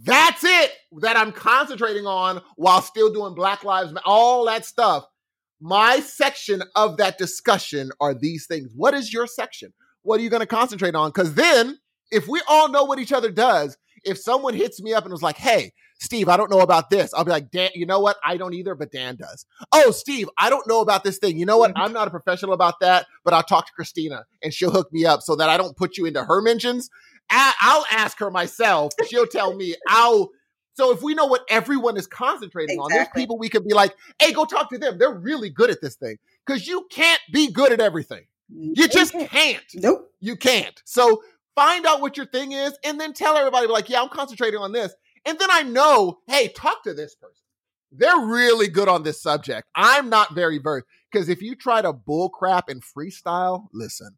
That's 0.00 0.44
it 0.44 0.72
that 1.00 1.16
I'm 1.16 1.32
concentrating 1.32 2.06
on 2.06 2.40
while 2.56 2.82
still 2.82 3.12
doing 3.12 3.34
Black 3.34 3.64
Lives 3.64 3.92
Matter, 3.92 4.06
all 4.06 4.44
that 4.46 4.64
stuff. 4.64 5.04
My 5.60 5.98
section 6.00 6.62
of 6.76 6.98
that 6.98 7.18
discussion 7.18 7.90
are 8.00 8.14
these 8.14 8.46
things. 8.46 8.70
What 8.76 8.94
is 8.94 9.12
your 9.12 9.26
section? 9.26 9.72
What 10.02 10.20
are 10.20 10.22
you 10.22 10.30
going 10.30 10.40
to 10.40 10.46
concentrate 10.46 10.94
on? 10.94 11.10
Because 11.10 11.34
then, 11.34 11.78
if 12.12 12.28
we 12.28 12.40
all 12.48 12.68
know 12.68 12.84
what 12.84 13.00
each 13.00 13.12
other 13.12 13.30
does, 13.30 13.76
if 14.04 14.18
someone 14.18 14.54
hits 14.54 14.80
me 14.80 14.94
up 14.94 15.04
and 15.04 15.12
was 15.12 15.22
like, 15.22 15.36
hey, 15.36 15.72
Steve, 16.00 16.28
I 16.28 16.36
don't 16.36 16.50
know 16.50 16.60
about 16.60 16.90
this, 16.90 17.12
I'll 17.12 17.24
be 17.24 17.30
like, 17.32 17.50
Dan, 17.50 17.70
you 17.74 17.84
know 17.84 18.00
what? 18.00 18.16
I 18.24 18.36
don't 18.36 18.54
either, 18.54 18.74
but 18.74 18.92
Dan 18.92 19.16
does. 19.16 19.44
Oh, 19.72 19.90
Steve, 19.90 20.28
I 20.38 20.48
don't 20.48 20.66
know 20.68 20.80
about 20.80 21.02
this 21.02 21.18
thing. 21.18 21.36
You 21.36 21.46
know 21.46 21.58
what? 21.58 21.72
Mm-hmm. 21.72 21.82
I'm 21.82 21.92
not 21.92 22.06
a 22.06 22.10
professional 22.10 22.52
about 22.52 22.80
that, 22.80 23.06
but 23.24 23.34
I'll 23.34 23.42
talk 23.42 23.66
to 23.66 23.72
Christina 23.72 24.24
and 24.42 24.54
she'll 24.54 24.70
hook 24.70 24.92
me 24.92 25.04
up 25.04 25.22
so 25.22 25.34
that 25.36 25.48
I 25.48 25.56
don't 25.56 25.76
put 25.76 25.96
you 25.96 26.06
into 26.06 26.22
her 26.22 26.40
mentions. 26.40 26.88
I'll 27.30 27.84
ask 27.90 28.18
her 28.20 28.30
myself. 28.30 28.92
She'll 29.08 29.26
tell 29.26 29.54
me. 29.54 29.74
I'll. 29.88 30.30
So 30.74 30.92
if 30.92 31.02
we 31.02 31.14
know 31.14 31.26
what 31.26 31.42
everyone 31.50 31.96
is 31.96 32.06
concentrating 32.06 32.76
exactly. 32.76 32.84
on, 32.84 32.96
there's 32.96 33.08
people 33.14 33.36
we 33.36 33.48
could 33.48 33.64
be 33.64 33.74
like, 33.74 33.94
hey, 34.20 34.32
go 34.32 34.44
talk 34.44 34.70
to 34.70 34.78
them. 34.78 34.96
They're 34.96 35.12
really 35.12 35.50
good 35.50 35.70
at 35.70 35.80
this 35.80 35.96
thing. 35.96 36.18
Because 36.46 36.68
you 36.68 36.86
can't 36.90 37.20
be 37.32 37.50
good 37.50 37.72
at 37.72 37.80
everything. 37.80 38.26
You 38.48 38.86
just 38.88 39.12
can't. 39.12 39.64
Nope. 39.74 40.12
You 40.20 40.36
can't. 40.36 40.80
So 40.84 41.22
find 41.56 41.84
out 41.84 42.00
what 42.00 42.16
your 42.16 42.26
thing 42.26 42.52
is, 42.52 42.78
and 42.84 43.00
then 43.00 43.12
tell 43.12 43.36
everybody, 43.36 43.66
like, 43.66 43.90
yeah, 43.90 44.00
I'm 44.00 44.08
concentrating 44.08 44.60
on 44.60 44.70
this. 44.70 44.94
And 45.28 45.38
then 45.38 45.50
I 45.52 45.62
know, 45.62 46.20
hey, 46.26 46.48
talk 46.48 46.82
to 46.84 46.94
this 46.94 47.14
person. 47.14 47.44
They're 47.92 48.18
really 48.18 48.66
good 48.66 48.88
on 48.88 49.02
this 49.02 49.20
subject. 49.20 49.68
I'm 49.74 50.08
not 50.08 50.34
very 50.34 50.56
versed. 50.56 50.86
Because 51.12 51.28
if 51.28 51.42
you 51.42 51.54
try 51.54 51.82
to 51.82 51.92
bull 51.92 52.30
crap 52.30 52.70
and 52.70 52.82
freestyle, 52.82 53.66
listen. 53.74 54.16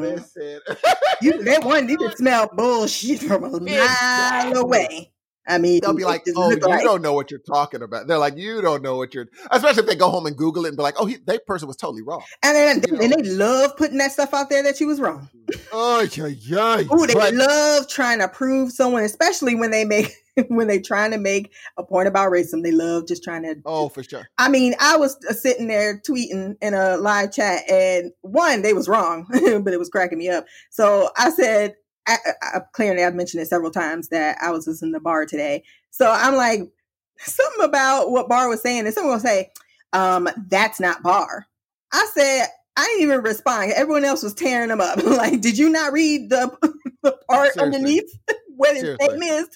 Listen. 0.00 0.60
you, 1.20 1.42
that 1.42 1.64
one, 1.64 1.88
you 1.88 1.98
can 1.98 2.16
smell 2.16 2.48
bullshit 2.52 3.22
from 3.22 3.42
a 3.42 3.58
mile 3.58 4.56
away. 4.56 5.10
I 5.50 5.58
mean, 5.58 5.80
they'll 5.82 5.94
be 5.94 6.04
like, 6.04 6.24
"Oh, 6.36 6.50
you 6.50 6.56
like- 6.56 6.82
don't 6.82 7.02
know 7.02 7.12
what 7.12 7.30
you're 7.30 7.40
talking 7.40 7.82
about." 7.82 8.06
They're 8.06 8.18
like, 8.18 8.36
"You 8.36 8.60
don't 8.62 8.82
know 8.82 8.96
what 8.96 9.14
you're," 9.14 9.26
especially 9.50 9.82
if 9.82 9.88
they 9.88 9.96
go 9.96 10.08
home 10.10 10.26
and 10.26 10.36
Google 10.36 10.64
it 10.64 10.68
and 10.68 10.76
be 10.76 10.82
like, 10.82 10.94
"Oh, 10.98 11.06
he, 11.06 11.16
that 11.26 11.46
person 11.46 11.68
was 11.68 11.76
totally 11.76 12.02
wrong." 12.02 12.22
And 12.42 12.56
then, 12.56 13.00
and 13.02 13.12
they 13.12 13.22
love 13.30 13.76
putting 13.76 13.98
that 13.98 14.12
stuff 14.12 14.32
out 14.32 14.48
there 14.50 14.62
that 14.62 14.80
you 14.80 14.86
was 14.86 15.00
wrong. 15.00 15.28
Oh 15.72 16.06
yeah, 16.12 16.26
yeah. 16.26 16.82
Ooh, 16.92 17.06
they 17.06 17.14
but- 17.14 17.34
love 17.34 17.88
trying 17.88 18.20
to 18.20 18.28
prove 18.28 18.72
someone, 18.72 19.02
especially 19.02 19.54
when 19.54 19.70
they 19.70 19.84
make 19.84 20.12
when 20.48 20.68
they 20.68 20.78
trying 20.80 21.10
to 21.10 21.18
make 21.18 21.52
a 21.76 21.84
point 21.84 22.08
about 22.08 22.30
racism. 22.30 22.62
They 22.62 22.72
love 22.72 23.06
just 23.06 23.24
trying 23.24 23.42
to. 23.42 23.56
Oh, 23.64 23.88
for 23.88 24.02
sure. 24.02 24.28
I 24.38 24.48
mean, 24.48 24.74
I 24.80 24.96
was 24.96 25.16
uh, 25.28 25.32
sitting 25.32 25.66
there 25.66 26.00
tweeting 26.00 26.56
in 26.60 26.74
a 26.74 26.96
live 26.96 27.32
chat, 27.32 27.68
and 27.70 28.12
one, 28.22 28.62
they 28.62 28.72
was 28.72 28.88
wrong, 28.88 29.26
but 29.30 29.72
it 29.72 29.78
was 29.78 29.88
cracking 29.88 30.18
me 30.18 30.28
up. 30.28 30.46
So 30.70 31.10
I 31.16 31.30
said, 31.30 31.74
I, 32.06 32.16
I, 32.42 32.60
clearly 32.72 33.04
I've 33.04 33.14
mentioned 33.14 33.42
it 33.42 33.46
several 33.46 33.70
times 33.70 34.08
that 34.08 34.38
I 34.40 34.50
was 34.50 34.66
listening 34.66 34.94
to 34.94 35.00
Barr 35.00 35.26
today. 35.26 35.64
So 35.90 36.10
I'm 36.10 36.34
like, 36.34 36.60
something 37.18 37.64
about 37.64 38.10
what 38.10 38.28
Barr 38.28 38.48
was 38.48 38.62
saying, 38.62 38.86
and 38.86 38.94
someone 38.94 39.14
will 39.14 39.20
say, 39.20 39.50
um, 39.92 40.28
that's 40.48 40.80
not 40.80 41.02
Barr. 41.02 41.46
I 41.92 42.08
said, 42.14 42.46
I 42.76 42.84
didn't 42.84 43.02
even 43.02 43.22
respond. 43.22 43.72
Everyone 43.72 44.04
else 44.04 44.22
was 44.22 44.34
tearing 44.34 44.68
them 44.68 44.80
up. 44.80 45.02
like, 45.04 45.40
did 45.40 45.58
you 45.58 45.68
not 45.68 45.92
read 45.92 46.30
the, 46.30 46.50
the 47.02 47.16
part 47.28 47.52
Seriously. 47.52 47.62
underneath 47.62 48.18
where 48.56 48.74
his 48.74 48.82
name 48.84 49.22
is? 49.22 49.48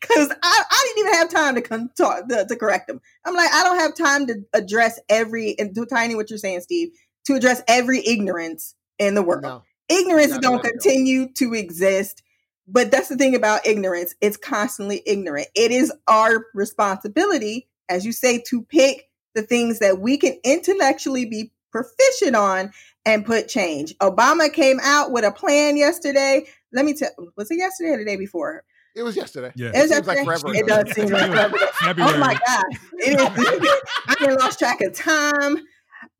Because 0.00 0.30
I, 0.42 0.62
I 0.70 0.84
didn't 0.86 1.06
even 1.06 1.18
have 1.18 1.30
time 1.30 1.54
to 1.54 1.62
come 1.62 1.90
talk 1.96 2.28
to, 2.28 2.44
to, 2.44 2.56
correct 2.56 2.88
them. 2.88 3.00
I'm 3.24 3.34
like, 3.34 3.50
I 3.52 3.62
don't 3.62 3.78
have 3.78 3.94
time 3.94 4.26
to 4.26 4.42
address 4.52 4.98
every 5.08 5.56
and 5.58 5.74
to 5.74 5.86
tiny 5.86 6.14
what 6.14 6.30
you're 6.30 6.38
saying, 6.38 6.60
Steve, 6.60 6.88
to 7.26 7.34
address 7.34 7.62
every 7.68 8.04
ignorance 8.06 8.74
in 8.98 9.14
the 9.14 9.22
world. 9.22 9.42
No. 9.42 9.62
Ignorance 9.88 10.32
is 10.32 10.38
going 10.38 10.62
to 10.62 10.68
continue 10.70 11.32
to 11.34 11.54
exist. 11.54 12.22
But 12.68 12.90
that's 12.90 13.08
the 13.08 13.16
thing 13.16 13.34
about 13.36 13.66
ignorance. 13.66 14.14
It's 14.20 14.36
constantly 14.36 15.02
ignorant. 15.06 15.48
It 15.54 15.70
is 15.70 15.92
our 16.08 16.46
responsibility, 16.52 17.68
as 17.88 18.04
you 18.04 18.12
say, 18.12 18.42
to 18.48 18.62
pick 18.62 19.08
the 19.34 19.42
things 19.42 19.78
that 19.78 20.00
we 20.00 20.16
can 20.16 20.36
intellectually 20.42 21.26
be 21.26 21.52
proficient 21.70 22.34
on 22.34 22.72
and 23.04 23.24
put 23.24 23.48
change. 23.48 23.96
Obama 23.98 24.52
came 24.52 24.80
out 24.82 25.12
with 25.12 25.24
a 25.24 25.30
plan 25.30 25.76
yesterday. 25.76 26.46
Let 26.72 26.84
me 26.84 26.94
tell 26.94 27.10
was 27.36 27.50
it 27.50 27.58
yesterday 27.58 27.90
or 27.90 27.98
the 27.98 28.04
day 28.04 28.16
before? 28.16 28.64
It 28.96 29.02
was 29.02 29.14
yesterday. 29.14 29.52
Yeah. 29.54 29.72
It, 29.74 29.90
seems 29.90 30.06
like 30.06 30.24
forever 30.24 30.54
it 30.54 30.62
ago. 30.62 30.82
does 30.82 30.94
seem 30.94 31.08
like 31.08 31.30
forever. 31.30 31.58
February. 31.84 32.14
Oh 32.14 32.18
my 32.18 32.34
god! 32.46 32.64
It 32.94 33.20
is. 33.20 33.70
I 34.08 34.14
done 34.18 34.36
lost 34.36 34.58
track 34.58 34.80
of 34.80 34.94
time. 34.94 35.58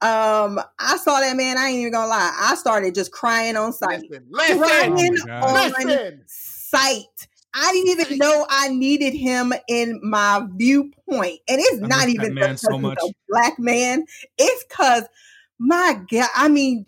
Um, 0.00 0.60
I 0.78 0.96
saw 0.98 1.20
that 1.20 1.36
man. 1.36 1.58
I 1.58 1.68
ain't 1.68 1.80
even 1.80 1.92
gonna 1.92 2.08
lie. 2.08 2.36
I 2.40 2.54
started 2.54 2.94
just 2.94 3.12
crying 3.12 3.56
on 3.56 3.72
sight. 3.72 4.02
Listen, 4.10 4.26
listen, 4.30 4.58
Crying 4.58 4.92
Oh 4.94 5.64
on 5.64 5.70
listen. 5.72 6.22
sight. 6.26 7.28
I 7.54 7.72
didn't 7.72 8.00
even 8.00 8.18
know 8.18 8.46
I 8.50 8.68
needed 8.68 9.14
him 9.14 9.54
in 9.68 9.98
my 10.02 10.46
viewpoint, 10.56 11.40
and 11.48 11.58
it's 11.60 11.80
I 11.82 11.86
not 11.86 12.08
even 12.08 12.34
man 12.34 12.56
because 12.56 12.58
so 12.58 12.78
he's 12.78 12.82
much. 12.82 12.98
a 13.02 13.12
black 13.28 13.58
man. 13.58 14.04
It's 14.36 14.64
because 14.64 15.04
my 15.58 16.00
God. 16.10 16.28
I 16.34 16.48
mean, 16.48 16.84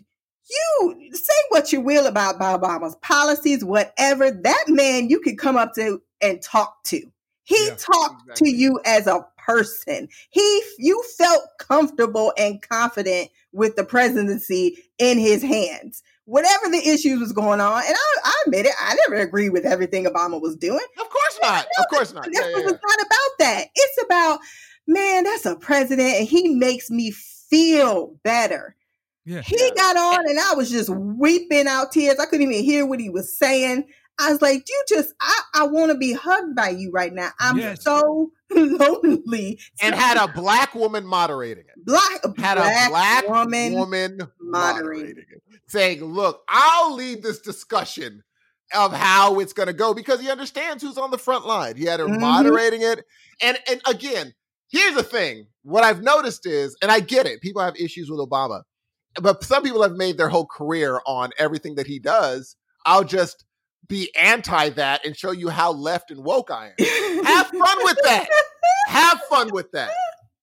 you 0.49 1.09
say 1.11 1.33
what 1.49 1.71
you 1.71 1.81
will 1.81 2.05
about 2.05 2.39
Obama's 2.39 2.95
policies, 2.97 3.63
whatever. 3.63 4.29
That 4.31 4.65
man, 4.67 5.09
you 5.09 5.19
could 5.21 5.37
come 5.37 5.57
up 5.57 5.73
to 5.75 6.01
and 6.21 6.41
talk 6.41 6.83
to. 6.85 7.01
He 7.49 7.65
Yeah, 7.67 7.75
talked 7.77 8.21
exactly. 8.21 8.51
to 8.51 8.55
you 8.55 8.79
as 8.85 9.07
a 9.07 9.25
person. 9.37 10.07
He, 10.29 10.61
you 10.77 11.03
felt 11.17 11.41
comfortable 11.57 12.31
and 12.37 12.61
confident 12.61 13.29
with 13.51 13.75
the 13.75 13.83
presidency 13.83 14.77
in 14.99 15.17
his 15.17 15.41
hands. 15.41 16.03
Whatever 16.25 16.69
the 16.69 16.77
issues 16.87 17.19
was 17.19 17.31
going 17.33 17.59
on, 17.59 17.81
and 17.87 17.95
I, 17.95 18.17
I 18.23 18.43
admit 18.45 18.67
it, 18.67 18.73
I 18.79 18.95
never 19.07 19.19
agreed 19.19 19.49
with 19.49 19.65
everything 19.65 20.05
Obama 20.05 20.39
was 20.39 20.55
doing. 20.55 20.85
Of 21.01 21.09
course 21.09 21.39
not. 21.41 21.65
Of 21.79 21.85
course 21.89 22.13
not. 22.13 22.25
That's 22.25 22.37
Yeah, 22.37 22.45
yeah, 22.51 22.57
yeah. 22.65 22.69
it's 22.69 22.83
not 22.85 22.99
about 23.07 23.31
that. 23.39 23.65
It's 23.73 24.03
about, 24.03 24.39
man, 24.85 25.23
that's 25.23 25.47
a 25.47 25.55
president, 25.55 26.07
and 26.19 26.27
he 26.27 26.49
makes 26.49 26.91
me 26.91 27.09
feel 27.09 28.15
better. 28.23 28.75
Yeah. 29.25 29.41
He 29.41 29.57
Yeah. 29.59 29.69
got 29.75 29.95
eh 29.95 29.99
on, 29.99 30.29
and 30.29 30.39
I 30.39 30.53
was 30.53 30.69
just 30.69 30.89
weeping 30.91 31.65
out 31.67 31.91
tears. 31.91 32.19
I 32.19 32.25
couldn't 32.27 32.51
even 32.51 32.63
hear 32.63 32.85
what 32.85 32.99
he 32.99 33.09
was 33.09 33.35
saying. 33.35 33.85
I 34.19 34.31
was 34.31 34.41
like, 34.41 34.63
you 34.67 34.83
just, 34.89 35.13
I, 35.21 35.41
I 35.55 35.63
want 35.67 35.91
to 35.91 35.97
be 35.97 36.13
hugged 36.13 36.55
by 36.55 36.69
you 36.69 36.91
right 36.91 37.13
now. 37.13 37.29
I'm 37.39 37.57
Yes. 37.57 37.83
so 37.83 38.31
lonely. 38.51 39.59
And 39.81 39.95
had 39.95 40.17
a 40.17 40.27
black 40.27 40.75
woman 40.75 41.05
moderating 41.05 41.63
it. 41.65 41.85
black, 41.85 42.21
Had 42.37 42.57
a 42.57 42.89
black 42.89 43.27
woman. 43.27 43.73
woman, 43.73 44.17
moderating. 44.41 45.15
moderating 45.15 45.25
it, 45.31 45.41
saying, 45.67 46.03
"Look, 46.03 46.41
I'll 46.49 46.95
lead 46.95 47.23
this 47.23 47.39
discussion 47.39 48.23
of 48.75 48.93
how 48.93 49.39
it's 49.39 49.53
going 49.53 49.67
to 49.67 49.73
go 49.73 49.93
because 49.93 50.19
he 50.21 50.29
understands 50.29 50.83
who's 50.83 50.97
on 50.97 51.11
the 51.11 51.17
front 51.17 51.45
line." 51.47 51.75
He 51.75 51.85
had 51.85 51.99
her 51.99 52.07
Mhm. 52.07 52.19
moderating 52.19 52.81
it, 52.81 53.05
and 53.41 53.57
and 53.69 53.81
again, 53.87 54.33
here's 54.69 54.95
the 54.95 55.03
thing: 55.03 55.47
what 55.63 55.83
I've 55.83 56.01
noticed 56.03 56.45
is, 56.45 56.75
and 56.81 56.91
I 56.91 56.99
get 56.99 57.25
it, 57.25 57.41
people 57.41 57.61
have 57.61 57.75
issues 57.77 58.09
with 58.09 58.19
Obama, 58.19 58.63
but 59.21 59.43
some 59.43 59.63
people 59.63 59.81
have 59.83 59.93
made 59.93 60.17
their 60.17 60.29
whole 60.29 60.45
career 60.47 60.99
on 61.05 61.31
everything 61.37 61.75
that 61.75 61.87
he 61.87 61.99
does. 61.99 62.55
I'll 62.85 63.03
just 63.03 63.45
be 63.89 64.15
anti 64.15 64.69
that 64.69 65.05
and 65.05 65.17
show 65.17 65.31
you 65.31 65.49
how 65.49 65.73
left 65.73 66.11
and 66.11 66.23
woke 66.23 66.51
I 66.51 66.67
am. 66.67 66.73
Have 67.25 67.47
fun 67.47 67.77
with 67.83 67.97
that. 68.03 68.27
Have 68.87 69.19
fun 69.29 69.51
with 69.51 69.71
that. 69.73 69.91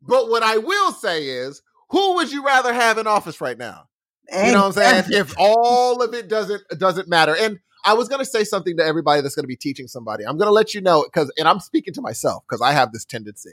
But 0.02 0.28
what 0.28 0.42
I 0.42 0.58
will 0.58 0.92
say 0.92 1.24
is, 1.26 1.62
who 1.90 2.16
would 2.16 2.30
you 2.30 2.44
rather 2.44 2.72
have 2.72 2.98
in 2.98 3.06
office 3.06 3.40
right 3.40 3.56
now? 3.56 3.84
You 4.32 4.52
know 4.52 4.66
what 4.66 4.76
I'm 4.78 5.04
saying? 5.04 5.20
If 5.20 5.34
all 5.38 6.02
of 6.02 6.12
it 6.12 6.28
doesn't 6.28 6.62
doesn't 6.78 7.08
matter. 7.08 7.34
And 7.36 7.58
I 7.84 7.94
was 7.94 8.08
gonna 8.08 8.24
say 8.24 8.42
something 8.44 8.76
to 8.76 8.84
everybody 8.84 9.22
that's 9.22 9.36
gonna 9.36 9.46
be 9.46 9.56
teaching 9.56 9.86
somebody. 9.86 10.24
I'm 10.24 10.36
gonna 10.36 10.50
let 10.50 10.74
you 10.74 10.80
know 10.80 11.04
because, 11.04 11.32
and 11.38 11.46
I'm 11.48 11.60
speaking 11.60 11.94
to 11.94 12.00
myself 12.02 12.42
because 12.48 12.60
I 12.60 12.72
have 12.72 12.92
this 12.92 13.04
tendency. 13.04 13.52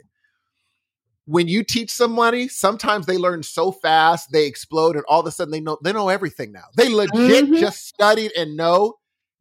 When 1.26 1.48
you 1.48 1.62
teach 1.64 1.90
somebody, 1.90 2.48
sometimes 2.48 3.06
they 3.06 3.16
learn 3.16 3.42
so 3.44 3.72
fast, 3.72 4.30
they 4.32 4.46
explode, 4.46 4.96
and 4.96 5.04
all 5.08 5.20
of 5.20 5.26
a 5.26 5.30
sudden 5.30 5.52
they 5.52 5.60
know 5.60 5.78
they 5.82 5.92
know 5.92 6.08
everything 6.08 6.52
now. 6.52 6.64
They 6.76 6.88
legit 6.88 7.44
Mhm. 7.44 7.58
just 7.58 7.86
studied 7.86 8.32
and 8.36 8.56
know. 8.56 8.96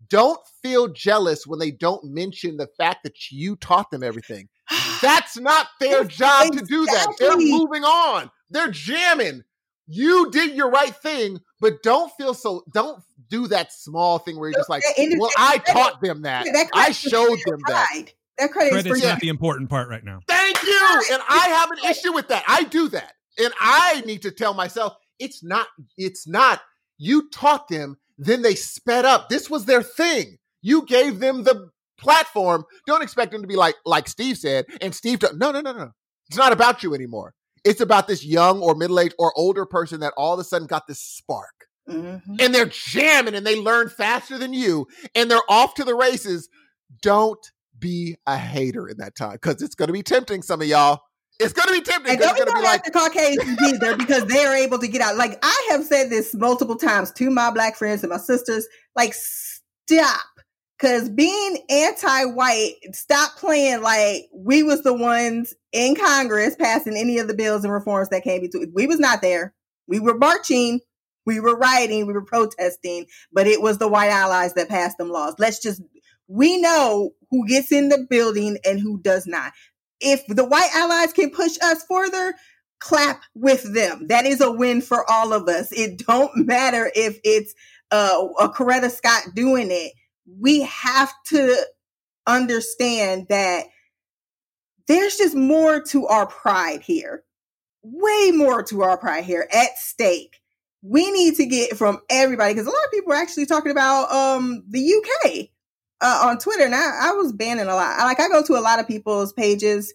Don't 0.09 0.39
feel 0.61 0.87
jealous 0.87 1.45
when 1.45 1.59
they 1.59 1.71
don't 1.71 2.03
mention 2.05 2.57
the 2.57 2.67
fact 2.77 3.03
that 3.03 3.31
you 3.31 3.55
taught 3.55 3.91
them 3.91 4.03
everything. 4.03 4.49
That's 5.01 5.37
not 5.37 5.67
their 5.79 6.03
job 6.03 6.53
to 6.53 6.65
do 6.65 6.85
that. 6.85 7.15
They're 7.19 7.37
moving 7.37 7.83
on. 7.83 8.31
They're 8.49 8.71
jamming. 8.71 9.43
You 9.87 10.31
did 10.31 10.55
your 10.55 10.69
right 10.69 10.95
thing, 10.95 11.41
but 11.59 11.83
don't 11.83 12.11
feel 12.13 12.33
so. 12.33 12.63
Don't 12.73 13.03
do 13.29 13.47
that 13.47 13.73
small 13.73 14.17
thing 14.19 14.39
where 14.39 14.49
you're 14.49 14.59
just 14.59 14.69
like, 14.69 14.83
"Well, 14.97 15.29
I 15.37 15.57
taught 15.57 15.99
them 16.01 16.21
that. 16.21 16.45
that 16.45 16.69
I 16.73 16.91
showed 16.91 17.37
them 17.45 17.59
that." 17.67 17.87
pride. 17.89 18.13
That 18.37 18.51
credit 18.51 18.67
is 18.67 18.83
Credit's 18.83 19.01
for 19.01 19.07
not 19.07 19.19
the 19.19 19.27
important 19.27 19.69
part 19.69 19.89
right 19.89 20.03
now. 20.03 20.21
Thank 20.27 20.63
you. 20.63 21.03
And 21.11 21.21
I 21.29 21.47
have 21.49 21.69
an 21.71 21.89
issue 21.89 22.13
with 22.13 22.29
that. 22.29 22.43
I 22.47 22.63
do 22.63 22.87
that, 22.89 23.13
and 23.37 23.53
I 23.59 24.01
need 24.05 24.21
to 24.23 24.31
tell 24.31 24.53
myself 24.53 24.95
it's 25.19 25.43
not. 25.43 25.67
It's 25.97 26.27
not. 26.27 26.61
You 26.97 27.29
taught 27.29 27.67
them, 27.67 27.97
then 28.17 28.41
they 28.41 28.55
sped 28.55 29.05
up. 29.05 29.29
This 29.29 29.49
was 29.49 29.65
their 29.65 29.83
thing. 29.83 30.37
You 30.61 30.85
gave 30.85 31.19
them 31.19 31.43
the 31.43 31.69
platform. 31.97 32.65
Don't 32.87 33.01
expect 33.03 33.31
them 33.31 33.41
to 33.41 33.47
be 33.47 33.55
like 33.55 33.75
like 33.85 34.07
Steve 34.07 34.37
said. 34.37 34.65
And 34.81 34.93
Steve, 34.93 35.19
t- 35.19 35.27
no, 35.35 35.51
no, 35.51 35.61
no, 35.61 35.73
no. 35.73 35.91
It's 36.29 36.37
not 36.37 36.53
about 36.53 36.83
you 36.83 36.93
anymore. 36.93 37.33
It's 37.63 37.81
about 37.81 38.07
this 38.07 38.25
young 38.25 38.61
or 38.61 38.75
middle 38.75 38.99
aged 38.99 39.15
or 39.17 39.31
older 39.37 39.65
person 39.65 39.99
that 40.01 40.13
all 40.17 40.33
of 40.33 40.39
a 40.39 40.43
sudden 40.43 40.67
got 40.67 40.85
this 40.87 40.99
spark 40.99 41.67
Mhm. 41.89 42.21
and 42.39 42.53
they're 42.55 42.65
jamming 42.65 43.35
and 43.35 43.45
they 43.45 43.59
learn 43.59 43.89
faster 43.89 44.37
than 44.37 44.53
you 44.53 44.85
and 45.15 45.29
they're 45.31 45.49
off 45.49 45.73
to 45.75 45.83
the 45.83 45.95
races. 45.95 46.49
Don't 47.01 47.45
be 47.77 48.15
a 48.27 48.37
hater 48.37 48.87
in 48.87 48.97
that 48.97 49.15
time 49.15 49.33
because 49.33 49.61
it's 49.61 49.75
going 49.75 49.87
to 49.87 49.93
be 49.93 50.03
tempting. 50.03 50.41
Some 50.41 50.61
of 50.61 50.67
y'all, 50.67 51.01
it's 51.39 51.53
going 51.53 51.67
to 51.67 51.73
be 51.73 51.81
tempting. 51.81 52.11
And 52.11 52.19
don't 52.19 52.35
be 52.35 52.43
going 52.43 52.47
to 52.47 52.53
going 52.53 52.63
be 52.63 52.67
after 52.67 52.91
like, 52.93 53.13
Caucasians 53.13 53.61
either 53.61 53.97
because 53.97 54.25
they 54.25 54.45
are 54.45 54.55
able 54.55 54.79
to 54.79 54.87
get 54.87 55.01
out. 55.01 55.15
Like 55.15 55.39
I 55.43 55.67
have 55.71 55.83
said 55.83 56.09
this 56.09 56.33
multiple 56.33 56.75
times 56.75 57.11
to 57.13 57.29
my 57.29 57.51
black 57.51 57.75
friends 57.75 58.03
and 58.03 58.11
my 58.11 58.17
sisters, 58.17 58.67
like 58.95 59.13
stop. 59.13 60.21
Cause 60.79 61.07
being 61.07 61.59
anti-white, 61.69 62.73
stop 62.91 63.37
playing 63.37 63.81
like 63.81 64.23
we 64.33 64.63
was 64.63 64.83
the 64.83 64.93
ones 64.93 65.53
in 65.71 65.95
Congress 65.95 66.57
passing 66.57 66.97
any 66.97 67.19
of 67.19 67.29
the 67.29 67.33
bills 67.33 67.63
and 67.63 67.71
reforms 67.71 68.09
that 68.09 68.23
came 68.23 68.41
between. 68.41 68.73
We 68.75 68.87
was 68.87 68.99
not 68.99 69.21
there. 69.21 69.53
We 69.87 70.01
were 70.01 70.17
marching, 70.17 70.81
we 71.25 71.39
were 71.39 71.55
rioting, 71.55 72.05
we 72.05 72.11
were 72.11 72.25
protesting, 72.25 73.05
but 73.31 73.47
it 73.47 73.61
was 73.61 73.77
the 73.77 73.87
white 73.87 74.09
allies 74.09 74.55
that 74.55 74.67
passed 74.67 74.97
them 74.97 75.09
laws. 75.09 75.35
Let's 75.39 75.61
just 75.61 75.81
we 76.27 76.59
know 76.59 77.11
who 77.29 77.47
gets 77.47 77.71
in 77.71 77.87
the 77.87 78.05
building 78.09 78.57
and 78.65 78.79
who 78.79 78.99
does 79.01 79.25
not 79.25 79.53
if 79.99 80.25
the 80.27 80.45
white 80.45 80.69
allies 80.73 81.13
can 81.13 81.29
push 81.29 81.57
us 81.61 81.83
further, 81.85 82.33
clap 82.79 83.21
with 83.33 83.73
them. 83.73 84.07
That 84.07 84.25
is 84.25 84.41
a 84.41 84.51
win 84.51 84.81
for 84.81 85.09
all 85.09 85.33
of 85.33 85.47
us. 85.47 85.71
It 85.71 86.05
don't 86.05 86.31
matter 86.45 86.91
if 86.95 87.19
it's 87.23 87.53
uh, 87.91 88.27
a 88.39 88.49
Coretta 88.49 88.91
Scott 88.91 89.35
doing 89.35 89.69
it. 89.71 89.93
We 90.39 90.61
have 90.63 91.13
to 91.27 91.55
understand 92.27 93.27
that 93.29 93.65
there's 94.87 95.17
just 95.17 95.35
more 95.35 95.81
to 95.81 96.07
our 96.07 96.25
pride 96.25 96.81
here. 96.81 97.23
Way 97.83 98.31
more 98.31 98.63
to 98.63 98.81
our 98.83 98.97
pride 98.97 99.25
here 99.25 99.47
at 99.53 99.77
stake. 99.77 100.39
We 100.81 101.11
need 101.11 101.35
to 101.35 101.45
get 101.45 101.77
from 101.77 101.99
everybody 102.09 102.53
because 102.53 102.67
a 102.67 102.69
lot 102.69 102.85
of 102.85 102.91
people 102.91 103.13
are 103.13 103.17
actually 103.17 103.45
talking 103.45 103.71
about 103.71 104.11
um 104.11 104.63
the 104.69 104.93
UK 104.93 105.49
uh, 106.03 106.21
on 106.27 106.39
Twitter, 106.39 106.65
and 106.65 106.75
I, 106.75 107.09
I 107.09 107.13
was 107.13 107.33
banning 107.33 107.67
a 107.67 107.75
lot. 107.75 107.99
I- 107.99 108.05
Like 108.05 108.21
I 108.21 108.29
go 108.29 108.43
to 108.43 108.59
a 108.59 108.61
lot 108.61 108.81
of 108.81 108.87
people's 108.87 109.33
pages 109.33 109.93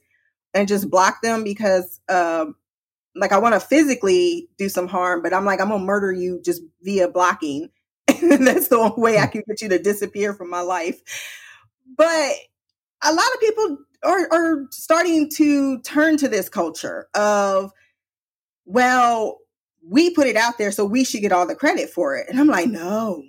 and 0.55 0.68
just 0.68 0.90
block 0.90 1.22
them 1.22 1.44
because, 1.44 2.01
um, 2.10 2.56
like 3.16 3.32
I 3.32 3.39
want 3.39 3.55
to 3.55 3.60
physically 3.60 4.48
do 4.59 4.68
some 4.68 4.89
harm, 4.89 5.22
but 5.22 5.35
I'm 5.35 5.44
like 5.44 5.60
I'm 5.60 5.70
gonna 5.70 5.85
murder 5.85 6.12
you 6.12 6.40
just 6.44 6.62
via 6.82 7.09
blocking. 7.09 7.70
and 8.22 8.47
that's 8.47 8.68
the 8.68 8.76
only 8.78 9.01
way 9.02 9.18
I 9.18 9.26
can 9.26 9.43
get 9.48 9.62
you 9.62 9.68
to 9.70 9.78
disappear 9.78 10.35
from 10.35 10.51
my 10.51 10.60
life. 10.62 11.01
But 11.97 12.32
a 13.05 13.12
lot 13.12 13.26
of 13.35 13.40
people 13.40 13.78
are, 14.05 14.28
are 14.32 14.66
starting 14.70 15.30
to 15.36 15.80
turn 15.80 16.16
to 16.18 16.28
this 16.28 16.48
culture 16.48 17.09
of, 17.14 17.72
well, 18.64 19.39
we 19.86 20.10
put 20.10 20.26
it 20.26 20.36
out 20.36 20.59
there, 20.59 20.72
so 20.72 20.85
we 20.85 21.05
should 21.05 21.22
get 21.22 21.32
all 21.32 21.47
the 21.47 21.55
credit 21.55 21.90
for 21.90 22.16
it. 22.16 22.26
And 22.28 22.39
I'm 22.39 22.48
like, 22.48 22.68
no, 22.68 23.22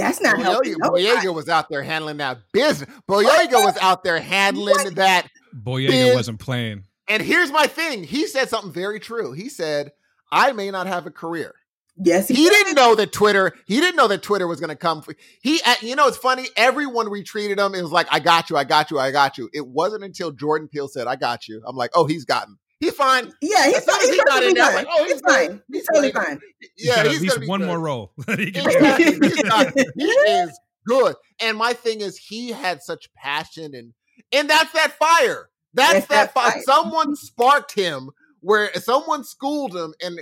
that's 0.00 0.20
not 0.20 0.40
helping. 0.40 0.74
Boyega, 0.74 0.78
nobody. 0.80 1.04
Boyega 1.06 1.34
was 1.34 1.48
out 1.48 1.68
there 1.68 1.82
handling 1.82 2.18
that 2.18 2.38
business. 2.52 2.88
Boyega 3.08 3.64
was 3.64 3.76
out 3.80 4.04
there 4.04 4.20
handling 4.20 4.94
that. 4.94 5.28
Boyega 5.54 5.88
Biz- 5.88 6.14
wasn't 6.14 6.40
playing. 6.40 6.84
And 7.08 7.22
here's 7.22 7.50
my 7.50 7.66
thing. 7.66 8.04
He 8.04 8.26
said 8.26 8.48
something 8.48 8.72
very 8.72 9.00
true. 9.00 9.32
He 9.32 9.48
said, 9.48 9.90
I 10.30 10.52
may 10.52 10.70
not 10.70 10.86
have 10.86 11.06
a 11.06 11.10
career. 11.10 11.54
Yes, 12.02 12.28
He 12.28 12.48
didn't 12.48 12.76
know 12.76 12.94
that 12.94 13.12
Twitter. 13.12 13.52
He 13.66 13.78
didn't 13.80 13.96
know 13.96 14.08
that 14.08 14.22
Twitter 14.22 14.46
was 14.46 14.58
going 14.58 14.70
to 14.70 14.76
come. 14.76 15.02
For, 15.02 15.14
he, 15.42 15.60
uh, 15.66 15.74
you 15.82 15.96
know, 15.96 16.06
it's 16.06 16.16
funny. 16.16 16.46
Everyone 16.56 17.10
retreated 17.10 17.58
him. 17.58 17.74
It 17.74 17.82
was 17.82 17.90
like, 17.90 18.06
"I 18.10 18.20
got 18.20 18.48
you, 18.48 18.56
I 18.56 18.64
got 18.64 18.90
you, 18.90 18.98
I 18.98 19.10
got 19.10 19.36
you." 19.36 19.50
It 19.52 19.66
wasn't 19.66 20.04
until 20.04 20.30
Jordan 20.30 20.68
Peele 20.68 20.88
said, 20.88 21.06
"I 21.06 21.16
got 21.16 21.46
you." 21.46 21.60
I'm 21.66 21.76
like, 21.76 21.90
"Oh, 21.94 22.06
he's 22.06 22.24
gotten. 22.24 22.58
He's 22.80 22.92
fine." 22.94 23.32
Yeah, 23.40 23.66
he's, 23.66 23.76
As 23.76 23.84
soon 23.84 24.00
he's 24.00 24.10
he 24.10 24.48
in 24.48 24.54
there, 24.54 24.64
fine. 24.66 24.74
like, 24.74 24.86
oh, 24.90 25.04
he's 25.04 25.12
he's 25.12 25.20
fine. 25.20 25.46
good. 25.48 25.62
He's 25.68 25.76
He's 25.78 25.86
totally 25.86 26.12
good. 26.12 26.22
fine. 26.24 26.40
Yeah, 26.76 26.96
got 26.96 27.06
at 27.06 27.12
he's 27.12 27.20
least 27.22 27.40
be 27.40 27.46
one 27.46 27.60
good. 27.60 27.66
more 27.66 27.78
role. 27.80 28.12
he 28.36 28.50
can 28.50 28.68
He's 28.68 29.42
got- 29.42 29.72
he 29.96 30.04
is 30.04 30.58
good. 30.86 31.14
And 31.40 31.56
my 31.56 31.72
thing 31.74 32.00
is, 32.00 32.16
he 32.18 32.50
had 32.50 32.82
such 32.82 33.12
passion, 33.14 33.74
and 33.74 33.92
and 34.32 34.48
that's 34.50 34.72
that 34.72 34.92
fire. 34.98 35.50
That's 35.74 35.92
That's 35.92 36.06
that 36.06 36.34
that 36.34 36.34
fire. 36.34 36.50
fire. 36.52 36.62
Someone 36.64 37.06
mm-hmm. 37.08 37.14
sparked 37.14 37.72
him, 37.74 38.10
where 38.40 38.72
someone 38.74 39.24
schooled 39.24 39.74
him, 39.76 39.94
and 40.02 40.20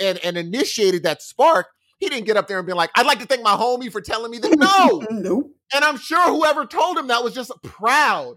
and 0.00 0.18
and 0.24 0.36
initiated 0.36 1.02
that 1.02 1.22
spark. 1.22 1.66
He 1.98 2.08
didn't 2.08 2.26
get 2.26 2.36
up 2.36 2.46
there 2.46 2.58
and 2.58 2.66
be 2.66 2.72
like, 2.72 2.90
"I'd 2.94 3.06
like 3.06 3.18
to 3.20 3.26
thank 3.26 3.42
my 3.42 3.54
homie 3.56 3.90
for 3.90 4.00
telling 4.00 4.30
me 4.30 4.38
that." 4.38 4.56
No, 4.58 5.02
nope. 5.10 5.50
and 5.74 5.84
I'm 5.84 5.96
sure 5.96 6.28
whoever 6.28 6.66
told 6.66 6.96
him 6.98 7.06
that 7.08 7.24
was 7.24 7.34
just 7.34 7.50
proud, 7.62 8.36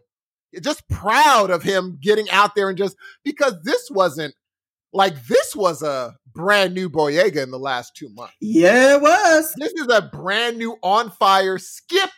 just 0.61 0.87
proud 0.89 1.49
of 1.51 1.63
him 1.63 1.97
getting 2.01 2.29
out 2.29 2.55
there 2.55 2.69
and 2.69 2.77
just 2.77 2.95
because 3.23 3.61
this 3.63 3.89
wasn't 3.91 4.33
like 4.93 5.25
this 5.27 5.55
was 5.55 5.83
a 5.83 6.15
brand 6.33 6.73
new 6.73 6.89
Boyega 6.89 7.43
in 7.43 7.51
the 7.51 7.59
last 7.59 7.95
two 7.95 8.09
months. 8.09 8.33
Yeah, 8.41 8.95
it 8.95 9.01
was. 9.01 9.53
This 9.57 9.73
is 9.73 9.87
a 9.87 10.01
brand 10.01 10.57
new 10.57 10.77
on 10.81 11.11
fire 11.11 11.57
skip, 11.57 12.09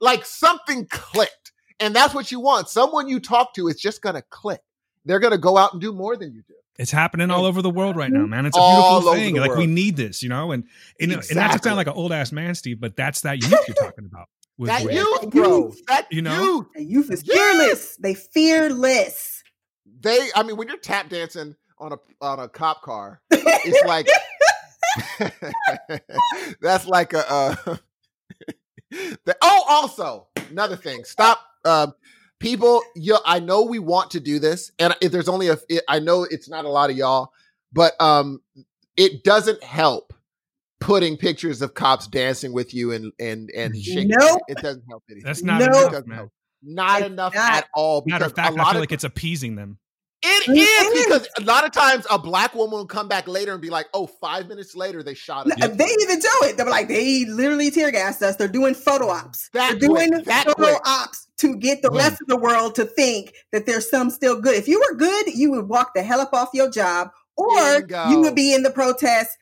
like 0.00 0.24
something 0.24 0.86
clicked. 0.90 1.52
And 1.78 1.94
that's 1.94 2.14
what 2.14 2.32
you 2.32 2.40
want. 2.40 2.68
Someone 2.68 3.06
you 3.08 3.20
talk 3.20 3.54
to 3.54 3.68
is 3.68 3.76
just 3.80 4.00
gonna 4.02 4.22
click. 4.30 4.60
They're 5.04 5.20
gonna 5.20 5.38
go 5.38 5.56
out 5.58 5.72
and 5.72 5.80
do 5.80 5.92
more 5.92 6.16
than 6.16 6.32
you 6.32 6.42
do. 6.48 6.54
It's 6.78 6.90
happening 6.90 7.30
all 7.30 7.46
over 7.46 7.62
the 7.62 7.70
world 7.70 7.96
right 7.96 8.10
now, 8.12 8.26
man. 8.26 8.44
It's 8.44 8.56
a 8.56 8.60
All 8.60 9.00
beautiful 9.00 9.14
thing. 9.14 9.34
the 9.34 9.40
Like 9.40 9.54
we 9.56 9.66
need 9.66 9.96
this, 9.96 10.22
you 10.22 10.28
know, 10.28 10.52
and 10.52 10.64
and, 11.00 11.10
and 11.10 11.10
not 11.12 11.22
to 11.22 11.32
Exactly. 11.32 11.68
sound 11.68 11.76
like 11.78 11.86
an 11.86 11.94
old 11.94 12.12
ass 12.12 12.32
man, 12.32 12.54
Steve, 12.54 12.80
but 12.80 12.96
that's 12.96 13.20
that 13.22 13.40
youth 13.42 13.52
you're 13.68 13.74
talking 13.80 14.04
about. 14.04 14.28
With 14.58 14.68
That 14.68 14.82
Boyega. 14.82 14.94
youth, 14.94 15.30
bro. 15.30 15.72
That 15.88 16.06
You 16.12 16.22
know? 16.22 16.42
youth. 16.42 16.66
The 16.74 16.84
youth 16.84 17.10
is 17.10 17.22
Yes! 17.24 17.36
fearless. 17.36 17.96
They 17.96 18.14
fearless. 18.14 19.42
They, 20.00 20.28
I 20.34 20.42
mean, 20.42 20.56
when 20.56 20.68
you're 20.68 20.76
tap 20.78 21.08
dancing 21.08 21.56
on 21.78 21.92
a 21.92 21.96
on 22.20 22.40
a 22.40 22.48
cop 22.48 22.82
car, 22.82 23.20
it's 23.30 23.84
like 23.86 24.08
that's 26.60 26.86
like 26.86 27.12
a 27.12 27.30
uh 27.30 27.54
the, 28.90 29.36
oh 29.42 29.64
also 29.68 30.26
another 30.50 30.76
thing 30.76 31.04
stop 31.04 31.40
um 31.64 31.92
people 32.38 32.82
you 32.94 33.16
i 33.26 33.38
know 33.38 33.62
we 33.62 33.78
want 33.78 34.10
to 34.12 34.20
do 34.20 34.38
this 34.38 34.70
and 34.78 34.94
if 35.02 35.12
there's 35.12 35.28
only 35.28 35.48
a 35.48 35.58
it, 35.68 35.82
i 35.88 35.98
know 35.98 36.24
it's 36.24 36.48
not 36.48 36.64
a 36.64 36.68
lot 36.68 36.88
of 36.90 36.96
y'all 36.96 37.30
but 37.72 37.92
um 38.00 38.40
it 38.96 39.22
doesn't 39.24 39.62
help 39.62 40.14
putting 40.80 41.16
pictures 41.16 41.62
of 41.62 41.74
cops 41.74 42.06
dancing 42.06 42.52
with 42.52 42.74
you 42.74 42.92
and 42.92 43.12
and 43.18 43.50
and 43.56 43.72
mm-hmm. 43.74 43.80
shaking 43.80 44.08
Nope. 44.18 44.42
it 44.48 44.58
doesn't 44.58 44.84
help 44.88 45.02
anything 45.10 45.26
That's 45.26 45.42
not 45.42 45.60
No. 45.60 45.66
It 45.66 45.70
enough, 45.70 45.90
doesn't 45.92 46.08
man. 46.08 46.18
help. 46.18 46.30
not 46.62 47.00
It's 47.00 47.06
enough 47.10 47.34
not. 47.34 47.52
at 47.52 47.66
all 47.74 48.02
Matter 48.06 48.18
because 48.26 48.32
of 48.32 48.36
fact, 48.36 48.50
a 48.50 48.54
I 48.54 48.62
lot 48.62 48.72
feel 48.72 48.76
of 48.78 48.82
like 48.82 48.92
it's 48.92 49.04
appeasing 49.04 49.56
them. 49.56 49.78
it 50.22 50.48
It 50.48 50.52
is 50.58 50.98
is. 50.98 51.04
because 51.06 51.28
a 51.38 51.42
lot 51.44 51.64
of 51.64 51.72
times 51.72 52.06
a 52.10 52.18
black 52.18 52.54
woman 52.54 52.76
will 52.78 52.86
come 52.86 53.08
back 53.08 53.26
later 53.28 53.52
and 53.52 53.60
be 53.62 53.70
like, 53.70 53.86
"Oh, 53.94 54.06
five 54.06 54.48
minutes 54.48 54.74
later 54.76 55.02
they 55.02 55.14
shot 55.14 55.46
us." 55.46 55.52
Uh, 55.62 55.66
no, 55.68 55.74
They 55.74 55.84
even 56.02 56.18
do 56.18 56.28
it. 56.42 56.56
They're 56.56 56.66
like, 56.68 56.88
they 56.88 57.24
literally 57.26 57.70
tear 57.70 57.90
gassed 57.90 58.22
us. 58.22 58.36
They're 58.36 58.48
doing 58.48 58.74
photo 58.74 59.08
ops. 59.08 59.48
That 59.52 59.70
They're 59.78 59.88
doing 59.88 60.10
quick, 60.12 60.24
that 60.26 60.46
photo 60.46 60.54
quick. 60.72 60.86
ops 60.88 61.26
to 61.38 61.56
get 61.56 61.82
the 61.82 61.88
Boom. 61.90 61.98
rest 61.98 62.20
of 62.20 62.26
the 62.28 62.36
world 62.36 62.74
to 62.76 62.84
think 62.86 63.34
that 63.52 63.66
there's 63.66 63.88
some 63.90 64.10
still 64.10 64.40
good. 64.40 64.56
If 64.56 64.68
you 64.68 64.80
were 64.80 64.96
good, 64.96 65.26
you 65.34 65.50
would 65.52 65.68
walk 65.68 65.92
the 65.94 66.02
hell 66.02 66.20
up 66.20 66.32
off 66.32 66.48
your 66.54 66.70
job, 66.70 67.10
or 67.36 67.80
Bingo. 67.80 68.08
you 68.10 68.20
would 68.20 68.34
be 68.34 68.54
in 68.54 68.62
the 68.62 68.70
protest, 68.70 69.36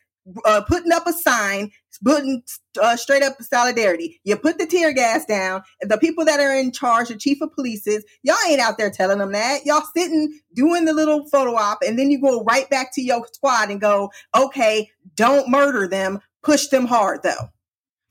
uh, 0.45 0.63
putting 0.67 0.93
up 0.93 1.07
a 1.07 1.13
sign, 1.13 1.71
putting 2.05 2.43
uh, 2.81 2.97
straight 2.97 3.23
up 3.23 3.41
solidarity. 3.43 4.21
You 4.25 4.37
put 4.37 4.59
the 4.59 4.67
tear 4.67 4.93
gas 4.93 5.25
down. 5.25 5.63
The 5.81 5.99
people 5.99 6.25
that 6.25 6.41
are 6.41 6.55
in 6.55 6.73
charge, 6.73 7.09
the 7.09 7.17
chief 7.17 7.41
of 7.41 7.53
police, 7.53 7.87
is 7.87 8.05
y'all 8.23 8.37
ain't 8.49 8.61
out 8.61 8.79
there 8.79 8.91
telling 8.91 9.19
them 9.19 9.33
that. 9.33 9.65
Y'all 9.65 9.85
sitting 9.97 10.39
doing 10.55 10.85
the 10.85 10.93
little 10.93 11.29
photo 11.29 11.55
op, 11.57 11.79
and 11.87 11.99
then 11.99 12.11
you 12.11 12.21
go 12.21 12.43
right 12.45 12.69
back 12.71 12.95
to 12.95 13.03
your 13.03 13.27
squad 13.33 13.71
and 13.71 13.81
go, 13.81 14.11
okay, 14.37 14.91
don't 15.15 15.49
murder 15.49 15.89
them. 15.89 16.21
Push 16.43 16.69
them 16.69 16.87
hard 16.87 17.23
though. 17.23 17.51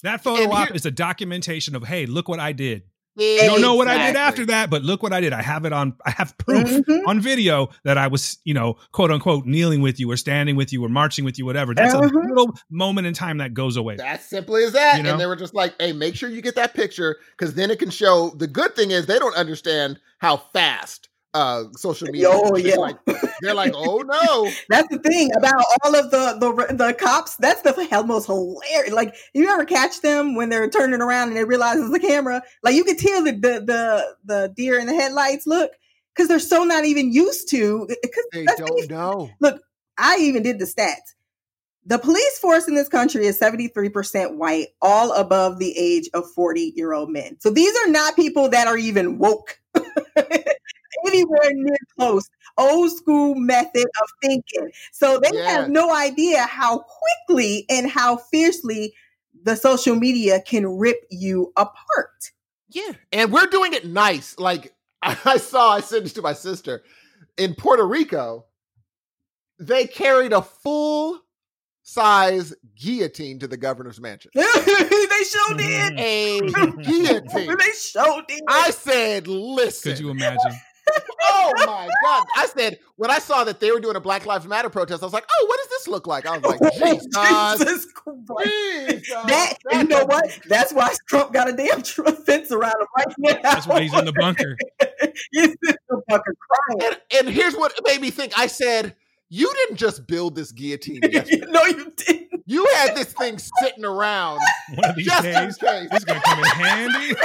That 0.03 0.22
photo 0.22 0.44
And 0.44 0.52
op 0.52 0.76
is 0.76 0.85
a 0.85 0.91
documentation 0.91 1.76
of, 1.76 1.85
hey, 1.85 2.06
look 2.06 2.27
what 2.27 2.40
I 2.40 2.52
did. 2.52 2.84
You 3.15 3.45
don't 3.45 3.61
know 3.61 3.76
what 3.76 3.88
I 3.88 4.07
did 4.07 4.15
after 4.15 4.45
that, 4.48 4.69
but 4.69 4.81
look 4.81 5.03
what 5.03 5.14
I 5.14 5.22
did. 5.22 5.34
I 5.34 5.41
have 5.44 5.65
it 5.65 5.73
on. 5.73 5.95
I 6.06 6.11
have 6.11 6.35
proof 6.40 6.68
Mhm. 6.68 7.02
on 7.07 7.19
video 7.19 7.69
that 7.84 7.98
I 7.98 8.07
was, 8.07 8.40
you 8.44 8.53
know, 8.56 8.77
quote 8.91 9.11
unquote, 9.11 9.45
kneeling 9.45 9.81
with 9.81 9.99
you 9.99 10.10
or 10.11 10.18
standing 10.18 10.56
with 10.56 10.73
you 10.73 10.84
or 10.84 10.90
marching 10.90 11.23
with 11.23 11.38
you, 11.38 11.45
whatever. 11.45 11.76
That's 11.76 11.94
a 11.94 11.98
Uh-huh. 11.98 12.19
little 12.27 12.57
moment 12.72 13.06
in 13.06 13.14
time 13.14 13.38
that 13.38 13.53
goes 13.53 13.77
away. 13.77 13.98
As 14.03 14.26
simply 14.26 14.64
as 14.64 14.73
that. 14.73 14.98
You 14.98 15.03
know? 15.03 15.11
And 15.11 15.19
they 15.19 15.27
were 15.27 15.35
just 15.35 15.53
like, 15.53 15.76
hey, 15.80 15.94
make 15.94 16.15
sure 16.15 16.27
you 16.30 16.41
get 16.41 16.56
that 16.56 16.73
picture 16.73 17.18
because 17.38 17.53
then 17.53 17.69
it 17.69 17.77
can 17.77 17.91
show. 17.91 18.31
The 18.35 18.48
good 18.48 18.76
thing 18.76 18.90
is 18.91 19.06
they 19.06 19.19
don't 19.19 19.35
understand 19.35 19.99
how 20.18 20.38
fast 20.52 21.10
uh 21.34 21.64
social 21.76 22.07
media 22.07 22.30
Oh, 22.30 22.55
yeah. 22.57 22.76
Like, 22.76 22.97
they're 23.41 23.55
like, 23.55 23.73
oh 23.76 23.97
no. 23.97 24.51
That's 24.69 24.88
the 24.89 24.99
thing 24.99 25.31
about 25.35 25.64
all 25.84 25.95
of 25.95 26.11
the 26.11 26.38
the 26.39 26.76
the 26.76 26.93
cops. 26.93 27.35
That's 27.38 27.61
the 27.61 27.85
hell 27.85 28.03
most 28.03 28.27
hilarious. 28.27 28.93
Like 28.93 29.15
you 29.34 29.49
ever 29.49 29.65
catch 29.65 30.01
them 30.01 30.35
when 30.35 30.49
they're 30.49 30.69
turning 30.69 31.01
around 31.01 31.30
and 31.30 31.38
they 31.38 31.43
realize 31.43 31.77
it's 31.77 31.91
the 31.91 31.99
camera? 31.99 32.43
Like 32.61 32.76
you 32.76 32.84
can 32.84 32.97
tell 32.97 33.23
the 33.23 33.31
the 33.31 33.64
the, 33.65 34.15
the 34.26 34.53
deer 34.55 34.80
in 34.80 34.88
the 34.88 34.93
headlights 34.93 35.47
look 35.47 35.72
because 36.14 36.27
they're 36.27 36.39
so 36.39 36.64
not 36.64 36.85
even 36.85 37.11
used 37.11 37.49
to. 37.49 37.88
Because 38.01 38.26
They 38.31 38.45
don't 38.45 38.89
know. 38.89 39.30
Look, 39.39 39.61
I 39.97 40.18
even 40.19 40.43
did 40.43 40.60
the 40.60 40.65
stats. 40.65 41.15
The 41.85 41.99
police 41.99 42.39
force 42.39 42.68
in 42.69 42.76
this 42.76 42.88
country 42.88 43.26
is 43.26 43.38
73% 43.38 44.38
white, 44.38 44.68
all 44.81 45.11
above 45.11 45.60
the 45.60 45.77
age 45.77 46.10
of 46.14 46.31
40 46.31 46.73
year 46.76 46.93
old 46.93 47.10
men. 47.10 47.38
So 47.41 47.49
these 47.49 47.76
are 47.84 47.89
not 47.89 48.15
people 48.15 48.49
that 48.49 48.68
are 48.68 48.77
even 48.77 49.18
woke 49.18 49.60
anywhere 51.07 51.53
near 51.53 51.77
close. 51.97 52.29
Old 52.57 52.91
school 52.91 53.35
method 53.35 53.85
of 53.85 54.07
thinking. 54.21 54.71
So 54.91 55.19
they 55.19 55.29
Yes. 55.33 55.51
have 55.55 55.69
no 55.69 55.93
idea 55.93 56.43
how 56.43 56.85
quickly 57.27 57.65
and 57.69 57.89
how 57.89 58.17
fiercely 58.17 58.93
the 59.43 59.55
social 59.55 59.95
media 59.95 60.41
can 60.41 60.65
rip 60.65 61.05
you 61.09 61.51
apart. 61.57 62.31
Yeah. 62.69 62.91
And 63.11 63.31
we're 63.31 63.47
doing 63.47 63.73
it 63.73 63.85
nice. 63.85 64.37
Like 64.37 64.73
I 65.01 65.37
saw, 65.37 65.71
I 65.73 65.81
sent 65.81 66.03
this 66.03 66.13
to 66.13 66.21
my 66.21 66.33
sister 66.33 66.83
in 67.37 67.55
Puerto 67.55 67.85
Rico, 67.85 68.45
they 69.59 69.87
carried 69.87 70.33
a 70.33 70.41
full 70.41 71.19
size 71.83 72.53
guillotine 72.75 73.39
to 73.39 73.47
the 73.47 73.57
governor's 73.57 73.99
mansion. 73.99 74.31
they 74.35 74.43
showed 74.43 75.57
did. 75.57 75.93
Mm. 75.93 75.99
A 75.99 76.83
guillotine. 76.83 77.57
they 77.59 77.71
showed 77.77 78.27
did. 78.27 78.41
I 78.47 78.71
said, 78.71 79.27
listen. 79.27 79.91
Could 79.91 79.99
you 79.99 80.09
imagine? 80.09 80.53
Oh 81.23 81.53
my 81.65 81.89
God. 82.03 82.23
I 82.35 82.47
said, 82.47 82.79
when 82.95 83.11
I 83.11 83.19
saw 83.19 83.43
that 83.43 83.59
they 83.59 83.71
were 83.71 83.79
doing 83.79 83.95
a 83.95 83.99
Black 84.01 84.25
Lives 84.25 84.45
Matter 84.47 84.69
protest, 84.69 85.03
I 85.03 85.05
was 85.05 85.13
like, 85.13 85.25
oh, 85.29 85.45
what 85.47 85.57
does 85.57 85.69
this 85.69 85.87
look 85.87 86.07
like? 86.07 86.25
I 86.25 86.37
was 86.37 86.43
like, 86.43 86.59
oh, 86.81 86.99
Jesus. 87.15 87.59
Jesus 87.59 87.85
Christ. 87.93 88.51
Jesus. 88.87 89.07
That 89.27 89.53
and 89.71 89.89
you 89.89 89.95
know 89.95 90.05
what? 90.05 90.25
That's 90.47 90.73
why 90.73 90.93
Trump 91.07 91.33
got 91.33 91.49
a 91.49 91.53
damn 91.53 91.81
tr- 91.83 92.03
fence 92.25 92.51
around 92.51 92.73
him 92.79 92.87
right 92.97 93.15
now. 93.19 93.39
That's 93.43 93.67
why 93.67 93.81
he's 93.81 93.93
in 93.93 94.05
the 94.05 94.13
bunker. 94.13 94.57
he's 95.31 95.47
in 95.49 95.75
the 95.89 96.01
bunker 96.07 96.35
crying. 96.49 96.91
And, 96.91 97.27
and 97.27 97.35
here's 97.35 97.55
what 97.55 97.73
made 97.85 98.01
me 98.01 98.11
think. 98.11 98.33
I 98.37 98.47
said, 98.47 98.95
you 99.29 99.51
didn't 99.53 99.77
just 99.77 100.05
build 100.07 100.35
this 100.35 100.51
guillotine 100.51 101.01
yesterday. 101.09 101.45
no, 101.49 101.63
you 101.65 101.91
didn't. 101.95 102.29
You 102.45 102.67
had 102.75 102.93
this 102.95 103.13
thing 103.13 103.39
sitting 103.61 103.85
around 103.85 104.39
One 104.75 104.89
of 104.89 104.95
these 104.97 105.05
just 105.05 105.25
in 105.25 105.31
days, 105.33 105.57
case. 105.57 105.89
this 105.89 105.99
is 105.99 106.05
gonna 106.05 106.21
come 106.25 106.39
in 106.39 106.45
handy. 106.45 107.15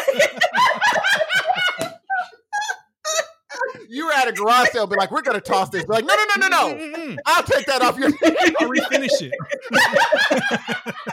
You 3.88 4.06
were 4.06 4.12
at 4.12 4.28
a 4.28 4.32
garage 4.32 4.68
sale, 4.68 4.86
be 4.86 4.96
like, 4.96 5.10
we're 5.10 5.22
gonna 5.22 5.40
toss 5.40 5.70
this. 5.70 5.84
Be 5.84 5.92
like, 5.92 6.04
no, 6.04 6.14
no, 6.14 6.24
no, 6.36 6.48
no, 6.48 6.74
no. 6.74 7.16
I'll 7.26 7.42
take 7.42 7.66
that 7.66 7.82
off 7.82 7.98
your. 7.98 8.08
I'll 8.60 8.68
refinish 8.68 9.22
it. 9.22 9.32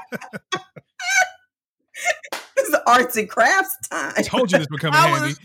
This 2.56 2.70
is 2.70 2.76
arts 2.88 3.18
and 3.18 3.30
crafts 3.30 3.78
time. 3.90 4.14
I 4.18 4.22
told 4.22 4.52
you 4.52 4.58
this 4.58 4.68
would 4.70 4.80
come 4.80 4.94
in 4.94 5.00
I 5.00 5.08
handy. 5.08 5.36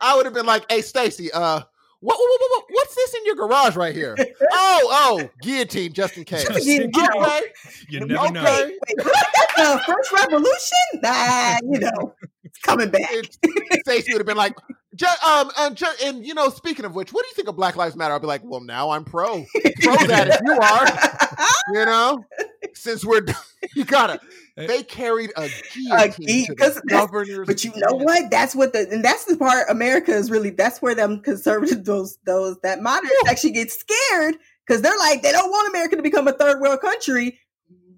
I 0.00 0.16
would 0.16 0.26
have 0.26 0.34
been 0.34 0.46
like, 0.46 0.64
hey, 0.70 0.82
Stacy, 0.82 1.30
uh, 1.32 1.60
what, 2.00 2.18
what, 2.18 2.40
what, 2.40 2.50
what, 2.50 2.64
what's 2.70 2.94
this 2.94 3.14
in 3.14 3.24
your 3.26 3.36
garage 3.36 3.74
right 3.76 3.94
here? 3.94 4.16
Oh, 4.52 4.88
oh, 5.22 5.30
guillotine, 5.42 5.92
just 5.92 6.16
in 6.16 6.24
case. 6.24 6.46
Just 6.46 6.66
in 6.68 6.90
case. 6.92 7.08
Okay, 7.16 7.40
You 7.88 8.00
never 8.00 8.30
know. 8.30 8.40
okay. 8.42 8.64
Wait, 8.88 8.96
wait, 8.98 9.14
the 9.56 9.82
French 9.86 10.12
Revolution? 10.12 11.00
Nah, 11.02 11.56
you 11.72 11.80
know, 11.80 12.14
it's 12.44 12.58
coming 12.58 12.90
back. 12.90 13.08
It- 13.10 13.36
Stacey 13.80 14.12
would 14.12 14.18
have 14.20 14.26
been 14.26 14.36
like, 14.36 14.54
ju- 14.96 15.06
um, 15.26 15.50
and, 15.58 15.76
ju- 15.76 15.86
and 16.04 16.26
you 16.26 16.34
know, 16.34 16.48
speaking 16.50 16.84
of 16.84 16.94
which, 16.94 17.12
what 17.12 17.22
do 17.22 17.28
you 17.28 17.34
think 17.34 17.48
of 17.48 17.56
Black 17.56 17.76
Lives 17.76 17.94
Matter? 17.96 18.14
I'll 18.14 18.20
be 18.20 18.26
like, 18.26 18.42
well, 18.44 18.60
now 18.60 18.90
I'm 18.90 19.04
pro, 19.04 19.44
pro 19.82 19.96
that 20.06 20.28
if 20.28 20.40
you 20.44 20.58
are, 20.58 21.78
you 21.80 21.84
know, 21.86 22.24
since 22.74 23.04
we're, 23.04 23.24
you 23.76 23.84
gotta. 23.84 24.18
They 24.58 24.82
carried 24.84 25.32
a 25.36 25.50
guillotine 25.74 26.16
gui- 26.26 26.46
to 26.46 26.54
'cause 26.54 26.74
the 26.76 26.82
governor's. 26.88 27.46
But 27.46 27.62
you 27.62 27.72
know 27.76 27.96
what? 27.96 28.30
That's 28.30 28.54
what 28.54 28.72
the 28.72 28.88
and 28.90 29.04
that's 29.04 29.26
the 29.26 29.36
part 29.36 29.66
America 29.68 30.12
is 30.12 30.30
really 30.30 30.48
that's 30.48 30.80
where 30.80 30.94
them 30.94 31.20
conservative 31.20 31.84
those 31.84 32.16
those 32.24 32.58
that 32.62 32.80
moderates 32.80 33.14
actually 33.28 33.50
get 33.52 33.70
scared 33.70 34.36
because 34.66 34.80
they're 34.80 34.96
like 34.96 35.20
they 35.20 35.30
don't 35.30 35.50
want 35.50 35.68
America 35.68 35.96
to 35.96 36.02
become 36.02 36.26
a 36.26 36.32
third 36.32 36.60
world 36.62 36.80
country. 36.80 37.38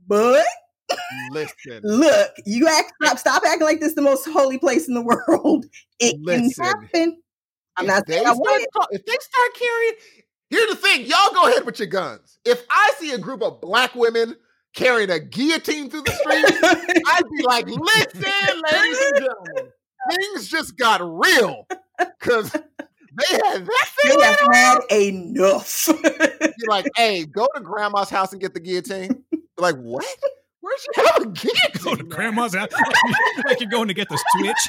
But 0.09 0.45
Listen, 1.31 1.81
look, 1.82 2.31
you 2.47 2.69
act 2.69 2.93
stop, 3.02 3.19
stop 3.19 3.43
acting 3.47 3.66
like 3.66 3.81
this 3.81 3.90
is 3.90 3.94
the 3.94 4.02
most 4.02 4.27
holy 4.27 4.59
place 4.59 4.89
in 4.89 4.94
the 4.94 5.02
world. 5.02 5.66
It 6.01 6.16
Listen. 6.20 6.51
can 6.51 6.65
happen. 6.65 7.23
I'm 7.77 7.85
if 7.85 7.89
not 7.89 8.09
saying 8.09 8.27
I 8.27 8.32
want 8.32 8.66
if 8.90 9.05
they 9.05 9.16
start 9.20 9.55
carrying, 9.55 9.93
here's 10.51 10.70
the 10.70 10.77
thing: 10.77 11.06
y'all 11.06 11.32
go 11.35 11.48
ahead 11.48 11.65
with 11.66 11.78
your 11.78 11.89
guns. 11.89 12.39
If 12.44 12.65
I 12.70 12.93
see 12.98 13.12
a 13.12 13.19
group 13.19 13.43
of 13.43 13.60
black 13.60 13.94
women 13.94 14.36
carrying 14.74 15.10
a 15.10 15.19
guillotine 15.19 15.90
through 15.90 16.02
the 16.02 16.12
street, 16.12 17.02
I'd 17.06 17.23
be 17.36 17.43
like, 17.44 17.66
"Listen, 17.66 18.62
ladies 18.73 19.01
and 19.01 19.19
gentlemen, 19.19 19.73
things 20.10 20.48
just 20.48 20.77
got 20.77 21.01
real 21.02 21.66
because 21.98 22.51
they 22.51 23.36
had 23.44 23.66
that 23.66 23.90
they 24.02 24.10
thing." 24.10 24.20
have 24.20 24.39
had 24.52 24.78
enough. 24.93 25.89
You're 25.89 26.69
like, 26.69 26.86
"Hey, 26.97 27.24
go 27.24 27.47
to 27.55 27.60
grandma's 27.60 28.10
house 28.10 28.32
and 28.32 28.40
get 28.40 28.55
the 28.55 28.60
guillotine." 28.60 29.24
You're 29.59 29.73
like, 29.73 29.77
what? 29.77 30.06
Where's 30.60 30.86
does 30.94 30.94
she 30.94 31.10
have 31.12 31.22
a 31.22 31.26
guillotine? 31.30 31.85
Go 31.85 31.94
to 31.94 32.02
grandma's 32.05 32.55
house. 32.55 32.68
like 33.47 33.60
you're 33.60 33.70
going 33.70 33.89
to 33.89 33.94
get 33.94 34.09
the 34.09 34.18
switch. 34.32 34.68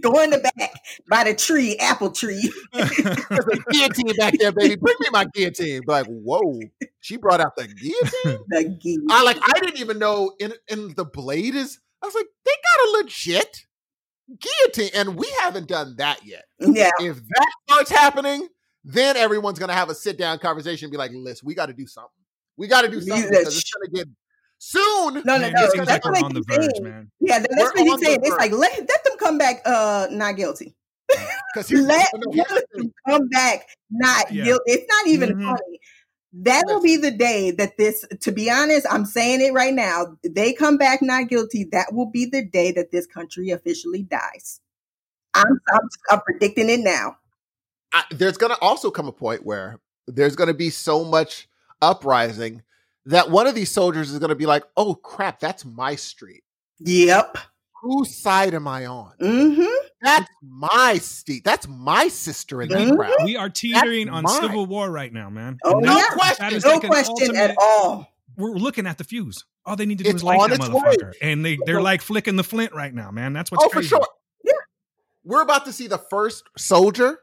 Go 0.00 0.20
in 0.22 0.30
the 0.30 0.38
back 0.38 0.72
by 1.08 1.24
the 1.24 1.34
tree, 1.34 1.76
apple 1.78 2.12
tree. 2.12 2.52
There's 2.72 2.98
a 2.98 3.70
guillotine 3.70 4.16
back 4.16 4.34
there, 4.38 4.52
baby. 4.52 4.76
Bring 4.76 4.94
me 5.00 5.08
my 5.10 5.26
guillotine. 5.34 5.80
Be 5.80 5.86
like, 5.92 6.06
whoa, 6.06 6.60
she 7.00 7.16
brought 7.16 7.40
out 7.40 7.56
the 7.56 7.66
guillotine. 7.66 8.44
The 8.48 8.64
guillotine. 8.64 9.06
I 9.10 9.22
like. 9.24 9.38
I 9.42 9.60
didn't 9.60 9.80
even 9.80 9.98
know. 9.98 10.32
In 10.38 10.52
in 10.68 10.94
the 10.94 11.04
blade 11.04 11.54
is. 11.54 11.80
I 12.02 12.06
was 12.06 12.14
like, 12.14 12.26
they 12.44 12.52
got 12.52 12.88
a 12.88 13.02
legit 13.02 13.66
guillotine, 14.40 14.90
and 14.94 15.16
we 15.16 15.28
haven't 15.40 15.66
done 15.66 15.96
that 15.98 16.24
yet. 16.24 16.44
Yeah. 16.60 16.90
If 17.00 17.16
that 17.16 17.52
starts 17.68 17.90
happening, 17.90 18.46
then 18.84 19.16
everyone's 19.16 19.58
gonna 19.58 19.72
have 19.72 19.90
a 19.90 19.94
sit 19.94 20.16
down 20.16 20.38
conversation 20.38 20.86
and 20.86 20.92
be 20.92 20.98
like, 20.98 21.10
listen, 21.12 21.46
we 21.46 21.54
got 21.54 21.66
to 21.66 21.72
do 21.72 21.86
something. 21.86 22.10
We 22.56 22.68
got 22.68 22.82
to 22.82 22.88
do 22.88 23.00
something 23.00 23.30
that 23.30 23.40
because 23.40 23.56
it's 23.56 23.70
gonna 23.70 23.90
get 23.92 24.08
soon. 24.58 25.14
No, 25.14 25.20
no, 25.36 25.38
Man, 25.38 25.52
no. 25.52 25.64
it 25.64 25.76
That's 25.76 25.86
like 25.86 26.04
what 26.04 26.14
we're 26.18 26.24
on 26.24 26.34
the 26.34 26.42
verge, 26.42 26.60
saying. 26.72 26.84
man. 26.84 27.10
Yeah, 27.20 27.38
that's 27.38 27.50
We're 27.50 27.72
what 27.72 27.86
he's 27.86 28.00
saying. 28.00 28.20
It's 28.22 28.36
like 28.38 28.52
let, 28.52 28.78
let 28.78 29.04
them 29.04 29.18
come 29.18 29.38
back 29.38 29.62
uh 29.64 30.08
not 30.10 30.36
guilty. 30.36 30.74
Because 31.52 31.68
here's, 31.70 31.86
Let, 31.86 32.12
the 32.12 32.30
let 32.36 32.48
thing. 32.48 32.66
them 32.76 32.92
come 33.08 33.28
back 33.28 33.66
not 33.90 34.30
Yeah. 34.30 34.44
guilty. 34.44 34.62
It's 34.66 34.86
not 34.88 35.06
even 35.08 35.30
Mhm. 35.30 35.44
funny. 35.46 35.80
That 36.34 36.64
will 36.66 36.82
be 36.82 36.96
the 36.98 37.10
day 37.12 37.50
that 37.52 37.78
this, 37.78 38.04
to 38.20 38.30
be 38.32 38.50
honest, 38.50 38.86
I'm 38.90 39.06
saying 39.06 39.40
it 39.40 39.54
right 39.54 39.72
now. 39.72 40.18
They 40.22 40.52
come 40.52 40.76
back 40.76 41.00
not 41.00 41.28
guilty. 41.28 41.64
That 41.72 41.94
will 41.94 42.10
be 42.10 42.26
the 42.26 42.44
day 42.44 42.72
that 42.72 42.92
this 42.92 43.06
country 43.06 43.50
officially 43.50 44.02
dies. 44.02 44.60
I'm, 45.34 45.46
I'm, 45.72 45.88
I'm 46.10 46.20
predicting 46.20 46.68
it 46.68 46.80
now. 46.80 47.16
I, 47.94 48.04
there's 48.10 48.36
going 48.36 48.52
to 48.52 48.60
also 48.60 48.90
come 48.90 49.08
a 49.08 49.12
point 49.12 49.46
where 49.46 49.78
there's 50.06 50.36
going 50.36 50.48
to 50.48 50.54
be 50.54 50.70
so 50.70 51.04
much 51.04 51.48
uprising 51.82 52.62
that 53.06 53.30
one 53.30 53.46
of 53.46 53.54
these 53.54 53.70
soldiers 53.70 54.10
is 54.10 54.18
going 54.18 54.30
to 54.30 54.34
be 54.34 54.46
like, 54.46 54.64
"Oh 54.76 54.94
crap, 54.94 55.38
that's 55.40 55.64
my 55.64 55.94
street. 55.94 56.42
Yep. 56.80 57.38
Whose 57.82 58.16
side 58.16 58.54
am 58.54 58.66
I 58.66 58.86
on? 58.86 59.12
Mm-hmm. 59.20 59.64
That's 60.02 60.28
my 60.42 60.98
street. 60.98 61.44
That's 61.44 61.68
my 61.68 62.08
sister 62.08 62.62
in 62.62 62.68
that 62.70 62.78
Mhm. 62.88 62.96
crowd." 62.96 63.14
We 63.24 63.36
are 63.36 63.48
teetering 63.50 64.08
on 64.08 64.24
mine. 64.24 64.40
civil 64.42 64.66
war 64.66 64.90
right 64.90 65.12
now, 65.12 65.30
man. 65.30 65.58
Oh, 65.64 65.78
No 65.78 65.96
yeah. 65.96 66.06
question. 66.08 66.58
No 66.64 66.70
like 66.70 66.84
an 66.84 66.90
question 66.90 67.36
at 67.36 67.54
all. 67.60 68.08
We're 68.36 68.50
looking 68.54 68.86
at 68.86 68.98
the 68.98 69.04
fuse. 69.04 69.44
All 69.64 69.76
they 69.76 69.86
need 69.86 69.98
to 69.98 70.04
do 70.04 70.10
It's 70.10 70.16
is 70.18 70.24
light 70.24 70.40
that 70.50 70.58
its 70.60 70.68
way. 70.68 70.80
motherfucker, 70.80 71.12
and 71.22 71.44
they 71.44 71.58
they're 71.64 71.80
like 71.82 72.02
flicking 72.02 72.36
the 72.36 72.44
flint 72.44 72.72
right 72.74 72.92
now, 72.94 73.10
man. 73.10 73.32
That's 73.32 73.50
what's 73.50 73.64
oh, 73.64 73.68
crazy. 73.68 73.88
for 73.88 73.96
sure. 73.96 74.08
Yeah. 74.44 74.52
We're 75.24 75.42
about 75.42 75.64
to 75.66 75.72
see 75.72 75.86
the 75.86 75.98
first 75.98 76.44
soldier. 76.56 77.18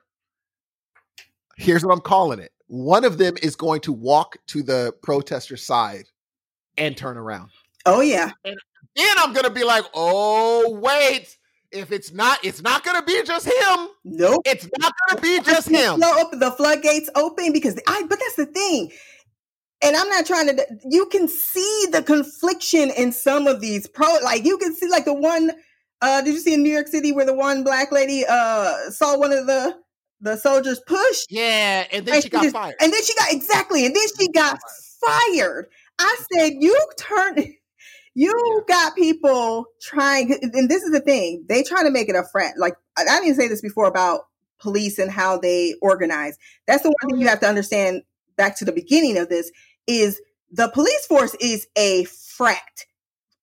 Here's 1.55 1.85
what 1.85 1.93
I'm 1.93 2.01
calling 2.01 2.39
it. 2.39 2.51
One 2.74 3.06
of 3.06 3.20
them 3.20 3.36
is 3.44 3.56
going 3.56 3.82
to 3.82 3.94
walk 3.94 4.38
to 4.48 4.64
the 4.64 4.95
protester 5.04 5.56
side 5.58 6.06
and 6.76 6.98
turn 6.98 7.18
around. 7.18 7.52
Oh 7.86 8.02
yeah. 8.02 8.32
Then 8.44 8.56
I'm 9.20 9.32
gonna 9.32 9.52
be 9.52 9.64
like, 9.64 9.86
oh 9.94 10.80
wait, 10.82 11.38
if 11.72 11.91
it's 11.91 12.12
not, 12.12 12.44
it's 12.44 12.64
not 12.64 12.84
gonna 12.84 13.04
be 13.04 13.22
just 13.26 13.45
him. 13.45 13.90
Nope. 14.04 14.41
It's 14.45 14.68
not 14.80 14.91
gonna 15.08 15.22
be 15.22 15.40
just 15.41 15.70
him. 15.70 16.00
flow- 16.00 16.18
open- 16.20 16.40
the 16.40 16.50
floodgates 16.50 17.12
open 17.14 17.54
because 17.54 17.80
I. 17.88 18.08
But 18.10 18.18
that's 18.18 18.38
the 18.38 18.48
thing, 18.48 18.91
and 19.84 19.95
I'm 19.95 20.10
not 20.10 20.26
trying 20.26 20.48
to. 20.48 20.66
You 20.90 21.06
can 21.06 21.28
see 21.28 21.86
the 21.91 22.02
confliction 22.02 22.90
in 22.98 23.12
some 23.12 23.45
of 23.45 23.62
these 23.62 23.86
pro. 23.86 24.18
Like 24.24 24.45
you 24.45 24.58
can 24.58 24.74
see, 24.74 24.90
like 24.90 25.06
the 25.06 25.14
one. 25.14 25.52
Uh, 26.02 26.22
did 26.24 26.34
you 26.34 26.40
see 26.40 26.56
in 26.56 26.64
New 26.64 26.74
York 26.74 26.88
City 26.88 27.12
where 27.12 27.28
the 27.28 27.36
one 27.36 27.64
black 27.64 27.91
lady 27.91 28.26
uh 28.28 28.90
saw 28.90 29.16
one 29.16 29.32
of 29.32 29.45
the 29.45 29.78
the 30.24 30.38
soldiers 30.38 30.82
pushed. 30.88 31.28
Yeah, 31.30 31.86
and 31.91 32.06
then 32.06 32.16
And 32.16 32.24
she 32.24 32.30
got 32.30 32.44
just- 32.44 32.56
fired. 32.56 32.76
and 32.82 32.91
then 32.91 33.04
she 33.04 33.14
got 33.16 33.32
exactly, 33.32 33.86
and 33.86 33.95
then 33.95 34.08
she 34.20 34.30
got 34.30 34.58
fired. 35.06 35.68
I 36.00 36.18
said, 36.34 36.54
you 36.60 36.76
turn. 36.98 37.54
You 38.16 38.64
got 38.68 38.95
people 38.95 39.66
trying, 39.82 40.32
and 40.40 40.70
this 40.70 40.84
is 40.84 40.91
the 40.91 41.00
thing. 41.00 41.45
They 41.50 41.64
try 41.64 41.82
to 41.84 41.90
make 41.90 42.10
it 42.10 42.16
a 42.16 42.24
frat. 42.32 42.54
Like 42.60 42.76
I 42.95 43.06
didn't 43.06 43.38
say 43.38 43.48
this 43.48 43.60
before 43.60 43.88
about 43.88 44.28
police 44.60 45.00
and 45.00 45.10
how 45.10 45.40
they 45.40 45.74
organize. 45.82 46.38
That's 46.68 46.84
the 46.84 46.90
one 46.90 47.10
thing 47.10 47.20
you 47.20 47.26
oh. 47.26 47.30
have 47.32 47.40
to 47.40 47.48
understand. 47.48 48.04
Back 48.36 48.56
to 48.60 48.66
the 48.66 48.72
beginning 48.72 49.18
of 49.18 49.30
this 49.30 49.52
is 49.88 50.22
the 50.52 50.70
police 50.70 51.08
force 51.08 51.36
is 51.40 51.66
a 51.76 52.04
frat. 52.04 52.86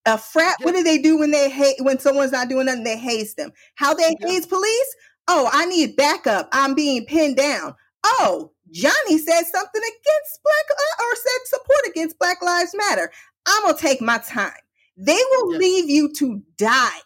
A 0.07 0.17
frat. 0.17 0.55
What 0.63 0.77
do 0.77 0.85
they 0.85 0.99
do 0.99 1.19
when 1.19 1.33
they 1.33 1.51
hate 1.51 1.77
when 1.81 1.99
someone's 1.99 2.31
not 2.31 2.49
doing 2.49 2.67
nothing? 2.67 2.85
They 2.85 2.97
haste 2.97 3.37
them. 3.37 3.51
How 3.75 3.93
they 3.93 4.15
Yeah. 4.21 4.29
haste 4.29 4.49
police? 4.49 4.97
Oh, 5.33 5.49
I 5.53 5.65
need 5.67 5.95
backup. 5.95 6.49
I'm 6.51 6.75
being 6.75 7.07
pinned 7.07 7.37
down. 7.37 7.77
Oh, 8.05 8.51
Johnny 8.73 9.17
said 9.17 9.45
something 9.45 9.81
against 9.81 10.43
black 10.43 10.65
uh, 10.71 11.05
or 11.05 11.15
said 11.15 11.47
support 11.47 11.81
against 11.89 12.19
Black 12.19 12.43
Lives 12.43 12.75
Matter. 12.75 13.13
I'm 13.47 13.63
gonna 13.63 13.79
take 13.79 14.01
my 14.01 14.19
time. 14.19 14.51
They 14.97 15.13
will 15.31 15.53
Yeah. 15.53 15.59
leave 15.59 15.89
you 15.89 16.13
to 16.15 16.43
die. 16.59 16.99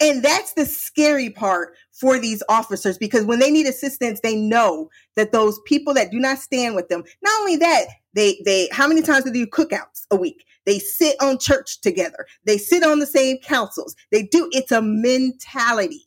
And 0.00 0.22
that's 0.22 0.52
the 0.52 0.66
scary 0.66 1.30
part 1.30 1.74
for 1.92 2.18
these 2.18 2.42
officers 2.50 2.98
because 2.98 3.24
when 3.24 3.38
they 3.38 3.50
need 3.50 3.66
assistance, 3.66 4.20
they 4.20 4.36
know 4.36 4.90
that 5.16 5.32
those 5.32 5.58
people 5.64 5.94
that 5.94 6.10
do 6.10 6.18
not 6.18 6.40
stand 6.40 6.74
with 6.74 6.88
them, 6.88 7.04
not 7.22 7.40
only 7.40 7.56
that, 7.56 7.86
they 8.12 8.38
they 8.44 8.68
how 8.70 8.86
many 8.86 9.00
times 9.00 9.24
do 9.24 9.30
they 9.30 9.44
do 9.44 9.46
cookouts 9.46 10.04
a 10.10 10.16
week? 10.16 10.44
They 10.66 10.78
sit 10.78 11.16
on 11.22 11.38
church 11.38 11.80
together. 11.80 12.26
They 12.44 12.58
sit 12.58 12.84
on 12.84 12.98
the 12.98 13.06
same 13.06 13.38
councils. 13.38 13.96
They 14.10 14.24
do 14.24 14.50
it's 14.52 14.72
a 14.72 14.82
mentality. 14.82 16.06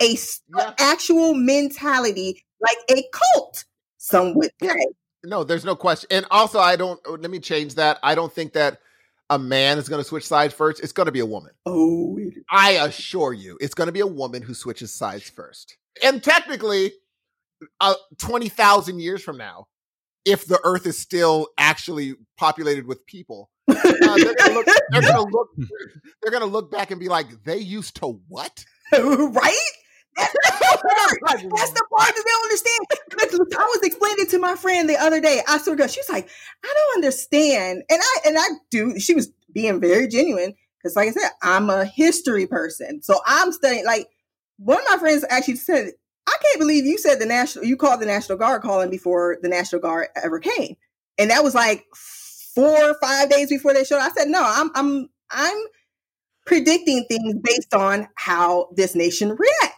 A 0.00 0.16
Yeah. 0.56 0.74
actual 0.78 1.34
mentality 1.34 2.44
like 2.60 2.76
a 2.90 3.02
cult, 3.12 3.64
some 3.98 4.34
would 4.34 4.50
say. 4.62 4.76
No, 5.24 5.44
there's 5.44 5.64
no 5.64 5.76
question. 5.76 6.08
And 6.10 6.26
also, 6.30 6.58
I 6.58 6.76
don't. 6.76 6.98
oh, 7.06 7.12
Let 7.20 7.30
me 7.30 7.38
change 7.40 7.74
that. 7.76 7.98
I 8.02 8.14
don't 8.14 8.32
think 8.32 8.54
that 8.54 8.78
a 9.28 9.38
man 9.38 9.78
is 9.78 9.88
going 9.88 10.00
to 10.02 10.08
switch 10.08 10.26
sides 10.26 10.54
first. 10.54 10.80
It's 10.82 10.92
going 10.92 11.06
to 11.06 11.12
be 11.12 11.20
a 11.20 11.26
woman. 11.26 11.52
Oh, 11.66 12.16
it- 12.18 12.34
I 12.50 12.72
assure 12.72 13.32
you, 13.32 13.58
it's 13.60 13.74
going 13.74 13.86
to 13.88 13.92
be 13.92 14.00
a 14.00 14.06
woman 14.06 14.42
who 14.42 14.54
switches 14.54 14.92
sides 14.94 15.28
first. 15.28 15.76
And 16.02 16.22
technically, 16.22 16.92
uh, 17.80 17.94
twenty 18.18 18.48
thousand 18.48 19.00
years 19.00 19.22
from 19.22 19.36
now, 19.36 19.66
if 20.24 20.46
the 20.46 20.58
Earth 20.64 20.86
is 20.86 20.98
still 20.98 21.48
actually 21.58 22.14
populated 22.38 22.86
with 22.86 23.04
people, 23.06 23.50
uh, 23.68 23.74
they're 23.82 24.34
going 24.34 24.36
to 24.36 24.52
look. 24.54 24.66
They're 24.90 25.02
going 25.12 25.14
to 25.14 25.22
look. 25.36 25.48
They're 26.22 26.30
going 26.32 26.42
to 26.42 26.46
look 26.48 26.70
back 26.70 26.90
and 26.90 26.98
be 26.98 27.08
like, 27.08 27.26
"They 27.44 27.58
used 27.58 27.96
to 27.96 28.20
what?" 28.28 28.64
right? 28.92 29.70
That's 30.20 30.58
the 30.58 31.18
part. 31.26 31.42
That's 31.56 31.72
the 31.72 31.84
part 31.96 32.14
that 32.14 32.24
they 32.24 32.30
don't 32.30 32.44
understand. 32.44 33.54
I 33.58 33.64
was 33.64 33.80
explaining 33.82 34.24
it 34.24 34.30
to 34.30 34.38
my 34.38 34.54
friend 34.56 34.88
the 34.88 34.96
other 34.96 35.20
day. 35.20 35.42
I 35.48 35.58
sort 35.58 35.80
of, 35.80 35.90
she 35.90 36.00
was 36.00 36.08
like, 36.08 36.28
I 36.64 36.74
don't 36.74 36.96
understand. 36.96 37.82
And 37.90 38.00
I 38.02 38.16
and 38.26 38.38
I 38.38 38.46
do. 38.70 38.98
She 38.98 39.14
was 39.14 39.32
being 39.52 39.80
very 39.80 40.08
genuine 40.08 40.54
because, 40.78 40.96
like 40.96 41.08
I 41.08 41.12
said, 41.12 41.30
I'm 41.42 41.70
a 41.70 41.84
history 41.84 42.46
person, 42.46 43.02
so 43.02 43.20
I'm 43.26 43.52
studying. 43.52 43.84
Like 43.84 44.08
one 44.58 44.78
of 44.78 44.84
my 44.90 44.98
friends 44.98 45.24
actually 45.28 45.56
said, 45.56 45.92
I 46.26 46.36
can't 46.42 46.60
believe 46.60 46.84
you 46.84 46.98
said 46.98 47.18
the 47.18 47.26
national. 47.26 47.64
You 47.64 47.76
called 47.76 48.00
the 48.00 48.06
National 48.06 48.38
Guard 48.38 48.62
calling 48.62 48.90
before 48.90 49.38
the 49.42 49.48
National 49.48 49.80
Guard 49.80 50.08
ever 50.22 50.38
came, 50.38 50.76
and 51.18 51.30
that 51.30 51.44
was 51.44 51.54
like 51.54 51.84
four 51.94 52.82
or 52.82 52.94
five 53.00 53.30
days 53.30 53.48
before 53.48 53.74
they 53.74 53.84
showed. 53.84 54.00
I 54.00 54.10
said, 54.10 54.28
no, 54.28 54.42
I'm 54.42 54.70
I'm 54.74 55.08
I'm 55.30 55.58
predicting 56.46 57.04
things 57.08 57.34
based 57.42 57.74
on 57.74 58.08
how 58.16 58.68
this 58.74 58.94
nation 58.94 59.30
reacts. 59.30 59.69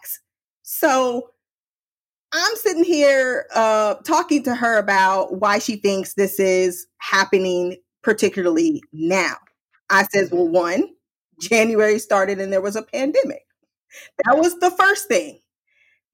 So 0.83 1.31
I'm 2.33 2.57
sitting 2.57 2.83
here 2.83 3.47
uh, 3.55 3.95
talking 4.05 4.43
to 4.43 4.55
her 4.57 4.79
about 4.79 5.41
why 5.41 5.61
she 5.61 5.77
thinks 5.77 6.15
this 6.15 6.41
is 6.41 6.89
happening, 6.99 7.77
particularly 8.03 8.83
now. 8.93 9.37
I 9.91 10.03
says, 10.05 10.33
well, 10.33 10.49
one, 10.49 10.89
January 11.41 12.01
started 12.01 12.41
and 12.41 12.53
there 12.53 12.61
was 12.61 12.75
a 12.75 12.83
pandemic. 12.83 13.47
That 14.25 14.39
was 14.39 14.59
the 14.59 14.73
first 14.73 15.07
thing. 15.07 15.39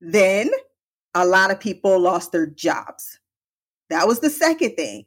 Then 0.03 0.51
a 1.15 1.25
lot 1.25 1.51
of 1.51 1.59
people 1.59 1.99
lost 1.99 2.33
their 2.33 2.47
jobs. 2.47 3.21
That 3.89 4.07
was 4.07 4.21
the 4.21 4.29
second 4.29 4.75
thing. 4.75 5.07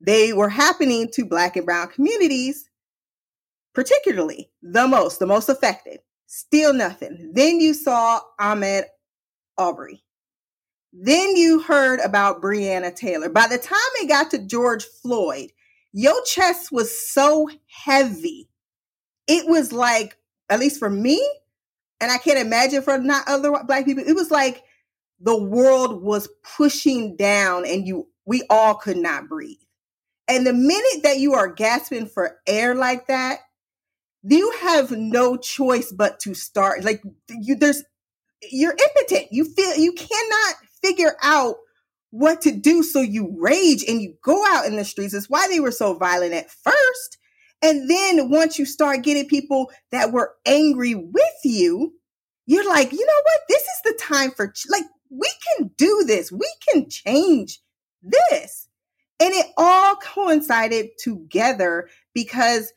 They 0.00 0.32
were 0.32 0.48
happening 0.48 1.10
to 1.12 1.26
Black 1.26 1.56
and 1.56 1.66
Brown 1.66 1.88
communities 1.88 2.70
particularly 3.74 4.50
the 4.62 4.88
most, 4.88 5.18
the 5.18 5.26
most 5.26 5.50
affected. 5.50 5.98
Still 6.26 6.72
nothing. 6.72 7.32
Then 7.34 7.60
you 7.60 7.74
saw 7.74 8.20
Ahmaud 8.40 8.84
Arbery. 9.58 10.02
Then 10.92 11.36
you 11.36 11.60
heard 11.60 12.00
about 12.00 12.40
Breonna 12.40 12.94
Taylor. 12.94 13.28
By 13.28 13.48
the 13.48 13.58
time 13.58 13.78
it 13.96 14.08
got 14.08 14.30
to 14.30 14.38
George 14.38 14.84
Floyd, 14.84 15.50
your 15.92 16.22
chest 16.24 16.70
was 16.70 16.96
so 17.12 17.48
heavy. 17.66 18.48
It 19.26 19.48
was 19.48 19.72
like, 19.72 20.16
at 20.48 20.60
least 20.60 20.78
for 20.78 20.90
me, 20.90 21.26
and 22.00 22.12
I 22.12 22.18
can't 22.18 22.38
imagine 22.38 22.82
for 22.82 22.98
not 22.98 23.26
other 23.26 23.52
black 23.66 23.84
people, 23.84 24.04
it 24.06 24.14
was 24.14 24.30
like 24.30 24.62
the 25.20 25.36
world 25.36 26.02
was 26.02 26.28
pushing 26.56 27.16
down 27.16 27.64
and 27.66 27.86
you 27.86 28.08
we 28.26 28.42
all 28.50 28.74
could 28.74 28.96
not 28.96 29.28
breathe. 29.28 29.58
And 30.28 30.46
the 30.46 30.52
minute 30.52 31.02
that 31.02 31.18
you 31.18 31.34
are 31.34 31.52
gasping 31.52 32.06
for 32.06 32.38
air 32.46 32.74
like 32.74 33.06
that, 33.08 33.40
you 34.22 34.52
have 34.62 34.90
no 34.90 35.36
choice 35.36 35.92
but 35.92 36.18
to 36.20 36.34
start 36.34 36.84
like 36.84 37.02
you 37.28 37.56
there's 37.56 37.84
you're 38.52 38.76
impotent 38.96 39.28
you 39.32 39.44
feel 39.44 39.76
you 39.76 39.92
cannot 39.92 40.56
figure 40.82 41.16
out 41.22 41.56
what 42.10 42.42
to 42.42 42.52
do 42.52 42.82
so 42.82 43.00
you 43.00 43.34
rage 43.38 43.84
and 43.88 44.02
you 44.02 44.14
go 44.24 44.44
out 44.54 44.66
in 44.66 44.76
the 44.76 44.84
streets 44.84 45.14
it's 45.14 45.30
why 45.30 45.48
they 45.48 45.60
were 45.60 45.72
so 45.72 45.94
violent 45.94 46.34
at 46.34 46.50
first 46.50 47.08
And 47.62 47.90
then 47.90 48.30
once 48.30 48.58
you 48.58 48.66
start 48.66 49.02
getting 49.02 49.26
people 49.26 49.70
that 49.90 50.12
were 50.12 50.34
angry 50.46 50.94
with 50.94 51.40
you, 51.44 51.92
you're 52.46 52.68
like, 52.68 52.92
you 52.92 53.04
know 53.04 53.22
what? 53.24 53.40
This 53.48 53.62
is 53.62 53.80
the 53.84 53.98
time 54.00 54.30
for, 54.30 54.48
ch- 54.48 54.66
like, 54.70 54.84
we 55.10 55.28
can 55.58 55.70
do 55.76 56.04
this. 56.06 56.30
We 56.30 56.48
can 56.68 56.88
change 56.88 57.60
this. 58.02 58.68
And 59.20 59.34
it 59.34 59.46
all 59.56 59.96
coincided 59.96 60.90
together 60.98 61.88
because 62.14 62.72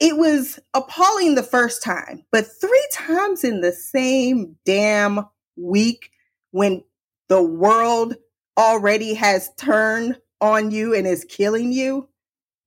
it 0.00 0.16
was 0.16 0.58
appalling 0.72 1.34
the 1.34 1.42
first 1.42 1.82
time, 1.82 2.24
but 2.32 2.46
three 2.60 2.88
times 2.92 3.44
in 3.44 3.60
the 3.60 3.72
same 3.72 4.56
damn 4.64 5.26
week 5.56 6.10
when 6.52 6.82
the 7.28 7.42
world 7.42 8.16
already 8.58 9.14
has 9.14 9.50
turned 9.56 10.18
on 10.40 10.70
you 10.70 10.94
and 10.94 11.06
is 11.06 11.24
killing 11.24 11.70
you, 11.70 12.08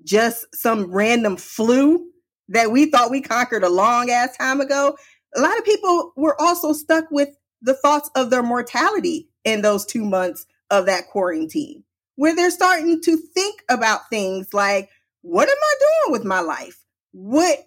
just 0.03 0.45
some 0.53 0.91
random 0.91 1.35
flu 1.35 2.07
that 2.49 2.71
we 2.71 2.85
thought 2.85 3.11
we 3.11 3.21
conquered 3.21 3.63
a 3.63 3.69
long 3.69 4.11
ass 4.11 4.37
time 4.37 4.61
ago. 4.61 4.95
A 5.35 5.41
lot 5.41 5.57
of 5.57 5.65
people 5.65 6.13
were 6.15 6.39
also 6.39 6.71
stuck 6.71 7.05
with 7.09 7.29
the 7.61 7.73
thoughts 7.73 8.09
of 8.15 8.29
their 8.29 8.43
mortality 8.43 9.29
in 9.43 9.61
those 9.61 9.85
two 9.85 10.05
months 10.05 10.45
of 10.69 10.85
that 10.85 11.07
quarantine, 11.07 11.83
where 12.15 12.35
they're 12.35 12.51
starting 12.51 13.01
to 13.01 13.17
think 13.17 13.63
about 13.69 14.09
things 14.09 14.53
like, 14.53 14.89
what 15.21 15.49
am 15.49 15.57
I 15.57 15.75
doing 15.79 16.11
with 16.11 16.25
my 16.25 16.41
life? 16.41 16.82
What 17.13 17.59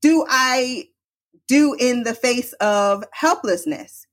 do 0.00 0.24
I 0.28 0.84
do 1.48 1.74
in 1.74 2.04
the 2.04 2.14
face 2.14 2.52
of 2.54 3.04
helplessness? 3.12 4.06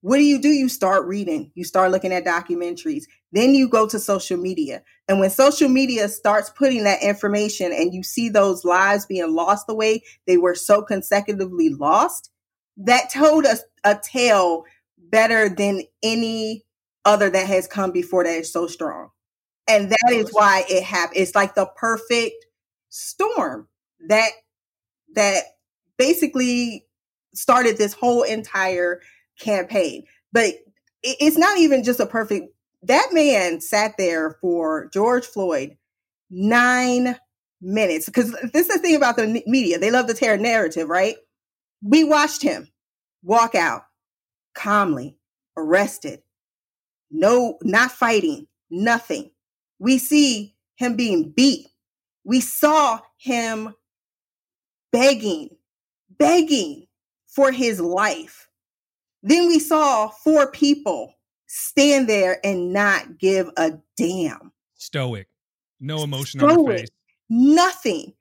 What 0.00 0.16
do 0.16 0.24
you 0.24 0.40
do? 0.40 0.48
You 0.48 0.68
start 0.68 1.06
reading, 1.06 1.52
you 1.54 1.64
start 1.64 1.92
looking 1.92 2.12
at 2.12 2.24
documentaries, 2.24 3.04
then 3.30 3.54
you 3.54 3.68
go 3.68 3.86
to 3.86 4.00
social 4.00 4.36
media. 4.36 4.82
And 5.08 5.20
when 5.20 5.30
social 5.30 5.68
media 5.68 6.08
starts 6.08 6.50
putting 6.50 6.84
that 6.84 7.02
information 7.02 7.72
and 7.72 7.94
you 7.94 8.02
see 8.02 8.28
those 8.28 8.64
lives 8.64 9.06
being 9.06 9.32
lost 9.32 9.66
the 9.66 9.74
way 9.74 10.02
they 10.26 10.36
were 10.36 10.56
so 10.56 10.82
consecutively 10.82 11.68
lost, 11.68 12.30
that 12.78 13.12
told 13.12 13.44
us 13.44 13.60
a 13.84 13.98
tale 14.02 14.64
better 14.98 15.48
than 15.48 15.82
any 16.02 16.64
other 17.04 17.30
that 17.30 17.46
has 17.46 17.66
come 17.66 17.92
before 17.92 18.24
that 18.24 18.38
is 18.38 18.52
so 18.52 18.66
strong. 18.66 19.10
And 19.68 19.90
that 19.90 20.10
is 20.10 20.30
why 20.32 20.64
it 20.68 20.82
happened. 20.82 21.18
It's 21.18 21.34
like 21.34 21.54
the 21.54 21.66
perfect 21.76 22.44
storm 22.88 23.68
that 24.08 24.30
that 25.14 25.42
basically 25.98 26.86
started 27.34 27.76
this 27.76 27.92
whole 27.92 28.22
entire 28.22 29.00
campaign. 29.38 30.04
But 30.32 30.54
it's 31.02 31.36
not 31.38 31.58
even 31.58 31.84
just 31.84 32.00
a 32.00 32.06
perfect 32.06 32.54
that 32.84 33.08
man 33.12 33.60
sat 33.60 33.96
there 33.96 34.36
for 34.40 34.88
George 34.92 35.24
Floyd 35.24 35.76
nine 36.30 37.16
minutes. 37.60 38.06
Because 38.06 38.32
this 38.52 38.68
is 38.68 38.76
the 38.76 38.78
thing 38.78 38.96
about 38.96 39.16
the 39.16 39.42
media. 39.46 39.78
They 39.78 39.90
love 39.90 40.06
to 40.08 40.14
tear 40.14 40.36
narrative, 40.36 40.88
right? 40.88 41.16
We 41.82 42.04
watched 42.04 42.42
him 42.42 42.68
walk 43.22 43.54
out 43.54 43.82
calmly, 44.54 45.16
arrested, 45.56 46.22
no, 47.10 47.58
not 47.62 47.92
fighting, 47.92 48.46
nothing. 48.70 49.30
We 49.78 49.98
see 49.98 50.54
him 50.76 50.96
being 50.96 51.30
beat. 51.30 51.68
We 52.24 52.40
saw 52.40 53.00
him 53.18 53.74
begging, 54.92 55.56
begging 56.18 56.86
for 57.26 57.50
his 57.50 57.80
life. 57.80 58.48
Then 59.22 59.46
we 59.46 59.58
saw 59.58 60.08
four 60.08 60.50
people 60.50 61.14
stand 61.46 62.08
there 62.08 62.38
and 62.44 62.72
not 62.72 63.18
give 63.18 63.50
a 63.56 63.72
damn. 63.96 64.52
Stoic. 64.74 65.28
No 65.80 66.02
emotion 66.02 66.40
Stoic. 66.40 66.58
on 66.58 66.64
their 66.64 66.78
face. 66.78 66.88
Nothing. 67.28 68.14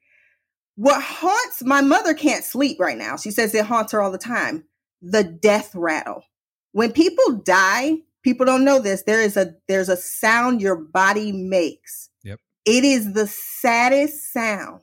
What 0.75 1.01
haunts 1.01 1.63
my 1.63 1.81
mother 1.81 2.13
can't 2.13 2.43
sleep 2.43 2.79
right 2.79 2.97
now. 2.97 3.17
She 3.17 3.31
says 3.31 3.53
it 3.53 3.65
haunts 3.65 3.91
her 3.91 4.01
all 4.01 4.11
the 4.11 4.17
time. 4.17 4.63
The 5.01 5.23
death 5.23 5.75
rattle. 5.75 6.23
When 6.71 6.91
people 6.91 7.33
die, 7.43 7.97
people 8.21 8.45
don't 8.45 8.63
know 8.63 8.79
this. 8.79 9.03
There 9.03 9.21
is 9.21 9.37
a 9.37 9.55
there's 9.67 9.89
a 9.89 9.97
sound 9.97 10.61
your 10.61 10.75
body 10.75 11.31
makes. 11.31 12.09
Yep. 12.23 12.39
It 12.65 12.83
is 12.83 13.13
the 13.13 13.27
saddest 13.27 14.31
sound. 14.31 14.81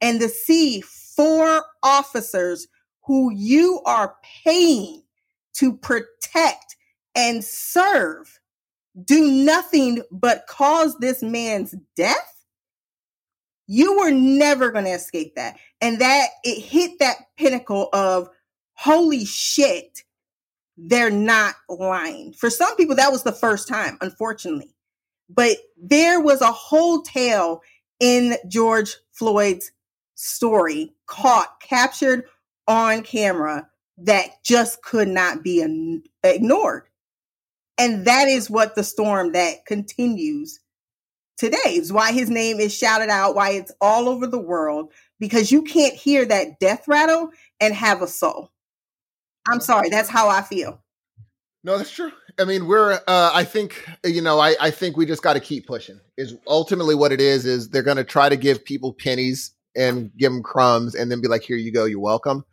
And 0.00 0.20
to 0.20 0.28
see 0.28 0.82
four 1.16 1.64
officers 1.82 2.68
who 3.04 3.32
you 3.32 3.80
are 3.86 4.16
paying 4.44 5.02
to 5.54 5.76
protect 5.76 6.76
and 7.14 7.42
serve 7.42 8.38
do 9.04 9.30
nothing 9.30 10.02
but 10.10 10.46
cause 10.46 10.96
this 10.98 11.22
man's 11.22 11.74
death, 11.96 12.44
you 13.66 13.98
were 13.98 14.10
never 14.10 14.70
going 14.70 14.84
to 14.84 14.90
escape 14.92 15.34
that. 15.34 15.56
And 15.80 16.00
that 16.00 16.28
it 16.44 16.60
hit 16.62 16.98
that 17.00 17.16
pinnacle 17.36 17.88
of 17.92 18.28
holy 18.74 19.24
shit, 19.24 20.02
they're 20.76 21.10
not 21.10 21.54
lying. 21.68 22.32
For 22.32 22.48
some 22.48 22.76
people, 22.76 22.96
that 22.96 23.12
was 23.12 23.22
the 23.22 23.32
first 23.32 23.68
time, 23.68 23.98
unfortunately. 24.00 24.74
But 25.28 25.56
there 25.76 26.20
was 26.20 26.40
a 26.40 26.52
whole 26.52 27.02
tale 27.02 27.60
in 27.98 28.36
George 28.48 28.96
Floyd's 29.12 29.72
story 30.14 30.95
caught, 31.06 31.60
captured 31.60 32.24
on 32.68 33.02
camera 33.02 33.68
that 33.98 34.42
just 34.44 34.82
could 34.82 35.08
not 35.08 35.42
be 35.42 35.60
an- 35.62 36.02
ignored. 36.22 36.84
And 37.78 38.06
that 38.06 38.28
is 38.28 38.50
what 38.50 38.74
the 38.74 38.84
storm 38.84 39.32
that 39.32 39.66
continues 39.66 40.60
today 41.36 41.56
is 41.66 41.92
why 41.92 42.12
his 42.12 42.30
name 42.30 42.58
is 42.58 42.74
shouted 42.74 43.10
out, 43.10 43.34
why 43.34 43.50
it's 43.50 43.72
all 43.80 44.08
over 44.08 44.26
the 44.26 44.38
world, 44.38 44.92
because 45.20 45.52
you 45.52 45.62
can't 45.62 45.94
hear 45.94 46.24
that 46.24 46.58
death 46.58 46.88
rattle 46.88 47.30
and 47.60 47.74
have 47.74 48.02
a 48.02 48.08
soul. 48.08 48.50
I'm 49.48 49.60
sorry, 49.60 49.90
that's 49.90 50.08
how 50.08 50.28
I 50.28 50.42
feel. 50.42 50.80
No, 51.62 51.76
that's 51.78 51.90
true. 51.90 52.12
I 52.38 52.44
mean, 52.44 52.66
we're. 52.66 52.92
Uh, 52.92 53.30
I 53.32 53.42
think 53.44 53.88
you 54.04 54.22
know. 54.22 54.38
I, 54.38 54.54
I 54.60 54.70
think 54.70 54.96
we 54.96 55.04
just 55.04 55.22
got 55.22 55.32
to 55.32 55.40
keep 55.40 55.66
pushing. 55.66 55.98
Is 56.16 56.36
ultimately 56.46 56.94
what 56.94 57.10
it 57.10 57.20
is. 57.20 57.44
Is 57.44 57.70
they're 57.70 57.82
going 57.82 57.96
to 57.96 58.04
try 58.04 58.28
to 58.28 58.36
give 58.36 58.64
people 58.64 58.92
pennies 58.92 59.52
and 59.76 60.10
give 60.16 60.32
them 60.32 60.42
crumbs 60.42 60.94
and 60.94 61.10
then 61.10 61.20
be 61.20 61.28
like, 61.28 61.42
here 61.42 61.56
you 61.56 61.72
go, 61.72 61.84
you're 61.84 62.00
welcome. 62.00 62.44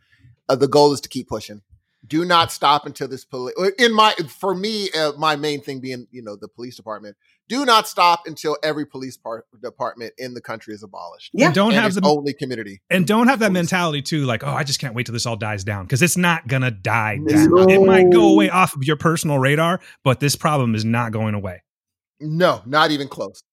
Uh, 0.49 0.55
the 0.55 0.67
goal 0.67 0.91
is 0.93 1.01
to 1.01 1.09
keep 1.09 1.27
pushing. 1.27 1.61
Do 2.05 2.25
not 2.25 2.51
stop 2.51 2.85
until 2.85 3.07
this 3.07 3.23
police. 3.23 3.55
In 3.79 3.93
my, 3.93 4.13
for 4.27 4.53
me, 4.53 4.89
uh, 4.91 5.13
my 5.17 5.37
main 5.37 5.61
thing 5.61 5.79
being, 5.79 6.07
you 6.11 6.21
know, 6.21 6.35
the 6.35 6.49
police 6.49 6.75
department. 6.75 7.15
Do 7.49 7.65
not 7.65 7.87
stop 7.87 8.23
until 8.25 8.57
every 8.63 8.85
police 8.85 9.17
part, 9.17 9.45
department 9.61 10.13
in 10.17 10.33
the 10.33 10.41
country 10.41 10.73
is 10.73 10.81
abolished. 10.81 11.31
Yeah, 11.33 11.47
and 11.47 11.55
don't 11.55 11.73
and 11.73 11.81
have 11.81 11.93
the 11.93 12.01
only 12.05 12.33
community, 12.33 12.81
and 12.89 13.05
don't 13.05 13.27
have 13.27 13.39
that 13.39 13.47
police. 13.47 13.53
mentality 13.53 14.01
too. 14.01 14.23
Like, 14.23 14.43
oh, 14.45 14.49
I 14.49 14.63
just 14.63 14.79
can't 14.79 14.95
wait 14.95 15.05
till 15.05 15.13
this 15.13 15.25
all 15.25 15.35
dies 15.35 15.65
down 15.65 15.83
because 15.83 16.01
it's 16.01 16.15
not 16.15 16.47
gonna 16.47 16.71
die 16.71 17.17
down. 17.17 17.49
No. 17.51 17.67
It 17.67 17.85
might 17.85 18.09
go 18.11 18.29
away 18.29 18.49
off 18.49 18.75
of 18.77 18.85
your 18.85 18.95
personal 18.95 19.39
radar, 19.39 19.81
but 20.05 20.21
this 20.21 20.37
problem 20.37 20.73
is 20.73 20.85
not 20.85 21.11
going 21.11 21.35
away. 21.35 21.63
No, 22.21 22.61
not 22.65 22.91
even 22.91 23.09
close. 23.09 23.43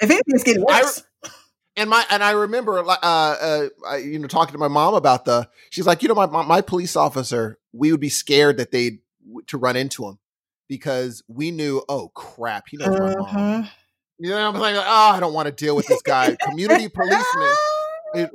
If 0.00 0.10
anything, 0.10 0.22
it's 0.28 0.44
getting 0.44 0.62
worse. 0.62 1.02
I, 1.24 1.28
and 1.76 1.90
my 1.90 2.04
and 2.10 2.22
I 2.22 2.32
remember, 2.32 2.78
uh, 2.78 2.92
uh, 3.02 3.96
you 3.96 4.18
know, 4.18 4.28
talking 4.28 4.52
to 4.52 4.58
my 4.58 4.68
mom 4.68 4.94
about 4.94 5.24
the. 5.24 5.48
She's 5.70 5.86
like, 5.86 6.02
you 6.02 6.08
know, 6.08 6.14
my 6.14 6.26
my 6.26 6.60
police 6.60 6.96
officer, 6.96 7.58
we 7.72 7.90
would 7.90 8.00
be 8.00 8.08
scared 8.08 8.58
that 8.58 8.70
they'd 8.70 8.98
to 9.46 9.58
run 9.58 9.76
into 9.76 10.06
him 10.06 10.18
because 10.68 11.22
we 11.28 11.50
knew, 11.50 11.82
oh 11.88 12.08
crap, 12.08 12.64
he 12.68 12.76
knows 12.76 12.88
uh-huh. 12.88 13.00
my 13.00 13.14
mom. 13.14 13.26
Mm-hmm. 13.26 13.68
You 14.24 14.30
know, 14.30 14.48
I'm 14.48 14.54
like, 14.54 14.76
oh, 14.76 15.12
I 15.12 15.18
don't 15.18 15.34
want 15.34 15.46
to 15.46 15.52
deal 15.52 15.74
with 15.74 15.86
this 15.86 16.02
guy. 16.02 16.36
Community 16.40 16.88
policeman. 16.88 17.54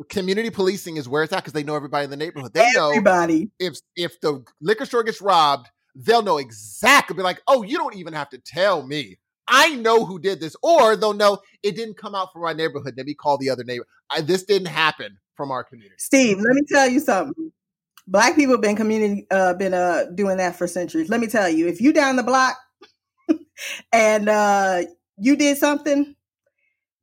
community 0.09 0.49
policing 0.49 0.97
is 0.97 1.07
where 1.07 1.23
it's 1.23 1.31
at 1.31 1.37
because 1.37 1.53
they 1.53 1.63
know 1.63 1.75
everybody 1.75 2.03
in 2.03 2.09
the 2.09 2.17
neighborhood. 2.17 2.53
They 2.53 2.69
everybody. 2.77 3.45
know 3.45 3.49
if 3.59 3.79
if 3.95 4.19
the 4.19 4.43
liquor 4.59 4.85
store 4.85 5.03
gets 5.03 5.21
robbed, 5.21 5.69
they'll 5.95 6.21
know 6.21 6.37
exactly. 6.37 7.15
Be 7.15 7.23
like, 7.23 7.41
oh, 7.47 7.63
you 7.63 7.77
don't 7.77 7.95
even 7.95 8.13
have 8.13 8.29
to 8.29 8.37
tell 8.39 8.85
me. 8.85 9.17
I 9.49 9.75
know 9.75 10.05
who 10.05 10.19
did 10.19 10.39
this, 10.39 10.55
or 10.61 10.95
they'll 10.95 11.13
know 11.13 11.39
it 11.63 11.75
didn't 11.75 11.97
come 11.97 12.15
out 12.15 12.31
from 12.31 12.43
our 12.43 12.53
neighborhood. 12.53 12.93
Let 12.95 13.05
me 13.05 13.13
call 13.13 13.37
the 13.37 13.49
other 13.49 13.63
neighbor. 13.63 13.85
I, 14.09 14.21
this 14.21 14.43
didn't 14.43 14.67
happen 14.67 15.17
from 15.35 15.51
our 15.51 15.63
community. 15.63 15.95
Steve, 15.97 16.37
let 16.37 16.53
me 16.53 16.61
tell 16.71 16.87
you 16.87 16.99
something. 16.99 17.51
Black 18.07 18.35
people 18.35 18.53
have 18.53 18.61
been 18.61 18.75
community 18.75 19.27
uh, 19.31 19.53
been 19.53 19.73
uh, 19.73 20.05
doing 20.15 20.37
that 20.37 20.55
for 20.55 20.67
centuries. 20.67 21.09
Let 21.09 21.19
me 21.19 21.27
tell 21.27 21.49
you, 21.49 21.67
if 21.67 21.81
you 21.81 21.93
down 21.93 22.15
the 22.15 22.23
block 22.23 22.57
and 23.93 24.29
uh, 24.29 24.81
you 25.17 25.35
did 25.35 25.57
something, 25.57 26.15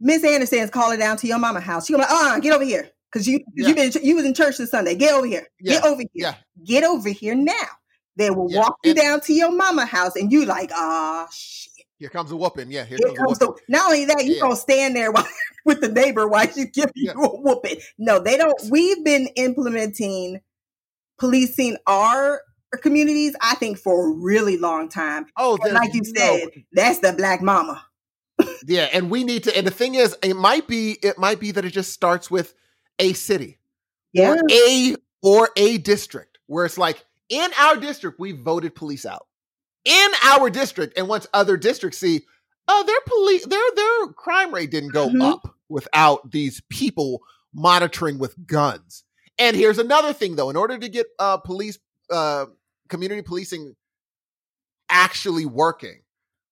Miss 0.01 0.25
Anderson's 0.25 0.71
calling 0.71 0.99
down 0.99 1.17
to 1.19 1.27
your 1.27 1.39
mama 1.39 1.61
house. 1.61 1.87
She 1.87 1.93
gonna 1.93 2.05
like, 2.05 2.13
uh, 2.13 2.41
get 2.41 2.53
over 2.53 2.65
here. 2.65 2.91
Cause 3.13 3.27
you 3.27 3.41
yeah. 3.55 3.69
you 3.69 3.75
been 3.75 3.93
you 4.03 4.17
was 4.17 4.25
in 4.25 4.35
church 4.35 4.59
this 4.59 4.71
Sunday. 4.71 4.95
Get 4.95 5.15
over 5.15 5.27
here. 5.27 5.47
Yeah. 5.61 5.75
Get 5.75 5.85
over 5.85 6.03
here. 6.03 6.09
Yeah. 6.13 6.35
Get 6.65 6.85
over 6.85 7.09
here 7.09 7.35
now. 7.35 7.53
They 8.17 8.31
will 8.31 8.49
walk 8.49 8.77
you 8.85 8.95
down 8.95 9.21
to 9.23 9.33
your 9.33 9.53
mama 9.53 9.87
house 9.87 10.17
and 10.17 10.33
you 10.33 10.45
like, 10.45 10.71
ah 10.75 11.27
shit. 11.33 11.66
Here 11.99 12.11
comes 12.11 12.31
a 12.31 12.37
whooping. 12.37 12.71
Yeah, 12.71 12.85
here, 12.85 12.99
here 13.01 13.15
comes, 13.15 13.39
the, 13.39 13.55
not 13.69 13.87
only 13.87 14.05
that, 14.05 14.25
you 14.25 14.35
yeah. 14.35 14.41
gonna 14.41 14.57
stand 14.57 14.95
there 14.95 15.11
while, 15.13 15.27
with 15.65 15.81
the 15.81 15.89
neighbor 15.89 16.29
while 16.29 16.47
she's 16.47 16.71
giving 16.71 16.93
yeah. 16.95 17.13
you 17.15 17.23
a 17.25 17.41
whooping. 17.41 17.79
No, 17.99 18.19
they 18.19 18.37
don't. 18.37 18.55
We've 18.71 19.03
been 19.05 19.29
implementing 19.37 20.41
policing 21.19 21.79
our 21.87 22.43
communities, 22.83 23.35
I 23.41 23.55
think, 23.55 23.79
for 23.79 24.09
a 24.09 24.13
really 24.13 24.59
long 24.59 24.89
time. 24.89 25.27
Oh, 25.37 25.59
like 25.73 25.95
you 25.95 26.05
said, 26.05 26.41
no. 26.55 26.63
that's 26.73 26.99
the 26.99 27.13
black 27.13 27.41
mama. 27.41 27.83
Yeah, 28.67 28.89
and 28.93 29.11
we 29.11 29.25
need 29.25 29.45
to. 29.45 29.57
And 29.57 29.67
the 29.67 29.71
thing 29.71 29.95
is, 29.95 30.17
it 30.23 30.35
might 30.35 30.69
be 30.69 30.99
it 31.03 31.19
might 31.19 31.41
be 31.41 31.53
that 31.53 31.65
it 31.65 31.71
just 31.71 31.93
starts 31.93 32.31
with 32.31 32.53
a 32.99 33.15
city 33.15 33.59
Yeah. 34.13 34.33
or 34.33 34.43
a 34.51 34.97
or 35.23 35.51
a 35.57 35.79
district 35.79 36.39
where 36.47 36.67
it's 36.67 36.79
like 36.79 37.05
in 37.29 37.51
our 37.59 37.77
district 37.77 38.21
we 38.21 38.33
voted 38.33 38.75
police 38.75 39.07
out 39.07 39.27
in 39.87 40.11
our 40.25 40.51
district, 40.51 40.99
and 40.99 41.09
once 41.09 41.27
other 41.33 41.57
districts 41.57 41.99
see, 41.99 42.23
oh, 42.69 42.85
their 42.87 43.01
police 43.07 43.47
their 43.47 43.63
their 43.75 44.09
crime 44.09 44.53
rate 44.53 44.71
didn't 44.71 44.91
go 44.91 45.09
Mhm. 45.09 45.33
up 45.33 45.55
without 45.69 46.31
these 46.31 46.61
people 46.69 47.23
monitoring 47.55 48.19
with 48.19 48.35
guns. 48.47 49.05
And 49.39 49.57
here's 49.57 49.79
another 49.79 50.13
thing 50.13 50.37
though: 50.37 50.51
in 50.51 50.57
order 50.57 50.77
to 50.79 50.89
get 50.89 51.07
uh, 51.19 51.39
police 51.39 51.79
uh, 52.11 52.47
community 52.89 53.23
policing 53.23 53.75
actually 54.89 55.47
working, 55.47 56.03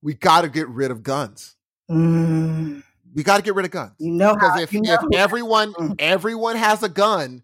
we 0.02 0.14
got 0.14 0.42
to 0.42 0.48
get 0.48 0.68
rid 0.68 0.90
of 0.90 1.02
guns. 1.02 1.56
Mm, 1.90 2.82
We 3.14 3.22
got 3.22 3.36
to 3.36 3.42
get 3.42 3.54
rid 3.54 3.64
of 3.64 3.70
guns 3.70 3.92
you 4.00 4.10
know 4.10 4.28
how 4.28 4.34
because 4.34 4.56
if, 4.62 4.72
you 4.72 4.80
know 4.82 4.94
if 4.94 5.00
everyone 5.12 5.72
Mm. 5.74 5.94
everyone 6.00 6.56
has 6.56 6.82
a 6.82 6.88
gun 6.88 7.43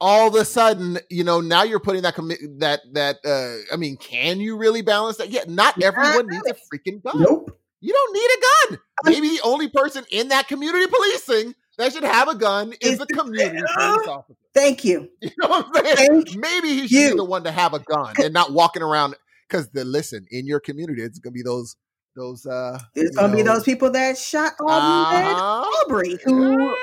all 0.00 0.28
of 0.28 0.34
a 0.34 0.44
sudden 0.44 0.98
you 1.10 1.24
know 1.24 1.40
now 1.40 1.62
you're 1.62 1.80
putting 1.80 2.02
that 2.02 2.14
commi- 2.14 2.58
that 2.58 2.80
that 2.92 3.16
uh 3.24 3.72
i 3.72 3.76
mean 3.76 3.96
can 3.96 4.38
you 4.40 4.56
really 4.56 4.82
balance 4.82 5.16
that 5.16 5.30
yeah 5.30 5.42
not 5.48 5.76
Not 5.78 5.84
everyone 5.84 6.28
needs 6.28 6.46
a 6.48 6.54
freaking 6.54 7.02
gun 7.02 7.14
Nope. 7.18 7.50
you 7.80 7.92
don't 7.92 8.12
need 8.12 8.28
a 8.28 8.40
gun 8.74 8.80
maybe 9.04 9.28
the 9.28 9.40
only 9.44 9.68
person 9.68 10.04
in 10.10 10.28
that 10.28 10.48
community 10.48 10.86
policing 10.86 11.54
that 11.78 11.92
should 11.92 12.04
have 12.04 12.28
a 12.28 12.34
gun 12.34 12.72
is 12.80 12.92
Is 12.92 12.98
the 12.98 13.06
the- 13.06 13.14
community 13.18 13.56
police 13.74 14.06
officer 14.08 14.38
Thank 14.54 14.84
you. 14.84 15.08
you 15.20 15.30
know 15.38 15.48
what 15.48 15.66
i'm 15.66 15.84
saying 15.86 15.96
Thank 16.24 16.36
maybe 16.36 16.68
he 16.68 16.88
should 16.88 16.90
you. 16.90 17.10
be 17.10 17.16
the 17.16 17.24
one 17.24 17.44
to 17.44 17.50
have 17.50 17.72
a 17.74 17.78
gun 17.80 18.14
and 18.22 18.32
not 18.34 18.52
walking 18.52 18.82
around 18.82 19.14
because 19.48 19.68
the 19.70 19.84
listen 19.84 20.26
in 20.30 20.46
your 20.46 20.60
community 20.60 21.02
it's 21.02 21.18
gonna 21.18 21.32
be 21.32 21.42
those 21.42 21.76
those 22.16 22.44
uh 22.46 22.78
There's 22.94 23.10
you 23.12 23.16
gonna 23.16 23.34
be 23.36 23.42
those 23.42 23.62
people 23.62 23.90
that 23.92 24.16
shot 24.18 24.52
Arbery 24.60 25.28
uh-huh. 25.28 25.70
Arbery 25.84 26.18
who 26.24 26.74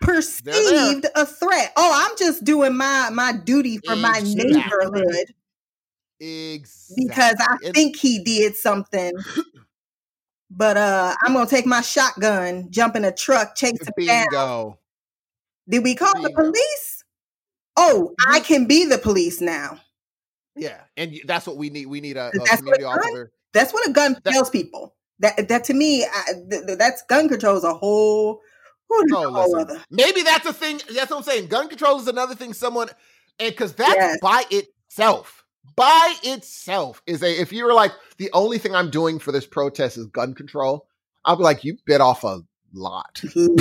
perceived 0.00 1.06
a 1.14 1.26
threat. 1.26 1.72
Oh, 1.76 1.92
I'm 2.08 2.16
just 2.18 2.44
doing 2.44 2.76
my 2.76 3.10
my 3.12 3.32
duty 3.32 3.78
for 3.86 3.96
my 3.96 4.20
neighborhood 4.24 5.34
exactly 6.18 7.06
because 7.06 7.36
I 7.40 7.56
And- 7.64 7.74
think 7.74 7.96
he 7.96 8.22
did 8.22 8.56
something. 8.56 9.12
But 10.50 10.76
uh 10.76 11.14
I'm 11.24 11.32
gonna 11.34 11.48
take 11.48 11.66
my 11.66 11.80
shotgun, 11.80 12.70
jump 12.70 12.96
in 12.96 13.04
a 13.04 13.12
truck, 13.12 13.54
chase 13.54 13.78
him 13.80 14.06
down. 14.06 14.24
bingo 14.30 14.78
Did 15.68 15.84
we 15.84 15.94
call 15.94 16.20
the 16.20 16.30
police? 16.30 17.04
Oh, 17.76 18.14
I 18.26 18.40
can 18.40 18.66
be 18.66 18.84
the 18.84 18.98
police 18.98 19.40
now. 19.40 19.80
Yeah, 20.56 20.80
and 20.96 21.14
that's 21.26 21.46
what 21.46 21.56
we 21.56 21.70
need. 21.70 21.86
We 21.86 22.00
need 22.00 22.16
a, 22.16 22.28
a 22.34 22.38
That's 22.38 22.56
community 22.56 22.82
it 22.82 22.86
does. 22.88 22.98
officer. 22.98 23.32
That's 23.52 23.72
what 23.72 23.88
a 23.88 23.92
gun 23.92 24.16
That- 24.24 24.32
tells 24.32 24.50
people. 24.50 24.96
That 25.20 25.48
that 25.48 25.64
to 25.64 25.74
me, 25.74 26.04
I, 26.04 26.32
th- 26.50 26.66
th- 26.66 26.78
that's 26.78 27.02
gun 27.02 27.28
control 27.28 27.56
is 27.56 27.62
a 27.64 27.72
whole, 27.74 28.40
Oh, 28.92 29.32
whole 29.32 29.52
listen. 29.52 29.80
Maybe 29.90 30.22
that's 30.22 30.46
a 30.46 30.52
thing. 30.52 30.80
That's 30.94 31.10
what 31.10 31.18
I'm 31.18 31.22
saying. 31.22 31.46
Gun 31.46 31.68
control 31.68 31.98
is 32.00 32.08
another 32.08 32.34
thing. 32.34 32.52
Someone, 32.52 32.88
and 33.38 33.50
because 33.50 33.74
that's 33.74 33.94
Yes. 33.94 34.18
by 34.20 34.44
itself, 34.50 35.44
by 35.76 36.14
itself 36.24 37.02
is 37.06 37.22
a. 37.22 37.40
If 37.40 37.52
you 37.52 37.64
were 37.64 37.72
like 37.74 37.92
the 38.18 38.30
only 38.32 38.58
thing 38.58 38.74
I'm 38.74 38.90
doing 38.90 39.18
for 39.18 39.32
this 39.32 39.46
protest 39.46 39.96
is 39.96 40.06
gun 40.06 40.34
control, 40.34 40.86
I'll 41.24 41.36
be 41.36 41.42
like, 41.44 41.64
you 41.64 41.76
bit 41.86 42.00
off 42.00 42.24
a 42.24 42.40
lot. 42.72 43.20
you 43.34 43.54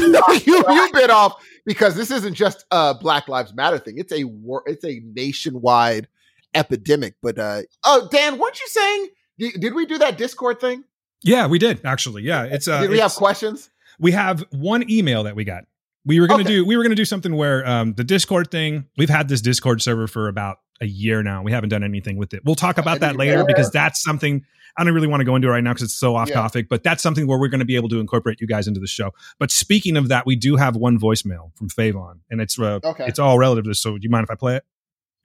you 0.45 0.89
bit 0.93 1.10
off 1.10 1.43
because 1.65 1.95
this 1.95 2.11
isn't 2.11 2.34
just 2.35 2.65
a 2.72 2.95
Black 2.95 3.27
Lives 3.27 3.53
Matter 3.53 3.77
thing. 3.77 3.97
It's 3.97 4.11
a 4.14 4.23
wor- 4.23 4.64
It's 4.65 4.84
a 4.84 4.99
nationwide 5.14 6.07
epidemic. 6.56 7.15
But 7.22 7.38
uh 7.38 7.61
oh, 7.84 8.07
Dan, 8.11 8.38
weren't 8.39 8.60
you 8.60 8.68
saying? 8.68 9.07
Did, 9.38 9.61
did 9.61 9.73
we 9.73 9.85
do 9.85 9.97
that 9.99 10.18
Discord 10.18 10.60
thing? 10.60 10.84
Yeah, 11.23 11.47
we 11.47 11.60
did 11.60 11.85
actually. 11.85 12.23
Yeah, 12.23 12.43
it's 12.45 12.68
uh, 12.68 12.81
did 12.81 12.89
we 12.89 12.99
have 12.99 13.14
questions? 13.14 13.69
We 13.99 14.11
have 14.13 14.43
one 14.51 14.89
email 14.89 15.23
that 15.23 15.35
we 15.35 15.43
got. 15.43 15.65
We 16.05 16.19
were 16.19 16.27
gonna 16.27 16.41
Okay. 16.43 16.53
do 16.53 16.65
we 16.65 16.77
were 16.77 16.84
gonna 16.84 16.95
do 16.95 17.05
something 17.05 17.35
where 17.35 17.67
um, 17.67 17.93
the 17.93 18.03
Discord 18.03 18.49
thing. 18.51 18.85
We've 18.97 19.09
had 19.09 19.27
this 19.27 19.41
Discord 19.41 19.81
server 19.81 20.07
for 20.07 20.27
about 20.27 20.57
a 20.81 20.85
year 20.88 21.21
now. 21.21 21.43
We 21.43 21.51
haven't 21.51 21.69
done 21.69 21.84
anything 21.84 22.17
with 22.17 22.34
it. 22.34 22.41
We'll 22.45 22.55
talk 22.55 22.77
about 22.77 23.01
that 23.01 23.17
later 23.17 23.43
because 23.45 23.69
that's 23.69 24.01
something 24.01 24.43
I 24.77 24.84
don't 24.85 24.93
really 24.93 25.07
want 25.07 25.19
to 25.21 25.26
go 25.26 25.35
into 25.35 25.49
right 25.49 25.63
now 25.63 25.71
because 25.73 25.84
it's 25.84 25.93
so 25.95 26.15
off 26.15 26.30
Yeah. 26.30 26.35
topic. 26.35 26.69
But 26.69 26.84
that's 26.84 27.03
something 27.03 27.27
where 27.27 27.38
we're 27.38 27.49
going 27.49 27.59
to 27.59 27.65
be 27.65 27.76
able 27.76 27.89
to 27.89 27.99
incorporate 27.99 28.39
you 28.39 28.47
guys 28.47 28.65
into 28.67 28.80
the 28.80 28.88
show. 28.88 29.11
But 29.39 29.51
speaking 29.51 29.97
of 29.97 30.07
that, 30.07 30.26
we 30.26 30.38
do 30.38 30.55
have 30.55 30.77
one 30.77 30.97
voicemail 30.97 31.51
from 31.57 31.67
Favon, 31.69 32.19
and 32.30 32.39
it's 32.39 32.57
uh, 32.57 32.80
Okay, 32.84 33.05
it's 33.07 33.19
all 33.19 33.38
relative 33.38 33.65
to 33.65 33.71
this. 33.71 33.81
So 33.81 33.97
do 33.97 33.99
you 34.01 34.09
mind 34.09 34.23
if 34.23 34.31
I 34.31 34.35
play 34.35 34.55
it? 34.55 34.63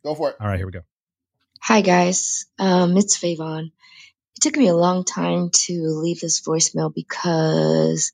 go 0.05 0.15
for 0.17 0.31
it. 0.31 0.37
All 0.41 0.49
right, 0.49 0.57
here 0.57 0.67
we 0.67 0.73
go. 0.73 0.81
Hi 1.61 1.81
guys, 1.83 2.47
um, 2.59 2.97
it's 2.97 3.17
Favon. 3.17 3.67
It 4.37 4.41
took 4.43 4.57
me 4.57 4.67
a 4.69 4.75
long 4.75 5.05
time 5.05 5.51
to 5.67 5.73
leave 6.03 6.21
this 6.21 6.43
voicemail 6.43 6.93
because 6.93 8.13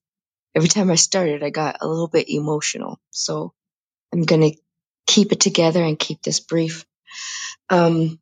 every 0.55 0.69
time 0.69 0.91
I 0.91 0.97
started, 0.97 1.43
I 1.43 1.51
got 1.51 1.79
a 1.81 1.89
little 1.89 2.09
bit 2.09 2.29
emotional. 2.29 3.01
So 3.11 3.53
I'm 4.13 4.23
gonna 4.23 4.53
keep 5.07 5.33
it 5.33 5.41
together 5.41 5.83
and 5.83 5.99
keep 5.99 6.23
this 6.23 6.41
brief. 6.41 6.85
Um, 7.69 8.19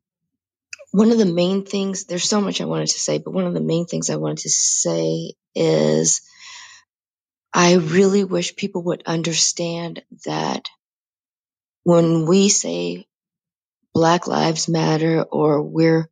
one 0.91 1.11
of 1.11 1.17
the 1.17 1.25
main 1.25 1.65
things, 1.65 2.05
there's 2.05 2.27
so 2.27 2.41
much 2.41 2.61
I 2.61 2.65
wanted 2.65 2.87
to 2.87 2.99
say, 2.99 3.19
but 3.19 3.31
one 3.31 3.45
of 3.45 3.53
the 3.53 3.61
main 3.61 3.85
things 3.85 4.09
I 4.09 4.15
wanted 4.15 4.39
to 4.39 4.49
say 4.49 5.33
is 5.55 6.21
I 7.53 7.75
really 7.75 8.23
wish 8.23 8.55
people 8.55 8.83
would 8.83 9.03
understand 9.05 10.03
that 10.25 10.69
when 11.83 12.25
we 12.25 12.49
say 12.49 13.07
Black 13.93 14.27
Lives 14.27 14.67
Matter 14.67 15.23
or 15.23 15.61
we're 15.61 16.09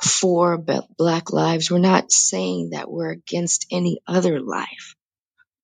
for 0.00 0.58
Black 0.98 1.32
lives, 1.32 1.70
we're 1.70 1.78
not 1.78 2.12
saying 2.12 2.70
that 2.70 2.90
we're 2.90 3.10
against 3.10 3.66
any 3.70 4.00
other 4.06 4.40
life. 4.40 4.94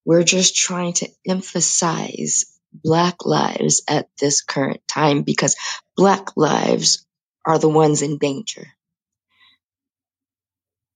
We're 0.09 0.25
just 0.25 0.57
trying 0.57 0.95
to 0.95 1.09
emphasize 1.27 2.47
Black 2.73 3.27
lives 3.27 3.83
at 3.87 4.09
this 4.19 4.41
current 4.41 4.81
time 4.89 5.21
because 5.21 5.55
Black 5.99 6.35
lives 6.35 7.05
are 7.45 7.59
the 7.59 7.69
ones 7.69 8.01
in 8.01 8.17
danger. 8.17 8.69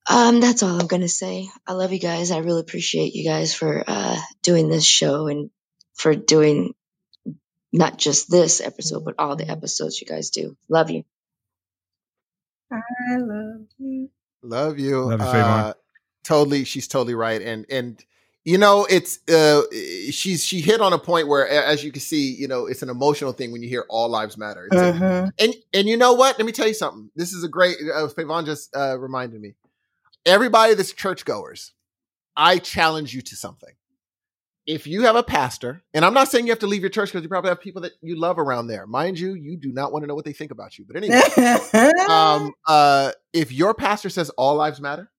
Um, 0.09 0.40
that's 0.40 0.62
all 0.62 0.80
I'm 0.80 0.86
gonna 0.86 1.09
say. 1.09 1.51
I 1.66 1.74
love 1.74 1.93
you 1.93 1.98
guys. 1.98 2.30
I 2.30 2.39
really 2.39 2.62
appreciate 2.62 3.14
you 3.14 3.22
guys 3.28 3.52
for 3.55 3.84
uh, 3.86 4.16
doing 4.43 4.70
this 4.70 4.86
show 4.86 5.28
and 5.28 5.51
for 5.93 6.14
doing 6.14 6.72
not 7.70 7.98
just 7.98 8.30
this 8.30 8.62
episode, 8.62 9.05
but 9.05 9.16
all 9.18 9.36
the 9.36 9.51
episodes 9.51 10.01
you 10.01 10.06
guys 10.06 10.30
do. 10.30 10.56
Love 10.70 10.89
you. 10.89 11.05
I 12.72 13.16
love 13.18 13.66
you. 13.76 14.09
Love 14.43 14.78
you. 14.78 15.02
Love 15.02 15.20
you, 15.20 15.26
Uh, 15.26 15.74
totally, 16.24 16.64
she's 16.64 16.89
totally 16.89 17.14
right. 17.14 17.43
And 17.43 17.66
and 17.68 18.02
you 18.44 18.59
know, 18.59 18.86
it's 18.90 19.20
uh 19.28 19.62
she's 20.10 20.44
she 20.44 20.60
hit 20.60 20.81
on 20.81 20.93
a 20.93 20.98
point 20.98 21.28
where 21.28 21.48
as 21.48 21.85
you 21.85 21.93
can 21.93 22.01
see, 22.01 22.35
you 22.35 22.48
know, 22.48 22.66
it's 22.66 22.82
an 22.82 22.89
emotional 22.90 23.32
thing 23.32 23.52
when 23.52 23.62
you 23.62 23.69
hear 23.69 23.85
all 23.89 24.09
lives 24.09 24.36
matter. 24.36 24.66
It's 24.66 24.82
a- 24.82 24.93
Mhm. 24.93 25.31
and 25.39 25.55
and 25.73 25.89
you 25.89 25.97
know 25.97 26.14
what? 26.14 26.39
Let 26.39 26.47
me 26.47 26.52
tell 26.52 26.66
you 26.66 26.74
something. 26.74 27.10
This 27.14 27.32
is 27.32 27.44
a 27.44 27.48
great 27.48 27.77
uh, 27.94 28.09
just 28.43 28.74
uh 28.77 28.98
reminded 28.98 29.40
me. 29.40 29.55
Everybody 30.27 30.74
that's 30.74 30.93
churchgoers, 30.93 31.73
I 32.36 32.59
challenge 32.59 33.14
you 33.14 33.23
to 33.23 33.36
something. 33.36 33.74
If 34.66 34.86
you 34.86 35.02
have 35.02 35.16
a 35.16 35.24
pastor, 35.24 35.82
and 35.93 36.05
I'm 36.05 36.14
not 36.14 36.28
saying 36.28 36.47
you 36.47 36.52
have 36.52 36.60
to 36.60 36.69
leave 36.69 36.82
your 36.82 36.90
church 36.90 37.10
because 37.10 37.23
you 37.23 37.28
probably 37.28 37.48
have 37.48 37.60
people 37.60 37.82
that 37.82 37.93
you 38.01 38.16
love 38.19 38.39
around 38.39 38.69
there. 38.69 38.86
Mind 38.86 39.19
you, 39.19 39.35
you 39.35 39.56
do 39.56 39.73
not 39.73 39.93
want 39.93 40.05
to 40.05 40.06
know 40.06 40.14
what 40.14 40.24
they 40.24 40.32
think 40.32 40.52
about 40.52 40.78
you. 40.78 40.85
But 40.86 40.97
anyway, 40.97 41.20
um, 42.09 42.52
uh, 42.66 43.10
if 43.32 43.51
your 43.51 43.74
pastor 43.74 44.09
says 44.09 44.31
all 44.31 44.55
lives 44.55 44.81
matter, 44.81 45.10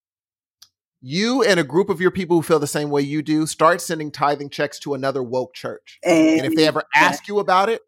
you 1.06 1.44
and 1.44 1.60
a 1.60 1.66
group 1.66 1.90
of 1.90 2.00
your 2.00 2.12
people 2.12 2.38
who 2.38 2.42
feel 2.42 2.60
the 2.60 2.66
same 2.66 2.90
way 2.90 3.02
you 3.02 3.22
do 3.22 3.46
start 3.46 3.82
sending 3.82 4.10
tithing 4.10 4.50
checks 4.50 4.80
to 4.80 4.94
another 4.94 5.22
woke 5.22 5.54
church. 5.54 6.00
And 6.02 6.46
if 6.46 6.56
they 6.56 6.66
ever 6.66 6.84
ask 6.96 7.28
you 7.28 7.40
about 7.40 7.68
it, 7.68 7.82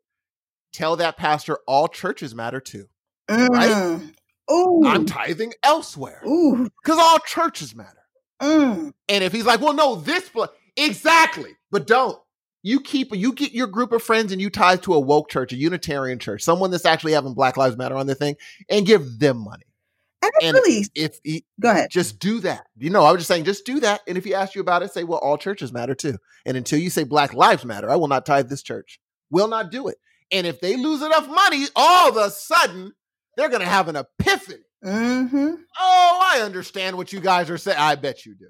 tell 0.74 0.98
that 0.98 1.16
pastor 1.16 1.60
all 1.66 1.88
churches 1.88 2.36
matter 2.36 2.60
too. 2.60 2.88
Mm. 3.30 4.12
Ooh. 4.52 4.84
I'm 4.86 5.06
tithing 5.06 5.54
elsewhere 5.64 6.20
because 6.24 7.00
all 7.00 7.20
churches 7.20 7.74
matter. 7.74 8.04
Mm. 8.42 8.92
And 9.08 9.24
if 9.24 9.32
he's 9.32 9.46
like, 9.46 9.62
well, 9.62 9.74
no, 9.74 9.96
this 9.96 10.28
pla- 10.28 10.48
exactly, 10.76 11.52
but 11.72 11.88
don't. 11.88 12.20
You 12.64 12.82
keep 12.82 13.16
you 13.16 13.32
get 13.32 13.54
your 13.54 13.68
group 13.68 13.94
of 13.94 14.04
friends 14.04 14.34
and 14.34 14.42
you 14.42 14.50
tithe 14.50 14.82
to 14.82 14.94
a 14.94 15.00
woke 15.00 15.30
church, 15.30 15.54
a 15.54 15.56
Unitarian 15.56 16.20
church, 16.20 16.42
someone 16.42 16.72
that's 16.72 16.86
actually 16.86 17.14
having 17.14 17.34
Black 17.34 17.56
Lives 17.58 17.78
Matter 17.78 17.96
on 17.96 18.08
their 18.08 18.16
thing, 18.16 18.36
and 18.70 18.86
give 18.86 19.20
them 19.20 19.38
money. 19.38 19.66
And 20.42 20.48
And 20.48 20.54
really 20.56 20.86
If 20.96 21.20
he, 21.24 21.46
go 21.60 21.72
ahead. 21.72 21.90
just 21.92 22.20
do 22.20 22.40
that. 22.42 22.66
You 22.78 22.90
know, 22.90 23.04
I 23.04 23.12
was 23.12 23.20
just 23.22 23.28
saying, 23.28 23.46
just 23.46 23.66
do 23.66 23.80
that. 23.82 24.02
And 24.08 24.18
if 24.18 24.24
he 24.24 24.34
asks 24.34 24.56
you 24.56 24.62
about 24.62 24.84
it, 24.84 24.92
say, 24.92 25.04
well, 25.04 25.20
all 25.20 25.38
churches 25.38 25.72
matter 25.74 25.96
too. 25.96 26.18
And 26.46 26.58
until 26.58 26.80
you 26.80 26.90
say 26.90 27.04
Black 27.04 27.34
Lives 27.34 27.66
Matter, 27.66 27.90
I 27.90 27.96
will 27.96 28.08
not 28.08 28.26
tithe 28.26 28.50
this 28.50 28.64
church. 28.64 29.00
Will 29.30 29.48
not 29.48 29.72
do 29.72 29.88
it. 29.88 29.98
And 30.32 30.48
if 30.48 30.60
they 30.62 30.76
lose 30.76 31.02
enough 31.02 31.28
money, 31.28 31.66
all 31.76 32.10
of 32.10 32.18
a 32.18 32.30
sudden, 32.32 32.94
they're 33.38 33.50
going 33.50 33.62
to 33.62 33.68
have 33.68 33.88
an 33.88 33.96
epiphany. 33.96 34.64
Mm-hmm. 34.84 35.56
Oh, 35.80 36.20
I 36.32 36.42
understand 36.42 36.98
what 36.98 37.12
you 37.12 37.20
guys 37.20 37.50
are 37.50 37.58
saying. 37.58 37.78
I 37.80 37.96
bet 37.96 38.26
you 38.26 38.36
do. 38.36 38.48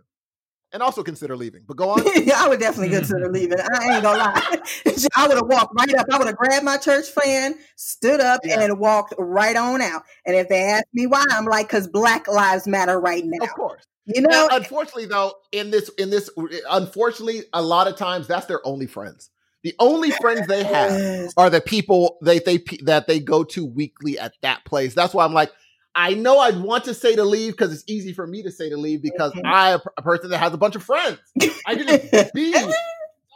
And 0.76 0.84
also 0.84 1.04
consider 1.04 1.38
leaving. 1.38 1.62
But 1.66 1.78
go 1.78 1.90
on. 1.92 2.04
Yeah, 2.26 2.44
I 2.44 2.50
would 2.50 2.60
definitely 2.60 2.94
consider 2.94 3.32
leaving. 3.32 3.58
I 3.60 3.94
ain't 3.94 4.04
gonna 4.04 4.18
lie. 4.18 4.42
I 5.16 5.26
would 5.26 5.38
have 5.38 5.48
walked 5.48 5.74
right 5.80 5.96
up. 5.96 6.06
I 6.12 6.18
would 6.18 6.28
have 6.28 6.36
grabbed 6.36 6.66
my 6.66 6.76
church 6.76 7.08
fan, 7.08 7.56
stood 7.78 8.20
up, 8.20 8.42
Yeah. 8.44 8.60
and 8.60 8.78
walked 8.78 9.14
right 9.18 9.56
on 9.56 9.82
out. 9.82 10.04
And 10.26 10.36
if 10.36 10.50
they 10.50 10.62
ask 10.64 10.84
me 10.94 11.08
why, 11.08 11.24
I'm 11.32 11.46
like, 11.46 11.68
because 11.70 11.88
Black 11.88 12.28
Lives 12.28 12.68
Matter 12.68 13.00
right 13.00 13.24
now. 13.26 13.46
Of 13.46 13.54
course. 13.54 13.86
You 14.06 14.22
know, 14.22 14.28
Now, 14.30 14.48
unfortunately, 14.52 15.06
though, 15.06 15.32
in 15.54 15.72
this, 15.72 15.88
in 15.98 16.10
this, 16.10 16.30
unfortunately, 16.70 17.44
a 17.54 17.62
lot 17.62 17.88
of 17.88 17.96
times 17.96 18.28
that's 18.28 18.46
their 18.48 18.60
only 18.68 18.86
friends. 18.86 19.30
The 19.64 19.74
only 19.80 20.12
friends 20.12 20.46
they 20.46 20.64
have 20.66 21.32
are 21.38 21.50
the 21.50 21.62
people 21.62 22.18
they 22.22 22.38
they 22.40 22.58
that 22.84 23.08
they 23.08 23.22
go 23.22 23.44
to 23.46 23.66
weekly 23.66 24.20
at 24.20 24.34
that 24.42 24.64
place. 24.66 24.94
That's 24.94 25.14
why 25.14 25.24
I'm 25.26 25.34
like, 25.34 25.52
I 25.96 26.14
know 26.14 26.40
I'd 26.40 26.60
want 26.60 26.84
to 26.86 26.94
say 26.94 27.16
to 27.16 27.24
leave 27.24 27.54
because 27.54 27.74
it's 27.74 27.84
easy 27.88 28.12
for 28.14 28.28
me 28.28 28.44
to 28.44 28.52
say 28.52 28.70
to 28.70 28.78
leave 28.78 29.02
because. 29.02 29.32
I'm 29.46 29.80
a 29.98 30.02
person 30.02 30.30
that 30.32 30.40
has 30.40 30.54
a 30.54 30.58
bunch 30.58 30.76
of 30.76 30.84
friends. 30.84 31.20
I 31.66 31.76
can 31.76 31.88
just 31.88 32.34
be. 32.34 32.54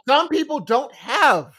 Some 0.08 0.28
people 0.28 0.60
don't 0.60 0.92
have 0.94 1.54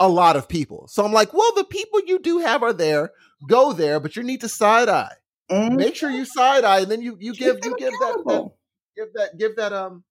a 0.00 0.08
lot 0.08 0.36
of 0.36 0.48
people, 0.48 0.88
so 0.88 1.04
I'm 1.04 1.12
like, 1.12 1.32
well, 1.32 1.52
the 1.54 1.64
people 1.64 2.00
you 2.06 2.18
do 2.18 2.38
have 2.38 2.62
are 2.62 2.72
there. 2.72 3.12
Go 3.48 3.72
there, 3.72 4.00
but 4.00 4.16
you 4.16 4.22
need 4.22 4.40
to 4.40 4.48
side 4.48 4.88
eye. 4.88 5.12
Mhm. 5.50 5.76
Make 5.76 5.94
sure 5.94 6.10
you 6.10 6.24
side 6.24 6.64
eye, 6.64 6.80
and 6.80 6.90
then 6.90 7.02
you 7.02 7.16
you 7.20 7.34
give 7.34 7.58
you 7.62 7.76
give 7.78 7.92
that, 8.00 8.22
that 8.26 8.50
give 8.96 9.08
that 9.14 9.38
give 9.38 9.56
that 9.56 9.72
um 9.72 10.04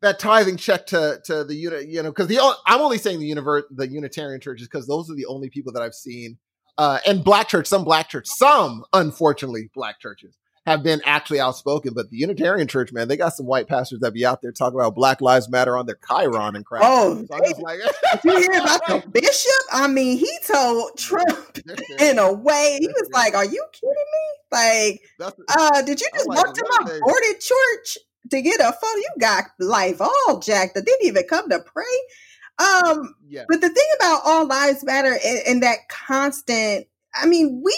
that 0.00 0.18
tithing 0.18 0.56
check 0.56 0.86
to 0.86 1.20
to 1.24 1.44
the 1.44 1.54
unit 1.54 1.88
you 1.88 2.02
know 2.02 2.10
because 2.10 2.28
the 2.28 2.38
I'm 2.66 2.80
only 2.80 2.98
saying 2.98 3.20
the 3.20 3.30
univer- 3.30 3.64
the 3.70 3.88
Unitarian 3.88 4.40
churches 4.40 4.68
because 4.68 4.86
those 4.86 5.10
are 5.10 5.14
the 5.14 5.26
only 5.26 5.50
people 5.50 5.72
that 5.72 5.82
I've 5.82 5.94
seen 5.94 6.38
uh 6.78 6.98
and 7.06 7.24
black 7.24 7.48
church 7.48 7.66
some 7.66 7.84
black 7.84 8.08
church 8.08 8.26
some 8.26 8.84
unfortunately 8.92 9.70
black 9.74 10.00
churches 10.00 10.36
have 10.66 10.82
been 10.82 11.00
actually 11.04 11.38
outspoken 11.38 11.94
but 11.94 12.10
the 12.10 12.16
Unitarian 12.16 12.66
church 12.66 12.92
man 12.92 13.08
they 13.08 13.16
got 13.16 13.32
some 13.32 13.46
white 13.46 13.68
pastors 13.68 14.00
that 14.00 14.12
be 14.12 14.26
out 14.26 14.42
there 14.42 14.50
talking 14.50 14.78
about 14.78 14.94
Black 14.94 15.20
Lives 15.20 15.48
Matter 15.48 15.76
on 15.76 15.86
their 15.86 15.98
Chiron 16.06 16.56
and 16.56 16.66
crap 16.66 16.82
Oh, 16.84 17.24
so 17.28 17.34
I'm 17.34 17.44
just 17.44 17.62
like 17.62 17.78
did 18.22 18.24
you 18.24 18.38
hear 18.40 18.60
about 18.60 18.86
the 18.86 19.04
bishop? 19.12 19.52
I 19.72 19.86
mean, 19.86 20.18
he 20.18 20.30
told 20.46 20.96
Trump 20.98 21.58
in 22.00 22.18
a 22.18 22.32
way. 22.32 22.78
He 22.80 22.88
was 22.88 23.08
like, 23.12 23.34
"Are 23.34 23.44
you 23.44 23.64
kidding 23.72 23.90
me? 23.92 25.00
Like, 25.20 25.34
uh, 25.48 25.82
did 25.82 26.00
you 26.00 26.08
just 26.14 26.28
like, 26.28 26.44
walk 26.44 26.54
to 26.54 26.64
my 26.68 26.98
boarded 27.00 27.40
church 27.40 27.98
to 28.30 28.42
get 28.42 28.60
a 28.60 28.72
photo? 28.72 28.96
You 28.96 29.10
got 29.20 29.44
life 29.58 30.00
all 30.00 30.40
jacked. 30.40 30.74
That 30.74 30.86
Didn't 30.86 31.06
even 31.06 31.24
come 31.28 31.48
to 31.50 31.60
pray." 31.60 31.84
Um, 32.58 33.14
yeah 33.28 33.44
but 33.48 33.60
the 33.60 33.68
thing 33.68 33.86
about 34.00 34.22
all 34.24 34.46
lives 34.46 34.82
matter 34.82 35.18
and, 35.24 35.40
and 35.46 35.62
that 35.62 35.88
constant, 35.88 36.86
I 37.14 37.26
mean, 37.26 37.62
we 37.64 37.76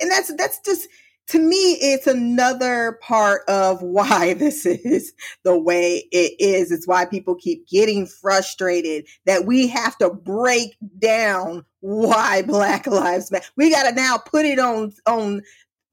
and 0.00 0.10
that's 0.10 0.34
that's 0.36 0.60
just 0.60 0.88
to 1.28 1.38
me, 1.40 1.72
it's 1.80 2.06
another 2.06 2.98
part 3.02 3.42
of 3.48 3.82
why 3.82 4.34
this 4.34 4.64
is 4.66 5.12
the 5.42 5.58
way 5.58 6.04
it 6.12 6.34
is. 6.38 6.70
It's 6.70 6.86
why 6.86 7.04
people 7.04 7.34
keep 7.34 7.68
getting 7.68 8.06
frustrated 8.06 9.06
that 9.24 9.44
we 9.44 9.66
have 9.68 9.96
to 9.98 10.10
break 10.10 10.76
down 10.98 11.64
why 11.80 12.42
Black 12.46 12.86
Lives 12.86 13.30
Matter. 13.30 13.46
We 13.56 13.70
got 13.70 13.88
to 13.88 13.94
now 13.94 14.18
put 14.18 14.46
it 14.46 14.58
on 14.58 14.92
on 15.06 15.42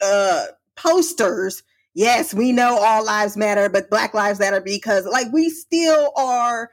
uh 0.02 0.46
posters. 0.76 1.64
Yes, 1.96 2.34
we 2.34 2.52
know 2.52 2.80
all 2.80 3.06
lives 3.06 3.38
matter, 3.38 3.70
but 3.70 3.92
Black 3.92 4.16
Lives 4.16 4.40
Matter 4.40 4.62
because 4.62 5.06
like 5.06 5.32
we 5.32 5.50
still 5.50 6.12
are 6.18 6.72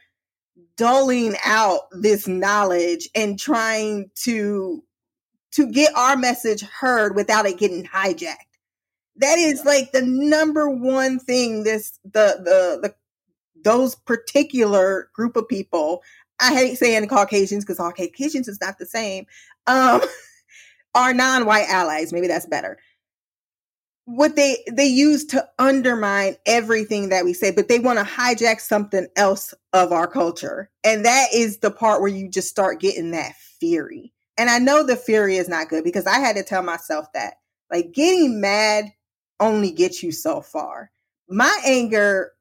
dulling 0.80 1.36
out 1.44 1.82
this 1.92 2.26
knowledge 2.26 3.10
and 3.14 3.38
trying 3.38 4.10
to 4.14 4.82
to 5.52 5.70
get 5.70 5.94
our 5.94 6.16
message 6.16 6.62
heard 6.62 7.14
without 7.14 7.44
it 7.44 7.58
getting 7.58 7.84
hijacked. 7.84 8.36
That 9.16 9.36
is 9.36 9.66
like 9.66 9.92
the 9.92 10.00
number 10.00 10.70
one 10.70 11.18
thing 11.18 11.64
this 11.64 11.98
the 12.02 12.40
the 12.42 12.78
the 12.88 12.94
those 13.62 13.94
particular 13.94 15.10
group 15.12 15.36
of 15.36 15.46
people, 15.46 16.02
I 16.40 16.54
hate 16.54 16.78
saying 16.78 17.06
Caucasians 17.08 17.62
because 17.62 17.78
all 17.78 17.92
Caucasians 17.92 18.48
is 18.48 18.58
not 18.58 18.78
the 18.78 18.86
same, 18.86 19.26
um, 19.66 20.00
are 20.94 21.12
non-white 21.12 21.68
allies. 21.68 22.10
Maybe 22.10 22.26
that's 22.26 22.46
better. 22.46 22.78
What 24.12 24.34
they 24.34 24.64
they 24.70 24.86
use 24.86 25.24
to 25.26 25.48
undermine 25.60 26.34
everything 26.44 27.10
that 27.10 27.24
we 27.24 27.32
say, 27.32 27.52
but 27.52 27.68
they 27.68 27.78
want 27.78 28.00
to 28.00 28.04
hijack 28.04 28.60
something 28.60 29.06
else 29.14 29.54
of 29.72 29.92
our 29.92 30.08
culture, 30.08 30.68
and 30.82 31.04
that 31.04 31.28
is 31.32 31.58
the 31.58 31.70
part 31.70 32.00
where 32.00 32.10
you 32.10 32.28
just 32.28 32.48
start 32.48 32.80
getting 32.80 33.12
that 33.12 33.34
fury. 33.60 34.12
And 34.36 34.50
I 34.50 34.58
know 34.58 34.82
the 34.82 34.96
fury 34.96 35.36
is 35.36 35.48
not 35.48 35.68
good 35.68 35.84
because 35.84 36.08
I 36.08 36.18
had 36.18 36.34
to 36.36 36.42
tell 36.42 36.62
myself 36.62 37.06
that, 37.14 37.34
like, 37.70 37.92
getting 37.92 38.40
mad 38.40 38.86
only 39.38 39.70
gets 39.70 40.02
you 40.02 40.10
so 40.10 40.40
far. 40.40 40.90
My 41.28 41.56
anger 41.64 42.32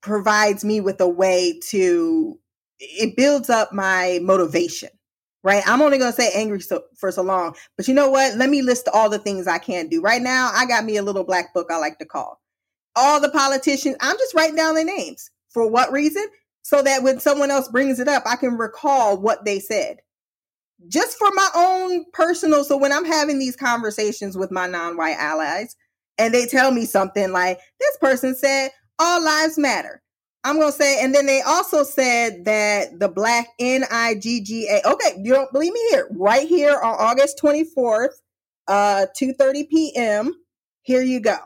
provides 0.00 0.64
me 0.64 0.80
with 0.80 1.00
a 1.00 1.08
way 1.08 1.60
to 1.68 2.36
it 2.80 3.16
builds 3.16 3.48
up 3.48 3.72
my 3.72 4.18
motivation 4.22 4.90
right? 5.44 5.62
I'm 5.66 5.82
only 5.82 5.98
going 5.98 6.12
to 6.12 6.20
say 6.20 6.30
angry 6.34 6.60
so, 6.60 6.84
for 6.96 7.12
so 7.12 7.22
long 7.22 7.54
but 7.76 7.88
you 7.88 7.94
know 7.94 8.10
what? 8.10 8.36
Let 8.36 8.50
me 8.50 8.62
list 8.62 8.88
all 8.92 9.10
the 9.10 9.20
things 9.20 9.48
i 9.48 9.58
can't 9.58 9.90
do. 9.90 10.02
Right 10.02 10.22
now 10.22 10.50
i 10.54 10.66
got 10.66 10.84
me 10.84 10.96
a 10.96 11.02
little 11.02 11.24
black 11.24 11.54
book 11.54 11.68
i 11.70 11.78
like 11.78 11.98
to 12.00 12.06
call. 12.06 12.40
All 12.96 13.20
the 13.20 13.30
politicians 13.30 13.96
i'm 14.00 14.18
just 14.18 14.34
writing 14.34 14.56
down 14.56 14.74
their 14.76 14.84
names. 14.84 15.30
For 15.50 15.70
what 15.70 15.92
reason? 15.92 16.26
So 16.62 16.82
that 16.82 17.02
when 17.04 17.20
someone 17.20 17.52
else 17.52 17.68
brings 17.68 18.00
it 18.00 18.08
up 18.08 18.24
i 18.26 18.36
can 18.36 18.56
recall 18.58 19.18
what 19.18 19.44
they 19.44 19.60
said. 19.60 19.98
Just 20.88 21.18
for 21.18 21.30
my 21.34 21.50
own 21.56 22.06
personal 22.12 22.64
so 22.64 22.76
when 22.76 22.92
i'm 22.92 23.06
having 23.06 23.38
these 23.38 23.56
conversations 23.56 24.36
with 24.36 24.50
my 24.50 24.66
non-white 24.66 25.18
allies 25.18 25.76
and 26.18 26.34
they 26.34 26.46
tell 26.46 26.70
me 26.70 26.86
something 26.86 27.32
like 27.32 27.58
this 27.80 27.96
person 27.98 28.34
said 28.34 28.70
all 28.98 29.22
lives 29.24 29.58
matter. 29.58 30.02
I'm 30.44 30.58
going 30.58 30.70
to 30.70 30.76
say, 30.76 31.02
and 31.02 31.14
then 31.14 31.24
they 31.24 31.40
also 31.40 31.82
said 31.82 32.44
that 32.44 33.00
the 33.00 33.08
black 33.08 33.48
N-I-G-G-A. 33.58 34.86
Okay. 34.86 35.16
You 35.18 35.32
don't 35.32 35.50
believe 35.52 35.72
me 35.72 35.80
here, 35.90 36.06
right 36.10 36.46
here 36.46 36.78
on 36.78 36.96
August 36.98 37.40
24th, 37.42 38.20
uh, 38.68 39.06
2.30 39.18 39.68
p.m. 39.70 40.34
Here 40.82 41.00
you 41.00 41.20
go. 41.20 41.38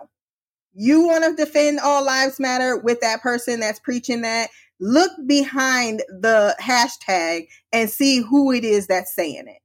You 0.75 1.07
want 1.07 1.25
to 1.25 1.45
defend 1.45 1.79
all 1.79 2.05
lives 2.05 2.41
matter 2.41 2.77
with 2.77 3.01
that 3.01 3.23
person 3.23 3.61
that's 3.61 3.79
preaching 3.79 4.23
that. 4.23 4.51
Look 4.81 5.13
behind 5.27 6.03
the 6.09 6.57
hashtag 6.61 7.47
and 7.73 7.89
see 7.89 8.21
who 8.21 8.53
it 8.53 8.65
is 8.65 8.89
that's 8.89 9.15
saying 9.15 9.47
it. 9.47 9.63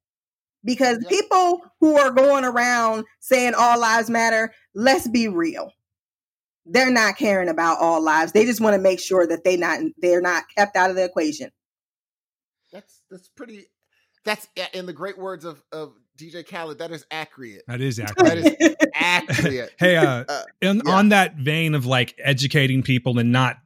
Because 0.64 1.04
people 1.10 1.62
who 1.80 1.98
are 1.98 2.12
going 2.12 2.46
around 2.46 3.06
saying 3.20 3.54
all 3.56 3.80
lives 3.80 4.10
matter, 4.10 4.54
let's 4.74 5.08
be 5.08 5.28
real 5.28 5.72
they're 6.66 6.92
not 6.92 7.18
caring 7.18 7.50
about 7.50 7.80
all 7.80 8.02
lives. 8.02 8.32
They 8.32 8.46
just 8.46 8.62
want 8.62 8.76
to 8.76 8.82
make 8.82 9.00
sure 9.00 9.28
that 9.28 9.44
they 9.44 9.58
not 9.58 9.80
they're 9.98 10.22
not 10.22 10.44
kept 10.56 10.76
out 10.76 10.90
of 10.90 10.96
the 10.96 11.04
equation. 11.04 11.50
that's 12.72 13.02
that's 13.10 13.28
pretty 13.30 13.66
that's 14.26 14.48
in 14.74 14.86
the 14.86 14.94
great 14.94 15.18
words 15.18 15.46
of 15.46 15.62
of 15.72 15.94
DJ 16.18 16.48
Khaled 16.48 16.78
that 16.80 16.92
is 16.92 17.06
accurate 17.12 17.64
That 17.68 17.82
is 17.82 18.00
accurate. 18.00 18.56
is 18.60 18.76
accurate 18.94 19.74
hey, 19.80 19.96
uh, 19.98 20.24
Uh, 20.28 20.44
in, 20.62 20.82
yeah. 20.86 20.92
on 20.94 21.10
that 21.10 21.36
vein 21.36 21.74
of 21.76 21.86
like 21.86 22.16
educating 22.24 22.84
people 22.84 23.18
and 23.20 23.32
not 23.32 23.58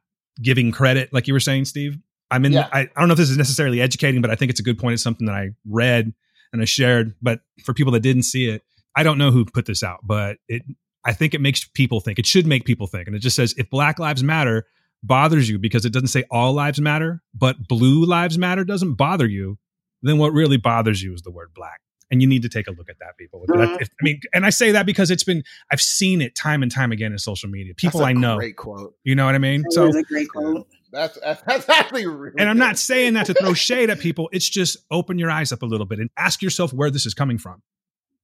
giving 0.41 0.71
credit, 0.71 1.11
like 1.13 1.27
you 1.27 1.33
were 1.33 1.39
saying, 1.39 1.65
Steve. 1.65 1.97
I'm 2.29 2.43
in. 2.45 2.51
Yeah. 2.53 2.67
I, 2.73 2.81
I 2.81 2.87
don't 2.99 3.07
know 3.07 3.13
if 3.13 3.17
this 3.17 3.29
is 3.29 3.37
necessarily 3.37 3.79
educating, 3.81 4.21
but 4.21 4.29
I 4.29 4.35
think 4.35 4.49
it's 4.51 4.59
a 4.59 4.63
good 4.63 4.77
point. 4.77 4.93
It's 4.93 5.03
something 5.03 5.27
that 5.27 5.33
I 5.35 5.51
read 5.65 6.13
and 6.51 6.61
I 6.61 6.65
shared. 6.65 7.15
But 7.21 7.39
for 7.63 7.73
people 7.73 7.93
that 7.93 8.01
didn't 8.01 8.23
see 8.23 8.49
it, 8.49 8.63
I 8.95 9.03
don't 9.03 9.17
know 9.17 9.31
who 9.31 9.45
put 9.45 9.65
this 9.65 9.81
out, 9.83 9.99
but 10.03 10.37
it. 10.49 10.63
I 11.07 11.13
think 11.13 11.33
it 11.33 11.41
makes 11.41 11.63
people 11.63 11.99
think. 12.01 12.19
It 12.19 12.25
should 12.25 12.45
make 12.45 12.65
people 12.65 12.85
think, 12.85 13.07
and 13.07 13.15
it 13.15 13.19
just 13.19 13.35
says 13.35 13.53
if 13.57 13.69
Black 13.69 13.97
Lives 13.97 14.21
Matter 14.23 14.65
bothers 15.03 15.49
you 15.49 15.57
because 15.57 15.85
it 15.85 15.93
doesn't 15.93 16.07
say 16.09 16.23
all 16.29 16.53
lives 16.53 16.81
matter, 16.81 17.21
but 17.33 17.67
Blue 17.67 18.03
Lives 18.05 18.37
Matter 18.37 18.63
doesn't 18.65 18.95
bother 18.95 19.27
you, 19.27 19.57
then 20.01 20.17
what 20.17 20.33
really 20.33 20.57
bothers 20.57 21.01
you 21.01 21.13
is 21.13 21.21
the 21.21 21.31
word 21.31 21.49
black. 21.55 21.79
And 22.09 22.21
you 22.21 22.27
need 22.27 22.41
to 22.43 22.49
take 22.49 22.67
a 22.67 22.71
look 22.71 22.89
at 22.89 22.97
that, 22.99 23.17
people. 23.17 23.45
Mhm. 23.49 23.81
If- 23.81 23.89
I 24.01 24.03
mean, 24.03 24.19
and 24.33 24.45
I 24.45 24.49
say 24.49 24.71
that 24.71 24.85
because 24.85 25.11
it's 25.11 25.23
been 25.25 25.43
I've 25.71 25.81
seen 25.81 26.21
it 26.21 26.35
time 26.35 26.63
and 26.63 26.71
time 26.71 26.91
again 26.91 27.11
in 27.11 27.17
social 27.19 27.49
media. 27.49 27.73
People 27.75 27.99
that's 27.99 28.07
a 28.07 28.09
I 28.09 28.13
know, 28.13 28.37
great 28.37 28.55
quote 28.55 28.95
you 29.03 29.13
know 29.15 29.25
what 29.25 29.35
I 29.35 29.39
mean. 29.39 29.61
That 29.63 29.73
So 29.73 29.87
a 29.97 30.03
great 30.03 30.29
quote. 30.29 30.67
that's 30.91 31.17
that's 31.45 31.67
actually 31.69 32.07
really 32.07 32.35
and 32.39 32.49
I'm 32.49 32.57
not 32.57 32.77
saying 32.77 33.13
that 33.15 33.25
to 33.27 33.33
throw 33.33 33.53
shade 33.53 33.89
at 33.89 33.99
people. 33.99 34.29
It's 34.31 34.47
just 34.49 34.77
open 34.89 35.19
your 35.19 35.29
eyes 35.29 35.51
up 35.51 35.61
a 35.61 35.65
little 35.65 35.85
bit 35.85 35.99
and 35.99 36.09
ask 36.17 36.41
yourself 36.41 36.73
where 36.73 36.89
this 36.89 37.05
is 37.05 37.13
coming 37.13 37.37
from. 37.37 37.61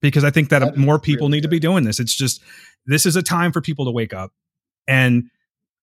Because 0.00 0.24
I 0.24 0.30
think 0.30 0.50
that, 0.50 0.58
That 0.60 0.72
is 0.74 0.78
more 0.78 0.98
people 0.98 1.28
really 1.28 1.38
need 1.38 1.42
to 1.42 1.48
be 1.48 1.58
doing 1.60 1.84
this. 1.84 1.98
It's 2.00 2.14
just, 2.14 2.42
this 2.86 3.06
is 3.06 3.16
a 3.16 3.22
time 3.22 3.52
for 3.52 3.60
people 3.60 3.84
to 3.86 3.90
wake 3.90 4.12
up. 4.12 4.32
And 4.86 5.30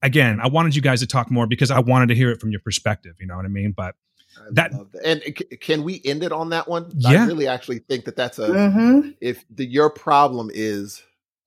again, 0.03 0.39
I 0.39 0.47
wanted 0.47 0.75
you 0.75 0.81
guys 0.81 0.99
to 0.99 1.07
talk 1.07 1.31
more 1.31 1.47
because 1.47 1.71
I 1.71 1.79
wanted 1.79 2.07
to 2.09 2.15
hear 2.15 2.29
it 2.31 2.39
from 2.39 2.51
your 2.51 2.61
perspective. 2.61 3.15
You 3.19 3.25
know 3.27 3.35
what 3.35 3.45
I 3.45 3.49
mean? 3.49 3.71
But 3.75 3.95
I 4.38 4.41
that- 4.51 4.73
love 4.73 4.91
that. 4.93 5.05
and 5.05 5.21
c- 5.38 5.57
can 5.57 5.83
we 5.83 6.01
end 6.05 6.23
it 6.23 6.31
on 6.31 6.49
that 6.51 6.67
one 6.67 6.91
Yeah. 6.95 7.23
I 7.23 7.25
really 7.27 7.47
actually 7.47 7.79
think 7.79 8.05
that 8.05 8.15
that's 8.15 8.38
a 8.39 8.47
Mm-hmm. 8.49 9.09
if 9.21 9.43
the 9.49 9.65
your 9.65 9.89
problem 9.89 10.51
is 10.53 11.01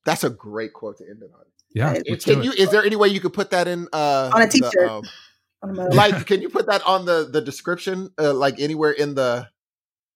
that's 0.04 0.22
a 0.24 0.30
great 0.30 0.72
quote 0.74 0.98
to 0.98 1.08
end 1.08 1.22
it 1.22 1.30
on 1.34 1.40
yeah, 1.72 1.92
Right. 1.92 2.02
let's 2.08 2.24
can 2.24 2.42
you 2.42 2.50
it. 2.52 2.58
is 2.58 2.70
there 2.70 2.84
any 2.84 2.94
way 2.96 3.08
you 3.08 3.20
could 3.20 3.32
put 3.32 3.50
that 3.52 3.66
in 3.68 3.88
uh 3.92 4.30
On 4.34 4.42
a 4.42 4.46
the, 4.46 4.52
t-shirt. 4.52 4.90
um, 4.90 5.02
like 5.62 6.26
can 6.30 6.42
you 6.42 6.48
put 6.50 6.66
that 6.66 6.82
on 6.86 7.04
the 7.06 7.28
the 7.32 7.40
description 7.40 8.10
uh, 8.18 8.34
like 8.34 8.60
anywhere 8.60 8.92
in 8.92 9.14
the 9.14 9.48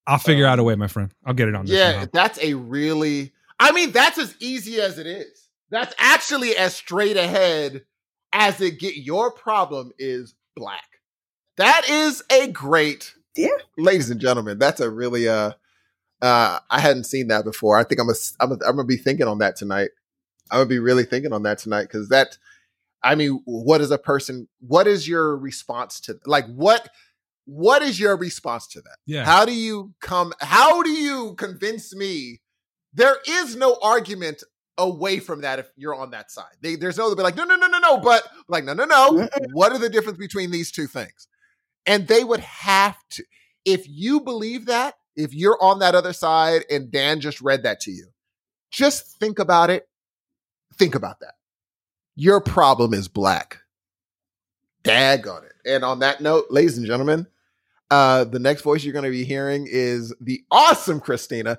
I'll 0.08 0.18
figure 0.18 0.46
out 0.46 0.58
a 0.58 0.62
um, 0.62 0.66
way, 0.66 0.74
my 0.74 0.88
friend. 0.88 1.12
I'll 1.24 1.34
get 1.34 1.48
it 1.48 1.54
on 1.54 1.66
there. 1.66 1.76
yeah 1.76 1.90
somehow. 1.92 2.06
that's 2.12 2.38
a 2.42 2.54
really 2.54 3.32
i 3.60 3.70
mean 3.72 3.92
that's 3.92 4.18
as 4.18 4.34
easy 4.40 4.80
as 4.80 4.98
it 4.98 5.06
is 5.06 5.48
that's 5.70 5.94
actually 5.98 6.56
as 6.56 6.74
straight 6.74 7.16
ahead 7.16 7.84
as 8.32 8.60
it 8.60 8.78
get 8.80 8.96
your 8.96 9.30
problem 9.30 9.92
is 9.98 10.34
black 10.56 11.00
that 11.56 11.88
is 11.88 12.22
a 12.30 12.48
great 12.48 13.14
Yeah. 13.36 13.48
ladies 13.76 14.10
and 14.10 14.20
gentlemen 14.20 14.58
that's 14.58 14.80
a 14.80 14.90
really 14.90 15.28
uh 15.28 15.52
uh 16.22 16.58
i 16.70 16.80
hadn't 16.80 17.04
seen 17.04 17.28
that 17.28 17.44
before 17.44 17.78
i 17.78 17.84
think 17.84 18.00
i'm 18.00 18.08
a 18.08 18.14
i'm, 18.40 18.50
a, 18.50 18.54
I'm 18.54 18.76
gonna 18.76 18.84
be 18.84 18.96
thinking 18.96 19.28
on 19.28 19.38
that 19.38 19.56
tonight 19.56 19.90
i'm 20.50 20.58
gonna 20.58 20.66
be 20.68 20.78
really 20.78 21.04
thinking 21.04 21.32
on 21.32 21.42
that 21.44 21.58
tonight 21.58 21.82
because 21.82 22.08
that 22.08 22.38
I 23.02 23.14
mean, 23.14 23.40
what 23.44 23.80
is 23.80 23.92
a 23.92 23.98
person? 23.98 24.48
What 24.60 24.88
is 24.88 25.06
your 25.06 25.36
response 25.36 26.00
to 26.00 26.18
like 26.26 26.46
what? 26.46 26.88
What 27.50 27.80
is 27.80 27.98
your 27.98 28.14
response 28.14 28.66
to 28.68 28.82
that? 28.82 28.98
Yeah. 29.06 29.24
How 29.24 29.46
do 29.46 29.54
you 29.54 29.94
come? 30.02 30.34
How 30.38 30.82
do 30.82 30.90
you 30.90 31.34
convince 31.36 31.96
me? 31.96 32.42
There 32.92 33.16
is 33.26 33.56
no 33.56 33.78
argument 33.82 34.42
away 34.76 35.18
from 35.18 35.40
that 35.40 35.58
if 35.58 35.70
you're 35.74 35.94
on 35.94 36.10
that 36.10 36.30
side. 36.30 36.52
They, 36.60 36.76
there's 36.76 36.98
no, 36.98 37.08
they'll 37.08 37.16
be 37.16 37.22
like, 37.22 37.36
no, 37.36 37.44
no, 37.44 37.56
no, 37.56 37.66
no, 37.66 37.78
no. 37.78 37.96
But 38.00 38.22
like, 38.48 38.64
no, 38.64 38.74
no, 38.74 38.84
no. 38.84 39.28
what 39.52 39.72
are 39.72 39.78
the 39.78 39.88
difference 39.88 40.18
between 40.18 40.50
these 40.50 40.70
two 40.70 40.86
things? 40.86 41.26
And 41.86 42.06
they 42.06 42.22
would 42.22 42.40
have 42.40 42.98
to, 43.12 43.24
if 43.64 43.88
you 43.88 44.20
believe 44.20 44.66
that, 44.66 44.96
if 45.16 45.32
you're 45.32 45.58
on 45.62 45.78
that 45.78 45.94
other 45.94 46.12
side 46.12 46.66
and 46.70 46.90
Dan 46.90 47.20
just 47.20 47.40
read 47.40 47.62
that 47.62 47.80
to 47.80 47.90
you, 47.90 48.08
just 48.70 49.18
think 49.18 49.38
about 49.38 49.70
it. 49.70 49.88
Think 50.74 50.94
about 50.94 51.20
that. 51.20 51.34
Your 52.14 52.42
problem 52.42 52.92
is 52.92 53.08
black. 53.08 53.58
Dag 54.82 55.26
on 55.26 55.44
it. 55.44 55.54
And 55.64 55.82
on 55.82 56.00
that 56.00 56.20
note, 56.20 56.46
ladies 56.50 56.76
and 56.76 56.86
gentlemen, 56.86 57.26
uh, 57.90 58.24
the 58.24 58.38
next 58.38 58.62
voice 58.62 58.84
you're 58.84 58.92
going 58.92 59.04
to 59.04 59.10
be 59.10 59.24
hearing 59.24 59.66
is 59.70 60.14
the 60.20 60.42
awesome 60.50 61.00
Christina. 61.00 61.58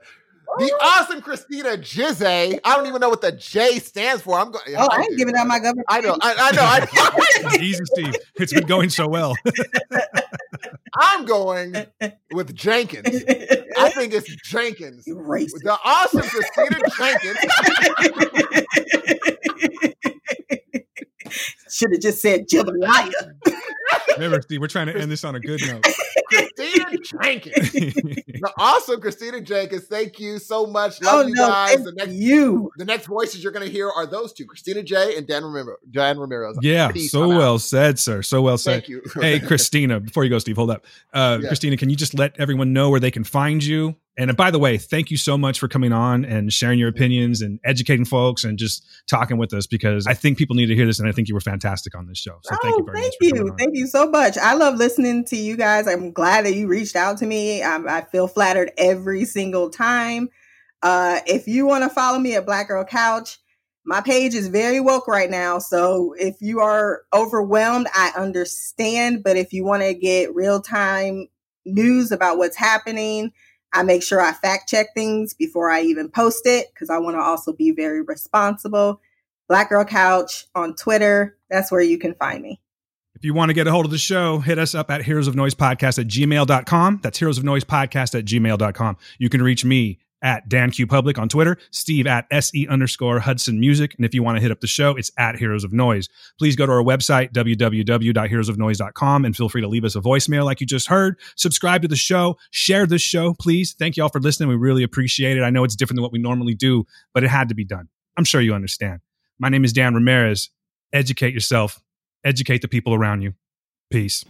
The 0.57 0.73
awesome 0.81 1.21
Christina 1.21 1.77
Jizze. 1.77 2.59
I 2.63 2.75
don't 2.75 2.87
even 2.87 2.99
know 2.99 3.09
what 3.09 3.21
the 3.21 3.31
J 3.31 3.77
stands 3.79 4.23
for. 4.23 4.37
I'm 4.37 4.51
going. 4.51 4.63
Oh, 4.77 4.87
I 4.91 5.01
ain't 5.01 5.17
giving 5.17 5.35
out 5.35 5.47
my 5.47 5.59
government. 5.59 5.85
I 5.89 6.01
know. 6.01 6.17
I, 6.21 6.35
I 6.37 6.51
know. 6.51 6.63
I 6.63 7.51
know. 7.57 7.63
Easy, 7.63 7.85
Steve. 7.85 8.15
It's 8.35 8.51
been 8.51 8.65
going 8.65 8.89
so 8.89 9.07
well. 9.07 9.35
I'm 10.97 11.25
going 11.25 11.75
with 12.31 12.55
Jenkins. 12.55 13.23
I 13.77 13.89
think 13.91 14.13
it's 14.13 14.35
Jenkins. 14.43 15.05
You 15.05 15.17
racist. 15.17 15.61
The 15.63 15.77
awesome 15.85 16.21
Christina 16.21 16.79
Jenkins. 16.97 17.37
Should 21.69 21.91
have 21.91 22.01
just 22.01 22.21
said 22.21 22.47
Jambalaya. 22.49 23.11
Remember, 24.15 24.41
Steve, 24.41 24.59
we're 24.61 24.67
trying 24.67 24.87
to 24.87 24.97
end 24.97 25.09
this 25.11 25.23
on 25.23 25.35
a 25.35 25.39
good 25.39 25.61
note. 25.67 25.85
Christina 26.29 26.97
Jenkins. 27.23 27.95
The 28.39 28.53
awesome 28.57 29.01
Christina 29.01 29.41
Jenkins. 29.41 29.83
Thank 29.87 30.17
you 30.17 30.39
so 30.39 30.65
much. 30.65 31.01
Love 31.01 31.25
oh 31.25 31.27
you 31.27 31.33
no, 31.35 31.45
guys. 31.49 31.83
The 31.83 31.91
next 31.91 32.11
you. 32.13 32.71
the 32.77 32.85
next 32.85 33.07
voices 33.07 33.43
you're 33.43 33.51
going 33.51 33.65
to 33.65 33.71
hear 33.71 33.89
are 33.89 34.05
those 34.05 34.31
two, 34.31 34.45
Christina 34.45 34.81
J 34.81 35.17
and 35.17 35.27
Dan 35.27 35.43
Ramiro. 35.43 35.75
Dan 35.91 36.17
Ramirez. 36.17 36.57
yeah, 36.61 36.89
Peace, 36.89 37.11
so 37.11 37.23
I'm 37.23 37.31
out. 37.31 37.37
well 37.37 37.59
said, 37.59 37.99
sir. 37.99 38.21
So 38.21 38.41
well 38.41 38.57
said. 38.57 38.85
Thank 38.85 38.87
you. 38.87 39.01
hey, 39.19 39.39
Christina, 39.45 39.99
before 39.99 40.23
you 40.23 40.29
go, 40.29 40.39
Steve, 40.39 40.55
hold 40.55 40.71
up. 40.71 40.85
Uh, 41.13 41.39
Yeah. 41.41 41.47
Christina, 41.49 41.75
can 41.75 41.89
you 41.89 41.97
just 41.97 42.13
let 42.17 42.39
everyone 42.39 42.71
know 42.71 42.89
where 42.89 43.01
they 43.01 43.11
can 43.11 43.25
find 43.25 43.61
you? 43.61 43.95
And 44.19 44.35
by 44.35 44.51
the 44.51 44.59
way, 44.59 44.77
thank 44.77 45.11
you 45.11 45.15
so 45.15 45.37
much 45.37 45.59
for 45.59 45.69
coming 45.69 45.93
on 45.93 46.25
and 46.25 46.51
sharing 46.51 46.77
your 46.77 46.89
opinions 46.89 47.41
and 47.41 47.57
educating 47.63 48.03
folks 48.03 48.43
and 48.43 48.57
just 48.57 48.85
talking 49.09 49.37
with 49.37 49.53
us 49.53 49.65
because 49.65 50.05
I 50.07 50.13
think 50.13 50.37
people 50.37 50.57
need 50.57 50.65
to 50.65 50.75
hear 50.75 50.85
this 50.85 50.99
and 50.99 51.07
I 51.07 51.13
think 51.13 51.29
you 51.29 51.33
were 51.33 51.39
fantastic 51.39 51.95
on 51.95 52.05
this 52.05 52.17
show. 52.17 52.37
So 52.43 52.57
thank 52.61 52.75
you 52.75 52.81
oh, 52.81 52.85
very 52.85 52.99
thank 52.99 53.13
much. 53.21 53.31
coming 53.31 53.47
you. 53.47 53.55
Thank 53.57 53.77
you 53.77 53.87
so 53.87 54.09
much. 54.09 54.37
I 54.37 54.55
love 54.55 54.75
listening 54.75 55.23
to 55.25 55.37
you 55.37 55.55
guys. 55.55 55.87
I'm 55.87 56.11
glad 56.11 56.45
that 56.45 56.53
you 56.53 56.67
reached 56.67 56.97
out 56.97 57.17
to 57.19 57.25
me. 57.25 57.63
I, 57.63 57.77
I 57.77 58.01
feel 58.11 58.27
flattered 58.27 58.73
every 58.77 59.23
single 59.23 59.69
time. 59.69 60.27
Uh, 60.83 61.21
if 61.25 61.47
you 61.47 61.65
want 61.65 61.85
to 61.85 61.89
follow 61.89 62.19
me 62.19 62.35
at 62.35 62.45
Black 62.45 62.67
Girl 62.67 62.83
Couch, 62.83 63.39
my 63.85 64.01
page 64.01 64.33
is 64.33 64.49
very 64.49 64.81
woke 64.81 65.07
right 65.07 65.29
now. 65.29 65.59
So 65.59 66.13
if 66.19 66.35
you 66.41 66.59
are 66.59 67.03
overwhelmed, 67.13 67.87
I 67.95 68.11
understand. 68.17 69.23
But 69.23 69.37
if 69.37 69.53
you 69.53 69.63
want 69.63 69.83
to 69.83 69.93
get 69.93 70.35
real 70.35 70.61
time 70.61 71.29
news 71.65 72.11
about 72.11 72.37
what's 72.37 72.57
happening, 72.57 73.31
I 73.73 73.83
make 73.83 74.03
sure 74.03 74.21
I 74.21 74.33
fact 74.33 74.69
check 74.69 74.87
things 74.95 75.33
before 75.33 75.69
I 75.69 75.81
even 75.81 76.09
post 76.09 76.45
it 76.45 76.67
because 76.73 76.89
I 76.89 76.97
want 76.97 77.15
to 77.15 77.21
also 77.21 77.53
be 77.53 77.71
very 77.71 78.01
responsible. 78.01 79.01
Black 79.47 79.69
Girl 79.69 79.85
Couch 79.85 80.45
on 80.55 80.75
Twitter. 80.75 81.37
That's 81.49 81.71
where 81.71 81.81
you 81.81 81.97
can 81.97 82.13
find 82.15 82.41
me. 82.41 82.59
If 83.15 83.25
you 83.25 83.33
want 83.33 83.49
to 83.49 83.53
get 83.53 83.67
a 83.67 83.71
hold 83.71 83.85
of 83.85 83.91
the 83.91 83.97
show, 83.97 84.39
hit 84.39 84.57
us 84.57 84.73
up 84.73 84.89
at 84.89 85.03
heroes 85.03 85.27
of 85.27 85.35
noise 85.35 85.53
podcast 85.53 85.99
at 85.99 86.07
gmail.com. 86.07 86.99
That's 87.03 87.19
heroes 87.19 87.37
of 87.37 87.43
noise 87.43 87.65
podcast 87.65 88.17
at 88.17 88.25
gmail.com. 88.25 88.97
You 89.17 89.29
can 89.29 89.41
reach 89.41 89.65
me 89.65 89.99
at 90.21 90.49
Dan 90.49 90.71
Q 90.71 90.87
Public 90.87 91.17
on 91.17 91.29
Twitter, 91.29 91.57
Steve 91.71 92.07
at 92.07 92.25
SE 92.31 92.67
underscore 92.67 93.19
Hudson 93.19 93.59
Music. 93.59 93.95
And 93.95 94.05
if 94.05 94.13
you 94.13 94.23
want 94.23 94.37
to 94.37 94.41
hit 94.41 94.51
up 94.51 94.59
the 94.59 94.67
show, 94.67 94.95
it's 94.95 95.11
at 95.17 95.37
Heroes 95.37 95.63
of 95.63 95.73
Noise. 95.73 96.09
Please 96.37 96.55
go 96.55 96.65
to 96.65 96.71
our 96.71 96.83
website, 96.83 97.31
www.heroesofnoise.com, 97.33 99.25
and 99.25 99.35
feel 99.35 99.49
free 99.49 99.61
to 99.61 99.67
leave 99.67 99.83
us 99.83 99.95
a 99.95 100.01
voicemail 100.01 100.45
like 100.45 100.61
you 100.61 100.67
just 100.67 100.87
heard. 100.87 101.19
Subscribe 101.35 101.81
to 101.81 101.87
the 101.87 101.95
show, 101.95 102.37
share 102.51 102.85
this 102.85 103.01
show, 103.01 103.33
please. 103.33 103.75
Thank 103.77 103.97
you 103.97 104.03
all 104.03 104.09
for 104.09 104.19
listening. 104.19 104.49
We 104.49 104.55
really 104.55 104.83
appreciate 104.83 105.37
it. 105.37 105.43
I 105.43 105.49
know 105.49 105.63
it's 105.63 105.75
different 105.75 105.97
than 105.97 106.03
what 106.03 106.11
we 106.11 106.19
normally 106.19 106.55
do, 106.55 106.85
but 107.13 107.23
it 107.23 107.29
had 107.29 107.49
to 107.49 107.55
be 107.55 107.65
done. 107.65 107.87
I'm 108.17 108.25
sure 108.25 108.41
you 108.41 108.53
understand. 108.53 108.99
My 109.39 109.49
name 109.49 109.63
is 109.63 109.73
Dan 109.73 109.93
Ramirez. 109.93 110.49
Educate 110.91 111.33
yourself, 111.33 111.81
educate 112.23 112.61
the 112.61 112.67
people 112.67 112.93
around 112.93 113.21
you. 113.21 113.33
Peace. 113.91 114.25